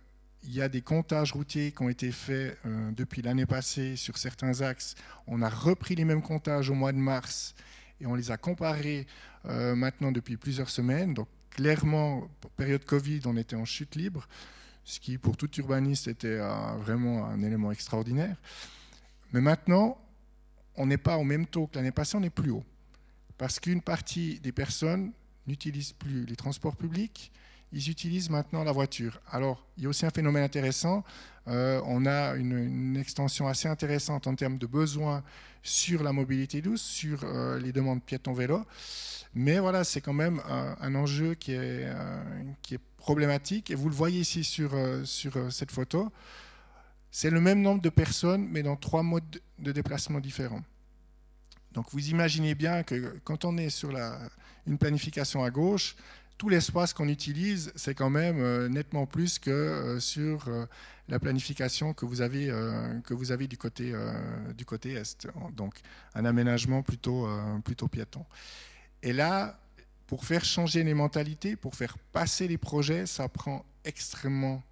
il 0.46 0.54
y 0.54 0.62
a 0.62 0.70
des 0.70 0.82
comptages 0.82 1.32
routiers 1.34 1.72
qui 1.72 1.82
ont 1.82 1.90
été 1.90 2.12
faits 2.12 2.58
euh, 2.66 2.92
depuis 2.92 3.22
l'année 3.22 3.46
passée 3.46 3.96
sur 3.96 4.18
certains 4.18 4.62
axes. 4.62 4.96
On 5.28 5.42
a 5.42 5.50
repris 5.50 5.96
les 5.96 6.06
mêmes 6.06 6.22
comptages 6.22 6.70
au 6.70 6.74
mois 6.74 6.92
de 6.92 6.98
mars 6.98 7.56
et 8.00 8.06
on 8.06 8.16
les 8.16 8.32
a 8.32 8.38
comparés 8.38 9.08
euh, 9.46 9.76
maintenant 9.76 10.12
depuis 10.12 10.38
plusieurs 10.38 10.70
semaines. 10.70 11.14
Donc 11.14 11.28
clairement, 11.50 12.30
période 12.58 12.86
Covid, 12.86 13.22
on 13.26 13.38
était 13.38 13.56
en 13.56 13.66
chute 13.66 13.96
libre, 13.96 14.28
ce 14.84 15.00
qui 15.00 15.18
pour 15.18 15.38
tout 15.38 15.50
urbaniste 15.58 16.08
était 16.08 16.38
vraiment 16.78 17.26
un 17.26 17.42
élément 17.42 17.72
extraordinaire. 17.72 18.36
Mais 19.34 19.42
maintenant, 19.42 19.98
on 20.78 20.86
n'est 20.86 20.98
pas 20.98 21.18
au 21.18 21.24
même 21.24 21.48
taux 21.48 21.68
que 21.68 21.78
l'année 21.78 21.92
passée, 21.92 22.18
on 22.18 22.24
est 22.24 22.30
plus 22.30 22.52
haut. 22.52 22.64
Parce 23.38 23.60
qu'une 23.60 23.82
partie 23.82 24.40
des 24.40 24.52
personnes 24.52 25.12
n'utilisent 25.48 25.94
plus 25.94 26.26
les 26.26 26.36
transports 26.36 26.76
publics, 26.76 27.32
ils 27.72 27.90
utilisent 27.90 28.30
maintenant 28.30 28.64
la 28.64 28.72
voiture. 28.72 29.20
Alors, 29.32 29.66
il 29.78 29.84
y 29.84 29.86
a 29.86 29.90
aussi 29.90 30.06
un 30.06 30.10
phénomène 30.10 30.44
intéressant. 30.44 31.04
Euh, 31.48 31.82
on 31.86 32.06
a 32.06 32.36
une, 32.36 32.98
extension 32.98 33.48
assez 33.48 33.68
intéressante 33.68 34.28
en 34.28 34.36
termes 34.36 34.58
de 34.58 34.66
besoins 34.66 35.24
sur 35.62 36.04
la 36.04 36.12
mobilité 36.12 36.62
douce, 36.62 36.82
sur 36.82 37.20
euh, 37.24 37.60
les 37.60 37.72
demandes 37.72 38.02
piétons-vélo. 38.04 38.64
Mais 39.34 39.60
voilà, 39.60 39.84
c'est 39.84 40.02
quand 40.02 40.14
même 40.14 40.42
un, 40.48 40.96
enjeu 40.96 41.36
qui 41.36 41.52
est, 41.52 41.86
euh, 41.86 42.78
problématique. 42.98 43.70
Et 43.70 43.76
vous 43.76 43.90
le 43.90 43.96
voyez 43.96 44.22
ici 44.22 44.44
sur, 44.44 44.72
cette 45.52 45.72
photo. 45.72 46.12
C'est 47.12 47.30
le 47.30 47.42
même 47.42 47.62
nombre 47.62 47.82
de 47.82 47.90
personnes, 47.90 48.48
mais 48.50 48.64
dans 48.64 48.76
trois 48.76 49.04
modes 49.04 49.42
de 49.60 49.72
déplacement 49.72 50.20
différents. 50.20 50.64
Donc 51.74 51.88
vous 51.92 52.10
imaginez 52.10 52.56
bien 52.56 52.84
que 52.84 53.20
quand 53.26 53.44
on 53.44 53.58
est 53.58 53.70
sur 53.70 53.92
une 54.66 54.78
planification 54.78 55.44
à 55.44 55.50
gauche, 55.50 55.96
tout 56.38 56.50
l'espace 56.50 56.94
qu'on 56.94 57.08
utilise, 57.08 57.72
c'est 57.76 57.96
quand 57.96 58.10
même 58.10 58.40
euh, 58.40 58.68
nettement 58.68 59.06
plus 59.06 59.40
que 59.40 59.50
euh, 59.50 60.00
sur 60.00 60.48
euh, 60.48 60.66
la 61.08 61.20
planification 61.20 61.94
que 61.94 62.06
vous 62.06 62.22
avez, 62.22 62.48
que 63.04 63.14
vous 63.14 63.32
avez 63.32 63.48
du, 63.48 63.58
côté, 63.58 63.94
du 64.58 64.66
côté 64.66 64.94
est. 64.94 65.28
Donc 65.54 65.76
un 66.16 66.26
aménagement 66.26 66.82
plutôt, 66.82 67.30
plutôt 67.64 67.88
piéton. 67.88 68.26
Et 69.04 69.14
là, 69.14 69.60
pour 70.08 70.26
faire 70.26 70.44
changer 70.44 70.84
les 70.84 70.96
mentalités, 70.96 71.56
pour 71.56 71.76
faire 71.76 72.00
passer 72.12 72.48
les 72.48 72.58
projets, 72.58 73.06
ça 73.06 73.30
prend 73.30 73.64
extrêmement 73.84 74.64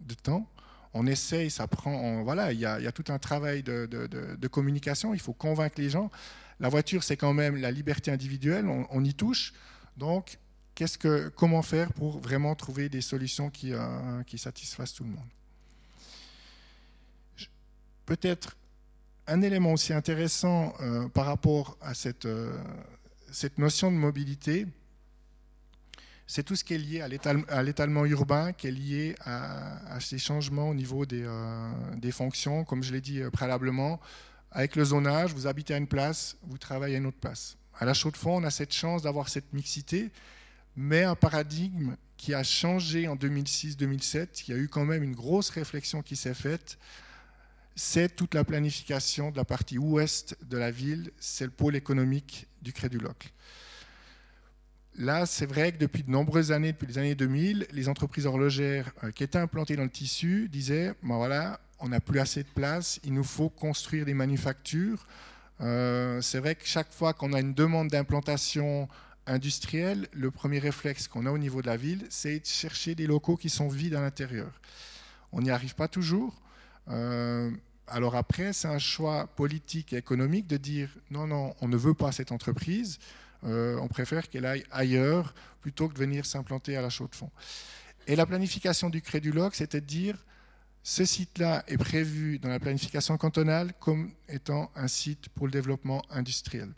de 0.00 0.14
temps. 0.14 0.50
On 0.94 1.06
essaye, 1.06 1.48
ça 1.48 1.68
prend. 1.68 2.24
voilà, 2.24 2.52
il 2.52 2.58
y, 2.58 2.66
a, 2.66 2.90
tout 2.90 3.12
un 3.12 3.20
travail 3.20 3.62
de, 3.62 3.86
de, 3.86 4.48
communication. 4.48 5.14
Il 5.14 5.20
faut 5.20 5.32
convaincre 5.32 5.80
les 5.80 5.90
gens. 5.90 6.10
La 6.58 6.68
voiture, 6.68 7.04
c'est 7.04 7.16
quand 7.16 7.34
même 7.34 7.54
la 7.54 7.70
liberté 7.70 8.10
individuelle. 8.10 8.66
On, 8.66 8.84
on 8.90 9.04
y 9.04 9.14
touche. 9.14 9.52
Donc, 9.96 10.38
comment 11.36 11.62
faire 11.62 11.92
pour 11.92 12.18
vraiment 12.20 12.54
trouver 12.54 12.88
des 12.88 13.00
solutions 13.00 13.50
qui, 13.50 13.72
euh, 13.72 14.22
satisfassent 14.36 14.94
tout 14.94 15.04
le 15.04 15.10
monde? 15.10 15.28
Peut-être 18.06 18.56
un 19.26 19.42
élément 19.42 19.72
aussi 19.72 19.92
intéressant 19.92 20.74
euh, 20.80 21.08
par 21.08 21.26
rapport 21.26 21.76
à 21.80 21.94
cette, 21.94 22.26
euh, 22.26 22.56
cette 23.30 23.58
notion 23.58 23.90
de 23.90 23.96
mobilité, 23.96 24.66
c'est 26.26 26.42
tout 26.42 26.56
ce 26.56 26.64
qui 26.64 26.74
est 26.74 26.78
lié 26.78 27.00
à 27.00 27.62
l'étalement 27.62 28.04
urbain, 28.04 28.52
qui 28.52 28.68
est 28.68 28.70
lié 28.70 29.14
à, 29.24 29.98
ces 30.00 30.18
changements 30.18 30.68
au 30.68 30.74
niveau 30.74 31.06
des, 31.06 31.26
des 31.96 32.12
fonctions, 32.12 32.64
comme 32.64 32.82
je 32.82 32.92
l'ai 32.92 33.00
dit 33.00 33.22
préalablement. 33.32 33.98
Avec 34.50 34.76
le 34.76 34.84
zonage, 34.84 35.32
vous 35.32 35.46
habitez 35.46 35.72
à 35.72 35.78
une 35.78 35.86
place, 35.86 36.36
vous 36.42 36.58
travaillez 36.58 36.96
à 36.96 36.98
une 36.98 37.06
autre 37.06 37.18
place. 37.18 37.56
À 37.78 37.86
la 37.86 37.94
Chaux-de-Fonds, 37.94 38.42
on 38.42 38.44
a 38.44 38.50
cette 38.50 38.74
chance 38.74 39.02
d'avoir 39.02 39.30
cette 39.30 39.54
mixité 39.54 40.10
mais 40.78 41.02
un 41.02 41.16
paradigme 41.16 41.96
qui 42.16 42.34
a 42.34 42.44
changé 42.44 43.08
en 43.08 43.16
2006-2007. 43.16 44.44
Il 44.46 44.54
y 44.54 44.56
a 44.56 44.60
eu 44.60 44.68
quand 44.68 44.84
même 44.84 45.02
une 45.02 45.14
grosse 45.14 45.50
réflexion 45.50 46.02
qui 46.02 46.14
s'est 46.14 46.34
faite. 46.34 46.78
C'est 47.74 48.14
toute 48.14 48.34
la 48.34 48.44
planification 48.44 49.32
de 49.32 49.36
la 49.36 49.44
partie 49.44 49.76
ouest 49.76 50.36
de 50.48 50.56
la 50.56 50.70
ville, 50.70 51.10
c'est 51.18 51.44
le 51.44 51.50
pôle 51.50 51.74
économique 51.74 52.46
du 52.62 52.72
Crédulocle. 52.72 53.28
Là, 54.98 55.26
c'est 55.26 55.46
vrai 55.46 55.72
que 55.72 55.78
depuis 55.78 56.04
de 56.04 56.10
nombreuses 56.10 56.52
années, 56.52 56.72
depuis 56.72 56.86
les 56.86 56.98
années 56.98 57.14
2000, 57.16 57.66
les 57.72 57.88
entreprises 57.88 58.26
horlogères 58.26 58.92
euh, 59.02 59.10
qui 59.10 59.24
étaient 59.24 59.38
implantées 59.38 59.76
dans 59.76 59.84
le 59.84 59.90
tissu 59.90 60.48
disaient 60.48 60.94
ben 61.02 61.16
voilà, 61.16 61.60
on 61.80 61.88
n'a 61.88 62.00
plus 62.00 62.20
assez 62.20 62.42
de 62.44 62.48
place, 62.48 63.00
il 63.04 63.14
nous 63.14 63.24
faut 63.24 63.48
construire 63.48 64.04
des 64.04 64.14
manufactures. 64.14 65.06
Euh, 65.60 66.20
c'est 66.20 66.38
vrai 66.38 66.54
que 66.54 66.66
chaque 66.66 66.92
fois 66.92 67.14
qu'on 67.14 67.32
a 67.32 67.40
une 67.40 67.54
demande 67.54 67.88
d'implantation 67.88 68.88
industriel, 69.28 70.08
le 70.12 70.30
premier 70.30 70.58
réflexe 70.58 71.08
qu'on 71.08 71.26
a 71.26 71.30
au 71.30 71.38
niveau 71.38 71.62
de 71.62 71.66
la 71.66 71.76
ville, 71.76 72.06
c'est 72.10 72.40
de 72.40 72.46
chercher 72.46 72.94
des 72.94 73.06
locaux 73.06 73.36
qui 73.36 73.50
sont 73.50 73.68
vides 73.68 73.94
à 73.94 74.00
l'intérieur. 74.00 74.50
On 75.32 75.40
n'y 75.40 75.50
arrive 75.50 75.74
pas 75.74 75.88
toujours. 75.88 76.40
Euh, 76.88 77.50
alors 77.86 78.16
après, 78.16 78.52
c'est 78.52 78.68
un 78.68 78.78
choix 78.78 79.26
politique 79.36 79.92
et 79.92 79.96
économique 79.96 80.46
de 80.46 80.56
dire 80.56 80.90
non, 81.10 81.26
non, 81.26 81.54
on 81.60 81.68
ne 81.68 81.76
veut 81.76 81.94
pas 81.94 82.12
cette 82.12 82.32
entreprise, 82.32 82.98
euh, 83.44 83.78
on 83.78 83.88
préfère 83.88 84.28
qu'elle 84.28 84.46
aille 84.46 84.64
ailleurs 84.70 85.34
plutôt 85.60 85.88
que 85.88 85.94
de 85.94 85.98
venir 85.98 86.26
s'implanter 86.26 86.76
à 86.76 86.82
la 86.82 86.90
Chaux-de-Fonds. 86.90 87.30
Et 88.06 88.16
la 88.16 88.26
planification 88.26 88.90
du 88.90 89.02
Créduloc, 89.02 89.54
c'était 89.54 89.80
de 89.80 89.86
dire 89.86 90.16
ce 90.82 91.04
site-là 91.04 91.64
est 91.66 91.76
prévu 91.76 92.38
dans 92.38 92.48
la 92.48 92.58
planification 92.58 93.16
cantonale 93.18 93.72
comme 93.78 94.10
étant 94.28 94.70
un 94.74 94.88
site 94.88 95.28
pour 95.30 95.46
le 95.46 95.52
développement 95.52 96.02
industriel. 96.10 96.72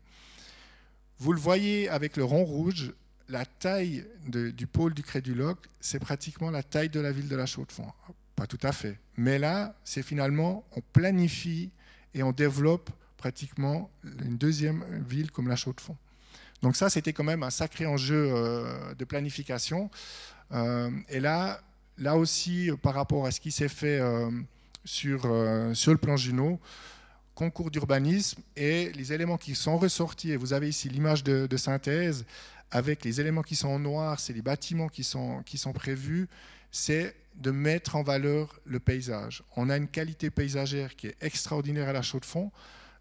Vous 1.20 1.34
le 1.34 1.38
voyez 1.38 1.86
avec 1.90 2.16
le 2.16 2.24
rond 2.24 2.44
rouge, 2.44 2.94
la 3.28 3.44
taille 3.44 4.06
du 4.26 4.66
pôle 4.66 4.94
du 4.94 5.02
Créduloc, 5.02 5.59
c'est 5.78 5.98
pratiquement 5.98 6.51
la 6.51 6.62
taille 6.62 6.88
de 6.88 6.98
la 6.98 7.12
ville 7.12 7.28
de 7.28 7.36
la 7.36 7.44
Chaux-de-Fonds. 7.44 7.92
Pas 8.36 8.47
tout 8.47 8.59
à 8.62 8.72
fait. 8.72 8.98
Mais 9.18 9.38
là, 9.38 9.74
c'est 9.84 10.02
finalement, 10.02 10.64
on 10.74 10.80
planifie 10.80 11.70
et 12.14 12.22
on 12.22 12.32
développe 12.32 12.88
pratiquement 13.18 13.90
une 14.24 14.38
deuxième 14.38 14.82
ville 15.06 15.30
comme 15.30 15.47
la 15.47 15.56
Chaux-de-Fonds. 15.56 15.98
Donc 16.62 16.74
ça, 16.74 16.88
c'était 16.88 17.12
quand 17.12 17.24
même 17.24 17.42
un 17.42 17.51
sacré 17.51 17.84
enjeu 17.84 18.30
euh, 18.32 18.94
de 18.94 19.05
planification. 19.05 19.90
Euh, 20.52 20.90
et 21.10 21.20
là, 21.20 21.60
là 21.98 22.16
aussi, 22.16 22.70
par 22.80 22.94
rapport 22.94 23.26
à 23.26 23.30
ce 23.30 23.40
qui 23.40 23.51
s'est 23.51 23.68
fait 23.68 24.01
euh, 24.01 24.30
sur, 24.86 25.20
sur 25.74 25.92
le 25.92 25.98
plan 25.98 26.16
Juno, 26.16 26.59
concours 27.40 27.70
d'urbanisme 27.70 28.42
et 28.54 28.92
les 28.92 29.14
éléments 29.14 29.38
qui 29.38 29.54
sont 29.54 29.78
ressortis, 29.78 30.32
et 30.32 30.36
vous 30.36 30.52
avez 30.52 30.68
ici 30.68 30.90
l'image 30.90 31.24
de, 31.24 31.56
synthèse, 31.56 32.26
avec 32.70 33.02
les 33.02 33.18
éléments 33.18 33.40
qui 33.40 33.56
sont 33.56 33.68
en 33.68 33.78
noir, 33.78 34.20
c'est 34.20 34.34
les 34.34 34.42
bâtiments 34.42 34.88
qui 34.88 35.04
sont, 35.04 35.42
qui 35.44 35.56
sont 35.56 35.72
prévus, 35.72 36.28
c'est 36.70 37.16
de 37.36 37.50
mettre 37.50 37.96
en 37.96 38.02
valeur 38.02 38.60
le 38.66 38.78
paysage. 38.78 39.42
On 39.56 39.70
a 39.70 39.78
une 39.78 39.88
qualité 39.88 40.28
paysagère 40.28 40.96
qui 40.96 41.06
est 41.06 41.16
extraordinaire 41.22 41.88
à 41.88 41.94
la 41.94 42.02
Chaux-de-Fonds. 42.02 42.52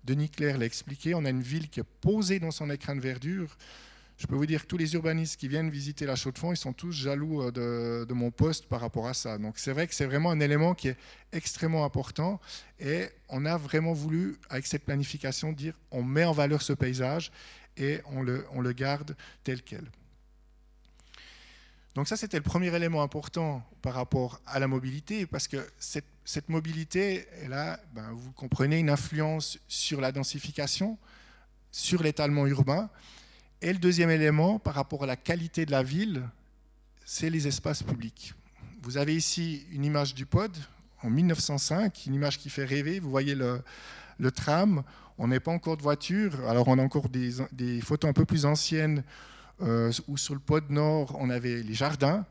Denis 0.05 0.29
Claire 0.29 0.57
l'a 0.57 0.65
expliqué, 0.65 1.13
on 1.13 1.25
a 1.25 1.29
une 1.29 1.41
ville 1.41 1.67
qui 1.67 1.81
est 1.81 1.91
posée 1.99 2.39
dans 2.39 2.51
son 2.51 2.69
écran 2.69 2.95
de 2.95 3.01
verdure. 3.01 3.57
Je 4.19 4.27
peux 4.27 4.35
vous 4.35 4.45
dire 4.45 4.63
que 4.63 4.67
tous 4.67 4.77
les 4.77 4.95
urbanistes 4.95 5.39
qui 5.39 5.47
viennent 5.47 5.69
visiter 5.69 6.05
la 6.05 6.17
Chaux-de-Fonds, 6.17 6.51
ils 6.51 6.57
sont 6.57 6.73
tous 6.73 6.91
jaloux 6.91 7.41
euh, 7.41 8.05
de, 8.05 8.13
mon 8.13 8.31
poste 8.31 8.65
par 8.65 8.81
rapport 8.81 9.07
à 9.07 9.13
ça. 9.13 9.37
Donc 9.37 9.57
c'est 9.57 9.71
vrai 9.71 9.87
que 9.87 9.95
c'est 9.95 10.05
vraiment 10.05 10.29
un 10.29 10.41
élément 10.41 10.75
qui 10.75 10.89
est 10.89 10.97
extrêmement 11.31 11.85
important 11.85 12.41
et 12.81 13.07
on 13.29 13.45
a 13.45 13.55
vraiment 13.55 13.93
voulu, 13.93 14.35
avec 14.49 14.67
cette 14.67 14.83
planification, 14.83 15.53
dire 15.53 15.73
on 15.89 16.03
met 16.03 16.25
en 16.25 16.33
valeur 16.33 16.61
ce 16.61 16.73
paysage 16.73 17.31
et 17.77 18.01
on 18.07 18.21
le, 18.21 18.73
garde 18.73 19.15
tel 19.45 19.63
quel. 19.63 19.85
Donc 21.95 22.09
ça, 22.09 22.17
c'était 22.17 22.37
le 22.37 22.43
premier 22.43 22.75
élément 22.75 23.01
important 23.01 23.63
par 23.81 23.93
rapport 23.93 24.41
à 24.45 24.59
la 24.59 24.67
mobilité, 24.67 25.27
parce 25.27 25.47
que 25.47 25.65
cette, 25.79 26.49
mobilité, 26.49 27.25
là, 27.47 27.79
ben, 27.93 28.11
vous 28.11 28.33
comprenez, 28.33 28.79
une 28.79 28.89
influence 28.89 29.59
sur 29.69 30.01
la 30.01 30.11
densification, 30.11 30.97
sur 31.71 32.03
l'étalement 32.03 32.45
urbain, 32.47 32.89
et 33.61 33.73
le 33.73 33.79
deuxième 33.79 34.09
élément, 34.09 34.57
par 34.57 34.75
rapport 34.75 35.03
à 35.03 35.05
la 35.05 35.17
qualité 35.17 35.65
de 35.65 35.71
la 35.71 35.83
ville, 35.83 36.23
c'est 37.05 37.29
les 37.29 37.47
espaces 37.47 37.83
publics. 37.83 38.33
Vous 38.81 38.97
avez 38.97 39.15
ici 39.15 39.65
une 39.71 39.83
image 39.83 40.15
du 40.15 40.25
pod 40.25 40.55
en 41.03 41.09
1905, 41.09 42.05
une 42.05 42.13
image 42.13 42.39
qui 42.39 42.49
fait 42.49 42.63
rêver. 42.63 42.99
Vous 42.99 43.09
voyez 43.09 43.35
le, 43.35 43.61
tram. 44.31 44.83
On 45.17 45.27
n'est 45.27 45.41
pas 45.41 45.51
encore 45.51 45.75
de 45.75 45.81
voiture. 45.81 46.47
Alors 46.47 46.69
on 46.69 46.79
a 46.79 46.81
encore 46.81 47.09
des, 47.09 47.81
photos 47.81 48.09
un 48.09 48.13
peu 48.13 48.25
plus 48.25 48.45
anciennes 48.45 49.03
euh, 49.61 49.91
où 50.07 50.15
sur 50.15 50.33
le 50.33 50.39
pod 50.39 50.69
nord, 50.69 51.17
on 51.19 51.29
avait 51.29 51.61
les 51.61 51.73
jardins. 51.73 52.25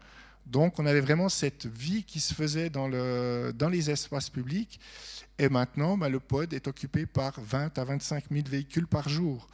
Donc 0.47 0.79
on 0.79 0.87
avait 0.87 1.03
vraiment 1.03 1.29
cette 1.29 1.67
vie 1.67 2.05
qui 2.05 2.21
se 2.21 2.33
faisait 2.33 2.71
dans, 2.71 2.89
le, 2.89 3.53
dans 3.55 3.69
les 3.69 3.91
espaces 3.91 4.31
publics. 4.31 4.81
Et 5.39 5.51
maintenant, 5.51 5.99
bah, 5.99 6.09
le 6.09 6.21
pod 6.21 6.53
est 6.55 6.67
occupé 6.67 7.05
par 7.05 7.39
20 7.39 7.77
à 7.79 7.85
25 7.85 8.25
000 8.31 8.45
véhicules 8.49 8.87
par 8.87 9.11
jour. 9.11 9.47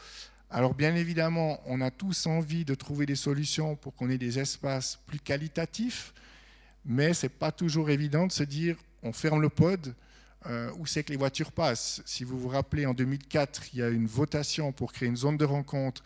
Alors 0.50 0.74
bien 0.74 0.94
évidemment, 0.94 1.60
on 1.66 1.80
a 1.80 1.90
tous 1.90 2.26
envie 2.26 2.64
de 2.64 2.74
trouver 2.74 3.06
des 3.06 3.16
solutions 3.16 3.76
pour 3.76 3.94
qu'on 3.94 4.10
ait 4.10 4.18
des 4.18 4.38
espaces 4.38 4.98
plus 5.06 5.18
qualitatifs, 5.18 6.14
mais 6.84 7.14
ce 7.14 7.26
n'est 7.26 7.30
pas 7.30 7.50
toujours 7.50 7.90
évident 7.90 8.26
de 8.26 8.32
se 8.32 8.44
dire 8.44 8.76
on 9.02 9.12
ferme 9.12 9.40
le 9.40 9.48
pod, 9.48 9.94
euh, 10.46 10.70
où 10.78 10.86
c'est 10.86 11.04
que 11.04 11.10
les 11.10 11.18
voitures 11.18 11.52
passent. 11.52 12.02
Si 12.04 12.24
vous 12.24 12.38
vous 12.38 12.48
rappelez, 12.48 12.86
en 12.86 12.94
2004, 12.94 13.74
il 13.74 13.78
y 13.80 13.82
a 13.82 13.88
une 13.88 14.06
votation 14.06 14.72
pour 14.72 14.92
créer 14.92 15.08
une 15.08 15.16
zone 15.16 15.36
de 15.36 15.44
rencontre 15.44 16.02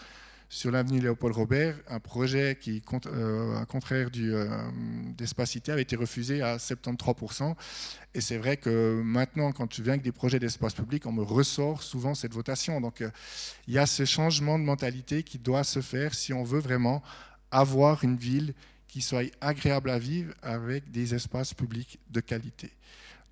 sur 0.51 0.71
l'avenue 0.71 1.01
Léopold 1.01 1.35
Robert, 1.35 1.77
un 1.89 2.01
projet 2.01 2.57
qui, 2.59 2.83
euh, 3.07 3.65
contraire 3.67 4.09
euh, 4.17 4.71
d'Espacité, 5.17 5.73
avait 5.73 5.83
été 5.83 5.95
refusé 5.95 6.41
à 6.41 6.57
73%. 6.57 7.55
Et 8.15 8.21
c'est 8.21 8.39
vrai 8.39 8.57
que 8.57 9.03
maintenant, 9.05 9.53
quand 9.53 9.73
je 9.73 9.83
viens 9.83 9.93
avec 9.93 10.03
des 10.03 10.13
projets 10.13 10.39
d'espace 10.39 10.75
public, 10.75 11.05
on 11.07 11.13
me 11.13 11.23
ressort 11.23 11.83
souvent 11.83 12.15
cette 12.15 12.33
votation. 12.33 12.81
Donc 12.81 13.03
euh, 13.03 13.11
il 13.67 13.75
y 13.75 13.79
a 13.79 13.85
ce 13.85 14.07
changement 14.07 14.59
de 14.59 14.65
mentalité 14.65 15.23
qui 15.23 15.39
doit 15.39 15.65
se 15.65 15.81
faire 15.81 16.15
si 16.15 16.33
on 16.33 16.45
veut 16.45 16.61
vraiment 16.61 17.03
avoir 17.51 18.03
une 18.05 18.17
ville 18.17 18.55
qui 18.87 19.03
soit 19.03 19.31
agréable 19.43 19.91
à 19.91 19.99
vivre 19.99 20.33
avec 20.43 20.91
des 20.91 21.15
espaces 21.15 21.53
publics 21.53 21.99
de 22.11 22.21
qualité. 22.21 22.71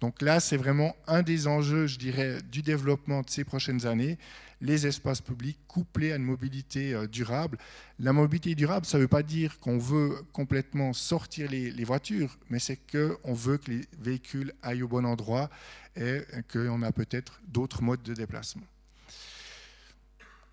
Donc 0.01 0.21
là, 0.21 0.41
c'est 0.41 0.59
vraiment 0.59 0.95
un 1.07 1.23
des 1.23 1.47
enjeux, 1.47 1.87
je 1.87 1.99
dirais, 1.99 2.39
du 2.53 2.61
développement 2.61 3.23
de 3.23 3.31
ces 3.31 3.45
prochaines 3.45 3.87
années, 3.87 4.19
les 4.61 4.87
espaces 4.87 5.21
publics 5.21 5.59
couplés 5.67 6.13
à 6.13 6.17
une 6.17 6.25
mobilité 6.25 6.95
euh, 6.95 7.07
durable. 7.07 7.59
La 7.99 8.13
mobilité 8.13 8.55
durable, 8.55 8.87
ça 8.87 8.99
ne 8.99 9.03
veut 9.03 9.09
pas 9.09 9.23
dire 9.23 9.59
qu'on 9.61 9.79
veut 9.79 10.17
complètement 10.33 10.93
sortir 10.93 11.51
les, 11.51 11.85
voitures, 11.85 12.39
mais 12.51 12.59
c'est 12.59 12.79
qu'on 12.91 13.35
veut 13.35 13.59
que 13.59 13.71
les 13.71 13.81
véhicules 13.99 14.53
aillent 14.63 14.83
au 14.83 14.89
bon 14.89 15.05
endroit 15.05 15.51
et 15.95 16.23
qu'on 16.53 16.83
a 16.83 16.93
peut-être 16.93 17.41
d'autres 17.49 17.83
modes 17.83 18.03
de 18.03 18.13
déplacement. 18.13 18.67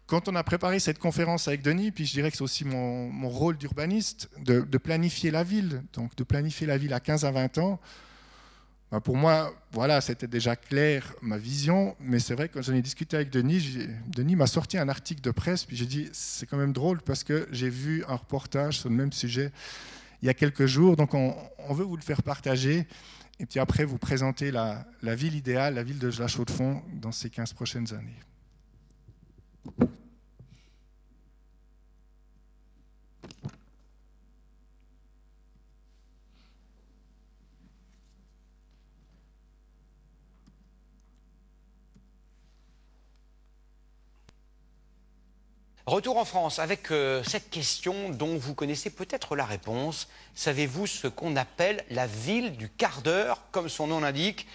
Quand 0.05 0.27
on 0.27 0.35
a 0.35 0.43
préparé 0.43 0.79
cette 0.79 0.99
conférence 0.99 1.47
avec 1.47 1.61
Denis, 1.61 1.91
puis 1.91 2.05
je 2.05 2.13
dirais 2.13 2.29
que 2.29 2.37
c'est 2.37 2.43
aussi 2.43 2.65
mon, 2.65 3.29
rôle 3.29 3.57
d'urbaniste, 3.57 4.29
de, 4.39 4.61
de, 4.61 4.77
planifier 4.77 5.31
la 5.31 5.43
ville, 5.43 5.81
donc 5.93 6.15
de 6.15 6.23
planifier 6.23 6.67
la 6.67 6.77
ville 6.77 6.93
à 6.93 6.99
15 6.99 7.25
à 7.25 7.31
20 7.31 7.57
ans, 7.57 7.79
Ben, 8.93 8.99
pour 8.99 9.17
moi, 9.17 9.51
voilà, 9.71 10.01
c'était 10.01 10.27
déjà 10.27 10.55
clair 10.55 11.15
ma 11.23 11.39
vision, 11.39 11.95
mais 11.99 12.19
c'est 12.19 12.35
vrai 12.35 12.47
que 12.47 12.53
quand 12.53 12.61
j'en 12.61 12.75
ai 12.75 12.81
discuté 12.83 13.15
avec 13.15 13.31
Denis, 13.31 13.87
Denis 14.05 14.35
m'a 14.35 14.45
sorti 14.45 14.77
un 14.77 14.87
article 14.87 15.19
de 15.21 15.31
presse, 15.31 15.65
puis 15.65 15.75
j'ai 15.75 15.87
dit 15.87 16.09
c'est 16.13 16.45
quand 16.45 16.57
même 16.57 16.73
drôle 16.73 17.01
parce 17.01 17.23
que 17.23 17.47
j'ai 17.51 17.69
vu 17.69 18.05
un 18.07 18.13
reportage 18.13 18.77
sur 18.77 18.89
le 18.89 18.95
même 18.95 19.11
sujet 19.11 19.51
il 20.21 20.27
y 20.27 20.29
a 20.29 20.35
quelques 20.35 20.67
jours, 20.67 20.95
donc 20.95 21.15
on, 21.15 21.33
veut 21.71 21.83
vous 21.83 21.97
le 21.97 22.03
faire 22.03 22.21
partager. 22.21 22.87
Et 23.39 23.47
puis 23.47 23.59
après, 23.59 23.83
vous 23.83 23.97
présenter 23.97 24.51
la, 24.51 24.85
la 25.01 25.15
ville 25.15 25.33
idéale, 25.35 25.73
la 25.73 25.83
ville 25.83 25.97
de 25.97 26.11
La 26.19 26.27
Chaux-de-Fonds, 26.27 26.83
dans 26.93 27.11
ces 27.11 27.31
15 27.31 27.53
prochaines 27.53 27.87
années. 27.95 28.19
Retour 45.85 46.17
en 46.17 46.23
France 46.23 46.59
avec 46.59 46.91
euh, 46.91 47.21
cette 47.23 47.49
question 47.49 48.09
dont 48.09 48.37
vous 48.37 48.53
connaissez 48.53 48.89
peut-être 48.89 49.35
la 49.35 49.43
réponse. 49.43 50.07
Savez-vous 50.33 50.87
ce 50.87 51.07
qu'on 51.07 51.35
appelle 51.35 51.83
la 51.89 52.07
ville 52.07 52.55
du 52.55 52.69
quart 52.69 53.01
d'heure, 53.01 53.41
comme 53.51 53.67
son 53.67 53.87
nom 53.87 53.99
l'indique? 53.99 54.47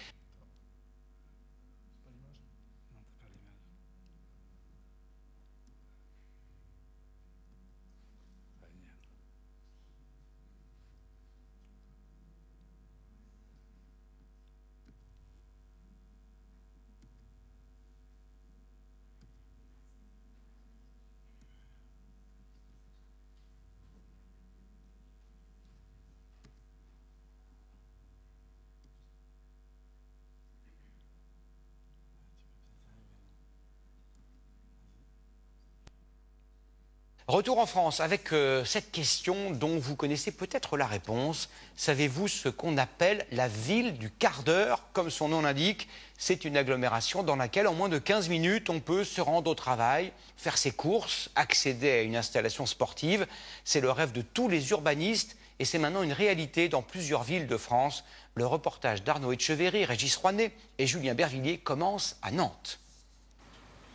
Retour 37.29 37.59
en 37.59 37.67
France 37.67 37.99
avec 37.99 38.33
euh, 38.33 38.65
cette 38.65 38.91
question 38.91 39.51
dont 39.51 39.77
vous 39.77 39.95
connaissez 39.95 40.31
peut-être 40.31 40.77
la 40.77 40.87
réponse. 40.87 41.51
Savez-vous 41.75 42.27
ce 42.27 42.49
qu'on 42.49 42.75
appelle 42.75 43.23
la 43.31 43.47
ville 43.47 43.99
du 43.99 44.09
quart 44.09 44.41
d'heure? 44.41 44.83
Comme 44.93 45.11
son 45.11 45.27
nom 45.27 45.43
l'indique, 45.43 45.87
c'est 46.17 46.43
une 46.43 46.57
agglomération 46.57 47.21
dans 47.21 47.35
laquelle 47.35 47.67
en 47.67 47.75
moins 47.75 47.87
de 47.87 47.99
15 47.99 48.29
minutes 48.29 48.71
on 48.71 48.79
peut 48.79 49.03
se 49.03 49.21
rendre 49.21 49.51
au 49.51 49.53
travail, 49.53 50.11
faire 50.37 50.57
ses 50.57 50.71
courses, 50.71 51.29
accéder 51.35 51.91
à 51.91 52.01
une 52.01 52.15
installation 52.15 52.65
sportive. 52.65 53.27
C'est 53.63 53.79
le 53.79 53.91
rêve 53.91 54.11
de 54.11 54.23
tous 54.23 54.47
les 54.47 54.71
urbanistes 54.71 55.37
et 55.59 55.65
c'est 55.65 55.77
maintenant 55.77 56.01
une 56.01 56.13
réalité 56.13 56.67
dans 56.67 56.81
plusieurs 56.81 57.21
villes 57.21 57.45
de 57.45 57.57
France. 57.57 58.03
Le 58.33 58.47
reportage 58.47 59.03
d'Arnaud 59.03 59.33
Etcheverry, 59.33 59.85
Régis 59.85 60.15
Rouanet 60.15 60.51
et 60.79 60.87
Julien 60.87 61.13
Bervilliers 61.13 61.59
commence 61.59 62.17
à 62.23 62.31
Nantes. 62.31 62.79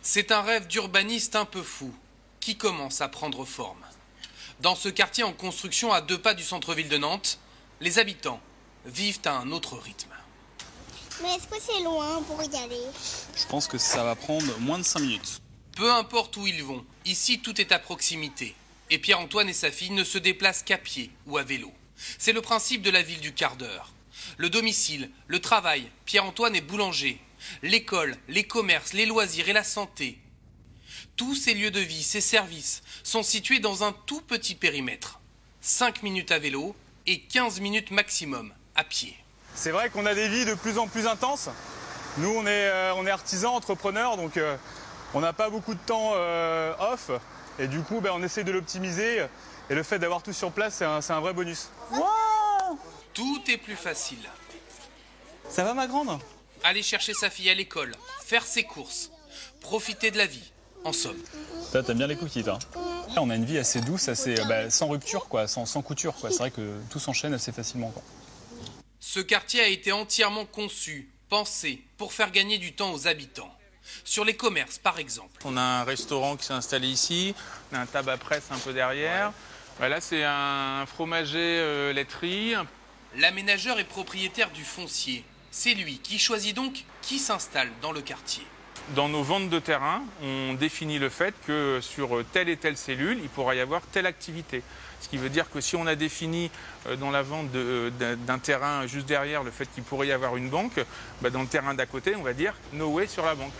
C'est 0.01 0.31
un 0.31 0.41
rêve 0.41 0.67
d'urbaniste 0.67 1.35
un 1.35 1.43
peu 1.43 1.63
fou 1.63 1.93
qui 2.45 2.55
commence 2.55 3.01
à 3.01 3.07
prendre 3.07 3.43
forme. 3.43 3.83
Dans 4.59 4.75
ce 4.75 4.87
quartier 4.87 5.23
en 5.23 5.33
construction 5.33 5.91
à 5.91 6.01
deux 6.01 6.19
pas 6.19 6.35
du 6.35 6.43
centre-ville 6.43 6.89
de 6.89 6.97
Nantes, 6.99 7.39
les 7.81 7.97
habitants 7.97 8.39
vivent 8.85 9.21
à 9.25 9.39
un 9.39 9.51
autre 9.51 9.79
rythme. 9.79 10.13
Mais 11.23 11.29
est-ce 11.29 11.47
que 11.47 11.59
c'est 11.59 11.81
loin 11.81 12.21
pour 12.21 12.43
y 12.43 12.55
aller? 12.55 12.83
Je 13.35 13.47
pense 13.47 13.67
que 13.67 13.79
ça 13.79 14.03
va 14.03 14.13
prendre 14.13 14.59
moins 14.59 14.77
de 14.77 14.83
5 14.83 14.99
minutes. 14.99 15.41
Peu 15.75 15.91
importe 15.91 16.37
où 16.37 16.45
ils 16.45 16.63
vont, 16.63 16.85
ici 17.03 17.39
tout 17.39 17.59
est 17.59 17.71
à 17.71 17.79
proximité. 17.79 18.53
Et 18.91 18.99
Pierre-Antoine 18.99 19.49
et 19.49 19.53
sa 19.53 19.71
fille 19.71 19.89
ne 19.89 20.03
se 20.03 20.19
déplacent 20.19 20.61
qu'à 20.61 20.77
pied 20.77 21.09
ou 21.25 21.39
à 21.39 21.43
vélo. 21.43 21.73
C'est 22.19 22.31
le 22.31 22.41
principe 22.43 22.83
de 22.83 22.91
la 22.91 23.01
ville 23.01 23.21
du 23.21 23.33
quart 23.33 23.55
d'heure. 23.55 23.91
Le 24.37 24.51
domicile, 24.51 25.09
le 25.25 25.41
travail, 25.41 25.89
Pierre-Antoine 26.05 26.55
est 26.55 26.61
boulanger. 26.61 27.19
L'école, 27.63 28.15
les 28.27 28.43
commerces, 28.43 28.93
les 28.93 29.07
loisirs 29.07 29.49
et 29.49 29.53
la 29.53 29.63
santé, 29.63 30.19
tous 31.15 31.35
ces 31.35 31.53
lieux 31.53 31.71
de 31.71 31.79
vie, 31.79 32.03
ces 32.03 32.21
services, 32.21 32.81
sont 33.03 33.23
situés 33.23 33.59
dans 33.59 33.83
un 33.83 33.93
tout 34.05 34.21
petit 34.21 34.55
périmètre. 34.55 35.19
5 35.61 36.03
minutes 36.03 36.31
à 36.31 36.39
vélo 36.39 36.75
et 37.07 37.21
15 37.21 37.59
minutes 37.59 37.91
maximum 37.91 38.53
à 38.75 38.83
pied. 38.83 39.15
C'est 39.55 39.71
vrai 39.71 39.89
qu'on 39.89 40.05
a 40.05 40.13
des 40.13 40.27
vies 40.27 40.45
de 40.45 40.53
plus 40.53 40.77
en 40.77 40.87
plus 40.87 41.07
intenses. 41.07 41.49
Nous, 42.17 42.29
on 42.29 42.45
est, 42.45 42.67
euh, 42.67 42.93
on 42.95 43.05
est 43.07 43.11
artisans, 43.11 43.53
entrepreneurs, 43.53 44.17
donc 44.17 44.37
euh, 44.37 44.57
on 45.13 45.21
n'a 45.21 45.33
pas 45.33 45.49
beaucoup 45.49 45.73
de 45.73 45.79
temps 45.79 46.11
euh, 46.15 46.73
off. 46.79 47.11
Et 47.57 47.67
du 47.67 47.81
coup, 47.81 48.01
ben, 48.01 48.11
on 48.13 48.21
essaie 48.21 48.43
de 48.43 48.51
l'optimiser. 48.51 49.25
Et 49.69 49.75
le 49.75 49.83
fait 49.83 49.97
d'avoir 49.97 50.21
tout 50.21 50.33
sur 50.33 50.51
place, 50.51 50.75
c'est 50.75 50.85
un, 50.85 50.99
un, 51.07 51.19
vrai 51.19 51.33
bonus. 51.33 51.69
tout 53.13 53.41
est 53.47 53.57
plus 53.57 53.75
facile. 53.75 54.29
Ça 55.49 55.63
va, 55.63 55.73
ma 55.73 55.87
grande? 55.87 56.19
Aller 56.63 56.83
chercher 56.83 57.13
sa 57.13 57.29
fille 57.29 57.49
à 57.49 57.53
l'école, 57.53 57.95
faire 58.23 58.45
ses 58.45 58.63
courses, 58.63 59.11
profiter 59.61 60.11
de 60.11 60.17
la 60.17 60.25
vie, 60.25 60.51
en 60.85 60.93
somme. 60.93 61.17
Toi, 61.71 61.83
t'aimes 61.83 61.97
bien 61.97 62.07
les 62.07 62.15
cookies, 62.15 62.43
toi 62.43 62.59
On 63.17 63.29
a 63.29 63.35
une 63.35 63.43
vie 63.43 63.57
assez 63.57 63.81
douce, 63.81 64.07
assez 64.07 64.35
bah, 64.47 64.69
sans 64.69 64.87
rupture, 64.87 65.27
quoi, 65.27 65.47
sans, 65.47 65.65
sans 65.65 65.81
couture. 65.81 66.13
Quoi. 66.15 66.29
C'est 66.29 66.37
vrai 66.37 66.51
que 66.51 66.79
tout 66.89 66.99
s'enchaîne 66.99 67.33
assez 67.33 67.51
facilement. 67.51 67.89
Quoi. 67.89 68.03
Ce 68.99 69.19
quartier 69.19 69.61
a 69.61 69.67
été 69.67 69.91
entièrement 69.91 70.45
conçu, 70.45 71.09
pensé, 71.27 71.81
pour 71.97 72.13
faire 72.13 72.31
gagner 72.31 72.57
du 72.57 72.73
temps 72.73 72.93
aux 72.93 73.07
habitants. 73.07 73.51
Sur 74.03 74.25
les 74.25 74.35
commerces, 74.35 74.79
par 74.79 74.97
exemple. 74.99 75.41
On 75.43 75.57
a 75.57 75.61
un 75.61 75.83
restaurant 75.83 76.37
qui 76.37 76.45
s'est 76.45 76.53
installé 76.53 76.87
ici, 76.87 77.35
on 77.71 77.75
a 77.75 77.79
un 77.81 77.85
tabac 77.85 78.17
presse 78.17 78.45
un 78.51 78.57
peu 78.57 78.73
derrière. 78.73 79.31
Ouais. 79.79 79.89
là, 79.89 80.01
c'est 80.01 80.23
un 80.23 80.85
fromager 80.87 81.37
euh, 81.59 81.93
laiterie. 81.93 82.53
L'aménageur 83.17 83.79
est 83.79 83.85
propriétaire 83.85 84.49
du 84.51 84.63
foncier. 84.63 85.23
C'est 85.51 85.73
lui 85.73 85.99
qui 85.99 86.19
choisit 86.19 86.55
donc 86.55 86.83
qui 87.01 87.19
s'installe 87.19 87.69
dans 87.81 87.91
le 87.91 88.01
quartier. 88.01 88.43
Dans 88.89 89.09
nos 89.09 89.23
ventes 89.23 89.49
de 89.49 89.57
terrain, 89.57 90.03
on 90.21 90.53
définit 90.53 90.99
le 90.99 91.09
fait 91.09 91.33
que 91.47 91.79
sur 91.81 92.23
telle 92.31 92.49
et 92.49 92.57
telle 92.57 92.77
cellule, 92.77 93.19
il 93.21 93.29
pourra 93.29 93.55
y 93.55 93.59
avoir 93.59 93.81
telle 93.81 94.05
activité. 94.05 94.61
Ce 95.01 95.09
qui 95.09 95.17
veut 95.17 95.29
dire 95.29 95.49
que 95.49 95.59
si 95.59 95.75
on 95.75 95.87
a 95.87 95.95
défini 95.95 96.51
dans 96.99 97.09
la 97.09 97.23
vente 97.23 97.49
d'un 97.51 98.39
terrain 98.39 98.85
juste 98.85 99.07
derrière 99.07 99.43
le 99.43 99.49
fait 99.49 99.67
qu'il 99.73 99.83
pourrait 99.83 100.07
y 100.07 100.11
avoir 100.11 100.37
une 100.37 100.49
banque, 100.49 100.79
bah 101.21 101.31
dans 101.31 101.41
le 101.41 101.47
terrain 101.47 101.73
d'à 101.73 101.87
côté, 101.87 102.15
on 102.15 102.21
va 102.21 102.33
dire 102.33 102.53
no 102.73 102.87
way 102.89 103.07
sur 103.07 103.25
la 103.25 103.33
banque. 103.33 103.53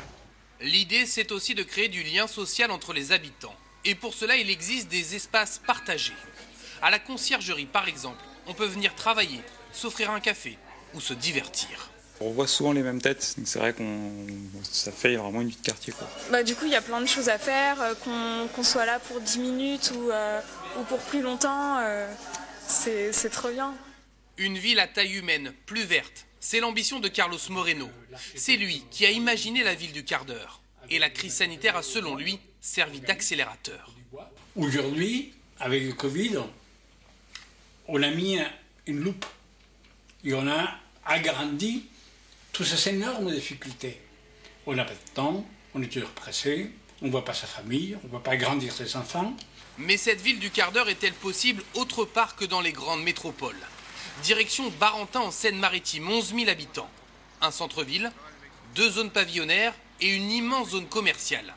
L'idée, 0.61 1.05
c'est 1.07 1.31
aussi 1.31 1.55
de 1.55 1.63
créer 1.63 1.87
du 1.87 2.03
lien 2.03 2.27
social 2.27 2.69
entre 2.69 2.93
les 2.93 3.11
habitants. 3.11 3.55
Et 3.83 3.95
pour 3.95 4.13
cela, 4.13 4.37
il 4.37 4.49
existe 4.49 4.89
des 4.89 5.15
espaces 5.15 5.59
partagés. 5.65 6.13
À 6.81 6.91
la 6.91 6.99
conciergerie, 6.99 7.65
par 7.65 7.87
exemple, 7.87 8.23
on 8.47 8.53
peut 8.53 8.65
venir 8.65 8.93
travailler, 8.93 9.41
s'offrir 9.73 10.11
un 10.11 10.19
café 10.19 10.57
ou 10.93 11.01
se 11.01 11.13
divertir. 11.13 11.89
On 12.21 12.31
voit 12.31 12.47
souvent 12.47 12.71
les 12.71 12.81
mêmes 12.81 13.01
têtes, 13.01 13.35
donc 13.37 13.47
c'est 13.47 13.59
vrai 13.59 13.73
qu'on 13.73 14.11
ça 14.63 14.91
fait 14.91 15.15
vraiment 15.15 15.41
une 15.41 15.49
vie 15.49 15.57
de 15.57 15.65
quartier. 15.65 15.91
Quoi. 15.91 16.09
Bah, 16.31 16.43
du 16.43 16.55
coup, 16.55 16.65
il 16.65 16.71
y 16.71 16.75
a 16.75 16.81
plein 16.81 17.01
de 17.01 17.07
choses 17.07 17.27
à 17.27 17.37
faire, 17.37 17.81
euh, 17.81 17.93
qu'on 17.95 18.47
qu 18.55 18.63
soit 18.65 18.85
là 18.85 18.99
pour 18.99 19.19
10 19.19 19.39
minutes 19.39 19.91
ou, 19.95 20.11
euh, 20.11 20.39
ou 20.79 20.83
pour 20.83 20.99
plus 20.99 21.21
longtemps, 21.21 21.77
euh, 21.79 22.07
c'est 22.67 23.29
trop 23.31 23.49
bien. 23.49 23.73
Une 24.37 24.57
ville 24.57 24.79
à 24.79 24.87
taille 24.87 25.13
humaine, 25.13 25.53
plus 25.65 25.83
verte, 25.83 26.25
c'est 26.39 26.61
l'ambition 26.61 26.99
de 26.99 27.09
Carlos 27.09 27.37
Moreno. 27.49 27.89
C'est 28.35 28.55
lui 28.55 28.83
qui 28.91 29.05
a 29.05 29.11
imaginé 29.11 29.63
la 29.63 29.75
ville 29.75 29.91
du 29.91 30.05
quart 30.05 30.25
d'heure. 30.25 30.61
Et 30.89 30.99
la 30.99 31.09
crise 31.09 31.33
sanitaire 31.33 31.75
a, 31.75 31.81
selon 31.81 32.15
lui, 32.15 32.39
servi 32.61 33.01
d'accélérateur. 33.01 33.93
Aujourd'hui, 34.55 35.33
avec 35.59 35.83
le 35.83 35.93
Covid, 35.93 36.37
on 37.87 38.01
a 38.03 38.11
mis 38.11 38.37
une 38.85 38.99
loupe 38.99 39.25
et 40.23 40.33
on 40.33 40.47
a 40.47 40.77
agrandi 41.05 41.85
toutes 42.55 42.67
ces 42.67 42.91
énormes 42.91 43.31
difficultés. 43.31 43.99
On 44.65 44.73
n'a 44.73 44.85
pas 44.85 44.93
de 44.93 45.13
temps, 45.13 45.45
on 45.73 45.81
est 45.81 45.91
toujours 45.91 46.11
pressé, 46.11 46.71
on 47.01 47.07
ne 47.07 47.11
voit 47.11 47.25
pas 47.25 47.33
sa 47.33 47.47
famille, 47.47 47.97
on 48.01 48.05
ne 48.05 48.11
voit 48.11 48.23
pas 48.23 48.37
grandir 48.37 48.71
ses 48.71 48.95
enfants. 48.95 49.35
Mais 49.77 49.97
cette 49.97 50.21
ville 50.21 50.39
du 50.39 50.51
quart 50.51 50.71
d'heure 50.71 50.87
est-elle 50.87 51.13
possible 51.13 51.61
autre 51.73 52.05
part 52.05 52.37
que 52.37 52.45
dans 52.45 52.61
les 52.61 52.71
grandes 52.71 53.03
métropoles? 53.03 53.59
Direction 54.23 54.71
Barentin 54.79 55.19
en 55.19 55.31
Seine-Maritime, 55.31 56.09
11 56.09 56.33
000 56.33 56.49
habitants. 56.49 56.89
Un 57.41 57.51
centre-ville, 57.51 58.09
deux 58.73 58.89
zones 58.89 59.11
pavillonnaires 59.11 59.73
et 59.99 60.15
une 60.15 60.31
immense 60.31 60.69
zone 60.69 60.87
commerciale. 60.87 61.53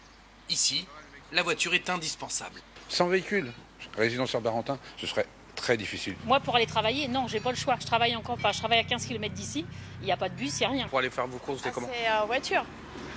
Ici, 0.50 0.84
la 1.30 1.44
voiture 1.44 1.74
est 1.74 1.90
indispensable. 1.90 2.60
Sans 2.88 3.06
véhicule, 3.06 3.52
résidant 3.96 4.26
sur 4.26 4.40
Barentin, 4.40 4.80
ce 4.96 5.06
serait 5.06 5.26
très 5.58 5.76
difficile. 5.76 6.14
Moi, 6.24 6.40
pour 6.40 6.56
aller 6.56 6.66
travailler, 6.66 7.08
non, 7.08 7.28
j'ai 7.28 7.40
pas 7.40 7.50
le 7.50 7.56
choix. 7.56 7.76
Je 7.80 7.86
travaille 7.86 8.16
en 8.16 8.22
campagne, 8.22 8.52
je 8.54 8.58
travaille 8.58 8.78
à 8.78 8.84
15 8.84 9.04
km 9.06 9.34
d'ici. 9.34 9.66
Il 10.00 10.06
n'y 10.06 10.12
a 10.12 10.16
pas 10.16 10.28
de 10.28 10.34
bus, 10.34 10.54
il 10.56 10.60
n'y 10.60 10.66
a 10.66 10.70
rien. 10.70 10.88
Pour 10.88 10.98
aller 10.98 11.10
faire 11.10 11.26
vos 11.26 11.38
courses, 11.38 11.60
c'est 11.62 11.68
ah, 11.68 11.72
comment 11.74 11.88
C'est 11.92 12.10
en 12.10 12.26
voiture. 12.26 12.64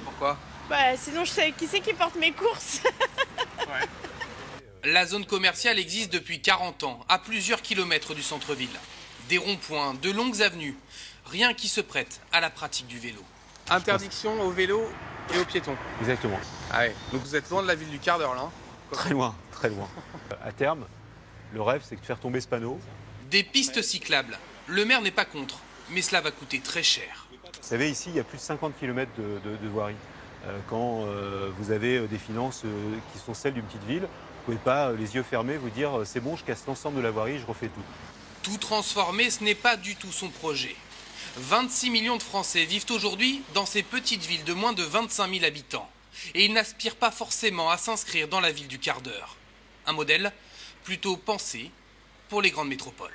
Pourquoi 0.04 0.38
Bah, 0.70 0.98
sinon, 0.98 1.24
je 1.24 1.32
sais 1.32 1.52
qui 1.54 1.68
c'est 1.68 1.80
qui 1.80 1.94
porte 1.94 2.16
mes 2.16 2.32
courses. 2.32 2.82
ouais. 3.60 3.88
La 4.84 5.06
zone 5.06 5.26
commerciale 5.26 5.78
existe 5.80 6.12
depuis 6.12 6.42
40 6.42 6.84
ans, 6.84 7.00
à 7.08 7.20
plusieurs 7.20 7.62
kilomètres 7.62 8.14
du 8.16 8.24
centre-ville. 8.24 8.70
Des 9.30 9.38
ronds-points, 9.38 9.94
de 10.02 10.10
longues 10.12 10.42
avenues. 10.42 10.76
rien 11.26 11.54
qui 11.54 11.68
se 11.68 11.82
prête 11.82 12.20
à 12.32 12.42
la 12.42 12.50
pratique 12.50 12.88
du 12.88 12.98
vélo. 13.00 13.22
Interdiction 13.70 14.42
au 14.42 14.50
vélo 14.52 14.82
et 15.34 15.38
aux 15.40 15.46
piétons. 15.46 15.78
Exactement. 16.02 16.40
Ah 16.72 16.80
ouais. 16.80 16.96
Donc 17.14 17.22
vous 17.22 17.36
êtes 17.36 17.50
loin 17.50 17.62
de 17.62 17.68
la 17.68 17.76
ville 17.76 17.90
du 17.90 18.00
quart 18.00 18.18
d'heure 18.18 18.34
là. 18.36 18.42
hein 18.42 18.52
Très 18.92 19.12
loin, 19.12 19.36
très 19.52 19.70
loin. 19.70 19.88
À 20.44 20.52
terme, 20.52 20.86
le 21.54 21.62
rêve, 21.62 21.82
c'est 21.88 21.96
de 22.00 22.06
faire 22.06 22.20
tomber 22.20 22.42
ce 22.42 22.48
panneau. 22.48 22.80
Des 23.30 23.44
pistes 23.44 23.82
cyclables. 23.82 24.38
Le 24.68 24.86
maire 24.86 25.02
n'est 25.02 25.12
pas 25.12 25.26
contre, 25.26 25.60
mais 25.90 26.02
cela 26.02 26.22
va 26.22 26.32
coûter 26.32 26.60
très 26.60 26.84
cher. 26.84 27.28
Vous 27.32 27.68
savez, 27.68 27.90
ici, 27.90 28.10
il 28.10 28.16
y 28.16 28.20
a 28.20 28.24
plus 28.24 28.38
de 28.38 28.44
50 28.44 28.74
km 28.80 29.12
de, 29.18 29.50
de- 29.50 29.58
de 29.58 29.68
voirie. 29.68 29.96
Euh, 30.46 30.58
quand 30.70 31.06
euh, 31.06 31.50
vous 31.60 31.72
avez 31.72 31.98
euh, 31.98 32.08
des 32.08 32.18
finances 32.18 32.64
euh, 32.66 32.96
qui 33.14 33.20
sont 33.20 33.34
celles 33.34 33.54
d'une 33.54 33.64
petite 33.64 33.84
ville, 33.84 34.02
vous 34.48 34.54
ne 34.54 34.58
pouvez 34.58 34.58
pas, 34.58 34.92
les 34.94 35.14
yeux 35.16 35.24
fermés, 35.24 35.58
vous 35.58 35.70
dire 35.70 35.92
c'est 36.06 36.20
bon, 36.20 36.36
je 36.36 36.44
casse 36.44 36.64
l'ensemble 36.68 36.98
de 36.98 37.02
la 37.02 37.12
voirie, 37.12 37.38
je 37.40 37.46
refais 37.46 37.68
tout. 37.68 37.82
Tout 38.44 38.58
transformer, 38.58 39.30
ce 39.30 39.44
n'est 39.44 39.54
pas 39.56 39.78
du 39.78 39.96
tout 39.96 40.12
son 40.12 40.30
projet. 40.30 40.76
26 41.38 41.92
millions 41.92 42.18
de 42.18 42.24
Français 42.24 42.66
vivent 42.66 42.86
aujourd'hui 42.90 43.44
dans 43.54 43.66
ces 43.68 43.84
petites 43.84 44.26
villes 44.26 44.44
de 44.44 44.54
moins 44.54 44.74
de 44.74 44.82
25 44.84 45.32
000 45.32 45.46
habitants. 45.46 45.88
Et 46.34 46.46
ils 46.46 46.54
n'aspirent 46.54 46.96
pas 46.96 47.12
forcément 47.12 47.70
à 47.70 47.78
s'inscrire 47.78 48.28
dans 48.28 48.40
la 48.42 48.52
ville 48.52 48.68
du 48.68 48.80
quart 48.80 49.02
d'heure. 49.02 49.38
Un 49.86 49.94
modèle 49.94 50.32
plutôt 50.84 51.18
pensé 51.18 51.72
pour 52.30 52.42
les 52.42 52.52
grandes 52.52 52.70
métropoles. 52.70 53.12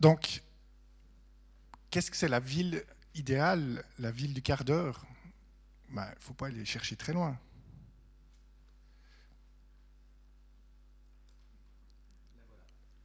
Donc, 0.00 0.42
qu'est-ce 1.90 2.10
que 2.10 2.16
c'est 2.16 2.28
la 2.28 2.38
ville 2.38 2.84
idéale, 3.14 3.84
la 3.98 4.10
ville 4.10 4.34
du 4.34 4.42
quart 4.42 4.64
d'heure? 4.64 5.04
Il 5.90 5.96
ne 5.96 6.02
faut 6.20 6.34
pas 6.34 6.48
aller 6.48 6.64
chercher 6.64 6.96
très 6.96 7.12
loin. 7.12 7.38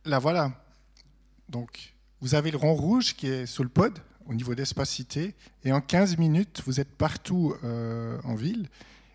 La 0.06 0.18
voilà. 0.18 0.52
Donc, 1.50 1.94
vous 2.22 2.34
avez 2.34 2.50
le 2.50 2.58
rond 2.58 2.74
rouge 2.74 3.16
qui 3.16 3.28
est 3.28 3.46
sous 3.46 3.64
le 3.64 3.70
pod 3.70 4.00
au 4.26 4.34
niveau 4.34 4.56
d'espacité, 4.56 5.36
et 5.64 5.72
en 5.74 5.82
15 5.82 6.18
minutes, 6.18 6.62
vous 6.66 6.80
êtes 6.80 6.96
partout 6.96 7.54
euh, 7.64 8.20
en 8.24 8.36
ville, 8.36 8.70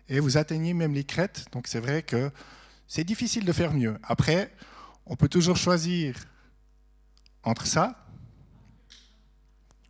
et 0.09 0.19
vous 0.19 0.37
atteignez 0.37 0.73
même 0.73 0.93
les 0.93 1.03
crêtes. 1.03 1.45
Donc, 1.51 1.67
c'est 1.67 1.79
vrai 1.79 2.03
que 2.03 2.31
c'est 2.87 3.03
difficile 3.03 3.43
de 3.43 3.51
faire 3.51 3.73
mieux. 3.73 3.97
Après, 4.03 4.53
on 5.05 5.15
peut 5.15 5.29
toujours 5.29 5.57
choisir 5.57 6.15
entre 7.43 7.65
ça 7.65 8.05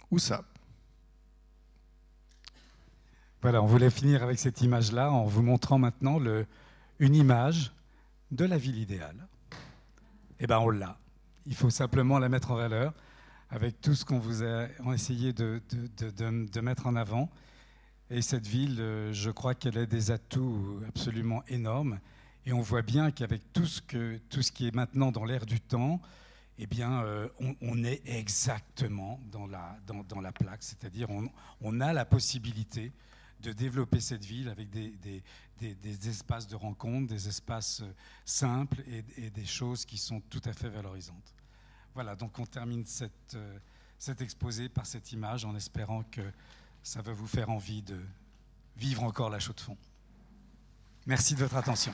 ou 0.09 0.19
ça. 0.19 0.45
Voilà, 3.41 3.61
on 3.61 3.67
voulait 3.67 3.89
finir 3.89 4.23
avec 4.23 4.39
cette 4.39 4.61
image-là 4.61 5.11
en 5.11 5.25
vous 5.25 5.43
montrant 5.43 5.77
maintenant 5.77 6.19
une 6.99 7.15
image 7.15 7.71
de 8.31 8.45
la 8.45 8.57
ville 8.57 8.77
idéale. 8.77 9.27
Eh 10.39 10.47
bien, 10.47 10.59
on 10.59 10.69
l'a. 10.69 10.97
Il 11.45 11.55
faut 11.55 11.69
simplement 11.69 12.19
la 12.19 12.29
mettre 12.29 12.51
en 12.51 12.55
valeur 12.55 12.93
avec 13.49 13.79
tout 13.81 13.95
ce 13.95 14.03
qu'on 14.05 14.19
vous 14.19 14.43
a 14.43 14.67
essayé 14.93 15.31
de, 15.33 15.61
de- 15.71 16.11
de- 16.11 16.61
mettre 16.61 16.85
en 16.87 16.95
avant. 16.95 17.29
Et 18.09 18.21
cette 18.21 18.45
ville, 18.45 18.77
euh, 18.79 19.13
je 19.13 19.31
crois 19.31 19.55
qu'elle 19.55 19.77
a 19.77 19.85
des 19.85 20.11
atouts 20.11 20.81
absolument 20.87 21.43
énormes. 21.47 21.99
Et 22.45 22.53
on 22.53 22.61
voit 22.61 22.81
bien 22.81 23.11
qu'avec 23.11 23.51
tout 23.53 23.65
ce, 23.65 23.81
tout 24.29 24.41
ce 24.41 24.51
qui 24.51 24.67
est 24.67 24.75
maintenant 24.75 25.11
dans 25.11 25.25
l'air 25.25 25.45
du 25.45 25.59
temps, 25.59 26.01
eh 26.59 26.67
bien, 26.67 27.03
euh, 27.03 27.27
on, 27.39 27.55
on 27.61 27.83
est 27.83 28.01
exactement 28.05 29.19
dans 29.31 29.47
la, 29.47 29.77
dans, 29.85 30.03
dans 30.03 30.21
la 30.21 30.31
plaque. 30.31 30.63
C'est-à-dire, 30.63 31.09
on, 31.09 31.27
on 31.61 31.79
a 31.81 31.93
la 31.93 32.05
possibilité 32.05 32.91
de 33.41 33.53
développer 33.53 33.99
cette 33.99 34.25
ville 34.25 34.49
avec 34.49 34.69
des, 34.69 34.89
des- 34.97 35.23
des- 35.75 36.09
espaces 36.09 36.47
de 36.47 36.55
rencontre, 36.55 37.07
des 37.07 37.27
espaces 37.27 37.81
euh, 37.81 37.91
simples 38.25 38.81
et, 38.87 39.03
et 39.17 39.29
des 39.29 39.45
choses 39.45 39.85
qui 39.85 39.97
sont 39.97 40.21
tout 40.29 40.41
à 40.45 40.53
fait 40.53 40.69
valorisantes. 40.69 41.33
Voilà, 41.93 42.15
donc 42.15 42.37
on 42.39 42.45
termine 42.45 42.85
cette, 42.85 43.33
euh, 43.35 43.57
cet 43.97 44.21
exposé 44.21 44.69
par 44.69 44.85
cette 44.85 45.11
image 45.11 45.45
en 45.45 45.55
espérant 45.55 46.03
que 46.03 46.21
ça 46.83 47.01
va 47.01 47.13
vous 47.13 47.27
faire 47.27 47.49
envie 47.49 47.81
de 47.81 47.99
vivre 48.75 49.03
encore 49.03 49.29
la 49.29 49.39
chaux 49.39 49.53
de 49.53 49.61
fond. 49.61 49.77
Merci 51.05 51.33
de 51.35 51.39
votre 51.39 51.55
attention. 51.55 51.93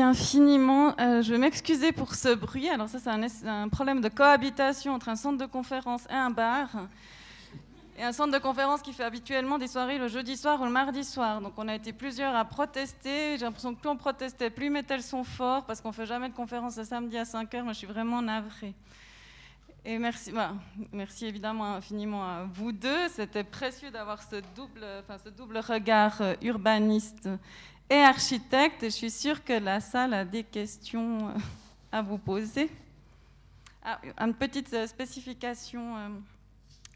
Infiniment. 0.00 0.94
Euh, 1.00 1.22
je 1.22 1.32
vais 1.32 1.38
m'excuser 1.38 1.92
pour 1.92 2.14
ce 2.14 2.34
bruit. 2.34 2.68
Alors 2.68 2.88
ça, 2.88 2.98
c'est 2.98 3.48
un, 3.48 3.68
problème 3.68 4.00
de 4.00 4.08
cohabitation 4.08 4.94
entre 4.94 5.08
un 5.08 5.16
centre 5.16 5.38
de 5.38 5.46
conférence 5.46 6.04
et 6.10 6.14
un 6.14 6.30
bar. 6.30 6.68
Et 7.98 8.02
un 8.02 8.12
centre 8.12 8.32
de 8.32 8.38
conférence 8.38 8.82
qui 8.82 8.92
fait 8.92 9.04
habituellement 9.04 9.58
des 9.58 9.68
soirées 9.68 9.98
le 9.98 10.08
jeudi 10.08 10.36
soir 10.36 10.60
ou 10.60 10.64
le 10.64 10.70
mardi 10.70 11.02
soir. 11.02 11.40
Donc 11.40 11.54
on 11.56 11.66
a 11.68 11.74
été 11.74 11.92
plusieurs 11.92 12.34
à 12.34 12.44
protester. 12.44 13.38
J'ai 13.38 13.44
l'impression 13.44 13.74
que 13.74 13.80
plus 13.80 13.88
on 13.88 13.96
protestait, 13.96 14.50
plus 14.50 14.66
ils 14.66 14.72
mettaient 14.72 14.96
le 14.96 15.02
son 15.02 15.24
fort 15.24 15.64
parce 15.64 15.80
qu'on 15.80 15.92
fait 15.92 16.06
jamais 16.06 16.28
de 16.28 16.34
conférence 16.34 16.76
le 16.76 16.84
samedi 16.84 17.16
à 17.16 17.24
5 17.24 17.54
heures. 17.54 17.64
Moi, 17.64 17.72
je 17.72 17.78
suis 17.78 17.86
vraiment 17.86 18.20
navrée. 18.20 18.74
Et 19.84 19.98
merci, 19.98 20.32
voilà. 20.32 20.54
merci 20.92 21.26
évidemment 21.26 21.76
infiniment 21.76 22.24
à 22.24 22.44
vous 22.52 22.72
deux. 22.72 23.08
C'était 23.08 23.44
précieux 23.44 23.90
d'avoir 23.90 24.20
ce 24.22 24.36
double, 24.56 24.84
enfin, 25.00 25.16
ce 25.22 25.30
double 25.30 25.58
regard 25.58 26.20
euh, 26.20 26.34
urbaniste 26.42 27.28
et 27.88 28.02
architecte. 28.02 28.84
Je 28.84 28.88
suis 28.88 29.10
sûre 29.10 29.44
que 29.44 29.52
la 29.52 29.80
salle 29.80 30.14
a 30.14 30.24
des 30.24 30.44
questions 30.44 31.28
euh, 31.28 31.32
à 31.92 32.02
vous 32.02 32.18
poser. 32.18 32.70
Ah, 33.82 34.00
une 34.18 34.34
petite 34.34 34.72
euh, 34.72 34.86
spécification. 34.86 35.96
euh, 35.96 36.08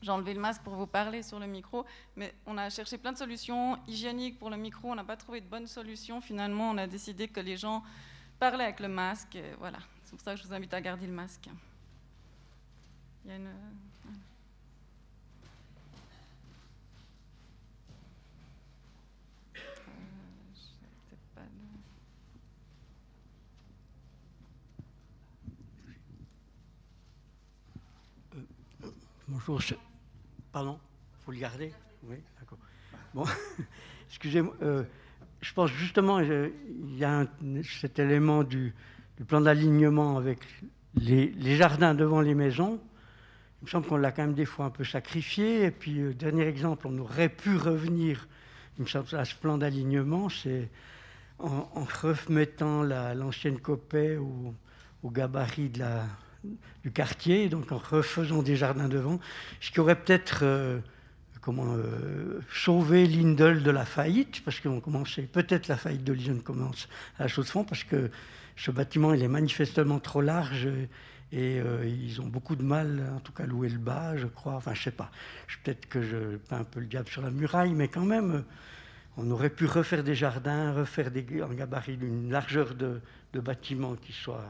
J'ai 0.02 0.10
enlevé 0.10 0.34
le 0.34 0.40
masque 0.40 0.62
pour 0.62 0.74
vous 0.74 0.86
parler 0.86 1.22
sur 1.22 1.38
le 1.38 1.46
micro, 1.46 1.84
mais 2.16 2.34
on 2.46 2.58
a 2.58 2.70
cherché 2.70 2.98
plein 2.98 3.12
de 3.12 3.18
solutions 3.18 3.78
hygiéniques 3.86 4.38
pour 4.38 4.50
le 4.50 4.56
micro. 4.56 4.90
On 4.90 4.94
n'a 4.94 5.04
pas 5.04 5.16
trouvé 5.16 5.40
de 5.40 5.46
bonne 5.46 5.66
solution. 5.66 6.20
Finalement, 6.20 6.70
on 6.70 6.78
a 6.78 6.86
décidé 6.86 7.28
que 7.28 7.40
les 7.40 7.56
gens 7.56 7.82
parlaient 8.38 8.64
avec 8.64 8.80
le 8.80 8.88
masque. 8.88 9.38
Voilà. 9.58 9.78
C'est 10.04 10.12
pour 10.12 10.20
ça 10.20 10.34
que 10.34 10.40
je 10.40 10.46
vous 10.46 10.54
invite 10.54 10.74
à 10.74 10.80
garder 10.80 11.06
le 11.06 11.12
masque. 11.12 11.48
Il 13.24 13.30
y 13.30 13.34
a 13.34 13.36
une. 13.36 13.50
Bonjour. 29.30 29.60
je- 29.60 29.74
Pardon 30.52 30.76
Faut 31.24 31.30
le 31.30 31.38
garder? 31.38 31.72
Oui, 32.02 32.16
d'accord. 32.40 32.58
Bon, 33.14 33.24
excusez-moi. 34.08 34.54
euh, 34.62 34.82
je 35.40 35.52
pense 35.54 35.70
justement, 35.70 36.22
je- 36.24 36.50
il 36.68 36.98
y 36.98 37.04
a 37.04 37.20
un- 37.20 37.28
cet 37.62 38.00
élément 38.00 38.42
du, 38.42 38.74
du 39.18 39.24
plan 39.24 39.40
d'alignement 39.40 40.16
avec 40.16 40.40
les, 40.96 41.28
les 41.28 41.54
jardins 41.56 41.94
devant 41.94 42.20
les 42.20 42.34
maisons. 42.34 42.80
Il 43.62 43.66
me 43.66 43.70
semble 43.70 43.86
qu'on 43.86 43.98
l'a 43.98 44.10
quand 44.10 44.22
même 44.22 44.34
des 44.34 44.46
fois 44.46 44.64
un 44.64 44.70
peu 44.70 44.82
sacrifié. 44.84 45.64
Et 45.64 45.70
puis, 45.70 46.00
euh, 46.00 46.12
dernier 46.12 46.46
exemple, 46.48 46.88
on 46.88 46.98
aurait 46.98 47.28
pu 47.28 47.56
revenir, 47.56 48.26
il 48.78 48.82
me 48.82 48.88
semble, 48.88 49.14
à 49.14 49.24
ce 49.24 49.36
plan 49.36 49.58
d'alignement, 49.58 50.28
c'est 50.28 50.68
en, 51.38 51.68
en 51.72 51.84
remettant 52.02 52.82
la- 52.82 53.14
l'ancienne 53.14 53.60
copée 53.60 54.16
au, 54.16 54.52
au 55.04 55.10
gabarit 55.10 55.68
de 55.68 55.78
la, 55.78 56.06
du 56.82 56.90
quartier, 56.92 57.48
donc 57.48 57.72
en 57.72 57.78
refaisant 57.78 58.42
des 58.42 58.56
jardins 58.56 58.88
devant, 58.88 59.20
ce 59.60 59.70
qui 59.70 59.80
aurait 59.80 60.00
peut-être 60.00 60.40
euh, 60.42 60.78
comment, 61.40 61.74
euh, 61.74 62.40
sauvé 62.52 63.06
Lindel 63.06 63.62
de 63.62 63.70
la 63.70 63.84
faillite, 63.84 64.42
parce 64.44 64.60
qu'on 64.60 64.80
commençait, 64.80 65.22
peut-être 65.22 65.68
la 65.68 65.76
faillite 65.76 66.04
de 66.04 66.12
Lindel 66.12 66.42
commence 66.42 66.88
à 67.18 67.24
la 67.24 67.28
de 67.28 67.42
fond, 67.42 67.64
parce 67.64 67.84
que 67.84 68.10
ce 68.56 68.70
bâtiment 68.70 69.14
il 69.14 69.22
est 69.22 69.28
manifestement 69.28 69.98
trop 69.98 70.20
large 70.20 70.68
et 71.32 71.60
euh, 71.60 71.86
ils 71.86 72.20
ont 72.20 72.26
beaucoup 72.26 72.56
de 72.56 72.62
mal, 72.62 73.08
en 73.14 73.20
tout 73.20 73.32
cas, 73.32 73.44
à 73.44 73.46
louer 73.46 73.68
le 73.68 73.78
bas, 73.78 74.16
je 74.16 74.26
crois. 74.26 74.54
Enfin, 74.54 74.74
je 74.74 74.82
sais 74.82 74.90
pas. 74.90 75.10
Peut-être 75.62 75.88
que 75.88 76.02
je 76.02 76.36
peins 76.36 76.58
un 76.58 76.64
peu 76.64 76.80
le 76.80 76.86
diable 76.86 77.08
sur 77.08 77.22
la 77.22 77.30
muraille, 77.30 77.72
mais 77.72 77.86
quand 77.86 78.04
même, 78.04 78.44
on 79.16 79.30
aurait 79.30 79.50
pu 79.50 79.66
refaire 79.66 80.02
des 80.02 80.16
jardins, 80.16 80.72
refaire 80.72 81.10
des, 81.10 81.24
un 81.40 81.54
gabarit 81.54 81.96
d'une 81.96 82.30
largeur 82.32 82.74
de, 82.74 83.00
de 83.32 83.40
bâtiment 83.40 83.94
qui 83.94 84.12
soit 84.12 84.44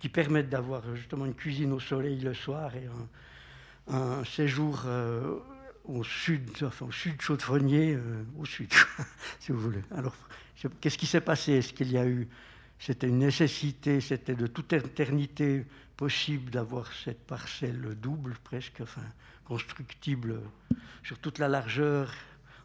qui 0.00 0.08
permettent 0.08 0.48
d'avoir 0.48 0.82
justement 0.96 1.26
une 1.26 1.34
cuisine 1.34 1.72
au 1.72 1.80
soleil 1.80 2.20
le 2.20 2.34
soir 2.34 2.74
et 2.76 2.88
un, 3.88 4.24
séjour 4.24 4.82
euh, 4.86 5.38
au 5.84 6.04
sud, 6.04 6.50
enfin 6.62 6.86
au 6.86 6.92
sud 6.92 7.20
chaudronnier, 7.20 7.94
euh, 7.94 8.22
au 8.38 8.44
sud, 8.44 8.72
si 9.40 9.52
vous 9.52 9.60
voulez. 9.60 9.82
Alors, 9.90 10.14
qu'est-ce 10.80 10.98
qui 10.98 11.06
s'est 11.06 11.22
passé? 11.22 11.52
Est-ce 11.52 11.72
qu'il 11.72 11.90
y 11.90 11.98
a 11.98 12.06
eu 12.06 12.28
c'était 12.78 13.08
une 13.08 13.18
nécessité, 13.18 14.00
c'était 14.00 14.36
de 14.36 14.46
toute 14.46 14.72
éternité 14.72 15.66
possible 15.96 16.50
d'avoir 16.50 16.92
cette 16.92 17.26
parcelle 17.26 17.96
double, 18.00 18.36
presque, 18.44 18.80
enfin, 18.80 19.02
constructible 19.44 20.40
sur 21.02 21.18
toute 21.18 21.38
la 21.38 21.48
largeur 21.48 22.12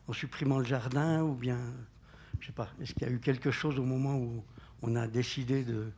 en 0.07 0.13
supprimant 0.13 0.59
le 0.59 0.65
jardin, 0.65 1.23
ou 1.23 1.33
bien, 1.33 1.57
je 2.39 2.45
ne 2.45 2.47
sais 2.47 2.51
pas, 2.51 2.69
est-ce 2.81 2.93
qu'il 2.93 3.07
y 3.07 3.09
a 3.09 3.13
eu 3.13 3.19
quelque 3.19 3.49
chose 3.49 3.79
au 3.79 3.85
moment 3.85 4.15
où 4.17 4.43
on 4.83 4.95
a 4.95 5.07
décidé 5.07 5.63
de 5.63 5.91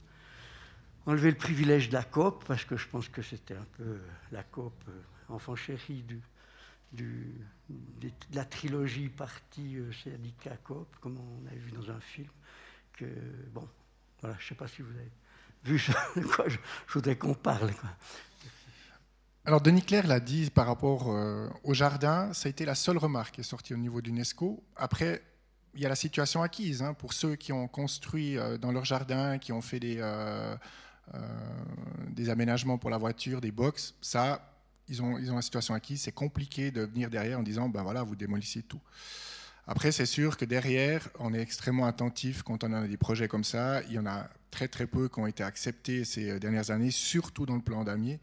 enlever 1.05 1.31
le 1.31 1.37
privilège 1.37 1.89
de 1.89 1.93
la 1.93 2.03
COP, 2.03 2.43
parce 2.45 2.65
que 2.65 2.77
je 2.77 2.87
pense 2.87 3.09
que 3.09 3.21
c'était 3.21 3.55
un 3.55 3.65
peu 3.77 3.99
la 4.31 4.43
COP, 4.43 4.73
euh, 4.89 5.01
enfant 5.29 5.55
chéri 5.55 6.03
de 6.93 7.09
la 8.33 8.45
trilogie 8.45 9.09
partie 9.09 9.77
euh, 9.77 9.91
syndicat 10.03 10.57
COP, 10.63 10.95
comme 11.01 11.17
on 11.17 11.47
a 11.47 11.55
vu 11.55 11.71
dans 11.71 11.91
un 11.91 11.99
film, 11.99 12.29
que, 12.93 13.05
bon, 13.53 13.67
voilà, 14.21 14.35
je 14.39 14.45
ne 14.45 14.49
sais 14.49 14.55
pas 14.55 14.67
si 14.67 14.81
vous 14.81 14.91
avez 14.91 15.11
vu 15.63 15.81
de 16.15 16.25
quoi 16.25 16.47
je, 16.47 16.57
voudrais 16.89 17.17
qu'on 17.17 17.33
parle. 17.33 17.71
Alors 19.47 19.61
Denis 19.61 19.83
Claire 19.83 20.07
l'a 20.07 20.19
dit 20.19 20.49
par 20.49 20.65
rapport 20.65 21.11
euh, 21.11 21.47
au 21.63 21.75
jardin, 21.75 22.33
ça 22.33 22.47
a 22.47 22.49
été 22.49 22.65
la 22.65 22.73
seule 22.73 22.97
remarque 22.97 23.35
qui 23.35 23.41
est 23.41 23.43
sortie 23.43 23.75
au 23.75 23.77
niveau 23.77 24.01
d'UNESCO. 24.01 24.63
Après, 24.75 25.21
il 25.75 25.81
y 25.81 25.85
a 25.85 25.89
la 25.89 25.95
situation 25.95 26.41
acquise 26.41 26.81
hein, 26.81 26.95
pour 26.95 27.13
ceux 27.13 27.35
qui 27.35 27.51
ont 27.51 27.67
construit 27.67 28.37
dans 28.59 28.71
leur 28.71 28.85
jardin, 28.85 29.37
qui 29.37 29.51
ont 29.51 29.61
fait 29.61 29.79
des, 29.79 29.99
des 32.09 32.29
aménagements 32.29 32.77
pour 32.77 32.89
la 32.89 32.97
voiture, 32.97 33.41
des 33.41 33.51
box. 33.51 33.93
Ça, 34.01 34.51
ils 34.87 35.01
ont, 35.01 35.17
ils 35.17 35.31
ont 35.31 35.35
la 35.35 35.41
situation 35.41 35.73
acquise. 35.73 36.01
C'est 36.01 36.11
compliqué 36.11 36.71
de 36.71 36.81
venir 36.81 37.09
derrière 37.09 37.39
en 37.39 37.43
disant, 37.43 37.69
ben 37.69 37.83
voilà, 37.83 38.03
vous 38.03 38.15
démolissez 38.15 38.63
tout. 38.63 38.81
Après, 39.67 39.91
c'est 39.91 40.05
sûr 40.05 40.37
que 40.37 40.45
derrière, 40.45 41.09
on 41.19 41.33
est 41.33 41.41
extrêmement 41.41 41.87
attentif 41.87 42.43
quand 42.43 42.63
on 42.63 42.71
a 42.71 42.87
des 42.87 42.97
projets 42.97 43.27
comme 43.27 43.43
ça. 43.43 43.81
Il 43.83 43.93
y 43.93 43.99
en 43.99 44.05
a 44.05 44.29
très 44.51 44.67
très 44.67 44.85
peu 44.85 45.09
qui 45.09 45.19
ont 45.19 45.27
été 45.27 45.43
acceptés 45.43 46.05
ces 46.05 46.39
dernières 46.39 46.69
années, 46.69 46.91
surtout 46.91 47.45
dans 47.45 47.55
le 47.55 47.61
plan 47.61 47.83
damier. 47.83 48.19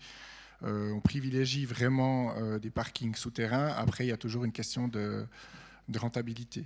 Euh, 0.64 0.92
on 0.92 1.00
privilégie 1.00 1.66
vraiment 1.66 2.34
euh, 2.36 2.59
des 2.60 2.70
parkings 2.70 3.16
souterrains. 3.16 3.74
Après, 3.76 4.04
il 4.04 4.09
y 4.09 4.12
a 4.12 4.16
toujours 4.16 4.44
une 4.44 4.52
question 4.52 4.86
de, 4.86 5.26
rentabilité. 5.96 6.64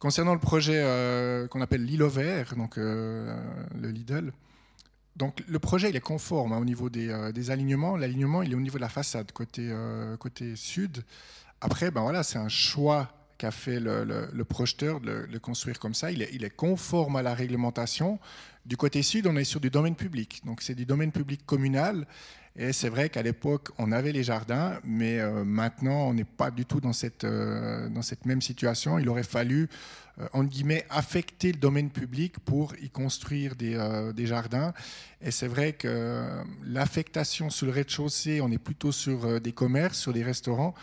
Concernant 0.00 0.34
le 0.34 0.40
projet 0.40 0.82
euh, 0.82 1.46
qu'on 1.46 1.60
appelle 1.60 1.84
l'île 1.84 2.02
vert, 2.02 2.56
donc 2.56 2.76
le 2.76 3.38
Lidl, 3.74 4.32
donc 5.16 5.42
le 5.46 5.58
projet 5.58 5.90
il 5.90 5.96
est 5.96 6.00
conforme 6.00 6.52
hein, 6.52 6.58
au 6.58 6.64
niveau 6.64 6.90
des, 6.90 7.50
alignements. 7.50 7.96
L'alignement 7.96 8.42
il 8.42 8.52
est 8.52 8.56
au 8.56 8.60
niveau 8.60 8.78
de 8.78 8.82
la 8.82 8.88
façade 8.88 9.32
côté, 9.32 9.72
côté 10.18 10.56
sud. 10.56 11.04
Après, 11.60 11.90
ben 11.90 12.02
voilà, 12.02 12.22
c'est 12.22 12.38
un 12.38 12.48
choix 12.48 13.10
qu'a 13.38 13.50
fait 13.50 13.80
le, 13.80 14.42
projeteur 14.44 15.00
de 15.00 15.26
le, 15.30 15.38
construire 15.38 15.78
comme 15.78 15.94
ça. 15.94 16.10
Il 16.10 16.22
est, 16.22 16.30
il 16.32 16.44
est, 16.44 16.50
conforme 16.50 17.16
à 17.16 17.22
la 17.22 17.34
réglementation. 17.34 18.18
Du 18.66 18.76
côté 18.76 19.02
sud, 19.02 19.26
on 19.26 19.36
est 19.36 19.44
sur 19.44 19.60
du 19.60 19.70
domaine 19.70 19.94
public. 19.94 20.42
Donc 20.44 20.62
c'est 20.62 20.74
du 20.74 20.86
domaine 20.86 21.12
public 21.12 21.44
communal. 21.46 22.06
Et 22.56 22.72
c'est 22.72 22.88
vrai 22.88 23.08
qu'à 23.08 23.22
l'époque, 23.22 23.70
on 23.78 23.90
avait 23.90 24.12
les 24.12 24.22
jardins, 24.22 24.78
mais 24.84 25.18
euh, 25.18 25.44
maintenant, 25.44 26.08
on 26.08 26.14
n'est 26.14 26.22
pas 26.22 26.52
du 26.52 26.64
tout 26.64 26.80
dans 26.80 26.92
cette, 26.92 27.24
euh, 27.24 27.88
dans 27.88 28.02
cette 28.02 28.26
même 28.26 28.40
situation. 28.40 28.98
Il 29.00 29.08
aurait 29.08 29.24
fallu, 29.24 29.62
euh, 29.64 29.66
entre 30.32 30.48
guillemets, 30.48 30.86
affecter 30.90 31.52
le 31.52 31.58
domaine 31.58 31.90
public 31.90 32.38
pour 32.40 32.74
y 32.80 32.88
construire 32.88 33.56
des, 33.56 33.76
des 34.14 34.26
jardins. 34.26 34.72
Et 35.20 35.30
c'est 35.30 35.48
vrai 35.48 35.72
que 35.72 36.28
l'affectation 36.64 37.50
sur 37.50 37.66
le 37.66 37.72
rez-de-chaussée, 37.72 38.40
on 38.40 38.50
est 38.50 38.58
plutôt 38.58 38.92
sur 38.92 39.40
des 39.40 39.52
commerces, 39.52 39.98
sur 39.98 40.12
des 40.12 40.22
restaurants. 40.22 40.74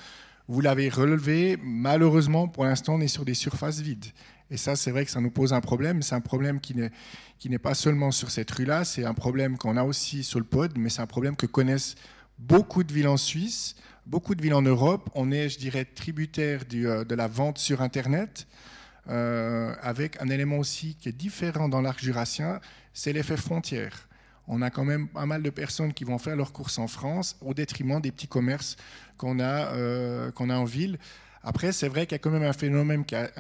Vous 0.48 0.60
l'avez 0.60 0.90
relevé, 0.90 1.58
malheureusement, 1.64 2.50
pour 2.50 2.66
l'instant, 2.66 2.96
on 2.96 3.02
est 3.02 3.08
sur 3.08 3.24
des 3.24 3.36
surfaces 3.36 3.80
vides. 3.80 4.08
Et 4.52 4.58
ça, 4.58 4.76
c'est 4.76 4.92
vrai 4.92 5.06
que 5.06 5.12
ça 5.12 5.22
nous 5.22 5.32
pose 5.32 5.54
un 5.54 5.62
problème. 5.62 6.02
C'est 6.02 6.14
un 6.14 6.22
problème 6.22 6.60
qui 6.60 6.76
n'est, 6.76 7.58
pas 7.58 7.74
seulement 7.74 8.12
sur 8.12 8.30
cette 8.30 8.52
rue-là, 8.52 8.84
c'est 8.84 9.06
un 9.06 9.14
problème 9.14 9.58
qu'on 9.58 9.78
a 9.78 9.84
aussi 9.84 10.26
sur 10.26 10.40
le 10.40 10.46
pod, 10.46 10.74
mais 10.78 10.90
c'est 10.90 11.02
un 11.02 11.08
problème 11.08 11.38
que 11.38 11.46
connaissent 11.46 11.96
beaucoup 12.38 12.84
de 12.84 12.92
villes 12.92 13.08
en 13.08 13.16
Suisse, 13.16 13.78
beaucoup 14.06 14.36
de 14.36 14.42
villes 14.42 14.54
en 14.54 14.62
Europe. 14.62 15.10
On 15.16 15.32
est, 15.32 15.48
je 15.48 15.58
dirais, 15.58 15.86
tributaire 15.86 16.64
euh, 16.74 17.06
de 17.06 17.16
la 17.16 17.28
vente 17.28 17.58
sur 17.58 17.82
Internet, 17.82 18.46
euh, 19.10 19.74
avec 19.82 20.22
un 20.22 20.30
élément 20.30 20.60
aussi 20.60 20.96
qui 20.96 21.10
est 21.10 21.14
différent 21.14 21.68
dans 21.68 21.82
l'arc 21.82 22.00
jurassien, 22.00 22.62
c'est 22.94 23.14
l'effet 23.14 23.38
frontière. 23.38 24.08
On 24.48 24.62
a 24.62 24.70
quand 24.70 24.86
même 24.86 25.08
pas 25.08 25.26
mal 25.26 25.42
de 25.42 25.50
personnes 25.50 25.94
qui 25.94 26.04
vont 26.04 26.18
faire 26.18 26.36
leurs 26.36 26.54
courses 26.54 26.78
en 26.78 26.88
France 26.88 27.38
au 27.42 27.54
détriment 27.54 28.00
des 28.00 28.12
petits 28.12 28.28
commerces 28.28 28.76
qu'on 29.18 29.40
a, 29.40 29.74
euh, 29.74 30.32
qu'on 30.32 30.50
a 30.50 30.56
en 30.56 30.66
ville. 30.66 31.00
Après, 31.44 31.72
c'est 31.72 31.88
vrai 31.88 32.06
qu'il 32.06 32.14
y 32.14 32.16
a 32.16 32.20
quand 32.20 32.30
même 32.30 32.44
un 32.44 32.54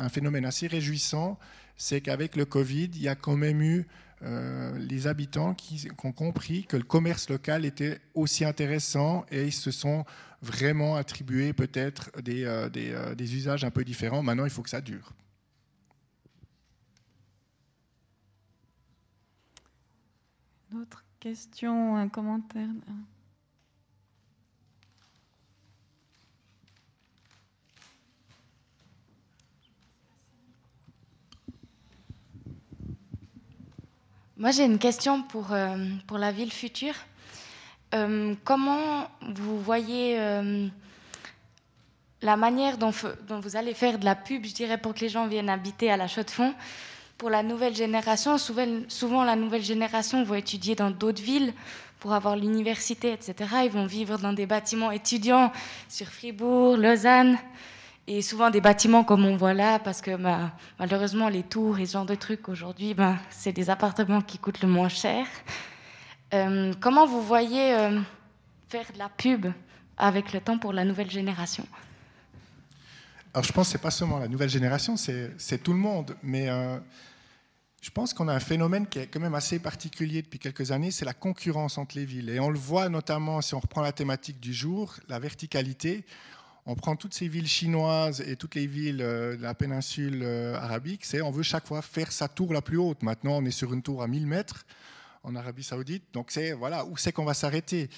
phénomène, 0.10 0.46
assez 0.46 0.68
réjouissant, 0.68 1.38
c'est 1.78 2.02
qu'avec 2.02 2.36
le 2.36 2.46
Covid, 2.46 2.90
il 2.96 3.02
y 3.02 3.08
a 3.08 3.16
quand 3.16 3.38
même 3.38 3.62
eu 3.62 3.86
euh, 4.24 4.76
les 4.80 5.06
habitants 5.06 5.54
qui, 5.54 5.88
ont 6.04 6.12
compris 6.12 6.66
que 6.66 6.78
le 6.78 6.84
commerce 6.84 7.30
local 7.30 7.66
était 7.66 8.00
aussi 8.16 8.46
intéressant 8.46 9.26
et 9.32 9.46
ils 9.46 9.54
se 9.54 9.70
sont 9.70 10.06
vraiment 10.42 10.96
attribués 10.96 11.54
peut-être 11.54 12.10
des, 12.22 12.68
des, 13.16 13.36
usages 13.36 13.64
un 13.64 13.70
peu 13.70 13.84
différents. 13.84 14.24
Maintenant, 14.24 14.46
il 14.46 14.52
faut 14.52 14.64
que 14.64 14.70
ça 14.70 14.82
dure. 14.82 15.14
D'autres 20.72 21.04
questions, 21.20 21.98
un 21.98 22.08
commentaire 22.08 22.70
Moi, 34.38 34.52
j'ai 34.52 34.64
une 34.64 34.80
question 34.80 35.22
pour, 35.22 35.52
euh, 35.52 35.76
pour 36.08 36.18
la 36.18 36.32
ville 36.32 36.52
future. 36.52 36.96
Euh, 37.94 38.34
comment 38.46 39.08
vous 39.22 39.60
voyez 39.60 40.20
euh, 40.20 40.68
la 42.22 42.38
manière 42.38 42.78
dont, 42.78 42.92
dont, 43.28 43.40
vous 43.40 43.56
allez 43.58 43.74
faire 43.74 44.00
de 44.00 44.06
la 44.06 44.16
pub, 44.16 44.46
je 44.46 44.54
dirais, 44.54 44.80
pour 44.80 44.94
que 44.94 45.02
les 45.02 45.10
gens 45.10 45.28
viennent 45.28 45.50
habiter 45.50 45.92
à 45.92 45.98
la 45.98 46.08
Chaux-de-Fonds? 46.08 46.56
Pour 47.22 47.30
la 47.30 47.44
nouvelle 47.44 47.76
génération, 47.76 48.40
souvent, 48.40 49.24
la 49.24 49.36
nouvelle 49.36 49.62
génération 49.62 50.24
va 50.24 50.40
étudier 50.40 50.74
dans 50.74 50.90
d'autres 50.90 51.22
villes 51.22 51.54
pour 52.00 52.14
avoir 52.14 52.36
l'université, 52.36 53.14
etc. 53.14 53.36
Ils 53.66 53.70
vont 53.70 53.86
vivre 53.86 54.18
dans 54.18 54.34
des 54.34 54.48
bâtiments 54.48 54.90
étudiants 54.90 55.52
sur 55.88 56.08
Fribourg, 56.08 56.78
Lausanne 56.78 57.38
et 58.08 58.24
souvent 58.24 58.50
des 58.50 58.60
bâtiments 58.60 59.04
comme 59.04 59.24
on 59.24 59.38
voit 59.38 59.54
là, 59.54 59.78
parce 59.78 60.02
que 60.02 60.16
bah, 60.16 60.54
malheureusement 60.80 61.30
les 61.30 61.44
tours 61.44 61.78
et 61.78 61.86
ce 61.86 61.94
genre 61.94 62.08
de 62.08 62.16
trucs 62.16 62.50
aujourd'hui, 62.50 62.96
bah, 62.96 63.18
c'est 63.30 63.54
des 63.54 63.70
appartements 63.70 64.22
qui 64.22 64.40
coûtent 64.40 64.64
le 64.64 64.70
moins 64.70 64.90
cher. 64.90 65.28
Euh, 66.34 66.74
comment 66.80 67.06
vous 67.06 67.22
voyez 67.22 67.76
euh, 67.76 68.00
faire 68.68 68.92
de 68.92 68.98
la 68.98 69.10
pub 69.10 69.46
avec 69.96 70.34
le 70.34 70.42
temps 70.42 70.58
pour 70.58 70.74
la 70.74 70.86
nouvelle 70.86 71.12
génération? 71.12 71.68
Alors 73.32 73.46
je 73.46 73.54
pense 73.54 73.68
que 73.68 73.74
ce 73.74 73.78
n'est 73.78 73.84
pas 73.84 73.92
seulement 73.92 74.18
la 74.18 74.28
nouvelle 74.28 74.50
génération, 74.50 74.98
c'est 74.98 75.64
tout 75.64 75.72
le 75.72 75.78
monde. 75.78 76.16
Mais 76.24 76.50
euh, 76.50 76.80
je 77.82 77.90
pense 77.90 78.14
qu'on 78.14 78.28
a 78.28 78.34
un 78.34 78.40
phénomène 78.40 78.88
qui 78.88 79.00
est 79.00 79.08
quand 79.08 79.20
même 79.20 79.36
assez 79.36 79.60
particulier 79.60 80.22
depuis 80.22 80.40
quelques 80.40 80.72
années, 80.72 80.92
c'est 80.92 81.06
la 81.06 81.14
concurrence 81.14 81.78
entre 81.78 81.98
les 81.98 82.06
villes. 82.06 82.30
Et 82.30 82.40
on 82.40 82.50
le 82.50 82.60
voit 82.60 82.90
notamment 82.90 83.42
si 83.42 83.56
on 83.56 83.60
reprend 83.60 83.82
la 83.82 83.92
thématique 83.92 84.40
du 84.40 84.54
jour, 84.54 84.96
la 85.10 85.20
verticalité 85.20 86.06
on 86.66 86.76
prend 86.76 86.96
toutes 86.96 87.14
ces 87.14 87.28
villes 87.28 87.48
chinoises 87.48 88.22
et 88.22 88.36
toutes 88.36 88.56
les 88.56 88.68
villes 88.68 89.02
euh, 89.02 89.36
de 89.36 89.42
la 89.42 89.54
péninsule 89.54 90.22
euh, 90.24 90.56
arabique, 90.56 91.06
c'est 91.06 91.22
on 91.22 91.32
veut 91.32 91.44
chaque 91.44 91.66
fois 91.66 91.82
faire 91.82 92.12
sa 92.12 92.28
tour 92.28 92.54
la 92.54 92.62
plus 92.62 92.78
haute. 92.78 93.02
Maintenant, 93.02 93.38
on 93.38 93.46
est 93.46 93.52
sur 93.52 93.74
une 93.74 93.82
tour 93.82 94.04
à 94.04 94.08
1000 94.08 94.28
mètres 94.28 94.66
en 95.24 95.36
Arabie 95.36 95.64
Saoudite, 95.64 96.04
donc 96.14 96.32
c'est 96.32 96.52
voilà 96.54 96.86
où 96.86 96.98
c'est 96.98 97.12
qu'on 97.12 97.26
va 97.26 97.34
s'arrêter. 97.34 97.90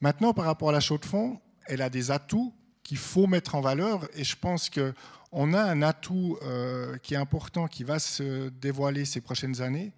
Maintenant, 0.00 0.32
par 0.32 0.44
rapport 0.44 0.70
à 0.70 0.72
la 0.72 0.80
chaux 0.80 0.98
de 0.98 1.04
fond, 1.04 1.40
elle 1.66 1.82
a 1.82 1.90
des 1.90 2.10
atouts 2.10 2.52
qu'il 2.82 2.98
faut 2.98 3.26
mettre 3.26 3.54
en 3.54 3.60
valeur, 3.60 4.08
et 4.14 4.24
je 4.24 4.36
pense 4.36 4.68
que 4.68 4.92
on 5.34 5.52
a 5.52 5.60
un 5.60 5.82
atout 5.82 6.38
euh, 6.42 6.96
qui 6.98 7.14
est 7.14 7.16
important, 7.16 7.66
qui 7.66 7.82
va 7.82 7.98
se 7.98 8.48
dévoiler 8.50 9.04
ces 9.04 9.20
prochaines 9.20 9.60
années, 9.60 9.92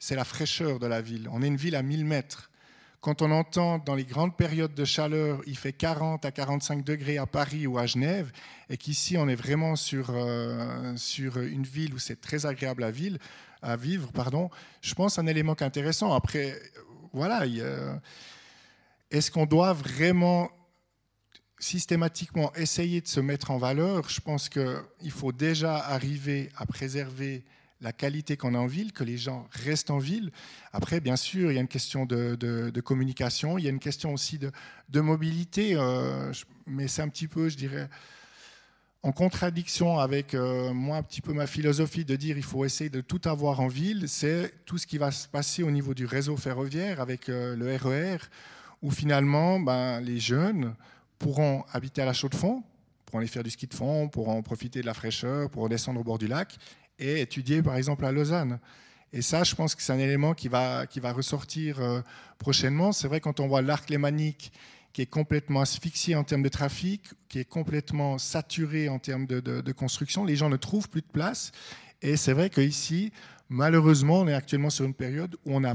c'est 0.00 0.16
la 0.16 0.24
fraîcheur 0.24 0.80
de 0.80 0.86
la 0.88 1.00
ville. 1.00 1.28
On 1.30 1.42
est 1.42 1.46
une 1.46 1.56
ville 1.56 1.76
à 1.76 1.82
1000 1.82 2.04
mètres. 2.04 2.50
Quand 3.00 3.22
on 3.22 3.30
entend 3.30 3.78
dans 3.78 3.94
les 3.94 4.04
grandes 4.04 4.36
périodes 4.36 4.74
de 4.74 4.84
chaleur, 4.84 5.40
il 5.46 5.56
fait 5.56 5.72
40 5.72 6.24
à 6.24 6.32
45 6.32 6.82
degrés 6.82 7.18
à 7.18 7.26
Paris 7.26 7.68
ou 7.68 7.78
à 7.78 7.86
Genève, 7.86 8.32
et 8.68 8.76
qu'ici 8.76 9.16
on 9.16 9.28
est 9.28 9.36
vraiment 9.36 9.76
sur, 9.76 10.10
euh, 10.10 10.96
sur 10.96 11.38
une 11.38 11.64
ville 11.64 11.94
où 11.94 11.98
c'est 11.98 12.20
très 12.20 12.44
agréable 12.44 12.82
à, 12.82 12.90
vivre, 13.76 14.10
pardon, 14.12 14.50
je 14.80 14.94
pense 14.94 15.18
un 15.20 15.26
élément 15.26 15.56
intéressant. 15.60 16.12
Après, 16.12 16.60
voilà, 17.12 17.46
est-ce 19.10 19.30
qu'on 19.30 19.46
doit 19.46 19.72
vraiment 19.72 20.50
systématiquement 21.58 22.52
essayer 22.54 23.00
de 23.00 23.08
se 23.08 23.20
mettre 23.20 23.50
en 23.50 23.58
valeur 23.58 24.08
Je 24.08 24.20
pense 24.20 24.48
qu'il 24.48 25.10
faut 25.10 25.32
déjà 25.32 25.76
arriver 25.76 26.50
à 26.56 26.66
préserver 26.66 27.44
la 27.80 27.92
qualité 27.92 28.36
qu'on 28.36 28.54
a 28.54 28.58
en 28.58 28.66
ville, 28.66 28.92
que 28.92 29.04
les 29.04 29.18
gens 29.18 29.46
restent 29.50 29.90
en 29.90 29.98
ville. 29.98 30.30
Après, 30.72 31.00
bien 31.00 31.16
sûr, 31.16 31.50
il 31.50 31.54
y 31.54 31.58
a 31.58 31.60
une 31.60 31.68
question 31.68 32.06
de, 32.06 32.80
communication, 32.80 33.58
il 33.58 33.64
y 33.64 33.66
a 33.66 33.70
une 33.70 33.78
question 33.78 34.12
aussi 34.14 34.38
de, 34.38 35.00
mobilité, 35.00 35.74
euh, 35.76 36.32
mais 36.66 36.88
c'est 36.88 37.02
un 37.02 37.08
petit 37.08 37.28
peu, 37.28 37.48
je 37.48 37.56
dirais, 37.56 37.88
en 39.02 39.12
contradiction 39.12 39.98
avec 39.98 40.32
euh, 40.32 40.72
moi 40.72 40.96
un 40.96 41.02
petit 41.02 41.20
peu 41.20 41.34
ma 41.34 41.46
philosophie 41.46 42.06
de 42.06 42.16
dire 42.16 42.38
il 42.38 42.42
faut 42.42 42.64
essayer 42.64 42.88
de 42.88 43.02
tout 43.02 43.20
avoir 43.26 43.60
en 43.60 43.68
ville, 43.68 44.08
c'est 44.08 44.64
tout 44.64 44.78
ce 44.78 44.86
qui 44.86 44.96
va 44.96 45.10
se 45.10 45.28
passer 45.28 45.62
au 45.62 45.70
niveau 45.70 45.92
du 45.92 46.06
réseau 46.06 46.38
ferroviaire 46.38 47.02
avec 47.02 47.28
euh, 47.28 47.54
le 47.54 47.76
RER, 47.76 48.16
où 48.80 48.90
finalement 48.90 49.60
ben, 49.60 50.00
les 50.00 50.18
jeunes 50.18 50.74
pourront 51.18 51.64
habiter 51.72 52.02
à 52.02 52.04
la 52.04 52.12
chaux 52.12 52.28
de 52.28 52.34
fond, 52.34 52.62
pourront 53.06 53.18
aller 53.18 53.28
faire 53.28 53.42
du 53.42 53.50
ski 53.50 53.66
de 53.66 53.74
fond, 53.74 54.08
pourront 54.08 54.42
profiter 54.42 54.80
de 54.80 54.86
la 54.86 54.94
fraîcheur, 54.94 55.50
pourront 55.50 55.68
descendre 55.68 56.00
au 56.00 56.04
bord 56.04 56.18
du 56.18 56.26
lac 56.26 56.56
et 56.98 57.20
étudier 57.20 57.62
par 57.62 57.76
exemple 57.76 58.04
à 58.04 58.12
Lausanne. 58.12 58.58
Et 59.12 59.22
ça, 59.22 59.44
je 59.44 59.54
pense 59.54 59.76
que 59.76 59.82
c'est 59.82 59.92
un 59.92 59.98
élément 59.98 60.34
qui 60.34 60.48
va, 60.48 60.86
qui 60.86 60.98
va 60.98 61.12
ressortir 61.12 61.80
euh, 61.80 62.00
prochainement. 62.38 62.90
C'est 62.90 63.06
vrai 63.06 63.20
quand 63.20 63.38
on 63.38 63.46
voit 63.46 63.62
l'arc 63.62 63.88
lémanique 63.88 64.52
qui 64.92 65.02
est 65.02 65.06
complètement 65.06 65.60
asphyxié 65.60 66.14
en 66.14 66.22
termes 66.22 66.42
de 66.42 66.48
trafic, 66.48 67.02
qui 67.28 67.40
est 67.40 67.44
complètement 67.44 68.16
saturé 68.16 68.88
en 68.88 69.00
termes 69.00 69.26
de, 69.26 69.72
construction. 69.72 70.24
Les 70.24 70.36
gens 70.36 70.48
ne 70.48 70.56
trouvent 70.56 70.88
plus 70.88 71.02
de 71.02 71.06
place. 71.12 71.50
Et 72.00 72.16
c'est 72.16 72.32
vrai 72.32 72.48
qu'ici, 72.48 73.12
malheureusement, 73.48 74.20
on 74.20 74.28
est 74.28 74.34
actuellement 74.34 74.70
sur 74.70 74.84
une 74.84 74.94
période 74.94 75.36
où 75.44 75.54
on 75.54 75.64
a 75.64 75.74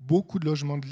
beaucoup 0.00 0.38
de 0.38 0.44
logements 0.44 0.76
de 0.76 0.86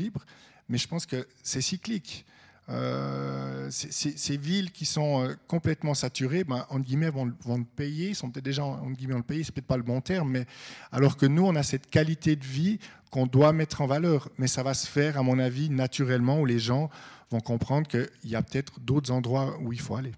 mais 0.69 0.79
je 0.79 0.89
pense 0.89 1.07
que 1.07 1.29
c'est 1.43 1.61
cyclique. 1.61 2.25
Euh, 2.69 3.69
ces 3.71 4.37
villes 4.37 4.73
qui 4.73 4.87
sont 4.87 5.23
euh, 5.23 5.35
complètement 5.47 5.95
saturées, 5.95 6.43
ben, 6.43 6.67
en 6.69 6.81
guillemets, 6.81 7.11
vont, 7.11 7.27
le 7.27 7.65
payer, 7.65 8.09
ils 8.11 8.15
sont 8.17 8.31
peut-être 8.31 8.45
déjà 8.45 8.65
en 8.65 8.91
guillemets 8.91 9.15
le 9.15 9.23
payer, 9.23 9.45
c'est 9.45 9.53
peut-être 9.53 9.67
pas 9.67 9.77
le 9.77 9.85
bon 9.85 10.01
terme, 10.01 10.31
mais 10.31 10.47
alors 10.91 11.17
que 11.17 11.27
nous, 11.27 11.45
on 11.45 11.55
a 11.55 11.63
cette 11.63 11.89
qualité 11.89 12.35
de 12.35 12.45
vie 12.45 12.81
qu'on 13.11 13.27
doit 13.27 13.53
mettre 13.53 13.83
en 13.83 13.87
valeur. 13.87 14.29
Mais 14.39 14.49
ça 14.49 14.63
va 14.63 14.75
se 14.75 14.87
faire, 14.87 15.17
à 15.17 15.23
mon 15.23 15.39
avis, 15.39 15.71
naturellement, 15.71 16.41
où 16.41 16.45
les 16.45 16.59
gens 16.59 16.91
vont 17.31 17.41
comprendre 17.41 17.87
qu'il 17.87 18.09
y 18.25 18.35
a 18.35 18.43
peut-être 18.43 18.81
d'autres 18.81 19.13
endroits 19.13 19.59
où 19.61 19.73
il 19.73 19.81
faut 19.81 19.97
aller. 19.97 20.13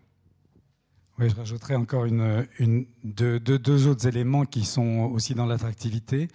Oui, 1.18 1.28
je 1.28 1.34
rajouterais 1.34 1.74
encore 1.74 2.06
deux, 3.04 3.86
autres 3.86 4.06
éléments 4.06 4.44
qui 4.44 4.64
sont 4.64 5.10
aussi 5.12 5.34
dans 5.34 5.46
l'attractivité. 5.46 6.28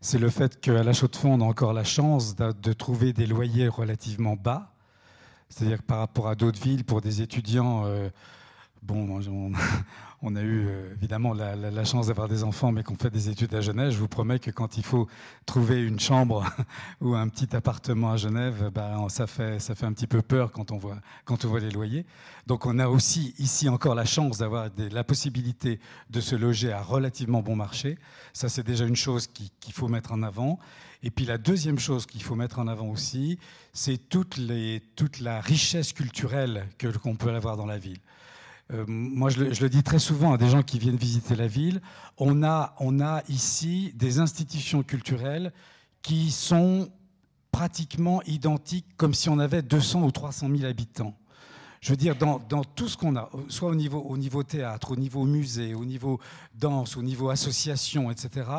C'est 0.00 0.18
le 0.18 0.30
fait 0.30 0.60
qu'à 0.60 0.82
la 0.82 0.92
Chaux-de-Fonds, 0.92 1.34
on 1.34 1.40
a 1.40 1.44
encore 1.44 1.72
la 1.72 1.84
chance 1.84 2.34
de, 2.34 2.72
trouver 2.72 3.12
des 3.12 3.26
loyers 3.26 3.68
relativement 3.68 4.34
bas. 4.34 4.75
C'est-à-dire 5.48 5.78
que 5.78 5.84
par 5.84 5.98
rapport 5.98 6.28
à 6.28 6.34
d'autres 6.34 6.60
villes, 6.60 6.84
pour 6.84 7.00
des 7.00 7.22
étudiants, 7.22 7.84
euh, 7.86 8.08
bon, 8.86 9.20
on, 10.22 10.36
a 10.36 10.40
eu 10.42 10.66
euh, 10.66 10.94
évidemment 10.94 11.34
la, 11.34 11.84
chance 11.84 12.06
d'avoir 12.06 12.28
des 12.28 12.44
enfants, 12.44 12.72
mais 12.72 12.82
qu'on 12.82 12.96
fait 12.96 13.10
des 13.10 13.28
études 13.28 13.54
à 13.54 13.60
Genève. 13.60 13.90
Je 13.90 13.98
vous 13.98 14.08
promets 14.08 14.38
que 14.38 14.50
quand 14.50 14.76
il 14.78 14.84
faut 14.84 15.08
trouver 15.44 15.82
une 15.82 16.00
chambre 16.00 16.44
ou 17.00 17.14
un 17.14 17.28
petit 17.28 17.54
appartement 17.54 18.12
à 18.12 18.16
Genève, 18.16 18.70
ben, 18.72 19.08
ça, 19.08 19.26
fait, 19.26 19.58
un 19.82 19.92
petit 19.92 20.06
peu 20.06 20.22
peur 20.22 20.52
quand 20.52 20.70
on, 20.72 20.78
voit, 20.78 21.60
les 21.60 21.70
loyers. 21.70 22.06
Donc 22.46 22.66
on 22.66 22.78
a 22.78 22.88
aussi 22.88 23.34
ici 23.38 23.68
encore 23.68 23.94
la 23.94 24.04
chance 24.04 24.38
d'avoir 24.38 24.68
la 24.78 25.04
possibilité 25.04 25.80
de 26.10 26.20
se 26.20 26.36
loger 26.36 26.72
à 26.72 26.82
relativement 26.82 27.42
bon 27.42 27.56
marché. 27.56 27.98
Ça, 28.32 28.48
c'est 28.48 28.64
déjà 28.64 28.86
une 28.86 28.96
chose 28.96 29.26
qu'il 29.26 29.72
faut 29.72 29.88
mettre 29.88 30.12
en 30.12 30.22
avant. 30.22 30.58
Et 31.02 31.10
puis 31.10 31.24
la 31.24 31.38
deuxième 31.38 31.78
chose 31.78 32.06
qu'il 32.06 32.22
faut 32.22 32.34
mettre 32.34 32.58
en 32.58 32.66
avant 32.66 32.88
aussi, 32.88 33.38
c'est 33.72 34.08
toute 34.08 34.38
la 35.20 35.40
richesse 35.40 35.92
culturelle 35.92 36.66
qu'on 37.02 37.16
peut 37.16 37.30
avoir 37.34 37.56
dans 37.56 37.66
la 37.66 37.78
ville. 37.78 38.00
Euh, 38.72 38.84
moi, 38.88 39.30
je 39.30 39.44
le, 39.44 39.68
dis 39.68 39.82
très 39.82 39.98
souvent 39.98 40.32
à 40.32 40.38
des 40.38 40.48
gens 40.48 40.62
qui 40.62 40.78
viennent 40.78 40.96
visiter 40.96 41.36
la 41.36 41.46
ville. 41.46 41.80
On 42.18 42.42
a, 42.42 42.74
on 42.80 43.00
a 43.00 43.22
ici 43.28 43.92
des 43.94 44.18
institutions 44.18 44.82
culturelles 44.82 45.52
qui 46.02 46.30
sont 46.30 46.90
pratiquement 47.52 48.22
identiques 48.24 48.86
comme 48.96 49.14
si 49.14 49.28
on 49.28 49.38
avait 49.38 49.62
200 49.62 50.02
ou 50.02 50.10
300 50.10 50.48
000 50.50 50.68
habitants. 50.68 51.16
Je 51.80 51.90
veux 51.90 51.96
dire, 51.96 52.16
dans, 52.16 52.64
tout 52.64 52.88
ce 52.88 52.96
qu'on 52.96 53.16
a, 53.16 53.30
soit 53.48 53.68
au 53.68 53.74
niveau, 53.74 54.00
au 54.00 54.16
niveau 54.16 54.42
théâtre, 54.42 54.92
au 54.92 54.96
niveau 54.96 55.24
musée, 55.24 55.74
au 55.74 55.84
niveau 55.84 56.18
danse, 56.54 56.96
au 56.96 57.02
niveau 57.02 57.30
association, 57.30 58.10
etc., 58.10 58.50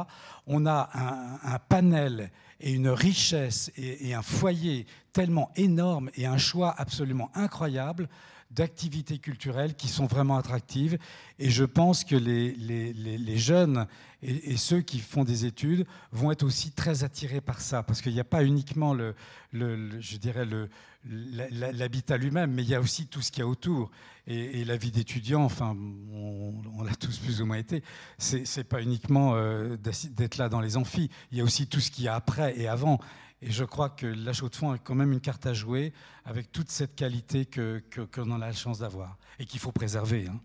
on 0.45 0.65
a 0.65 0.89
un, 0.93 1.53
un 1.53 1.59
panel 1.59 2.31
et 2.61 2.71
une 2.71 2.87
richesse 2.87 3.71
et, 3.75 4.09
et, 4.09 4.13
un 4.13 4.21
foyer 4.21 4.85
tellement 5.11 5.51
énorme 5.57 6.09
et 6.15 6.25
un 6.25 6.37
choix 6.37 6.73
absolument 6.77 7.29
incroyable 7.35 8.07
d'activités 8.51 9.19
culturelles 9.19 9.75
qui 9.75 9.87
sont 9.87 10.05
vraiment 10.05 10.37
attractives. 10.37 10.97
Et 11.39 11.49
je 11.49 11.63
pense 11.63 12.03
que 12.03 12.15
les, 12.15 12.53
les, 12.53 13.37
jeunes 13.37 13.87
et, 14.23 14.57
ceux 14.57 14.81
qui 14.81 14.99
font 14.99 15.23
des 15.23 15.45
études 15.45 15.85
vont 16.11 16.31
être 16.31 16.43
aussi 16.43 16.71
très 16.71 17.03
attirés 17.03 17.41
par 17.41 17.61
ça, 17.61 17.83
parce 17.83 18.01
qu'il 18.01 18.13
n'y 18.13 18.19
a 18.19 18.25
pas 18.25 18.43
uniquement 18.43 18.93
le, 18.93 19.15
le, 19.51 20.01
je 20.01 20.17
dirais 20.17 20.45
le, 20.45 20.69
l'habitat 21.09 22.17
lui-même, 22.17 22.51
mais 22.53 22.63
il 22.63 22.69
y 22.69 22.75
a 22.75 22.81
aussi 22.81 23.07
tout 23.07 23.21
ce 23.21 23.31
qu'il 23.31 23.41
y 23.41 23.43
a 23.43 23.47
autour. 23.47 23.91
Et, 24.29 24.65
la 24.65 24.75
vie 24.75 24.91
d'étudiant, 24.91 25.43
enfin, 25.43 25.77
on, 26.13 26.83
l'a 26.83 26.95
tous 26.95 27.17
plus 27.17 27.41
ou 27.41 27.45
moins 27.45 27.57
été, 27.57 27.81
c'est 28.17 28.63
pas 28.65 28.81
uniquement 28.81 29.35
euh, 29.35 29.77
d'être 29.77 30.37
là 30.37 30.49
dans 30.49 30.59
les 30.59 30.75
amphis, 30.75 31.09
il 31.31 31.37
y 31.37 31.41
a 31.41 31.45
aussi 31.45 31.67
tout 31.67 31.79
ce 31.79 31.91
qu'il 31.91 32.03
y 32.03 32.07
a 32.09 32.15
après 32.15 32.57
et 32.59 32.67
avant. 32.67 32.99
Et 33.41 33.51
je 33.51 33.63
crois 33.63 33.89
que 33.89 34.07
la 34.07 34.33
chaux 34.33 34.49
de 34.49 34.55
fond 34.55 34.71
a 34.71 34.77
quand 34.79 34.95
même 34.95 35.11
une 35.11 35.21
carte 35.21 35.45
à 35.45 35.53
jouer 35.53 35.93
avec 36.25 36.51
toute 36.51 36.71
cette 36.71 36.95
qualité 36.95 37.45
qu'on 37.45 37.79
que, 37.89 38.01
que 38.05 38.21
a 38.21 38.37
la 38.37 38.51
chance 38.51 38.79
d'avoir 38.79 39.17
et 39.37 39.45
qu'il 39.45 39.59
faut 39.59 39.71
préserver. 39.71 40.27
Hein. 40.27 40.39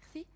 Merci. 0.00 0.26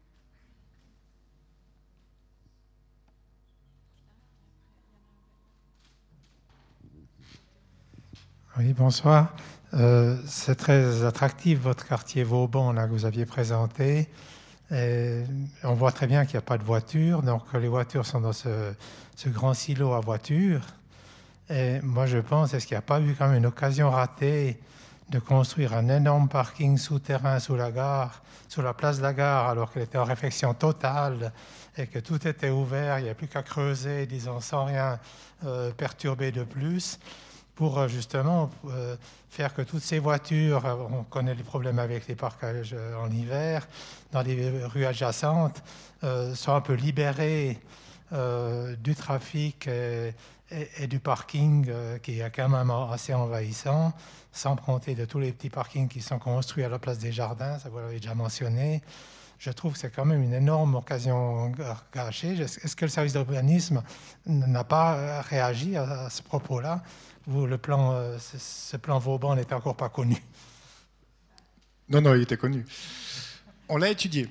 Oui, 8.58 8.74
bonsoir. 8.74 9.34
Euh, 9.74 10.20
c'est 10.26 10.56
très 10.56 11.04
attractif 11.04 11.58
votre 11.60 11.86
quartier 11.86 12.22
Vauban 12.22 12.72
là, 12.72 12.86
que 12.86 12.92
vous 12.92 13.06
aviez 13.06 13.24
présenté. 13.24 14.08
Et 14.70 15.22
on 15.64 15.74
voit 15.74 15.92
très 15.92 16.06
bien 16.06 16.24
qu'il 16.24 16.34
n'y 16.34 16.38
a 16.38 16.42
pas 16.42 16.58
de 16.58 16.64
voitures, 16.64 17.22
donc 17.22 17.42
les 17.54 17.68
voitures 17.68 18.04
sont 18.04 18.20
dans 18.20 18.34
ce, 18.34 18.74
ce 19.16 19.28
grand 19.28 19.54
silo 19.54 19.94
à 19.94 20.00
voitures. 20.00 20.60
Et 21.50 21.80
moi, 21.82 22.06
je 22.06 22.18
pense, 22.18 22.52
est-ce 22.52 22.66
qu'il 22.66 22.74
n'y 22.74 22.80
a 22.80 22.82
pas 22.82 23.00
eu 23.00 23.14
quand 23.14 23.28
même 23.28 23.38
une 23.38 23.46
occasion 23.46 23.90
ratée 23.90 24.60
de 25.08 25.18
construire 25.18 25.72
un 25.72 25.88
énorme 25.88 26.28
parking 26.28 26.76
souterrain 26.76 27.38
sous 27.38 27.56
la 27.56 27.70
gare, 27.70 28.22
sous 28.48 28.60
la 28.60 28.74
place 28.74 28.98
de 28.98 29.02
la 29.02 29.14
gare, 29.14 29.48
alors 29.48 29.72
qu'elle 29.72 29.84
était 29.84 29.96
en 29.96 30.04
réflexion 30.04 30.52
totale 30.52 31.32
et 31.78 31.86
que 31.86 31.98
tout 31.98 32.26
était 32.28 32.50
ouvert, 32.50 32.98
il 32.98 33.04
n'y 33.04 33.10
a 33.10 33.14
plus 33.14 33.28
qu'à 33.28 33.42
creuser, 33.42 34.06
disons, 34.06 34.40
sans 34.40 34.66
rien 34.66 34.98
euh, 35.46 35.70
perturber 35.70 36.32
de 36.32 36.44
plus? 36.44 36.98
Pour 37.58 37.76
euh, 37.76 37.88
justement 37.88 38.50
euh, 38.68 38.94
faire 39.30 39.52
que 39.52 39.62
toutes 39.62 39.82
ces 39.82 39.98
voitures, 39.98 40.64
euh, 40.64 40.76
on 40.92 41.02
connaît 41.02 41.34
les 41.34 41.42
problèmes 41.42 41.80
avec 41.80 42.06
les 42.06 42.14
parcages 42.14 42.76
en 43.02 43.10
hiver, 43.10 43.66
dans 44.12 44.22
les 44.22 44.64
rues 44.64 44.86
adjacentes, 44.86 45.60
soient 46.34 46.54
un 46.54 46.60
peu 46.60 46.74
libérées 46.74 47.58
du 48.78 48.94
trafic 48.94 49.66
et, 49.66 50.86
du 50.86 51.00
parking 51.00 51.68
qui 52.00 52.20
est 52.20 52.30
quand 52.30 52.48
même 52.48 52.70
assez 52.70 53.12
envahissant, 53.12 53.92
sans 54.32 54.54
compter 54.54 54.94
de 54.94 55.04
tous 55.04 55.18
les 55.18 55.32
petits 55.32 55.50
parkings 55.50 55.88
qui 55.88 56.00
sont 56.00 56.20
construits 56.20 56.62
à 56.62 56.68
la 56.68 56.78
place 56.78 56.98
des 56.98 57.10
jardins, 57.10 57.58
ça 57.58 57.68
vous 57.68 57.78
l'avez 57.78 57.98
déjà 57.98 58.14
mentionné. 58.14 58.80
Je 59.38 59.50
trouve 59.50 59.72
que 59.72 59.78
c'est 59.78 59.90
quand 59.90 60.04
même 60.04 60.22
une 60.22 60.34
énorme 60.34 60.76
occasion 60.76 61.52
gâchée. 61.92 62.40
Est-ce 62.40 62.76
que 62.76 62.84
le 62.84 62.90
service 62.90 63.12
d'urbanisme 63.12 63.82
n'a 64.26 64.64
pas 64.64 65.22
réagi 65.22 65.76
à 65.76 66.08
ce 66.08 66.22
propos-là? 66.22 66.82
Le 67.28 67.58
plan, 67.58 67.92
euh, 67.92 68.18
ce 68.18 68.76
plan 68.76 68.98
Vauban 68.98 69.36
n'était 69.36 69.54
encore 69.54 69.76
pas 69.76 69.88
connu. 69.88 70.16
Non, 71.88 72.00
non, 72.00 72.14
il 72.14 72.22
était 72.22 72.36
connu. 72.36 72.64
On 73.68 73.76
l'a 73.76 73.90
étudié. 73.90 74.28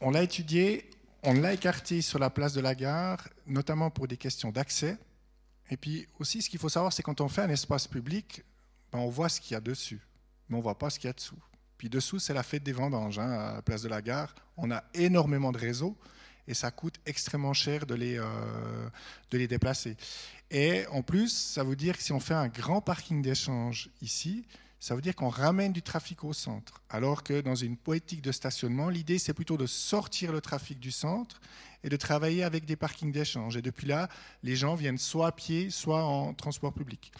On 0.00 0.10
l'a 0.10 0.22
étudié, 0.22 0.88
on 1.22 1.34
l'a 1.34 1.52
écarté 1.52 2.00
sur 2.00 2.18
la 2.18 2.30
place 2.30 2.54
de 2.54 2.60
la 2.60 2.74
gare, 2.74 3.28
notamment 3.46 3.90
pour 3.90 4.08
des 4.08 4.16
questions 4.16 4.50
d'accès. 4.50 4.96
Et 5.70 5.76
puis 5.76 6.08
aussi, 6.18 6.42
ce 6.42 6.48
qu'il 6.48 6.58
faut 6.58 6.68
savoir, 6.68 6.92
c'est 6.92 7.02
quand 7.02 7.20
on 7.20 7.28
fait 7.28 7.42
un 7.42 7.50
espace 7.50 7.86
public, 7.86 8.42
ben, 8.92 8.98
on 8.98 9.08
voit 9.08 9.28
ce 9.28 9.40
qu'il 9.40 9.52
y 9.52 9.56
a 9.56 9.60
dessus, 9.60 10.00
mais 10.48 10.56
on 10.56 10.58
ne 10.58 10.62
voit 10.62 10.78
pas 10.78 10.90
ce 10.90 10.98
qu'il 10.98 11.08
y 11.08 11.10
a 11.10 11.12
dessous. 11.12 11.38
Puis 11.76 11.88
dessous, 11.88 12.18
c'est 12.18 12.34
la 12.34 12.42
fête 12.42 12.62
des 12.62 12.72
vendanges 12.72 13.18
hein, 13.18 13.30
à 13.30 13.54
la 13.54 13.62
place 13.62 13.82
de 13.82 13.88
la 13.88 14.02
gare. 14.02 14.34
On 14.56 14.70
a 14.70 14.82
énormément 14.94 15.52
de 15.52 15.58
réseaux 15.58 15.96
et 16.48 16.54
ça 16.54 16.70
coûte 16.70 17.00
extrêmement 17.06 17.52
cher 17.52 17.86
de 17.86 17.94
les, 17.94 18.18
euh, 18.18 18.24
de 19.30 19.38
les 19.38 19.48
déplacer. 19.48 19.96
Et 20.50 20.86
en 20.88 21.02
plus, 21.02 21.32
ça 21.32 21.62
veut 21.62 21.76
dire 21.76 21.96
que 21.96 22.02
si 22.02 22.12
on 22.12 22.20
fait 22.20 22.34
un 22.34 22.48
grand 22.48 22.80
parking 22.80 23.22
d'échange 23.22 23.90
ici, 24.02 24.44
ça 24.80 24.94
veut 24.94 25.02
dire 25.02 25.14
qu'on 25.14 25.28
ramène 25.28 25.72
du 25.72 25.82
trafic 25.82 26.24
au 26.24 26.32
centre. 26.32 26.80
Alors 26.88 27.22
que 27.22 27.42
dans 27.42 27.54
une 27.54 27.76
poétique 27.76 28.22
de 28.22 28.32
stationnement, 28.32 28.88
l'idée, 28.88 29.18
c'est 29.18 29.34
plutôt 29.34 29.58
de 29.58 29.66
sortir 29.66 30.32
le 30.32 30.40
trafic 30.40 30.80
du 30.80 30.90
centre 30.90 31.40
et 31.84 31.90
de 31.90 31.96
travailler 31.96 32.42
avec 32.42 32.64
des 32.64 32.76
parkings 32.76 33.12
d'échange. 33.12 33.56
Et 33.56 33.62
depuis 33.62 33.86
là, 33.86 34.08
les 34.42 34.56
gens 34.56 34.74
viennent 34.74 34.98
soit 34.98 35.28
à 35.28 35.32
pied, 35.32 35.68
soit 35.68 36.02
en 36.02 36.32
transport 36.32 36.72
public. 36.72 37.12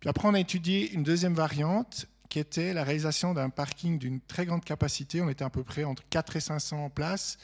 Puis 0.00 0.08
après, 0.08 0.26
on 0.26 0.34
a 0.34 0.40
étudié 0.40 0.90
une 0.92 1.02
deuxième 1.02 1.34
variante 1.34 2.06
qui 2.30 2.38
était 2.38 2.72
la 2.72 2.82
réalisation 2.82 3.34
d'un 3.34 3.50
parking 3.50 3.98
d'une 3.98 4.20
très 4.20 4.46
grande 4.46 4.64
capacité. 4.64 5.20
On 5.20 5.28
était 5.28 5.44
à 5.44 5.50
peu 5.50 5.64
près 5.64 5.84
entre 5.84 6.02
4 6.08 6.36
et 6.36 6.40
500 6.40 6.90
places 6.90 7.38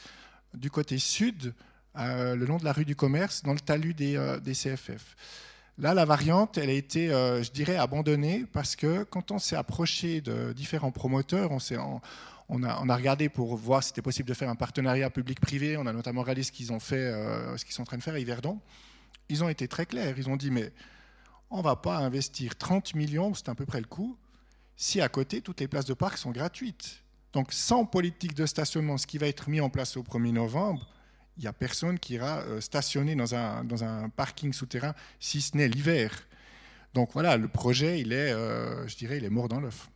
du 0.53 0.69
côté 0.69 0.97
sud, 0.97 1.53
euh, 1.97 2.35
le 2.35 2.45
long 2.45 2.57
de 2.57 2.65
la 2.65 2.73
rue 2.73 2.85
du 2.85 2.95
commerce, 2.95 3.43
dans 3.43 3.53
le 3.53 3.59
talus 3.59 3.93
des, 3.93 4.15
euh, 4.15 4.39
CFF. 4.39 5.15
Là, 5.77 5.93
la 5.93 6.05
variante, 6.05 6.57
elle 6.57 6.69
a 6.69 6.73
été, 6.73 7.11
euh, 7.11 7.41
je 7.43 7.51
dirais, 7.51 7.75
abandonnée 7.75 8.45
parce 8.51 8.75
que 8.75 9.03
quand 9.03 9.31
on 9.31 9.39
s'est 9.39 9.55
approché 9.55 10.21
de 10.21 10.53
différents 10.53 10.91
promoteurs, 10.91 11.51
on, 11.51 12.63
a, 12.63 12.79
on 12.81 12.89
a, 12.89 12.95
regardé 12.95 13.29
pour 13.29 13.55
voir 13.55 13.81
si 13.81 13.89
c'était 13.89 14.01
possible 14.01 14.29
de 14.29 14.33
faire 14.33 14.49
un 14.49 14.55
partenariat 14.55 15.09
public-privé. 15.09 15.77
On 15.77 15.87
a 15.87 15.93
notamment 15.93 16.21
regardé 16.21 16.43
ce 16.43 16.51
qu'ils 16.51 16.71
ont 16.71 16.79
fait, 16.79 17.11
ce 17.57 17.65
qu'ils 17.65 17.73
sont 17.73 17.81
en 17.81 17.85
train 17.85 17.97
de 17.97 18.03
faire 18.03 18.13
à 18.13 18.19
Yverdon. 18.19 18.59
Ils 19.29 19.43
ont 19.43 19.49
été 19.49 19.67
très 19.67 19.85
clairs. 19.85 20.13
Ils 20.17 20.29
ont 20.29 20.35
dit, 20.35 20.51
mais 20.51 20.71
on 21.49 21.59
ne 21.59 21.63
va 21.63 21.75
pas 21.77 21.97
investir 21.97 22.57
30 22.57 22.93
millions, 22.93 23.33
c'est 23.33 23.49
à 23.49 23.55
peu 23.55 23.65
près 23.65 23.79
le 23.79 23.87
coût, 23.87 24.17
si 24.75 24.99
à 24.99 25.09
côté, 25.09 25.41
toutes 25.41 25.59
les 25.59 25.67
places 25.67 25.85
de 25.85 25.93
parc 25.93 26.17
sont 26.17 26.31
gratuites. 26.31 27.03
Donc, 27.33 27.53
sans 27.53 27.85
politique 27.85 28.33
de 28.33 28.45
stationnement, 28.45 28.97
ce 28.97 29.07
qui 29.07 29.17
va 29.17 29.27
être 29.27 29.49
mis 29.49 29.61
en 29.61 29.69
place 29.69 29.95
au 29.97 30.03
1er 30.03 30.33
novembre, 30.33 30.87
il 31.37 31.41
n'y 31.41 31.47
a 31.47 31.53
personne 31.53 31.97
qui 31.97 32.15
ira 32.15 32.39
euh, 32.41 32.59
stationner 32.59 33.15
dans 33.15 33.33
un, 33.35 33.63
dans 33.63 33.83
un 33.83 34.09
parking 34.09 34.51
souterrain, 34.51 34.93
si 35.19 35.41
ce 35.41 35.55
n'est 35.55 35.67
l'hiver. 35.67 36.27
Donc 36.93 37.11
voilà, 37.13 37.37
le 37.37 37.47
projet, 37.47 38.01
il 38.01 38.11
est, 38.11 38.31
euh, 38.31 38.85
je 38.87 38.97
dirais, 38.97 39.17
il 39.17 39.23
est 39.23 39.29
mort 39.29 39.47
dans 39.47 39.61
l'œuf. 39.61 39.89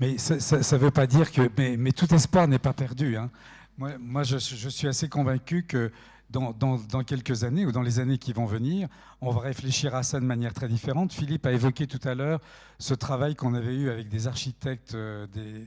Mais 0.00 0.18
ça 0.18 0.76
veut 0.76 0.90
pas 0.90 1.06
dire 1.06 1.30
que. 1.30 1.48
Mais, 1.56 1.76
mais 1.76 1.92
tout 1.92 2.12
espoir 2.12 2.48
n'est 2.48 2.58
pas 2.58 2.72
perdu. 2.72 3.16
Hein. 3.16 3.30
Moi, 3.78 3.96
moi 3.98 4.24
je, 4.24 4.38
je, 4.38 4.68
suis 4.68 4.88
assez 4.88 5.08
convaincu 5.08 5.62
que 5.62 5.92
dans, 6.30 7.04
quelques 7.04 7.44
années 7.44 7.66
ou 7.66 7.72
dans 7.72 7.82
les 7.82 8.00
années 8.00 8.18
qui 8.18 8.32
vont 8.32 8.46
venir, 8.46 8.88
on 9.20 9.30
va 9.30 9.40
réfléchir 9.40 9.94
à 9.94 10.02
ça 10.02 10.20
de 10.20 10.24
manière 10.24 10.52
très 10.52 10.68
différente. 10.68 11.12
Philippe 11.12 11.46
a 11.46 11.52
évoqué 11.52 11.86
tout 11.86 12.00
à 12.04 12.14
l'heure 12.14 12.40
ce 12.78 12.94
travail 12.94 13.34
qu'on 13.34 13.54
avait 13.54 13.74
eu 13.74 13.90
avec 13.90 14.08
des 14.08 14.26
architectes 14.26 14.94
euh, 14.94 15.26
des, 15.28 15.64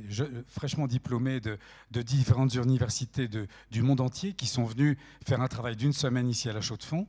fraîchement 0.47 0.87
diplômés 0.87 1.39
de, 1.39 1.57
différentes 2.01 2.53
universités 2.55 3.29
du 3.71 3.81
monde 3.81 4.01
entier 4.01 4.33
qui 4.33 4.47
sont 4.47 4.65
venus 4.65 4.97
faire 5.25 5.41
un 5.41 5.47
travail 5.47 5.75
d'une 5.75 5.93
semaine 5.93 6.29
ici 6.29 6.49
à 6.49 6.53
la 6.53 6.61
Chaux-de-Fonds. 6.61 7.07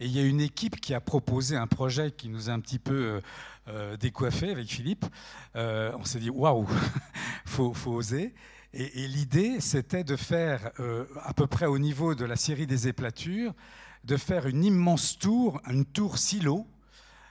Et 0.00 0.06
il 0.06 0.12
y 0.12 0.18
a 0.18 0.24
une 0.24 0.40
équipe 0.40 0.80
qui 0.80 0.94
a 0.94 1.00
proposé 1.00 1.56
un 1.56 1.66
projet 1.66 2.10
qui 2.10 2.28
nous 2.28 2.50
a 2.50 2.52
un 2.52 2.60
petit 2.60 2.78
peu 2.78 2.94
euh, 2.94 3.20
euh, 3.68 3.96
décoiffé 3.96 4.50
avec 4.50 4.68
Philippe. 4.68 5.06
on 5.54 6.04
s'est 6.04 6.20
dit 6.20 6.30
waouh, 6.30 6.66
faut, 7.44 7.74
faut 7.74 7.92
oser. 7.92 8.34
Et, 8.74 9.06
l'idée, 9.06 9.60
c'était 9.60 10.04
de 10.04 10.16
faire, 10.16 10.70
euh, 10.80 11.04
à 11.22 11.34
peu 11.34 11.46
près 11.46 11.66
au 11.66 11.78
niveau 11.78 12.14
de 12.14 12.24
la 12.24 12.36
série 12.36 12.66
des 12.66 12.88
éplatures, 12.88 13.52
de 14.04 14.16
faire 14.16 14.46
une 14.46 14.64
immense 14.64 15.18
tour, 15.18 15.60
une 15.68 15.84
tour 15.84 16.16
silo, 16.16 16.66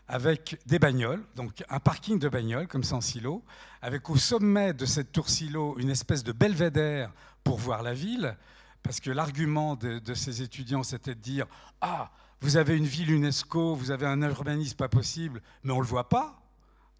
avec 0.08 0.60
des 0.68 0.78
bagnoles, 0.78 1.24
donc 1.36 1.64
un 1.70 1.80
parking 1.80 2.20
de 2.20 2.30
bagnoles, 2.30 2.68
comme 2.68 2.84
ça 2.84 2.96
en 2.96 3.02
silo, 3.02 3.44
avec 3.82 4.10
au 4.10 4.18
sommet 4.18 4.74
de 4.74 4.86
cette 4.86 5.12
tour 5.12 5.30
silo 5.30 5.78
une 5.80 5.90
espèce 5.90 6.24
de 6.24 6.32
belvédère 6.32 7.12
pour 7.44 7.58
voir 7.58 7.82
la 7.82 7.94
ville, 7.94 8.38
parce 8.84 9.00
que 9.00 9.10
l'argument 9.10 9.76
de, 9.76 10.00
de, 10.00 10.14
ces 10.14 10.42
étudiants, 10.42 10.84
c'était 10.84 11.16
de 11.16 11.22
dire 11.22 11.48
Ah, 11.80 12.12
vous 12.42 12.58
avez 12.58 12.78
une 12.78 12.86
ville 12.86 13.12
UNESCO, 13.12 13.74
vous 13.74 13.90
avez 13.90 14.06
un 14.06 14.22
urbanisme 14.22 14.76
pas 14.76 14.90
possible, 14.90 15.42
mais 15.64 15.72
on 15.72 15.78
ne 15.78 15.82
le 15.82 15.88
voit 15.88 16.10
pas. 16.10 16.41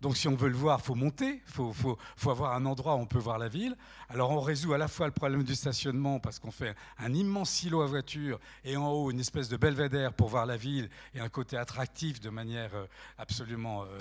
Donc 0.02 0.18
si 0.18 0.28
on 0.28 0.36
veut 0.36 0.50
le 0.50 0.56
voir, 0.56 0.80
il 0.82 0.86
faut 0.86 0.96
monter, 0.96 1.42
il 1.46 1.74
faut, 1.74 1.98
avoir 2.30 2.54
un 2.54 2.66
endroit 2.66 2.96
où 2.96 3.00
on 3.00 3.06
peut 3.06 3.20
voir 3.20 3.38
la 3.38 3.48
ville. 3.48 3.78
Alors 4.10 4.32
on 4.32 4.40
résout 4.40 4.74
à 4.74 4.80
la 4.80 4.88
fois 4.88 5.06
le 5.06 5.12
problème 5.12 5.44
du 5.44 5.54
stationnement 5.54 6.20
parce 6.20 6.40
qu'on 6.40 6.52
fait 6.52 6.76
un 6.98 7.14
immense 7.14 7.52
silo 7.52 7.82
à 7.82 7.86
voiture 7.86 8.40
et 8.66 8.76
en 8.76 8.90
haut 8.90 9.12
une 9.12 9.20
espèce 9.20 9.48
de 9.48 9.58
belvédère 9.58 10.14
pour 10.14 10.30
voir 10.30 10.48
la 10.48 10.58
ville 10.58 10.90
et 11.14 11.20
un 11.20 11.30
côté 11.30 11.56
attractif 11.56 12.20
de 12.20 12.32
manière 12.32 12.74
euh, 12.74 12.86
absolument 13.20 13.84
euh, 13.84 14.00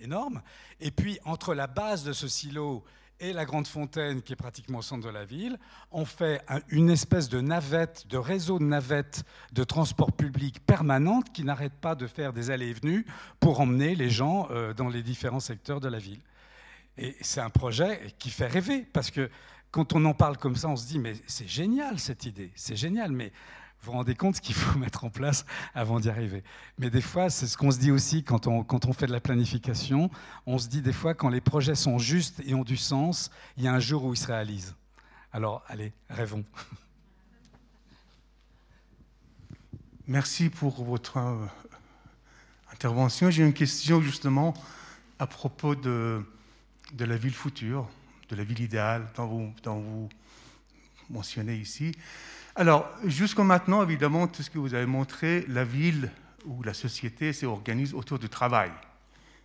énorme. 0.00 0.42
Et 0.80 0.90
puis 0.90 1.20
entre 1.24 1.54
la 1.54 1.68
base 1.68 2.02
de 2.02 2.12
ce 2.12 2.26
silo 2.26 2.84
et 3.20 3.32
la 3.32 3.44
Grande 3.44 3.66
Fontaine, 3.66 4.22
qui 4.22 4.32
est 4.32 4.36
pratiquement 4.36 4.78
au 4.78 4.82
centre 4.82 5.06
de 5.06 5.12
la 5.12 5.24
ville, 5.24 5.58
on 5.90 6.04
fait 6.04 6.42
une 6.68 6.90
espèce 6.90 7.28
de 7.28 7.40
navette, 7.40 8.06
de 8.08 8.16
réseau 8.16 8.58
de 8.58 8.64
navettes 8.64 9.24
de 9.52 9.64
transport 9.64 10.12
public 10.12 10.64
permanente 10.64 11.32
qui 11.32 11.44
n'arrête 11.44 11.72
pas 11.72 11.94
de 11.94 12.06
faire 12.06 12.32
des 12.32 12.50
allées 12.50 12.68
et 12.68 12.74
venues 12.74 13.06
pour 13.40 13.60
emmener 13.60 13.94
les 13.94 14.10
gens 14.10 14.48
euh, 14.50 14.72
dans 14.72 14.88
les 14.88 15.02
différents 15.02 15.40
secteurs 15.40 15.80
de 15.80 15.88
la 15.88 15.98
ville. 15.98 16.20
Et 16.96 17.16
c'est 17.20 17.40
un 17.40 17.50
projet 17.50 18.14
qui 18.18 18.30
fait 18.30 18.46
rêver, 18.46 18.86
parce 18.92 19.10
que 19.10 19.30
quand 19.70 19.92
on 19.92 20.04
en 20.04 20.14
parle 20.14 20.36
comme 20.38 20.56
ça, 20.56 20.68
on 20.68 20.76
se 20.76 20.86
dit, 20.86 20.98
mais 20.98 21.14
c'est 21.26 21.48
génial 21.48 21.98
cette 21.98 22.24
idée, 22.24 22.50
c'est 22.54 22.76
génial, 22.76 23.12
mais 23.12 23.32
vous 23.80 23.92
vous 23.92 23.98
rendez 23.98 24.14
compte 24.14 24.36
ce 24.36 24.40
qu'il 24.40 24.54
faut 24.54 24.78
mettre 24.80 25.04
en 25.04 25.10
place 25.10 25.44
avant 25.74 26.00
d'y 26.00 26.10
arriver. 26.10 26.42
Mais 26.78 26.90
des 26.90 27.00
fois, 27.00 27.30
c'est 27.30 27.46
ce 27.46 27.56
qu'on 27.56 27.70
se 27.70 27.78
dit 27.78 27.90
aussi 27.90 28.24
quand 28.24 28.46
on, 28.46 28.64
quand 28.64 28.86
on 28.86 28.92
fait 28.92 29.06
de 29.06 29.12
la 29.12 29.20
planification. 29.20 30.10
On 30.46 30.58
se 30.58 30.68
dit 30.68 30.82
des 30.82 30.92
fois, 30.92 31.14
quand 31.14 31.28
les 31.28 31.40
projets 31.40 31.74
sont 31.74 31.98
justes 31.98 32.42
et 32.46 32.54
ont 32.54 32.64
du 32.64 32.76
sens, 32.76 33.30
il 33.56 33.64
y 33.64 33.68
a 33.68 33.72
un 33.72 33.80
jour 33.80 34.04
où 34.04 34.14
ils 34.14 34.18
se 34.18 34.26
réalisent. 34.26 34.74
Alors, 35.32 35.62
allez, 35.68 35.92
rêvons. 36.08 36.44
Merci 40.06 40.48
pour 40.48 40.82
votre 40.84 41.18
euh, 41.18 41.46
intervention. 42.72 43.30
J'ai 43.30 43.44
une 43.44 43.52
question 43.52 44.00
justement 44.00 44.54
à 45.18 45.26
propos 45.26 45.74
de, 45.74 46.24
de 46.94 47.04
la 47.04 47.16
ville 47.16 47.34
future, 47.34 47.88
de 48.30 48.36
la 48.36 48.44
ville 48.44 48.60
idéale 48.60 49.06
dont 49.16 49.26
vous, 49.26 49.52
dont 49.62 49.80
vous 49.80 50.08
mentionnez 51.10 51.56
ici. 51.56 51.92
Alors, 52.58 52.90
jusqu'à 53.04 53.44
maintenant, 53.44 53.84
évidemment, 53.84 54.26
tout 54.26 54.42
ce 54.42 54.50
que 54.50 54.58
vous 54.58 54.74
avez 54.74 54.84
montré, 54.84 55.44
la 55.46 55.62
ville 55.62 56.10
ou 56.44 56.60
la 56.64 56.74
société 56.74 57.32
s'organise 57.32 57.94
autour 57.94 58.18
du 58.18 58.28
travail. 58.28 58.72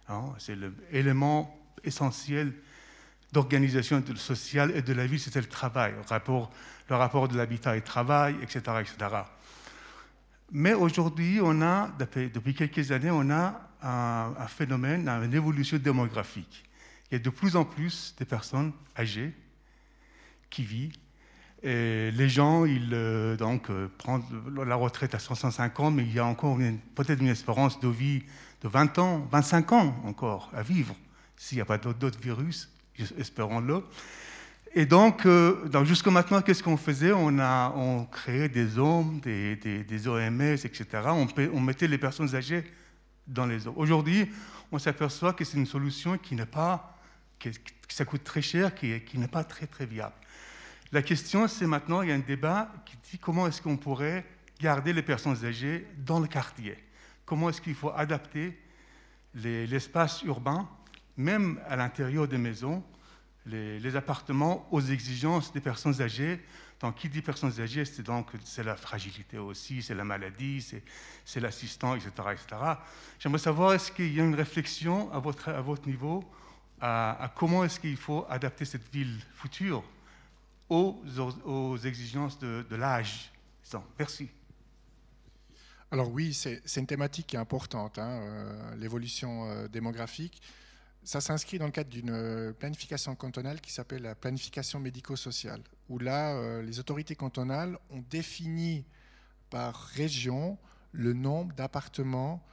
Hein. 0.10 0.34
c'est 0.40 0.58
l'élément 0.92 1.56
essentiel 1.84 2.52
d'organisation 3.32 4.04
sociale 4.16 4.72
et 4.76 4.82
de 4.82 4.94
la 4.94 5.06
ville, 5.06 5.20
c'était 5.20 5.42
le 5.42 5.48
travail, 5.48 5.94
le 5.94 6.02
rapport, 6.10 6.52
le 6.90 6.96
rapport 6.96 7.28
de 7.28 7.38
l'habitat 7.38 7.78
et 7.78 7.82
travail, 7.82 8.36
etc. 8.42 8.62
etc. 8.82 8.96
Mais 10.52 10.74
aujourd'hui, 10.74 11.40
on 11.40 11.62
a, 11.62 11.92
depuis 12.00 12.56
quelques 12.56 12.92
années, 12.92 13.12
on 13.12 13.30
a 13.30 13.62
un, 13.84 14.34
un, 14.40 14.48
phénomène, 14.48 15.08
une 15.08 15.36
évolution 15.36 15.78
démographique. 15.78 16.64
Il 17.12 17.14
y 17.14 17.18
a 17.18 17.20
de 17.20 17.30
plus 17.30 17.56
en 17.56 17.64
plus 17.64 18.16
de 18.18 18.26
personnes 18.26 18.74
âgées 18.98 19.36
qui 20.50 20.64
vivent 20.64 20.98
et 21.64 22.12
les 22.12 22.28
gens, 22.28 22.66
ils 22.66 22.90
euh, 22.92 23.38
donc, 23.38 23.70
euh, 23.70 23.88
prennent 23.98 24.22
la 24.66 24.76
retraite 24.76 25.16
à 25.16 25.20
65 25.20 25.80
ans, 25.80 25.92
mais 25.92 26.04
il 26.04 26.14
y 26.14 26.20
a 26.20 26.26
encore 26.26 26.58
peut-être 26.94 27.22
une 27.22 27.30
espérance 27.30 27.80
de 27.80 27.88
vie 27.88 28.24
de 28.62 28.68
20 28.68 29.00
ans, 29.00 29.28
25 29.32 29.72
ans 29.72 29.96
encore 30.04 30.52
à 30.54 30.62
vivre, 30.62 30.94
s'il 31.38 31.58
n'y 31.58 31.62
a 31.62 31.66
pas 31.66 31.78
d'autres 31.78 32.20
virus, 32.20 32.70
espérons-le. 33.18 33.82
Et 34.76 34.86
donc, 34.86 35.26
euh, 35.26 35.86
jusqu'à 35.86 36.12
maintenant, 36.12 36.42
qu'est-ce 36.42 36.64
qu'on 36.64 36.78
faisait? 36.78 37.14
On, 37.14 37.40
a, 37.40 37.72
on 37.78 38.06
créait 38.06 38.50
des 38.50 38.78
hommes, 38.78 39.22
des, 39.22 40.08
OMS, 40.08 40.42
etc. 40.42 40.86
On, 41.06 41.28
on, 41.54 41.60
mettait 41.62 41.88
les 41.88 41.98
personnes 41.98 42.36
âgées 42.36 42.66
dans 43.26 43.46
les 43.46 43.68
hommes. 43.68 43.76
Aujourd'hui, 43.78 44.28
on 44.72 44.80
s'aperçoit 44.80 45.32
que 45.32 45.46
c'est 45.46 45.58
une 45.58 45.66
solution 45.66 46.18
qui 46.18 46.36
n'est 46.36 46.46
pas, 46.46 46.98
que, 47.40 47.50
ça 47.88 48.04
coûte 48.04 48.24
très 48.26 48.42
cher, 48.42 48.76
qui, 48.76 49.00
qui 49.02 49.18
n'est 49.18 49.28
pas 49.28 49.46
très, 49.46 49.68
très 49.68 49.86
viable. 49.86 50.16
La 50.94 51.02
question, 51.02 51.48
c'est 51.48 51.66
maintenant, 51.66 52.04
il 52.04 52.10
y 52.10 52.12
a 52.12 52.16
un 52.16 52.20
débat 52.20 52.72
qui 52.86 52.96
dit 53.10 53.18
comment 53.18 53.48
est-ce 53.48 53.64
qu'on 53.64 53.78
pourrait 53.78 54.24
garder 54.60 54.94
les 54.94 55.02
personnes 55.02 55.44
âgées 55.44 55.88
dans 55.98 56.20
le 56.20 56.28
quartier 56.28 56.78
Comment 57.26 57.50
est-ce 57.50 57.62
qu'il 57.62 57.74
faut 57.74 57.90
adapter 57.90 58.56
l'espace 59.34 60.22
urbain, 60.22 60.70
même 61.18 61.60
à 61.68 61.78
l'intérieur 61.78 62.28
des 62.28 62.38
maisons, 62.38 62.84
les, 63.48 63.96
appartements 63.96 64.68
aux 64.70 64.82
exigences 64.82 65.52
des 65.52 65.62
personnes 65.62 66.00
âgées 66.00 66.40
donc, 66.80 66.94
qui 66.94 67.10
dit 67.10 67.24
personnes 67.24 67.60
âgées, 67.60 67.86
c'est 67.86 68.04
donc 68.04 68.28
c'est 68.44 68.64
la 68.64 68.76
fragilité 68.76 69.40
aussi, 69.40 69.82
c'est 69.82 69.96
la 69.96 70.04
maladie, 70.04 70.64
c'est 71.26 71.40
l'assistant, 71.40 71.96
etc., 71.96 72.12
etc. 72.34 72.62
J'aimerais 73.18 73.40
savoir 73.40 73.74
est-ce 73.74 73.92
qu'il 73.92 74.14
y 74.14 74.22
a 74.22 74.24
une 74.24 74.36
réflexion 74.36 75.12
à 75.12 75.18
votre, 75.18 75.50
à 75.50 75.62
votre 75.62 75.88
niveau 75.88 76.24
à 76.80 77.32
comment 77.36 77.64
est-ce 77.64 77.80
qu'il 77.80 77.98
faut 77.98 78.28
adapter 78.30 78.66
cette 78.66 78.94
ville 78.94 79.18
future 79.34 79.84
aux, 80.74 81.78
exigences 81.78 82.40
de, 82.40 82.76
l'âge. 82.76 83.32
Merci. 83.98 84.30
Alors 85.92 86.10
oui, 86.10 86.34
c'est 86.34 86.62
une 86.78 86.88
thématique 86.88 87.28
qui 87.28 87.36
est 87.36 87.40
importante, 87.40 88.00
hein, 88.00 88.10
euh, 88.10 88.76
l'évolution 88.76 89.48
euh, 89.48 89.68
démographique. 89.68 90.42
Ça 91.04 91.22
s'inscrit 91.22 91.60
dans 91.60 91.66
le 91.66 91.72
cadre 91.72 91.90
d'une 91.90 92.10
euh, 92.10 92.54
planification 92.54 93.16
cantonale 93.16 93.62
qui 93.62 93.72
s'appelle 93.72 94.02
la 94.02 94.16
planification 94.16 94.80
médico-sociale, 94.80 95.62
où 95.90 96.00
là, 96.00 96.62
les 96.62 96.80
autorités 96.80 97.16
cantonales 97.16 97.78
ont 97.92 98.04
défini 98.10 98.86
par 99.50 99.76
région 99.76 100.58
le 100.92 101.14
nombre 101.14 101.54
d'appartements 101.54 102.44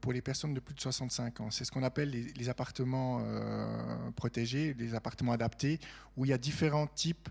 pour 0.00 0.12
les 0.12 0.22
personnes 0.22 0.54
de 0.54 0.60
plus 0.60 0.74
de 0.74 0.80
65 0.80 1.40
ans. 1.40 1.50
C'est 1.50 1.64
ce 1.64 1.70
qu'on 1.70 1.82
appelle 1.82 2.10
les, 2.10 2.48
appartements 2.48 3.20
euh, 3.22 4.10
protégés, 4.16 4.74
les 4.78 4.94
appartements 4.94 5.32
adaptés, 5.32 5.78
où 6.16 6.24
il 6.24 6.28
y 6.28 6.32
a 6.32 6.38
différents 6.38 6.86
types 6.86 7.28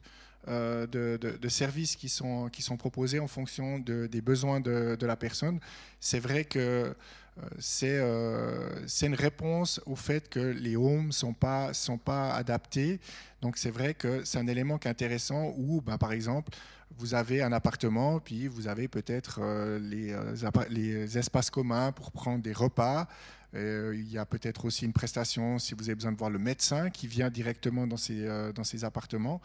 euh, 0.47 0.85
de, 0.87 1.49
services 1.49 1.95
qui 1.95 2.09
sont, 2.09 2.49
qui 2.49 2.61
sont 2.61 2.77
proposés 2.77 3.19
en 3.19 3.27
fonction 3.27 3.79
des 3.79 4.21
besoins 4.21 4.59
de, 4.59 4.97
la 5.01 5.15
personne. 5.15 5.59
C'est 5.99 6.19
vrai 6.19 6.45
que 6.45 6.95
c'est 7.57 7.97
une 7.97 9.15
réponse 9.15 9.81
au 9.87 9.95
fait 9.95 10.29
que 10.29 10.39
les 10.39 10.75
homes 10.75 11.07
ne 11.07 11.11
sont 11.11 11.33
pas, 11.33 11.73
sont 11.73 11.97
pas 11.97 12.33
adaptés. 12.33 12.99
Donc 13.41 13.57
c'est 13.57 13.71
vrai 13.71 13.95
que 13.95 14.23
c'est 14.25 14.37
un 14.37 14.47
élément 14.47 14.77
qui 14.77 14.87
est 14.87 14.91
intéressant 14.91 15.53
où, 15.57 15.81
ben, 15.81 15.97
par 15.97 16.11
exemple, 16.11 16.51
vous 16.97 17.13
avez 17.13 17.41
un 17.41 17.51
appartement, 17.51 18.19
puis 18.19 18.47
vous 18.47 18.67
avez 18.67 18.87
peut-être 18.87 19.41
les, 19.79 20.15
les, 20.69 21.17
espaces 21.17 21.49
communs 21.49 21.91
pour 21.91 22.11
prendre 22.11 22.41
des 22.41 22.53
repas. 22.53 23.07
il 23.53 24.11
y 24.11 24.17
a 24.17 24.25
peut-être 24.25 24.65
aussi 24.65 24.85
une 24.85 24.93
prestation 24.93 25.59
si 25.59 25.73
vous 25.73 25.83
avez 25.83 25.95
besoin 25.95 26.11
de 26.11 26.17
voir 26.17 26.29
le 26.29 26.39
médecin 26.39 26.89
qui 26.89 27.07
vient 27.07 27.29
directement 27.29 27.87
dans 27.87 27.97
ces, 27.97 28.25
dans 28.25 28.85
appartements. 28.85 29.41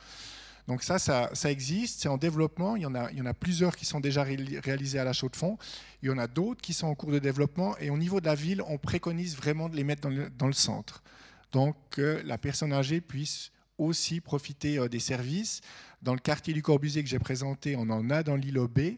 Donc 0.67 0.83
ça, 0.83 0.99
ça, 0.99 1.51
existe, 1.51 2.01
c'est 2.01 2.09
en 2.09 2.17
développement. 2.17 2.75
Il 2.75 2.83
y, 2.83 2.87
en 2.87 2.95
a, 2.95 3.35
plusieurs 3.35 3.77
qui 3.77 3.85
sont 3.85 4.01
déjà 4.01 4.25
réalisés 4.25 4.99
à 4.99 5.05
la 5.05 5.13
chaux 5.13 5.29
de 5.29 5.37
fond. 5.37 5.59
Il 6.03 6.09
y 6.09 6.13
en 6.13 6.19
a 6.19 6.27
d'autres 6.27 6.61
qui 6.61 6.75
sont 6.75 6.89
en 6.89 6.95
cours 6.95 7.13
de 7.13 7.21
développement. 7.21 7.77
Et 7.79 7.91
au 7.91 7.97
niveau 7.97 8.21
de 8.21 8.27
la 8.27 8.35
ville, 8.35 8.63
on 8.67 8.77
préconise 8.77 9.37
vraiment 9.37 9.69
de 9.69 9.77
les 9.77 9.85
mettre 9.85 10.09
dans 10.37 10.47
le, 10.47 10.53
centre. 10.53 11.03
Donc 11.53 11.77
que 11.91 12.21
la 12.25 12.37
personne 12.37 12.73
âgée 12.73 13.01
puisse 13.01 13.53
aussi 13.79 14.21
profiter 14.21 14.79
euh, 14.79 14.89
des 14.89 14.99
services. 14.99 15.61
Dans 16.03 16.15
le 16.15 16.21
quartier 16.21 16.55
du 16.55 16.63
Corbusier 16.63 17.03
que 17.03 17.09
j'ai 17.09 17.19
présenté, 17.19 17.77
on 17.77 17.89
en 17.91 18.11
a 18.11 18.23
dans 18.23 18.37
l'îlot 18.37 18.69
B. 18.69 18.97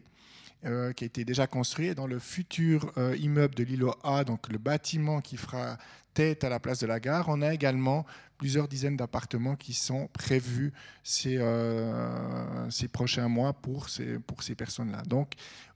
Euh, 0.65 0.91
qui 0.91 1.05
a 1.05 1.07
été 1.07 1.23
déjà 1.23 1.47
construit. 1.47 1.87
Et 1.87 1.95
dans 1.95 2.05
le 2.05 2.19
futur 2.19 2.91
euh, 2.97 3.15
immeuble 3.15 3.55
de 3.55 3.63
l'îlot 3.63 3.95
A, 4.03 4.25
donc 4.25 4.49
le 4.49 4.57
bâtiment 4.57 5.21
qui 5.21 5.37
fera 5.37 5.77
tête 6.13 6.43
à 6.43 6.49
la 6.49 6.59
place 6.59 6.79
de 6.79 6.85
la 6.85 6.99
gare, 6.99 7.29
on 7.29 7.41
a 7.41 7.53
également 7.53 8.05
plusieurs 8.37 8.67
dizaines 8.67 8.97
d'appartements 8.97 9.55
qui 9.55 9.73
sont 9.73 10.09
prévus 10.11 10.73
ces, 11.01 11.37
euh, 11.39 12.67
prochains 12.91 13.29
mois 13.29 13.53
pour 13.53 13.87
ces, 13.87 14.19
personnes-là. 14.57 15.01
Donc 15.03 15.31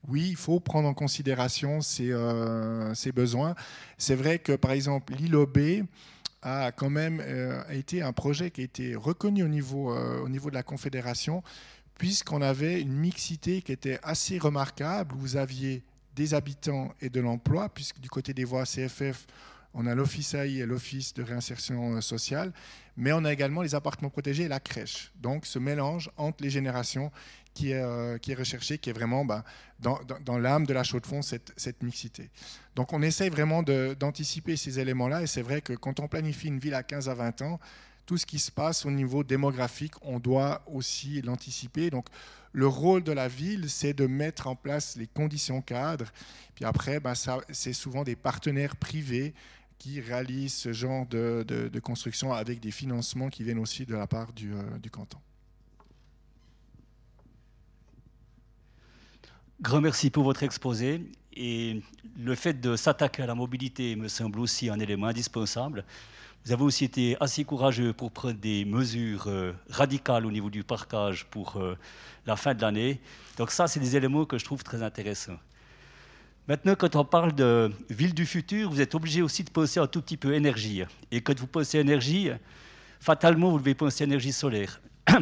oui, 0.10 0.28
il 0.32 0.36
faut 0.36 0.60
prendre 0.60 0.90
en 0.90 0.94
considération 0.94 1.80
ces, 1.80 2.14
ces 2.94 3.14
besoins. 3.14 3.56
C'est 3.98 4.16
vrai 4.16 4.38
que 4.38 4.52
par 4.52 4.72
exemple 4.72 5.14
l'ILOB 5.14 5.86
a 6.44 6.72
quand 6.72 6.90
même 6.90 7.22
euh, 7.22 7.64
été 7.70 8.02
un 8.02 8.14
projet 8.14 8.52
qui 8.52 8.62
a 8.62 8.64
été 8.64 8.96
reconnu 8.96 9.44
au 9.44 9.48
niveau, 9.48 9.92
au 9.96 10.30
niveau 10.30 10.50
de 10.50 10.56
la 10.56 10.64
Confédération 10.64 11.42
puisqu'on 11.98 12.42
avait 12.42 12.82
une 12.82 12.94
mixité 12.94 13.62
qui 13.62 13.72
était 13.72 14.00
assez 14.04 14.38
remarquable. 14.38 15.16
Vous 15.16 15.38
aviez 15.38 15.84
des 16.16 16.34
habitants 16.34 16.94
et 17.02 17.10
de 17.10 17.20
l'emploi, 17.20 17.70
puisque 17.70 18.00
du 18.00 18.10
côté 18.10 18.34
des 18.34 18.44
voies 18.44 18.66
CFF, 18.66 19.26
on 19.74 19.88
a 19.88 19.96
l'Office 19.96 20.36
AI 20.36 20.60
et 20.60 20.66
l'Office 20.66 21.14
de 21.14 21.24
réinsertion 21.24 21.96
euh, 21.96 22.02
sociale, 22.02 22.54
mais 22.96 23.12
on 23.12 23.26
a 23.26 23.34
également 23.34 23.64
les 23.64 23.74
appartements 23.74 24.10
protégés 24.10 24.44
et 24.44 24.48
la 24.48 24.60
crèche. 24.60 25.12
Donc 25.16 25.46
ce 25.48 25.58
mélange 25.58 26.12
entre 26.18 26.44
les 26.44 26.52
générations 26.52 27.12
qui 27.54 27.72
est, 27.72 27.82
euh, 27.82 28.18
qui 28.18 28.32
est 28.32 28.36
recherché, 28.36 28.78
qui 28.78 28.90
est 28.90 28.94
vraiment 28.94 29.26
bah, 29.26 29.44
dans, 29.80 30.38
l'âme 30.38 30.66
de 30.66 30.74
la 30.74 30.84
chaux 30.84 31.00
de 31.00 31.06
fond, 31.06 31.22
cette, 31.22 31.84
mixité. 31.84 32.30
Donc 32.76 32.94
on 32.94 33.02
essaye 33.02 33.30
vraiment 33.30 33.64
d'anticiper 33.64 34.56
ces 34.56 34.80
éléments-là, 34.80 35.22
et 35.22 35.28
c'est 35.28 35.42
vrai 35.42 35.62
que 35.62 35.74
quand 35.74 36.00
on 36.00 36.08
planifie 36.08 36.48
une 36.48 36.60
ville 36.60 36.74
à 36.74 36.84
15 36.84 37.10
à 37.10 37.14
20 37.14 37.42
ans, 37.44 37.60
tout 38.06 38.18
ce 38.18 38.26
qui 38.26 38.40
se 38.40 38.52
passe 38.52 38.86
au 38.86 38.92
niveau 38.92 39.24
démographique, 39.24 39.94
on 40.02 40.20
doit 40.20 40.64
aussi 40.68 41.22
l'anticiper. 41.22 41.90
Donc, 41.90 42.08
le 42.52 42.68
rôle 42.68 43.02
de 43.02 43.14
la 43.14 43.28
ville, 43.30 43.70
c'est 43.70 43.94
de 43.94 44.08
mettre 44.08 44.48
en 44.48 44.56
place 44.56 44.98
les 44.98 45.08
conditions 45.08 45.62
cadres. 45.62 46.12
Puis 46.54 46.66
après, 46.66 47.00
bah, 47.00 47.14
c'est 47.50 47.74
souvent 47.74 48.04
des 48.04 48.18
partenaires 48.18 48.76
privés 48.76 49.34
qui 49.80 50.02
réalisent 50.02 50.54
ce 50.54 50.74
genre 50.74 51.06
de, 51.08 51.80
construction 51.82 52.34
avec 52.34 52.60
des 52.60 52.72
financements 52.72 53.30
qui 53.30 53.44
viennent 53.44 53.60
aussi 53.60 53.86
de 53.86 53.96
la 53.96 54.08
part 54.08 54.34
du, 54.34 54.54
euh, 54.54 54.78
du 54.80 54.90
canton. 54.90 55.20
Grand 59.64 59.80
merci 59.80 60.10
pour 60.10 60.26
votre 60.26 60.44
exposé. 60.44 61.02
Et 61.38 61.82
le 62.20 62.36
fait 62.36 62.60
de 62.60 62.76
s'attaquer 62.76 63.24
à 63.24 63.28
la 63.28 63.34
mobilité 63.34 63.96
me 63.96 64.10
semble 64.10 64.42
aussi 64.42 64.70
un 64.70 64.78
élément 64.78 65.08
indispensable. 65.08 65.86
Vous 66.44 66.52
avez 66.52 66.64
aussi 66.64 66.84
été 66.84 67.16
assez 67.22 67.46
courageux 67.46 67.94
pour 67.94 68.12
prendre 68.12 68.38
des 68.38 68.66
mesures 68.66 69.24
euh, 69.28 69.54
radicales 69.70 70.26
au 70.26 70.32
niveau 70.32 70.50
du 70.50 70.66
parcage 70.66 71.24
pour 71.32 71.56
euh, 71.56 71.78
la 72.26 72.36
fin 72.36 72.54
de 72.54 72.62
l'année. 72.62 73.00
Donc 73.38 73.52
ça, 73.52 73.70
c'est 73.70 73.80
des 73.80 73.96
éléments 73.96 74.26
que 74.26 74.38
je 74.38 74.44
trouve 74.44 74.64
très 74.66 74.84
intéressants. 74.84 75.40
Maintenant, 76.50 76.76
quand 76.76 76.98
on 76.98 77.06
parle 77.06 77.34
de 77.34 77.72
ville 77.90 78.14
du 78.14 78.26
futur, 78.26 78.70
vous 78.70 78.82
êtes 78.82 78.94
obligé 78.96 79.22
aussi 79.22 79.46
de 79.46 79.50
penser 79.50 79.80
un 79.80 79.88
tout 79.88 80.02
petit 80.02 80.18
peu 80.18 80.34
énergie. 80.34 80.84
Et 81.10 81.22
quand 81.22 81.40
vous 81.40 81.48
pensez 81.48 81.80
énergie, 81.80 82.32
fatalement, 83.00 83.50
vous 83.50 83.60
devez 83.60 83.76
penser 83.76 84.04
énergie 84.04 84.34
solaire. 84.34 84.82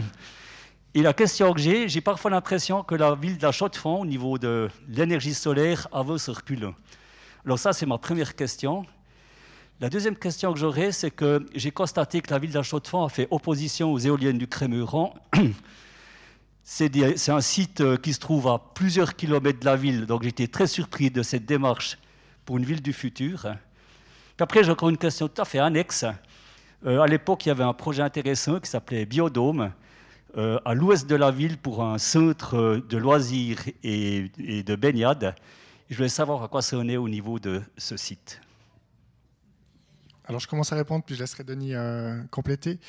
Et 0.94 1.02
la 1.02 1.14
question 1.14 1.54
que 1.54 1.62
j'ai, 1.62 1.88
j'ai 1.88 2.02
parfois 2.02 2.32
l'impression 2.32 2.84
que 2.84 2.96
la 2.96 3.16
ville 3.16 3.38
de 3.38 3.44
la 3.44 3.54
Chaux-de-Fonds, 3.54 4.02
au 4.02 4.06
niveau 4.06 4.38
de 4.38 4.68
l'énergie 4.90 5.34
solaire, 5.34 5.88
avance 5.94 6.28
recul. 6.28 6.74
Alors 7.46 7.58
ça, 7.58 7.72
c'est 7.72 7.86
ma 7.86 7.98
première 7.98 8.36
question. 8.36 8.86
La 9.80 9.90
deuxième 9.90 10.18
question 10.18 10.52
que 10.52 10.60
j'aurais, 10.60 10.92
c'est 10.92 11.10
que 11.10 11.46
j'ai 11.56 11.72
constaté 11.72 12.20
que 12.20 12.30
la 12.30 12.40
ville 12.40 12.50
de 12.50 12.58
la 12.58 12.64
Chaux-de-Fonds 12.64 13.06
a 13.06 13.10
fait 13.10 13.30
opposition 13.32 13.94
aux 13.94 14.00
éoliennes 14.00 14.38
du 14.38 14.48
Crémeuran. 14.48 15.14
C'est 16.64 17.30
un 17.30 17.42
site 17.42 17.82
euh, 17.82 17.98
qui 17.98 18.14
se 18.14 18.20
trouve 18.20 18.48
à 18.48 18.60
plusieurs 18.60 19.16
kilomètres 19.16 19.60
de 19.60 19.66
la 19.66 19.76
ville, 19.76 20.06
donc 20.06 20.22
j'étais 20.22 20.48
très 20.48 20.68
surpris 20.68 21.10
de 21.10 21.24
cette 21.24 21.46
démarche 21.46 21.98
pour 22.46 22.60
une 22.60 22.64
ville 22.64 22.84
du 22.84 22.94
futur. 22.94 23.42
Puis 23.42 24.44
après, 24.44 24.64
j'ai 24.64 24.72
encore 24.72 24.90
une 24.90 24.98
question 24.98 25.28
tout 25.28 25.42
à 25.42 25.46
fait 25.46 25.58
annexe. 25.58 26.06
Euh, 26.86 27.02
à 27.02 27.08
l'époque, 27.08 27.46
il 27.46 27.50
y 27.50 27.52
avait 27.52 27.64
un 27.64 27.74
projet 27.74 28.04
intéressant 28.04 28.60
qui 28.60 28.70
s'appelait 28.70 29.06
Biodôme, 29.06 29.72
euh, 30.38 30.60
à 30.66 30.74
l'ouest 30.74 31.10
de 31.10 31.16
la 31.16 31.32
ville 31.32 31.58
pour 31.58 31.84
un 31.84 31.98
centre 31.98 32.82
de 32.88 32.98
loisirs 32.98 33.60
et, 33.84 34.32
de 34.38 34.76
baignade. 34.76 35.36
je 35.90 35.96
voulais 35.96 36.10
savoir 36.10 36.44
à 36.44 36.48
quoi 36.48 36.62
ça 36.62 36.78
en 36.78 36.88
est 36.88 36.98
au 36.98 37.10
niveau 37.10 37.40
de 37.40 37.62
ce 37.78 37.98
site. 37.98 38.42
Alors, 40.26 40.40
je 40.40 40.48
commence 40.48 40.72
à 40.72 40.76
répondre, 40.76 41.04
puis 41.04 41.16
je 41.16 41.20
laisserai 41.20 41.44
Denis 41.44 41.74
compléter. 42.30 42.80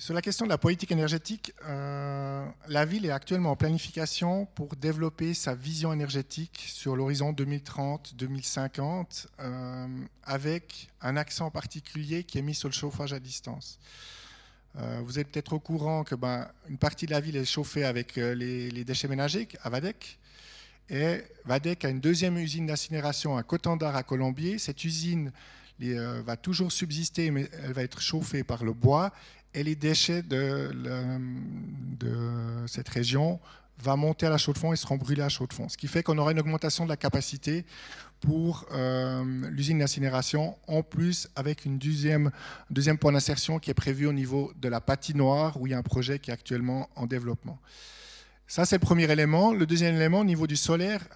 Sur 0.00 0.14
la 0.14 0.22
question 0.22 0.44
de 0.44 0.50
la 0.50 0.58
politique 0.58 0.92
énergétique, 0.92 1.52
euh, 1.64 2.46
la 2.68 2.84
ville 2.84 3.04
est 3.04 3.10
actuellement 3.10 3.50
en 3.50 3.56
planification 3.56 4.46
pour 4.54 4.76
développer 4.76 5.34
sa 5.34 5.56
vision 5.56 5.92
énergétique 5.92 6.66
sur 6.68 6.94
l'horizon 6.94 7.32
2030-2050, 7.32 9.26
euh, 9.40 9.88
avec 10.22 10.88
un 11.00 11.16
accent 11.16 11.50
particulier 11.50 12.22
qui 12.22 12.38
est 12.38 12.42
mis 12.42 12.54
sur 12.54 12.68
le 12.68 12.74
chauffage 12.74 13.12
à 13.12 13.18
distance. 13.18 13.80
Euh, 14.76 15.00
vous 15.04 15.18
êtes 15.18 15.28
peut-être 15.28 15.54
au 15.54 15.58
courant 15.58 16.04
que 16.04 16.14
ben, 16.14 16.48
une 16.68 16.78
partie 16.78 17.06
de 17.06 17.10
la 17.10 17.20
ville 17.20 17.36
est 17.36 17.44
chauffée 17.44 17.84
avec 17.84 18.16
les, 18.16 18.84
déchets 18.84 19.08
ménagers 19.08 19.48
à 19.62 19.70
Vadec. 19.70 20.18
Et 20.90 21.22
Vadec 21.44 21.84
a 21.84 21.88
une 21.88 22.00
deuxième 22.00 22.38
usine 22.38 22.66
d'incinération 22.66 23.36
à 23.36 23.42
Cotandar 23.42 23.96
à 23.96 24.02
Colombier. 24.02 24.58
Cette 24.58 24.84
usine 24.84 25.32
va 25.80 26.36
toujours 26.36 26.72
subsister, 26.72 27.30
mais 27.30 27.48
elle 27.62 27.72
va 27.72 27.82
être 27.82 28.00
chauffée 28.00 28.44
par 28.44 28.64
le 28.64 28.72
bois 28.72 29.12
et 29.54 29.62
les 29.62 29.74
déchets 29.74 30.22
de 30.22 30.70
cette 32.66 32.88
région 32.88 33.40
vont 33.82 33.96
monter 33.96 34.26
à 34.26 34.30
la 34.30 34.38
chaux 34.38 34.52
de 34.52 34.58
fond 34.58 34.72
et 34.72 34.76
seront 34.76 34.96
brûlés 34.96 35.22
à 35.22 35.28
chaux 35.28 35.46
de 35.46 35.52
fond. 35.52 35.68
Ce 35.68 35.76
qui 35.76 35.88
fait 35.88 36.02
qu'on 36.02 36.18
aura 36.18 36.32
une 36.32 36.40
augmentation 36.40 36.84
de 36.84 36.88
la 36.90 36.96
capacité 36.96 37.64
pour 38.20 38.66
euh, 38.72 39.24
l'usine 39.50 39.78
d'incinération, 39.78 40.56
en 40.66 40.82
plus 40.82 41.28
avec 41.36 41.64
une 41.64 41.78
deuxième, 41.78 42.30
deuxième 42.70 42.98
point 42.98 43.12
d'insertion 43.12 43.58
qui 43.58 43.70
est 43.70 43.74
prévu 43.74 44.06
au 44.06 44.12
niveau 44.12 44.52
de 44.60 44.68
la 44.68 44.80
patinoire, 44.80 45.60
où 45.60 45.66
il 45.66 45.70
y 45.70 45.74
a 45.74 45.78
un 45.78 45.82
projet 45.82 46.18
qui 46.18 46.30
est 46.30 46.34
actuellement 46.34 46.88
en 46.96 47.06
développement. 47.06 47.58
Ça, 48.46 48.64
c'est 48.64 48.76
le 48.76 48.80
premier 48.80 49.10
élément. 49.10 49.52
Le 49.52 49.66
deuxième 49.66 49.94
élément, 49.94 50.20
au 50.20 50.24
niveau 50.24 50.46
du 50.46 50.56
solaire, 50.56 51.06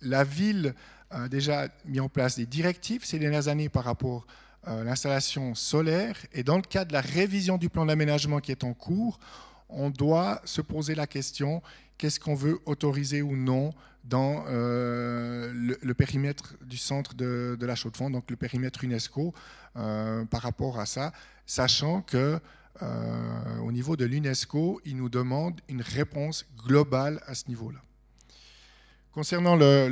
la 0.00 0.24
ville 0.24 0.74
a 1.10 1.28
déjà 1.28 1.68
mis 1.84 2.00
en 2.00 2.08
place 2.08 2.36
des 2.36 2.46
directives 2.46 3.04
ces 3.04 3.18
dernières 3.18 3.48
années 3.48 3.68
par 3.68 3.84
rapport 3.84 4.26
euh, 4.66 4.84
l'installation 4.84 5.54
solaire. 5.54 6.16
Et 6.32 6.42
dans 6.42 6.56
le 6.56 6.62
cadre 6.62 6.88
de 6.88 6.92
la 6.94 7.00
révision 7.00 7.58
du 7.58 7.68
plan 7.68 7.86
d'aménagement 7.86 8.40
qui 8.40 8.50
est 8.50 8.64
en 8.64 8.74
cours, 8.74 9.18
on 9.68 9.90
doit 9.90 10.40
se 10.44 10.60
poser 10.60 10.94
la 10.94 11.06
question 11.06 11.62
qu'est-ce 11.96 12.20
qu'on 12.20 12.34
veut 12.34 12.58
autoriser 12.66 13.22
ou 13.22 13.36
non 13.36 13.72
dans 14.04 14.44
euh, 14.48 15.52
le, 15.52 15.94
périmètre 15.94 16.54
du 16.64 16.78
centre 16.78 17.14
de, 17.14 17.58
la 17.60 17.74
Chaux-de-Fonds, 17.74 18.10
donc 18.10 18.30
le 18.30 18.36
périmètre 18.36 18.84
UNESCO, 18.84 19.34
euh, 19.76 20.24
par 20.24 20.42
rapport 20.42 20.80
à 20.80 20.86
ça, 20.86 21.12
sachant 21.46 22.02
que 22.02 22.38
au 23.60 23.72
niveau 23.72 23.96
de 23.96 24.04
l'UNESCO, 24.04 24.80
il 24.84 24.96
nous 24.96 25.08
demande 25.08 25.60
une 25.68 25.82
réponse 25.82 26.46
globale 26.64 27.20
à 27.26 27.34
ce 27.34 27.48
niveau-là. 27.48 27.80
Concernant 29.18 29.56
le, 29.56 29.88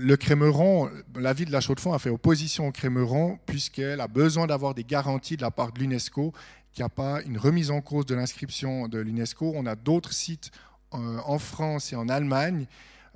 le, 0.00 0.16
Crémeron, 0.16 0.88
la 1.16 1.34
ville 1.34 1.48
de 1.48 1.52
la 1.52 1.60
Chaux-de-Fonds 1.60 1.92
a 1.92 1.98
fait 1.98 2.08
opposition 2.08 2.66
au 2.66 2.72
Crémeron 2.72 3.38
puisqu'elle 3.44 4.00
a 4.00 4.08
besoin 4.08 4.46
d'avoir 4.46 4.74
des 4.74 4.84
garanties 4.84 5.36
de 5.36 5.42
la 5.42 5.50
part 5.50 5.70
de 5.70 5.80
l'UNESCO 5.80 6.32
qu'il 6.74 6.82
n'y 6.82 6.86
a 6.86 6.90
pas 6.90 7.22
une 7.22 7.38
remise 7.38 7.70
en 7.70 7.80
cause 7.80 8.04
de 8.04 8.14
l'inscription 8.14 8.88
de 8.88 8.98
l'UNESCO. 8.98 9.52
On 9.54 9.64
a 9.64 9.76
d'autres 9.76 10.12
sites 10.12 10.50
euh, 10.92 11.18
en 11.24 11.38
France 11.38 11.92
et 11.92 11.96
en 11.96 12.08
Allemagne 12.08 12.66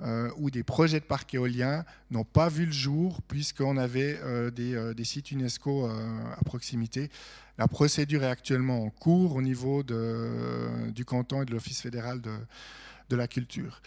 euh, 0.01 0.31
où 0.37 0.49
des 0.49 0.63
projets 0.63 1.01
de 1.01 1.05
parcs 1.05 1.33
éoliens 1.33 1.83
n'ont 2.09 2.23
pas 2.23 2.47
vu 2.47 2.65
le 2.65 2.71
jour 2.71 3.21
puisqu'on 3.23 3.75
avait 3.75 4.17
euh, 4.23 4.49
des, 4.49 5.03
sites 5.03 5.31
UNESCO 5.31 5.87
à 5.87 6.43
proximité. 6.45 7.09
La 7.57 7.67
procédure 7.67 8.23
est 8.23 8.29
actuellement 8.29 8.81
en 8.85 8.89
cours 8.89 9.35
au 9.35 9.41
niveau 9.41 9.83
du 9.83 11.03
canton 11.03 11.41
et 11.41 11.45
de 11.45 11.51
l'Office 11.51 11.81
fédéral 11.81 12.21
de, 12.21 13.15
la 13.15 13.27
culture 13.27 13.81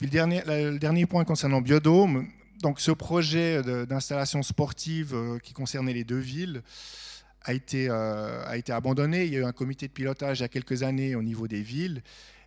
le 0.00 0.08
dernier, 0.08 0.42
le 0.46 0.78
dernier 0.78 1.06
point 1.06 1.24
concernant 1.24 1.60
Biodôme, 1.60 2.28
donc 2.62 2.80
ce 2.80 2.90
projet 2.90 3.62
d'installation 3.86 4.42
sportive 4.42 5.38
qui 5.42 5.52
concernait 5.52 5.92
les 5.92 6.04
deux 6.04 6.18
villes 6.18 6.62
a 7.44 7.52
été, 7.52 7.90
a 7.90 8.56
été 8.56 8.72
abandonné. 8.72 9.24
Il 9.24 9.32
y 9.32 9.36
a 9.36 9.40
eu 9.40 9.44
un 9.44 9.52
comité 9.52 9.86
de 9.86 9.92
pilotage 9.92 10.40
il 10.40 10.42
y 10.42 10.44
a 10.44 10.48
quelques 10.48 10.82
années 10.82 11.14
au 11.14 11.22
niveau 11.22 11.46
des 11.46 11.62
villes. 11.62 12.02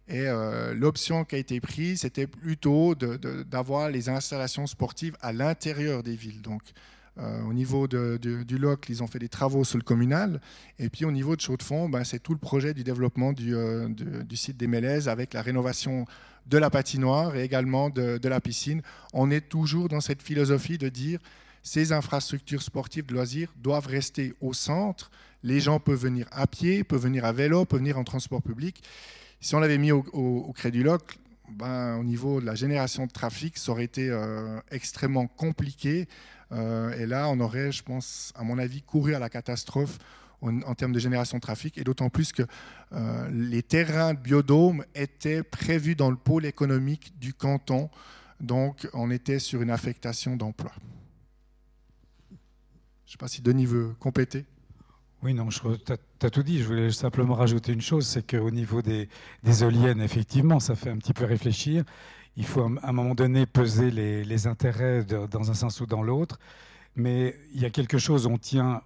Et 0.07 0.26
l'option 0.74 1.26
qui 1.26 1.36
a 1.36 1.38
été 1.38 1.60
prise, 1.60 2.02
c'était 2.02 2.28
plutôt 2.28 2.95
d'avoir 2.95 3.90
les 3.90 4.10
installations 4.10 4.65
sportives 4.65 5.18
à 5.22 5.34
l'intérieur 5.34 6.02
des 6.02 6.15
villes. 6.15 6.41
Donc, 6.41 6.61
euh, 7.19 7.41
au 7.44 7.53
niveau 7.53 7.88
du 7.88 8.57
LOC, 8.57 8.90
ils 8.90 9.02
ont 9.02 9.07
fait 9.07 9.19
des 9.19 9.30
travaux 9.30 9.64
sur 9.64 9.78
le 9.78 9.84
communal. 9.84 10.40
Et 10.78 10.90
puis 10.90 11.06
au 11.06 11.11
niveau 11.11 11.36
de 11.36 11.41
Chaux-de-Fonds, 11.41 11.90
ben, 11.90 12.03
c'est 12.03 12.19
tout 12.19 12.34
le 12.34 12.40
projet 12.40 12.74
du 12.74 12.84
développement 12.84 13.34
du, 13.34 13.56
euh, 13.56 13.90
site 14.34 14.57
des 14.57 14.68
Mélèzes 14.68 15.10
avec 15.10 15.34
la 15.34 15.41
rénovation 15.41 16.06
de 16.45 16.57
la 16.57 16.69
patinoire 16.69 17.36
et 17.36 17.44
également 17.44 17.90
de, 17.90 18.28
la 18.28 18.40
piscine. 18.40 18.82
On 19.14 19.32
est 19.32 19.49
toujours 19.49 19.90
dans 19.90 19.99
cette 19.99 20.22
philosophie 20.22 20.78
de 20.78 20.90
dire 20.90 21.19
ces 21.68 21.91
infrastructures 21.91 22.61
sportives 22.61 23.06
de 23.07 23.14
loisirs 23.14 23.53
doivent 23.57 23.88
rester 23.88 24.34
au 24.39 24.53
centre. 24.53 25.11
Les 25.44 25.60
gens 25.60 25.81
peuvent 25.81 25.99
venir 25.99 26.26
à 26.31 26.48
pied, 26.48 26.85
peuvent 26.85 27.03
venir 27.03 27.26
à 27.26 27.34
vélo, 27.34 27.65
peuvent 27.65 27.81
venir 27.81 27.98
en 27.98 28.06
transport 28.06 28.41
public. 28.41 28.81
Si 29.41 29.53
on 29.53 29.60
l'avait 29.60 29.77
mis 29.77 29.91
au, 29.91 29.99
au, 30.14 30.53
Crédit 30.53 30.81
Loc, 30.81 31.19
ben, 31.52 31.98
au 31.98 32.06
niveau 32.06 32.39
de 32.39 32.45
la 32.45 32.56
génération 32.56 33.06
de 33.06 33.11
trafic, 33.11 33.57
ça 33.57 33.73
aurait 33.73 33.84
été 33.84 34.10
euh, 34.10 34.61
extrêmement 34.72 35.27
compliqué. 35.27 36.07
Euh, 36.53 36.98
et 36.98 37.06
là, 37.06 37.27
on 37.27 37.38
aurait, 37.41 37.73
je 37.73 37.84
pense, 37.84 38.31
à 38.35 38.44
mon 38.44 38.57
avis, 38.60 38.81
couru 38.81 39.14
à 39.14 39.19
la 39.19 39.30
catastrophe 39.30 39.98
en, 40.39 40.73
termes 40.73 40.94
de 40.94 40.99
génération 40.99 41.35
de 41.35 41.41
trafic, 41.41 41.77
et 41.77 41.84
d'autant 41.84 42.10
plus 42.10 42.31
que 42.31 42.44
euh, 42.94 43.30
les 43.30 43.61
terrains 43.61 44.14
de 44.14 44.19
biodôme 44.19 44.85
étaient 44.95 45.44
prévus 45.44 45.95
dans 45.95 46.11
le 46.11 46.18
pôle 46.18 46.45
économique 46.45 47.11
du 47.19 47.34
canton, 47.34 47.89
donc 48.39 48.88
on 48.94 49.11
était 49.11 49.39
sur 49.39 49.61
une 49.61 49.72
affectation 49.72 50.38
d'emploi. 50.38 50.72
Je 53.07 53.11
ne 53.11 53.13
sais 53.13 53.17
pas 53.17 53.27
si 53.29 53.41
Denis 53.41 53.65
veut 53.65 53.95
compléter. 53.99 54.45
Oui, 55.23 55.34
non, 55.34 55.47
tu 55.47 55.93
as, 56.25 56.29
tout 56.29 56.43
dit. 56.43 56.59
Je 56.59 56.65
voulais 56.65 56.91
simplement 56.91 57.34
rajouter 57.34 57.71
une 57.71 57.81
chose, 57.81 58.05
c'est 58.05 58.29
qu'au 58.29 58.51
niveau 58.51 58.84
des, 58.84 59.09
éoliennes, 59.45 60.01
effectivement, 60.01 60.59
ça 60.59 60.75
fait 60.75 60.91
un 60.91 60.97
petit 60.97 61.13
peu 61.13 61.25
réfléchir 61.25 61.84
il 62.38 62.45
faut 62.45 62.61
à 62.61 62.89
un 62.89 62.91
moment 62.91 63.15
donné 63.15 63.45
peser 63.47 63.89
les, 63.89 64.47
intérêts 64.47 65.03
dans 65.03 65.49
un 65.49 65.55
sens 65.55 65.81
ou 65.81 65.88
dans 65.88 66.03
l'autre. 66.03 66.39
Mais 66.95 67.35
il 67.53 67.61
y 67.61 67.65
a 67.65 67.69
quelque 67.69 67.97
chose 67.97 68.29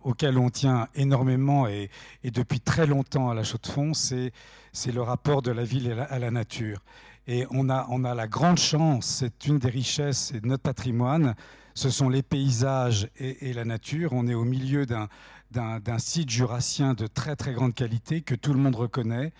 auquel 0.03 0.38
on 0.38 0.49
tient 0.49 0.88
énormément 0.95 1.68
et, 1.68 1.89
depuis 2.23 2.61
très 2.61 2.88
longtemps 2.88 3.30
à 3.30 3.34
la 3.34 3.43
Chaux-de-Fonds, 3.43 3.93
c'est 3.93 4.91
le 4.91 5.02
rapport 5.02 5.41
de 5.41 5.52
la 5.52 5.64
ville 5.64 5.91
à 6.10 6.18
la, 6.18 6.31
nature. 6.31 6.81
Et 7.27 7.45
on 7.52 7.69
a, 7.69 8.15
la 8.15 8.27
grande 8.27 8.57
chance, 8.57 9.06
c'est 9.06 9.48
une 9.48 9.60
des 9.60 9.69
richesses 9.69 10.31
de 10.31 10.48
notre 10.48 10.64
patrimoine, 10.64 11.35
ce 11.73 11.89
sont 11.89 12.10
les 12.10 12.23
paysages 12.23 13.10
et, 13.18 13.53
la 13.53 13.65
nature. 13.65 14.14
On 14.14 14.27
est 14.27 14.34
au 14.34 14.45
milieu 14.45 14.85
d'un 14.85 15.99
site 15.99 16.30
jurassien 16.30 16.93
de 16.93 17.07
très 17.07 17.35
très 17.35 17.53
grande 17.53 17.73
qualité 17.73 18.22
que 18.22 18.35
tout 18.35 18.53
le 18.53 18.60
monde 18.60 18.76
reconnaît 18.76 19.34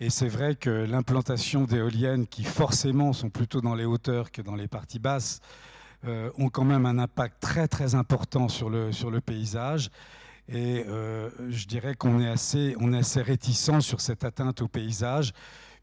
et 0.00 0.10
c'est 0.10 0.28
vrai 0.28 0.54
que 0.54 0.70
l'implantation 0.70 1.64
d'éoliennes, 1.64 2.28
qui 2.28 2.44
forcément 2.44 3.12
sont 3.12 3.30
plutôt 3.30 3.60
dans 3.60 3.74
les 3.74 3.84
hauteurs 3.84 4.30
que 4.30 4.42
dans 4.42 4.54
les 4.54 4.68
parties 4.68 5.00
basses, 5.00 5.40
euh, 6.06 6.30
ont 6.38 6.50
quand 6.50 6.64
même 6.64 6.86
un 6.86 6.98
impact 6.98 7.40
très 7.40 7.66
très 7.66 7.96
important 7.96 8.48
sur 8.48 8.70
le, 8.70 8.92
sur 8.92 9.10
le 9.10 9.20
paysage. 9.20 9.90
Et 10.48 10.84
euh, 10.86 11.30
je 11.50 11.66
dirais 11.66 11.96
qu'on 11.96 12.20
est 12.20 12.28
assez, 12.28 12.76
on 12.78 12.92
est 12.92 12.98
assez 12.98 13.20
réticent 13.20 13.80
sur 13.80 14.00
cette 14.00 14.22
atteinte 14.22 14.62
au 14.62 14.68
paysage, 14.68 15.32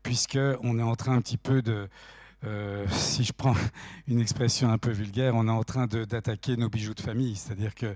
puisqu'on 0.01 0.79
est 0.79 0.83
en 0.83 0.95
train 0.95 1.17
un 1.17 1.21
petit 1.21 1.37
peu 1.37 1.61
de, 1.61 1.89
euh, 2.45 2.85
si 2.91 3.23
je 3.23 3.33
prends 3.33 3.55
une 4.07 4.19
expression 4.19 4.69
un 4.69 4.77
peu 4.77 4.91
vulgaire, 4.91 5.35
on 5.35 5.47
est 5.47 5.51
en 5.51 5.63
train 5.63 5.87
d'attaquer 5.87 6.57
nos 6.57 6.69
bijoux 6.69 6.93
de 6.93 7.01
famille. 7.01 7.35
C'est-à-dire 7.35 7.75
que 7.75 7.95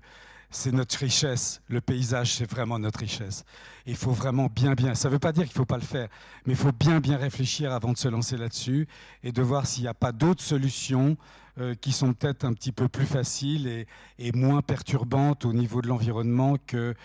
c'est 0.50 0.72
notre 0.72 0.98
richesse. 0.98 1.62
Le 1.70 1.82
paysage, 1.82 2.34
c'est 2.34 2.50
vraiment 2.50 2.80
notre 2.80 3.00
richesse. 3.00 3.44
Il 3.86 3.96
faut 3.96 4.12
vraiment 4.12 4.48
bien, 4.54 4.74
bien. 4.74 4.96
Ça 4.96 5.08
ne 5.10 5.14
veut 5.14 5.20
pas 5.20 5.32
dire 5.32 5.44
qu'il 5.44 5.54
ne 5.54 5.58
faut 5.58 5.66
pas 5.66 5.78
le 5.78 5.84
faire, 5.84 6.10
mais 6.46 6.54
il 6.54 6.60
faut 6.60 6.72
bien, 6.72 7.00
bien 7.00 7.18
réfléchir 7.18 7.72
avant 7.72 7.94
de 7.94 7.98
se 7.98 8.08
lancer 8.08 8.38
là-dessus 8.38 8.88
et 9.24 9.32
de 9.32 9.42
voir 9.42 9.68
s'il 9.68 9.84
n'y 9.84 9.90
a 9.90 9.94
pas 9.94 10.12
d'autres 10.12 10.44
solutions 10.44 11.18
euh, 11.60 11.76
qui 11.76 11.92
sont 11.92 12.14
peut-être 12.14 12.46
un 12.46 12.54
petit 12.54 12.72
peu 12.72 12.88
plus 12.88 13.06
faciles 13.06 13.86
et, 14.18 14.32
moins 14.34 14.62
perturbantes 14.62 15.46
au 15.46 15.54
niveau 15.54 15.82
de 15.82 15.88
l'environnement 15.88 16.58
que, 16.66 16.96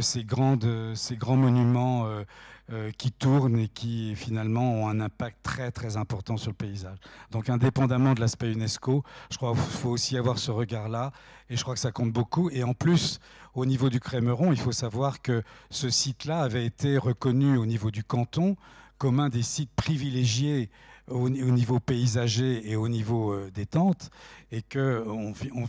ces, 0.00 0.24
grandes, 0.24 0.94
ces 0.94 1.16
grands 1.16 1.36
monuments. 1.36 2.06
Euh, 2.06 2.24
euh, 2.72 2.90
qui 2.96 3.10
tournent 3.10 3.58
et 3.58 3.68
qui 3.68 4.14
finalement 4.14 4.74
ont 4.74 4.88
un 4.88 5.00
impact 5.00 5.38
très 5.42 5.70
très 5.70 5.96
important 5.96 6.36
sur 6.36 6.50
le 6.50 6.56
paysage. 6.56 6.98
Donc 7.30 7.48
indépendamment 7.48 8.14
de 8.14 8.20
l'aspect 8.20 8.52
UNESCO, 8.52 9.02
je 9.30 9.36
crois 9.36 9.52
qu'il 9.52 9.62
faut 9.62 9.90
aussi 9.90 10.16
avoir 10.16 10.38
ce 10.38 10.50
regard-là 10.50 11.12
et 11.48 11.56
je 11.56 11.62
crois 11.62 11.74
que 11.74 11.80
ça 11.80 11.90
compte 11.90 12.12
beaucoup. 12.12 12.48
Et 12.50 12.62
en 12.62 12.74
plus, 12.74 13.18
au 13.54 13.66
niveau 13.66 13.90
du 13.90 13.98
Crémeron, 13.98 14.52
il 14.52 14.58
faut 14.58 14.72
savoir 14.72 15.20
que 15.20 15.42
ce 15.70 15.90
site-là 15.90 16.42
avait 16.42 16.64
été 16.64 16.96
reconnu 16.96 17.56
au 17.56 17.66
niveau 17.66 17.90
du 17.90 18.04
canton 18.04 18.56
comme 18.98 19.18
un 19.18 19.30
des 19.30 19.42
sites 19.42 19.72
privilégiés 19.74 20.70
au, 21.08 21.28
niveau 21.28 21.80
paysager 21.80 22.70
et 22.70 22.76
au 22.76 22.88
niveau 22.88 23.32
euh, 23.32 23.50
des 23.50 23.66
tentes, 23.66 24.10
et 24.52 24.62
que 24.62 25.04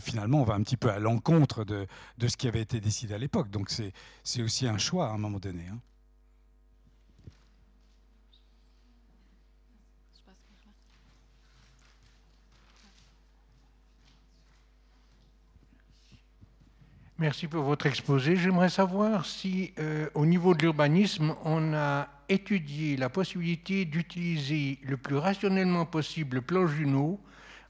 finalement 0.00 0.40
on 0.40 0.44
va 0.44 0.54
un 0.54 0.62
petit 0.62 0.76
peu 0.76 0.90
à 0.90 0.98
l'encontre 0.98 1.64
de, 1.64 1.86
ce 2.26 2.36
qui 2.36 2.46
avait 2.46 2.60
été 2.60 2.80
décidé 2.80 3.14
à 3.14 3.18
l'époque. 3.18 3.50
Donc 3.50 3.70
c'est 3.70 4.42
aussi 4.42 4.66
un 4.66 4.78
choix 4.78 5.08
à 5.08 5.12
un 5.12 5.18
moment 5.18 5.40
donné. 5.40 5.64
Hein. 5.70 5.78
Merci 17.22 17.46
pour 17.46 17.62
votre 17.62 17.86
exposé. 17.86 18.34
J'aimerais 18.34 18.68
savoir 18.68 19.26
si, 19.26 19.72
euh, 19.78 20.08
au 20.14 20.26
niveau 20.26 20.54
de 20.54 20.62
l'urbanisme, 20.62 21.36
on 21.44 21.72
a 21.72 22.08
étudié 22.28 22.96
la 22.96 23.08
possibilité 23.10 23.84
d'utiliser 23.84 24.80
le 24.82 24.96
plus 24.96 25.14
rationnellement 25.18 25.86
possible 25.86 26.38
le 26.38 26.42
plan 26.42 26.66
Junot 26.66 27.20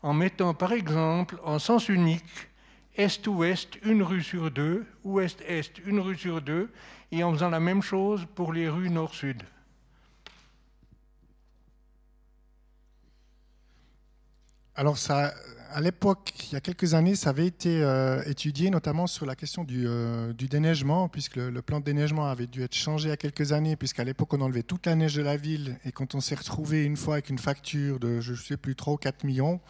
en 0.03 0.15
mettant, 0.15 0.55
par 0.55 0.73
exemple, 0.73 1.37
en 1.45 1.59
sens 1.59 1.91
unique, 1.91 2.25
est-ouest, 2.97 3.79
une 3.85 4.03
rue 4.03 4.23
sur 4.23 4.51
deux, 4.51 4.87
ouest-est, 5.05 5.83
une 5.85 6.01
rue 6.01 6.17
sur 6.17 6.41
deux, 6.41 6.71
et 7.11 7.23
en 7.23 7.31
faisant 7.35 7.51
la 7.51 7.61
même 7.61 7.83
chose 7.83 8.27
pour 8.35 8.55
les 8.55 8.71
rues 8.71 8.89
nord-sud. 8.89 9.43
Alors 14.75 14.97
à 15.75 15.81
l'époque, 15.81 16.33
il 16.47 16.55
y 16.55 16.57
a 16.57 16.61
quelques 16.61 16.95
années, 16.95 17.15
ça 17.15 17.31
avait 17.31 17.47
été 17.47 17.83
euh, 17.83 18.23
étudié, 18.25 18.71
notamment 18.71 19.07
sur 19.07 19.27
la 19.27 19.37
question 19.37 19.65
du, 19.65 19.85
euh, 19.87 20.33
déneigement, 20.33 21.09
puisque 21.09 21.37
le, 21.37 21.63
plan 21.63 21.81
de 21.81 21.85
déneigement 21.85 22.27
avait 22.27 22.47
dû 22.47 22.63
être 22.63 22.75
changé 22.75 23.09
il 23.09 23.11
y 23.11 23.13
a 23.13 23.19
quelques 23.19 23.53
années, 23.53 23.77
puisqu'à 23.77 24.05
l'époque, 24.05 24.33
on 24.33 24.41
enlevait 24.41 24.63
toute 24.63 24.87
la 24.87 24.95
neige 24.95 25.15
de 25.15 25.23
la 25.23 25.37
ville, 25.37 25.79
et 25.85 25.93
quand 25.93 26.15
on 26.15 26.21
s'est 26.21 26.35
retrouvé 26.35 26.85
une 26.85 26.97
fois 26.97 27.15
avec 27.15 27.29
une 27.29 27.39
facture 27.39 28.01
de, 28.01 28.21
je 28.21 28.33
ne 28.33 28.37
sais 28.37 28.57
plus, 28.57 28.75
3 28.75 28.95
ou 28.95 28.97
4 28.97 29.25
millions, 29.25 29.61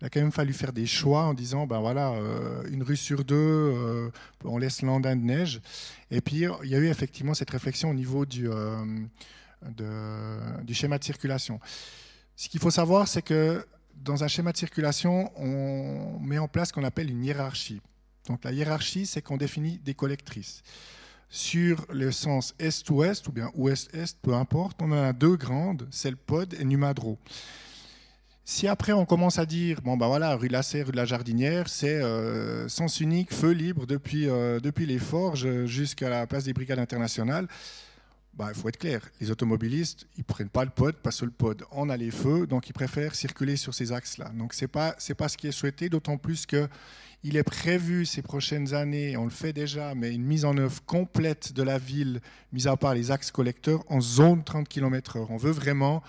il 0.00 0.06
a 0.06 0.10
quand 0.10 0.20
même 0.20 0.32
fallu 0.32 0.52
faire 0.52 0.72
des 0.72 0.86
choix 0.86 1.24
en 1.24 1.34
disant, 1.34 1.66
ben 1.66 1.80
voilà, 1.80 2.10
euh, 2.12 2.62
une 2.70 2.82
rue 2.82 2.96
sur 2.96 3.24
deux, 3.24 4.10
on 4.44 4.58
laisse 4.58 4.82
l'andin 4.82 5.16
de 5.16 5.22
neige. 5.22 5.60
Et 6.10 6.20
puis, 6.20 6.44
il 6.64 6.68
y 6.68 6.74
a 6.74 6.78
eu 6.78 6.88
effectivement 6.88 7.32
cette 7.32 7.50
réflexion 7.50 7.90
au 7.90 7.94
niveau 7.94 8.26
du 8.26 8.48
schéma 10.72 10.98
de 10.98 11.04
circulation. 11.04 11.60
Ce 12.36 12.50
qu'il 12.50 12.60
faut 12.60 12.70
savoir, 12.70 13.08
c'est 13.08 13.22
que 13.22 13.64
dans 14.02 14.24
un 14.24 14.28
schéma 14.28 14.52
de 14.52 14.56
circulation, 14.56 15.30
on 15.36 16.18
met 16.20 16.38
en 16.38 16.48
place 16.48 16.68
ce 16.68 16.72
qu'on 16.72 16.84
appelle 16.84 17.10
une 17.10 17.24
hiérarchie. 17.24 17.80
Donc 18.28 18.44
la 18.44 18.52
hiérarchie, 18.52 19.06
c'est 19.06 19.22
qu'on 19.22 19.36
définit 19.36 19.78
des 19.84 19.94
collectrices. 19.94 20.62
Sur 21.28 21.84
le 21.90 22.12
sens 22.12 22.54
est-ouest 22.58 23.26
ou 23.28 23.32
bien 23.32 23.50
ouest-est, 23.54 24.18
peu 24.22 24.34
importe, 24.34 24.80
on 24.80 24.92
en 24.92 25.02
a 25.04 25.12
deux 25.12 25.36
grandes, 25.36 25.88
c'est 25.90 26.10
le 26.10 26.16
pod 26.16 26.54
et 26.54 26.64
Numadro. 26.64 27.18
Si 28.44 28.68
après 28.68 28.92
on 28.92 29.04
commence 29.04 29.40
à 29.40 29.46
dire, 29.46 29.80
bon 29.82 29.96
ben 29.96 30.06
voilà, 30.06 30.36
rue 30.36 30.46
Lasset, 30.46 30.84
rue 30.84 30.92
de 30.92 30.96
la 30.96 31.04
Jardinière, 31.04 31.68
c'est 31.68 32.00
euh, 32.00 32.68
sens 32.68 33.00
unique, 33.00 33.34
feu 33.34 33.50
libre 33.50 33.86
depuis, 33.86 34.28
euh, 34.28 34.60
depuis 34.60 34.86
les 34.86 35.00
forges 35.00 35.64
jusqu'à 35.64 36.08
la 36.08 36.28
place 36.28 36.44
des 36.44 36.52
brigades 36.52 36.78
internationales, 36.78 37.48
bah, 38.36 38.50
il 38.50 38.60
faut 38.60 38.68
être 38.68 38.76
clair, 38.76 39.00
les 39.20 39.30
automobilistes, 39.30 40.06
ils 40.16 40.20
ne 40.20 40.24
prennent 40.24 40.50
pas 40.50 40.64
le 40.64 40.70
pod 40.70 40.94
parce 41.02 41.20
que 41.20 41.24
le 41.24 41.30
pod, 41.30 41.64
on 41.72 41.88
a 41.88 41.96
les 41.96 42.10
feux, 42.10 42.46
donc 42.46 42.68
ils 42.68 42.74
préfèrent 42.74 43.14
circuler 43.14 43.56
sur 43.56 43.72
ces 43.72 43.92
axes-là. 43.92 44.30
Donc 44.34 44.52
ce 44.52 44.64
n'est 44.64 44.68
pas, 44.68 44.94
pas 45.16 45.28
ce 45.28 45.38
qui 45.38 45.46
est 45.46 45.52
souhaité, 45.52 45.88
d'autant 45.88 46.18
plus 46.18 46.44
qu'il 46.44 47.36
est 47.36 47.42
prévu 47.42 48.04
ces 48.04 48.20
prochaines 48.20 48.74
années, 48.74 49.16
on 49.16 49.24
le 49.24 49.30
fait 49.30 49.54
déjà, 49.54 49.94
mais 49.94 50.12
une 50.14 50.24
mise 50.24 50.44
en 50.44 50.56
œuvre 50.58 50.84
complète 50.84 51.54
de 51.54 51.62
la 51.62 51.78
ville, 51.78 52.20
mis 52.52 52.68
à 52.68 52.76
part 52.76 52.94
les 52.94 53.10
axes 53.10 53.30
collecteurs, 53.30 53.84
en 53.90 54.02
zone 54.02 54.44
30 54.44 54.68
km/h. 54.68 55.26
On 55.30 55.38
veut 55.38 55.52
vraiment 55.52 56.02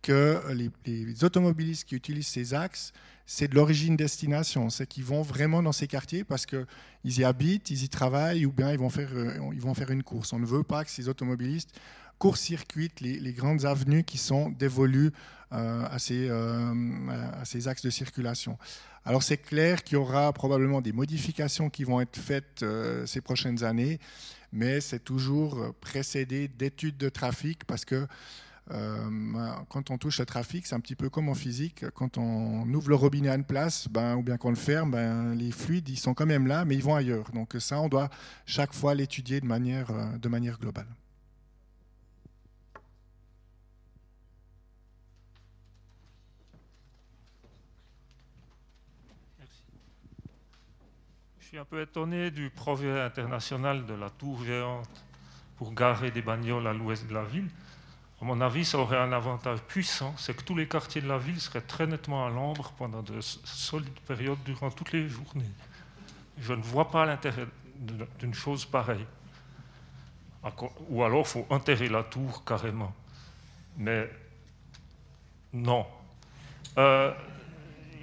que 0.00 0.40
les 0.86 1.24
automobilistes 1.24 1.84
qui 1.84 1.96
utilisent 1.96 2.28
ces 2.28 2.54
axes 2.54 2.92
c'est 3.26 3.48
de 3.48 3.54
l'origine-destination. 3.54 4.70
C'est 4.70 4.86
qu'ils 4.86 5.04
vont 5.04 5.22
vraiment 5.22 5.62
dans 5.62 5.72
ces 5.72 5.86
quartiers 5.86 6.24
parce 6.24 6.46
qu'ils 6.46 6.66
y 7.04 7.24
habitent, 7.24 7.70
ils 7.70 7.84
y 7.84 7.88
travaillent 7.88 8.46
ou 8.46 8.52
bien 8.52 8.72
ils 8.72 8.78
vont, 8.78 8.90
faire, 8.90 9.10
euh, 9.14 9.38
ils 9.52 9.60
vont 9.60 9.74
faire 9.74 9.90
une 9.90 10.02
course. 10.02 10.32
On 10.32 10.38
ne 10.38 10.46
veut 10.46 10.62
pas 10.62 10.84
que 10.84 10.90
ces 10.90 11.08
automobilistes 11.08 11.70
court-circuite 12.18 13.00
les, 13.00 13.32
grandes 13.32 13.64
avenues 13.64 14.04
qui 14.04 14.18
sont 14.18 14.48
dévolues 14.48 15.10
à 15.50 15.98
ces, 15.98 16.30
à, 16.30 17.44
ces, 17.44 17.66
axes 17.68 17.82
de 17.82 17.90
circulation. 17.90 18.56
Alors 19.04 19.22
c'est 19.22 19.36
clair 19.36 19.82
qu'il 19.82 19.94
y 19.94 20.00
aura 20.00 20.32
probablement 20.32 20.80
des 20.80 20.92
modifications 20.92 21.70
qui 21.70 21.82
vont 21.82 22.00
être 22.00 22.16
faites 22.16 22.64
ces 23.04 23.20
prochaines 23.20 23.64
années, 23.64 23.98
mais 24.52 24.80
c'est 24.80 25.00
toujours 25.00 25.74
précédé 25.80 26.48
d'études 26.48 26.96
de 26.96 27.08
trafic 27.08 27.64
parce 27.64 27.84
que 27.84 27.96
euh, 27.96 28.06
quand 28.68 29.90
on 29.90 29.98
touche 29.98 30.18
le 30.20 30.26
trafic, 30.26 30.66
c'est 30.66 30.74
un 30.74 30.80
petit 30.80 30.96
peu 30.96 31.10
comme 31.10 31.28
en 31.28 31.34
physique. 31.34 31.84
Quand 31.94 32.18
on 32.18 32.66
ouvre 32.72 32.88
le 32.88 32.94
robinet 32.94 33.28
à 33.28 33.34
une 33.34 33.44
place, 33.44 33.88
ben, 33.88 34.16
ou 34.16 34.22
bien 34.22 34.36
qu'on 34.36 34.50
le 34.50 34.56
ferme, 34.56 34.90
ben, 34.92 35.34
les 35.34 35.50
fluides, 35.50 35.88
ils 35.88 35.98
sont 35.98 36.14
quand 36.14 36.26
même 36.26 36.46
là, 36.46 36.64
mais 36.64 36.74
ils 36.74 36.82
vont 36.82 36.94
ailleurs. 36.94 37.30
Donc 37.32 37.54
ça, 37.58 37.80
on 37.80 37.88
doit 37.88 38.08
chaque 38.46 38.72
fois 38.72 38.94
l'étudier 38.94 39.40
de 39.40 39.46
manière, 39.46 39.90
euh, 39.90 40.16
de 40.18 40.28
manière 40.28 40.58
globale. 40.58 40.86
Je 51.38 51.46
suis 51.48 51.58
un 51.58 51.64
peu 51.64 51.82
étonné 51.82 52.32
du 52.32 52.50
projet 52.50 53.00
international 53.00 53.86
de 53.86 53.94
la 53.94 54.10
tour 54.10 54.42
géante 54.42 55.04
pour 55.56 55.72
garer 55.72 56.10
des 56.10 56.22
bagnoles 56.22 56.66
à 56.66 56.72
l'ouest 56.72 57.06
de 57.06 57.14
la 57.14 57.24
ville. 57.24 57.48
À 58.20 58.24
mon 58.24 58.40
avis, 58.40 58.64
ça 58.64 58.78
aurait 58.78 58.98
un 58.98 59.12
avantage 59.12 59.60
puissant, 59.60 60.14
c'est 60.16 60.34
que 60.34 60.42
tous 60.42 60.54
les 60.54 60.68
quartiers 60.68 61.00
de 61.00 61.08
la 61.08 61.18
ville 61.18 61.40
seraient 61.40 61.60
très 61.60 61.86
nettement 61.86 62.26
à 62.26 62.30
l'ombre 62.30 62.72
pendant 62.78 63.02
de 63.02 63.20
solides 63.20 63.98
périodes 64.06 64.42
durant 64.44 64.70
toutes 64.70 64.92
les 64.92 65.08
journées. 65.08 65.50
Je 66.38 66.52
ne 66.52 66.62
vois 66.62 66.90
pas 66.90 67.04
l'intérêt 67.04 67.46
d'une 68.18 68.34
chose 68.34 68.64
pareille. 68.64 69.06
Ou 70.90 71.02
alors, 71.02 71.20
il 71.20 71.26
faut 71.26 71.46
enterrer 71.50 71.88
la 71.88 72.02
tour 72.02 72.44
carrément. 72.44 72.94
Mais 73.76 74.08
non. 75.52 75.86
Euh, 76.78 77.12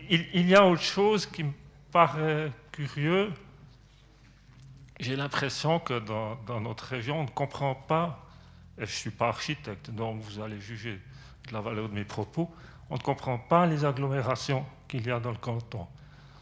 il, 0.09 0.47
y 0.47 0.55
a 0.55 0.65
autre 0.65 0.81
chose 0.81 1.25
qui 1.25 1.43
me 1.43 1.53
paraît 1.91 2.51
curieux. 2.71 3.31
J'ai 4.99 5.15
l'impression 5.15 5.79
que 5.79 5.99
dans, 5.99 6.35
dans, 6.47 6.61
notre 6.61 6.85
région, 6.85 7.21
on 7.21 7.23
ne 7.23 7.29
comprend 7.29 7.75
pas 7.75 8.30
je 8.85 8.91
ne 8.91 8.97
suis 8.97 9.11
pas 9.11 9.27
architecte, 9.27 9.91
donc 9.91 10.21
vous 10.21 10.39
allez 10.39 10.59
juger 10.59 10.99
de 11.47 11.53
la 11.53 11.61
valeur 11.61 11.89
de 11.89 11.93
mes 11.93 12.05
propos, 12.05 12.49
on 12.89 12.95
ne 12.95 13.01
comprend 13.01 13.37
pas 13.37 13.65
les 13.65 13.85
agglomérations 13.85 14.65
qu'il 14.87 15.05
y 15.05 15.11
a 15.11 15.19
dans 15.19 15.31
le 15.31 15.37
canton. 15.37 15.87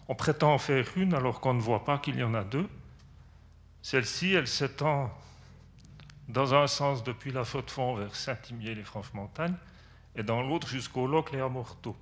On 0.08 0.16
prétend 0.16 0.54
en 0.54 0.58
faire 0.58 0.86
une 0.96 1.14
alors 1.14 1.40
qu'on 1.40 1.54
ne 1.54 1.62
voit 1.62 1.86
pas 1.86 2.00
qu'il 2.00 2.18
y 2.18 2.24
en 2.24 2.34
a 2.34 2.44
deux. 2.44 2.68
Celle-ci, 3.82 4.34
elle 4.34 4.48
s'étend 4.48 5.12
dans 6.28 6.54
un 6.54 6.68
sens 6.68 7.04
depuis 7.04 7.32
la 7.32 7.44
faute 7.44 7.70
fond 7.70 7.96
vers 7.96 8.16
Saint-Imier 8.16 8.76
les 8.76 8.84
Franches-Montagnes 8.84 9.56
et 10.16 10.24
dans 10.24 10.42
l'autre 10.42 10.68
jusqu'au 10.68 11.08
Locle 11.08 11.36
et 11.36 11.42
à 11.42 11.50
Morteau. 11.50 11.96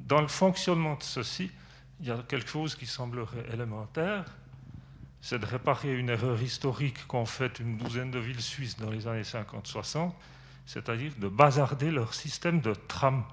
Dans 0.00 0.20
le 0.20 0.28
fonctionnement 0.28 0.96
de 0.96 1.02
ceci, 1.02 1.50
il 2.00 2.06
y 2.06 2.10
a 2.10 2.18
quelque 2.28 2.48
chose 2.48 2.74
qui 2.74 2.86
semblerait 2.86 3.46
élémentaire, 3.52 4.24
c'est 5.24 5.38
de 5.38 5.46
réparer 5.46 5.98
une 5.98 6.10
erreur 6.10 6.42
historique 6.42 7.06
qu'ont 7.06 7.24
faite 7.24 7.58
une 7.58 7.78
douzaine 7.78 8.10
de 8.10 8.18
villes 8.18 8.42
suisses 8.42 8.76
dans 8.76 8.90
les 8.90 9.08
années 9.08 9.22
50-60, 9.22 10.12
c'est-à-dire 10.66 11.14
de 11.16 11.28
bazarder 11.28 11.90
leur 11.90 12.12
système 12.12 12.60
de 12.60 12.74
tram. 12.74 13.24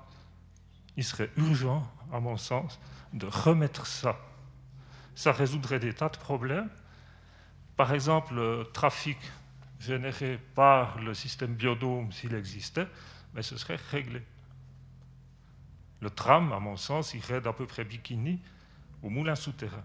Il 0.95 1.03
serait 1.03 1.29
urgent, 1.35 1.85
à 2.13 2.21
mon 2.21 2.37
sens, 2.37 2.79
de 3.11 3.25
remettre 3.25 3.85
ça. 3.85 4.17
Ça 5.15 5.33
résoudrait 5.33 5.79
des 5.79 5.93
tas 5.93 6.07
de 6.07 6.15
problèmes. 6.15 6.69
Par 7.75 7.93
exemple, 7.93 8.35
le 8.35 8.69
trafic 8.71 9.17
généré 9.77 10.39
par 10.55 10.97
le 10.97 11.13
système 11.13 11.55
biodôme, 11.55 12.13
s'il 12.13 12.35
existait, 12.35 12.87
mais 13.33 13.41
ce 13.41 13.57
serait 13.57 13.79
réglé. 13.91 14.21
Le 15.99 16.09
tram, 16.09 16.53
à 16.53 16.59
mon 16.61 16.77
sens, 16.77 17.13
irait 17.15 17.41
d'à 17.41 17.51
peu 17.51 17.65
près 17.65 17.83
Bikini 17.83 18.39
au 19.03 19.09
moulin 19.09 19.35
souterrain. 19.35 19.83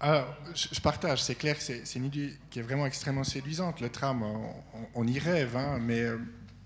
Alors, 0.00 0.32
je 0.54 0.80
partage, 0.80 1.24
c'est 1.24 1.34
clair 1.34 1.56
c'est 1.58 1.82
une 1.96 2.04
idée 2.04 2.32
qui 2.50 2.60
est 2.60 2.62
vraiment 2.62 2.86
extrêmement 2.86 3.24
séduisante. 3.24 3.80
Le 3.80 3.88
tram, 3.88 4.24
on, 4.94 5.06
y 5.06 5.18
rêve, 5.18 5.56
hein, 5.56 5.78
mais 5.80 6.02
euh, 6.02 6.18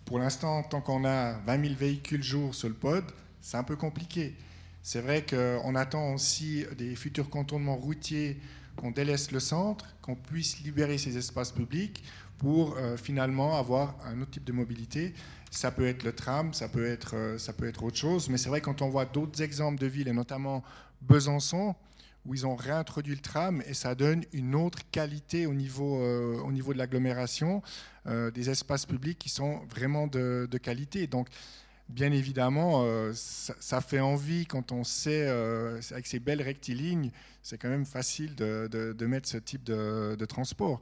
pour 0.05 0.19
l'instant, 0.19 0.63
tant 0.63 0.83
qu'on 0.83 1.07
a 1.07 1.33
20 1.47 1.63
000 1.63 1.75
véhicules 1.75 2.23
jour 2.23 2.55
sur 2.55 2.69
le 2.69 2.75
pod, 2.75 3.05
c'est 3.41 3.57
un 3.57 3.63
peu 3.63 3.77
compliqué. 3.77 4.37
C'est 4.83 5.01
vrai 5.01 5.25
qu'on 5.25 5.75
attend 5.77 6.13
aussi 6.13 6.67
des 6.77 6.95
futurs 6.95 7.31
contournements 7.31 7.77
routiers 7.77 8.39
qu'on 8.77 8.91
délaisse 8.91 9.31
le 9.31 9.41
centre, 9.41 9.87
qu'on 10.03 10.15
puisse 10.15 10.61
libérer 10.61 10.99
ces 10.99 11.17
espaces 11.17 11.53
publics 11.53 12.03
pour 12.37 12.77
euh, 12.77 12.99
finalement 12.99 13.57
avoir 13.57 13.97
un 14.05 14.21
autre 14.21 14.33
type 14.33 14.45
de 14.45 14.53
mobilité. 14.53 15.15
Ça 15.51 15.71
peut 15.71 15.87
être 15.87 16.03
le 16.03 16.13
tram, 16.13 16.53
ça 16.53 16.69
peut 16.69 16.87
être, 16.87 17.17
euh, 17.17 17.39
ça 17.39 17.55
peut 17.55 17.67
être 17.67 17.83
autre 17.83 17.97
chose, 17.97 18.29
mais 18.29 18.37
c'est 18.37 18.49
vrai 18.51 18.61
quand 18.61 18.83
on 18.83 18.91
voit 18.91 19.07
d'autres 19.07 19.41
exemples 19.41 19.81
de 19.81 19.87
villes, 19.87 20.09
et 20.09 20.13
notamment 20.13 20.63
Besançon, 21.03 21.75
où 22.25 22.35
ils 22.35 22.47
ont 22.47 22.55
réintroduit 22.55 23.15
le 23.15 23.21
tram 23.21 23.63
et 23.67 23.75
ça 23.75 23.95
donne 23.95 24.25
une 24.33 24.55
autre 24.55 24.79
qualité 24.91 25.47
au 25.47 25.55
niveau, 25.55 26.01
euh, 26.01 26.39
au 26.41 26.53
niveau 26.53 26.73
de 26.73 26.79
l'agglomération, 26.79 27.63
euh, 28.07 28.31
des 28.31 28.51
espaces 28.51 28.87
publics 28.87 29.19
qui 29.19 29.29
sont 29.29 29.61
vraiment 29.69 30.07
de, 30.07 30.49
qualité. 30.63 31.07
Donc, 31.07 31.29
bien 31.89 32.13
évidemment, 32.13 32.83
euh, 32.85 33.13
ça, 33.15 33.81
fait 33.81 34.01
envie 34.01 34.47
quand 34.47 34.73
on 34.73 34.85
sait, 34.85 35.29
avec 35.91 36.07
ces 36.07 36.21
belles 36.21 36.43
rectilignes, 36.43 37.11
c'est 37.43 37.59
quand 37.59 37.69
même 37.69 37.87
facile 37.87 38.35
de, 38.37 38.69
de, 38.71 39.07
mettre 39.07 39.29
ce 39.29 39.39
type 39.39 39.65
de, 39.65 40.25
transport. 40.27 40.81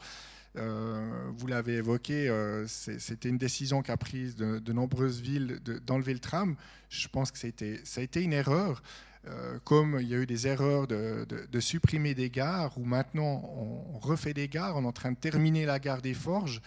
vous 0.54 1.46
l'avez 1.46 1.76
évoqué, 1.76 2.30
c'était 2.66 3.30
une 3.30 3.38
décision 3.38 3.80
qu'a 3.82 3.96
prise 3.96 4.36
de, 4.36 4.72
nombreuses 4.72 5.22
villes 5.22 5.58
d'enlever 5.86 6.12
le 6.12 6.20
tram. 6.20 6.54
Je 6.90 7.08
pense 7.08 7.30
que 7.30 7.38
ça 7.38 7.48
ça 7.84 8.02
a 8.02 8.04
été 8.04 8.22
une 8.22 8.34
erreur. 8.34 8.82
Euh, 9.28 9.58
comme 9.64 9.98
il 10.00 10.08
y 10.08 10.14
a 10.14 10.16
eu 10.16 10.26
des 10.26 10.46
erreurs 10.46 10.86
de, 10.86 11.60
supprimer 11.60 12.14
des 12.14 12.30
gares, 12.30 12.76
où 12.78 12.84
maintenant 12.84 13.42
on 13.54 13.98
refait 13.98 14.32
des 14.32 14.48
gares, 14.48 14.76
on 14.76 14.84
est 14.84 14.86
en 14.86 14.92
train 14.92 15.12
de 15.12 15.16
terminer 15.16 15.66
la 15.66 15.78
gare 15.78 16.00
des 16.00 16.14
Forges, 16.14 16.62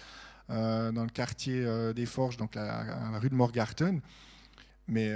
euh, 0.51 0.91
dans 0.91 1.03
le 1.03 1.09
quartier 1.09 1.63
euh, 1.65 1.93
des 1.93 2.05
Forges, 2.05 2.37
donc 2.37 2.53
la, 2.53 3.17
rue 3.19 3.29
de 3.29 3.35
Morgarten. 3.35 4.01
Mais 4.87 5.15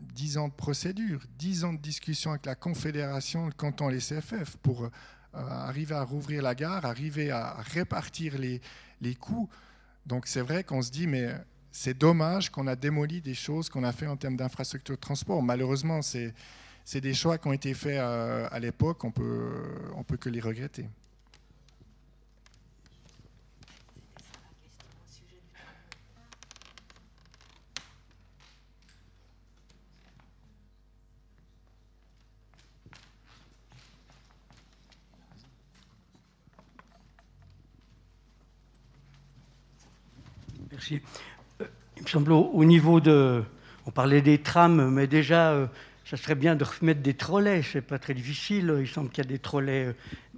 dix 0.00 0.36
ans 0.36 0.48
de 0.48 0.52
procédure, 0.52 1.20
dix 1.38 1.62
ans 1.62 1.72
de 1.72 1.78
discussion 1.78 2.32
avec 2.32 2.44
la 2.44 2.56
Confédération, 2.56 3.46
le 3.46 3.52
canton, 3.52 3.88
les 3.88 4.00
CFF, 4.00 4.56
pour 4.56 4.90
arriver 5.32 5.94
à 5.94 6.02
rouvrir 6.02 6.42
la 6.42 6.56
gare, 6.56 6.84
arriver 6.84 7.30
à 7.30 7.54
répartir 7.72 8.36
les, 8.36 8.60
les 9.00 9.14
coûts. 9.14 9.48
Donc 10.06 10.26
c'est 10.26 10.40
vrai 10.40 10.64
qu'on 10.64 10.82
se 10.82 10.90
dit, 10.90 11.06
mais 11.06 11.32
c'est 11.70 11.96
dommage 11.96 12.50
qu'on 12.50 12.66
a 12.66 12.74
démoli 12.74 13.20
des 13.20 13.34
choses 13.34 13.68
qu'on 13.68 13.84
a 13.84 13.92
fait 13.92 14.08
en 14.08 14.16
termes 14.16 14.36
d'infrastructure 14.36 14.96
de 14.96 15.00
transport. 15.00 15.40
Malheureusement, 15.40 16.02
c'est 16.02 16.34
c'est 16.86 17.00
des 17.00 17.14
choix 17.14 17.36
qui 17.36 17.48
ont 17.48 17.52
été 17.52 17.74
faits 17.74 17.98
euh, 17.98 18.46
à, 18.48 18.60
l'époque, 18.60 19.02
on 19.02 19.10
peut, 19.10 19.50
on 19.96 20.04
peut 20.04 20.16
que 20.16 20.28
les 20.28 20.40
regretter. 20.40 20.86
Merci. 40.70 41.02
Euh, 41.60 41.66
il 41.96 42.04
me 42.04 42.08
semble 42.08 42.30
au, 42.30 42.64
niveau 42.64 43.00
de... 43.00 43.42
On 43.86 43.90
parlait 43.90 44.22
des 44.22 44.38
trams, 44.38 44.88
mais 44.90 45.08
déjà, 45.08 45.50
euh, 45.50 45.66
ça 46.08 46.16
serait 46.16 46.36
bien 46.36 46.54
de 46.54 46.62
remettre 46.62 47.00
des 47.00 47.14
trolleys, 47.14 47.62
c'est 47.64 47.80
pas 47.80 47.98
très 47.98 48.14
difficile. 48.14 48.72
Il 48.78 48.86
semble 48.86 49.10
qu'il 49.10 49.24
y 49.24 49.26
a 49.26 49.28
des 49.28 49.40
trolleys 49.40 49.92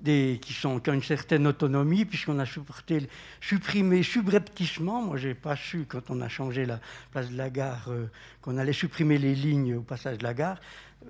euh, 0.09 0.37
qui, 0.37 0.67
ont 0.67 0.79
une 0.79 1.03
certaine 1.03 1.47
autonomie, 1.47 2.07
puisqu'on 2.07 2.39
a 2.39 2.47
supporté, 2.47 3.07
supprimé 3.43 4.03
subrepticement. 4.03 5.03
Moi, 5.03 5.19
j'ai 5.19 5.35
pas 5.35 5.57
su, 5.57 5.85
quand 5.87 6.09
on 6.09 6.23
a 6.23 6.29
changé 6.29 6.65
la 6.65 6.81
place 7.11 7.31
de 7.31 7.37
la 7.37 7.51
gare, 7.51 7.85
euh, 7.89 8.07
qu'on 8.41 8.57
allait 8.57 8.73
supprimer 8.73 9.19
les 9.19 9.35
lignes 9.35 9.75
au 9.75 9.83
passage 9.83 10.17
de 10.17 10.23
la 10.23 10.33
gare. 10.33 10.59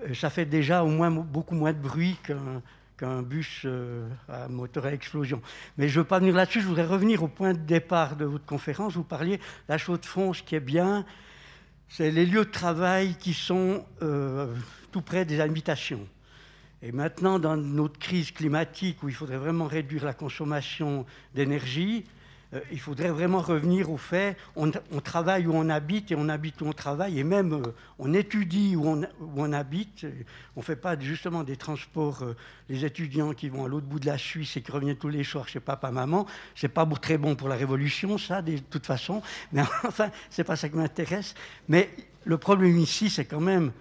Euh, 0.02 0.12
ça 0.12 0.28
fait 0.28 0.46
déjà 0.46 0.82
au 0.82 0.88
moins 0.88 1.12
beaucoup 1.12 1.54
moins 1.54 1.72
de 1.72 1.78
bruit 1.78 2.16
qu'un 2.96 3.22
bus 3.22 3.64
à 4.28 4.48
moteur 4.48 4.86
à 4.86 4.92
explosion. 4.92 5.40
Mais 5.76 5.88
je 5.88 6.00
ne 6.00 6.02
veux 6.02 6.08
pas 6.08 6.18
venir 6.18 6.34
là-dessus, 6.34 6.62
je 6.62 6.66
voudrais 6.66 6.84
revenir 6.84 7.22
au 7.22 7.28
point 7.28 7.52
de 7.52 7.58
départ 7.58 8.16
de 8.16 8.24
votre 8.24 8.44
conférence. 8.44 8.94
Vous 8.94 9.04
parliez 9.04 9.36
de 9.36 9.42
la 9.68 9.78
chaux 9.78 9.98
de 9.98 10.04
fond, 10.04 10.32
ce 10.32 10.42
qui 10.42 10.56
est 10.56 10.60
bien, 10.60 11.06
c'est 11.88 12.10
les 12.10 12.26
lieux 12.26 12.44
de 12.44 12.50
travail 12.50 13.16
qui 13.18 13.32
sont 13.32 13.84
euh, 14.02 14.54
tout 14.92 15.02
près 15.02 15.24
des 15.24 15.40
habitations. 15.40 16.06
Et 16.82 16.92
maintenant, 16.92 17.38
dans 17.38 17.56
notre 17.56 17.98
crise 17.98 18.30
climatique 18.30 19.02
où 19.02 19.08
il 19.08 19.14
faudrait 19.14 19.38
vraiment 19.38 19.66
réduire 19.66 20.04
la 20.04 20.14
consommation 20.14 21.06
d'énergie, 21.34 22.04
euh, 22.54 22.60
il 22.72 22.80
faudrait 22.80 23.10
vraiment 23.10 23.40
revenir 23.40 23.90
au 23.90 23.98
fait, 23.98 24.36
on, 24.56 24.70
travaille 25.02 25.46
où 25.46 25.52
on 25.52 25.68
habite 25.68 26.10
et 26.12 26.14
on 26.16 26.30
habite 26.30 26.62
où 26.62 26.66
on 26.66 26.72
travaille, 26.72 27.18
et 27.18 27.24
même 27.24 27.52
euh, 27.52 27.74
on 27.98 28.14
étudie 28.14 28.74
où 28.74 28.86
on, 28.86 29.52
habite. 29.52 30.06
On 30.56 30.60
ne 30.60 30.64
fait 30.64 30.76
pas 30.76 30.98
justement 30.98 31.44
des 31.44 31.56
transports, 31.56 32.22
euh, 32.22 32.36
les 32.70 32.86
étudiants 32.86 33.34
qui 33.34 33.50
vont 33.50 33.66
à 33.66 33.68
l'autre 33.68 33.86
bout 33.86 34.00
de 34.00 34.06
la 34.06 34.16
Suisse 34.16 34.56
et 34.56 34.62
qui 34.62 34.72
reviennent 34.72 34.96
tous 34.96 35.10
les 35.10 35.24
soirs 35.24 35.46
chez 35.46 35.60
papa, 35.60 35.90
maman. 35.90 36.26
C'est 36.54 36.68
pas 36.68 36.86
très 36.86 37.18
bon 37.18 37.36
pour 37.36 37.48
la 37.48 37.56
révolution, 37.56 38.16
ça, 38.16 38.40
de 38.40 38.56
toute 38.56 38.86
façon. 38.86 39.20
Mais 39.52 39.62
enfin, 39.84 40.10
c'est 40.30 40.44
pas 40.44 40.56
ça 40.56 40.70
qui 40.70 40.76
m'intéresse. 40.76 41.34
Mais 41.68 41.90
le 42.24 42.38
problème 42.38 42.78
ici, 42.78 43.10
c'est 43.10 43.26
quand 43.26 43.40
même, 43.40 43.72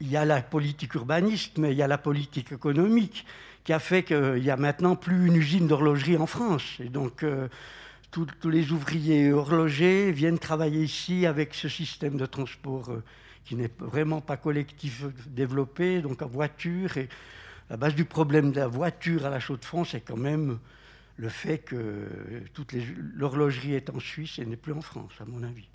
il 0.00 0.08
y 0.08 0.16
a 0.16 0.24
la 0.24 0.40
politique 0.40 0.94
urbaniste, 0.94 1.58
mais 1.58 1.72
il 1.72 1.76
y 1.76 1.82
a 1.82 1.86
la 1.86 1.98
politique 1.98 2.50
économique 2.52 3.24
qui 3.62 3.72
a 3.72 3.78
fait 3.78 4.02
qu'il 4.02 4.42
y 4.42 4.50
a 4.50 4.56
maintenant 4.56 4.96
plus 4.96 5.28
une 5.28 5.36
usine 5.36 5.68
d'horlogerie 5.68 6.16
en 6.16 6.26
France. 6.26 6.78
Et 6.80 6.88
donc, 6.88 7.24
tous, 8.12 8.28
les 8.48 8.70
ouvriers 8.72 9.32
horlogers 9.32 10.12
viennent 10.12 10.38
travailler 10.38 10.82
ici 10.82 11.26
avec 11.26 11.54
ce 11.54 11.68
système 11.68 12.18
de 12.18 12.26
transport 12.26 12.90
euh, 12.90 13.02
qui 13.44 13.56
n'est 13.56 13.70
vraiment 13.78 14.20
pas 14.20 14.36
collectif 14.36 15.04
développé, 15.26 16.02
donc 16.02 16.22
en 16.22 16.28
voiture. 16.28 16.98
Et 16.98 17.08
la 17.70 17.76
base 17.76 17.94
du 17.94 18.04
problème 18.04 18.52
de 18.52 18.60
la 18.60 18.68
voiture 18.68 19.24
à 19.26 19.30
la 19.30 19.40
Chaux-de-France, 19.40 19.88
c'est 19.92 20.02
quand 20.02 20.18
même 20.18 20.58
le 21.16 21.28
fait 21.28 21.58
que 21.58 22.06
toute 22.52 22.74
l'horlogerie 23.14 23.74
est 23.74 23.90
en 23.90 23.98
Suisse 23.98 24.38
et 24.38 24.44
n'est 24.44 24.56
plus 24.56 24.72
en 24.72 24.82
France, 24.82 25.12
à 25.18 25.24
mon 25.24 25.42
avis. 25.42 25.68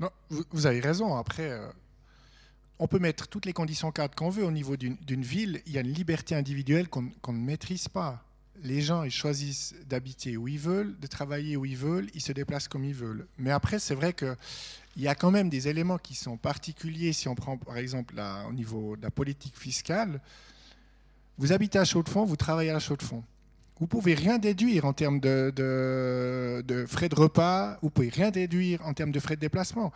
Non, 0.00 0.10
vous, 0.28 0.66
avez 0.66 0.80
raison. 0.80 1.16
Après, 1.16 1.50
euh, 1.50 1.68
on 2.78 2.86
peut 2.86 2.98
mettre 2.98 3.28
toutes 3.28 3.46
les 3.46 3.52
conditions 3.52 3.90
cadres 3.90 4.14
qu'on 4.14 4.30
veut 4.30 4.44
au 4.44 4.50
niveau 4.50 4.76
d'une 4.76 5.22
ville. 5.22 5.62
Il 5.66 5.72
y 5.72 5.78
a 5.78 5.80
une 5.80 5.92
liberté 5.92 6.34
individuelle 6.34 6.88
qu'on 6.88 7.02
ne 7.02 7.38
maîtrise 7.38 7.88
pas 7.88 8.24
les 8.62 8.80
gens, 8.80 9.08
choisissent 9.10 9.74
d'habiter 9.88 10.36
où 10.36 10.48
ils 10.48 10.58
veulent, 10.58 10.98
de 10.98 11.06
travailler 11.06 11.56
où 11.56 11.64
ils 11.64 11.76
veulent, 11.76 12.08
ils 12.14 12.20
se 12.20 12.32
déplacent 12.32 12.68
comme 12.68 12.84
ils 12.84 12.94
veulent. 12.94 13.26
Mais 13.38 13.50
après, 13.50 13.78
c'est 13.78 13.94
vrai 13.94 14.12
qu'il 14.12 14.36
y 14.96 15.08
a 15.08 15.14
quand 15.14 15.30
même 15.30 15.48
des 15.48 15.68
éléments 15.68 15.98
qui 15.98 16.14
sont 16.14 16.36
particuliers. 16.36 17.12
Si 17.12 17.28
on 17.28 17.34
prend 17.34 17.56
par 17.56 17.76
exemple 17.76 18.14
au 18.48 18.52
niveau 18.52 18.96
de 18.96 19.02
la 19.02 19.10
politique 19.10 19.58
fiscale, 19.58 20.20
vous 21.36 21.52
habitez 21.52 21.78
à 21.78 21.84
Chaux-de-Fonds, 21.84 22.24
vous 22.24 22.36
travaillez 22.36 22.70
à 22.70 22.78
Chaux-de-Fonds. 22.78 23.24
Vous 23.80 23.88
pouvez 23.88 24.14
rien 24.14 24.38
déduire 24.38 24.84
en 24.84 24.92
termes 24.92 25.18
de, 25.18 25.52
de, 25.56 26.86
frais 26.86 27.08
de 27.08 27.16
repas, 27.16 27.76
vous 27.82 27.90
pouvez 27.90 28.08
rien 28.08 28.30
déduire 28.30 28.86
en 28.86 28.94
termes 28.94 29.10
de 29.10 29.18
frais 29.18 29.34
de 29.34 29.40
déplacement. 29.40 29.92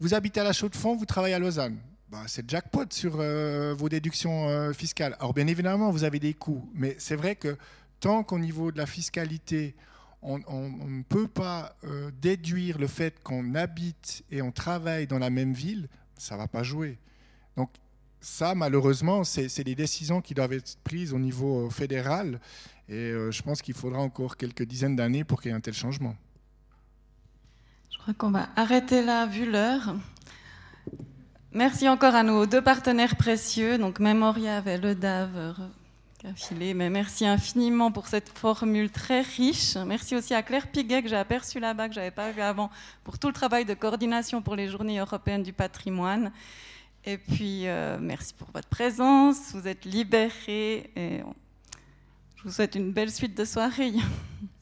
Vous 0.00 0.14
habitez 0.14 0.40
à 0.40 0.44
la 0.44 0.52
Chaux-de-Fonds, 0.52 0.96
vous 0.96 1.04
travaillez 1.04 1.34
à 1.34 1.38
Lausanne. 1.38 1.78
Bah, 2.08 2.22
c'est 2.28 2.48
jackpot 2.48 2.84
sur 2.90 3.16
euh, 3.18 3.74
vos 3.74 3.88
déductions 3.88 4.48
euh, 4.48 4.72
fiscales. 4.72 5.16
Alors 5.18 5.34
bien 5.34 5.48
évidemment, 5.48 5.90
vous 5.90 6.04
avez 6.04 6.20
des 6.20 6.34
coûts, 6.34 6.70
mais 6.72 6.94
c'est 6.98 7.16
vrai 7.16 7.34
que 7.34 7.56
tant 7.98 8.22
qu'au 8.22 8.38
niveau 8.38 8.70
de 8.70 8.78
la 8.78 8.86
fiscalité, 8.86 9.74
on, 10.22 10.38
ne 10.38 11.02
peut 11.02 11.26
pas 11.26 11.76
euh, 11.84 12.10
déduire 12.20 12.78
le 12.78 12.86
fait 12.86 13.20
qu'on 13.22 13.54
habite 13.56 14.24
et 14.30 14.40
on 14.40 14.52
travaille 14.52 15.08
dans 15.08 15.18
la 15.18 15.30
même 15.30 15.52
ville, 15.52 15.88
ça 16.16 16.36
ne 16.36 16.40
va 16.40 16.46
pas 16.46 16.62
jouer. 16.62 16.98
Donc 17.56 17.70
ça, 18.20 18.54
malheureusement, 18.54 19.24
c'est 19.24 19.64
des 19.64 19.74
décisions 19.74 20.20
qui 20.20 20.34
doivent 20.34 20.52
être 20.52 20.78
prises 20.84 21.12
au 21.12 21.18
niveau 21.18 21.70
fédéral, 21.70 22.40
et 22.88 23.12
je 23.30 23.42
pense 23.42 23.62
qu'il 23.62 23.74
faudra 23.74 24.00
encore 24.00 24.36
quelques 24.36 24.64
dizaines 24.64 24.96
d'années 24.96 25.22
pour 25.22 25.40
qu'il 25.40 25.50
y 25.50 25.54
ait 25.54 25.56
un 25.56 25.60
tel 25.60 25.74
changement. 25.74 26.16
Je 27.92 27.98
crois 27.98 28.14
qu'on 28.14 28.30
va 28.30 28.48
arrêter 28.56 29.04
là, 29.04 29.26
vu 29.26 29.48
l'heure. 29.48 29.94
Merci 31.56 31.88
encore 31.88 32.14
à 32.14 32.22
nos 32.22 32.44
deux 32.44 32.60
partenaires 32.60 33.16
précieux, 33.16 33.78
donc 33.78 33.98
Memoria 33.98 34.62
et 34.66 34.76
le 34.76 34.94
DAV 34.94 35.54
filé, 36.34 36.74
mais 36.74 36.90
merci 36.90 37.24
infiniment 37.24 37.90
pour 37.90 38.08
cette 38.08 38.28
formule 38.28 38.90
très 38.90 39.22
riche. 39.22 39.74
Merci 39.76 40.16
aussi 40.16 40.34
à 40.34 40.42
Claire 40.42 40.66
Piguet 40.66 41.02
que 41.02 41.08
j'ai 41.08 41.16
aperçu 41.16 41.58
là-bas, 41.58 41.88
que 41.88 41.94
je 41.94 42.00
n'avais 42.00 42.10
pas 42.10 42.30
vu 42.30 42.42
avant, 42.42 42.68
pour 43.04 43.18
tout 43.18 43.28
le 43.28 43.32
travail 43.32 43.64
de 43.64 43.72
coordination 43.72 44.42
pour 44.42 44.54
les 44.54 44.68
journées 44.68 44.98
européennes 44.98 45.42
du 45.42 45.54
patrimoine. 45.54 46.30
Et 47.06 47.16
puis, 47.16 47.66
euh, 47.68 47.96
merci 47.98 48.34
pour 48.34 48.48
votre 48.52 48.68
présence. 48.68 49.54
Vous 49.54 49.66
êtes 49.66 49.86
libérés 49.86 50.90
et 50.94 51.22
je 52.36 52.42
vous 52.42 52.50
souhaite 52.50 52.74
une 52.74 52.92
belle 52.92 53.10
suite 53.10 53.34
de 53.34 53.46
soirée. 53.46 53.94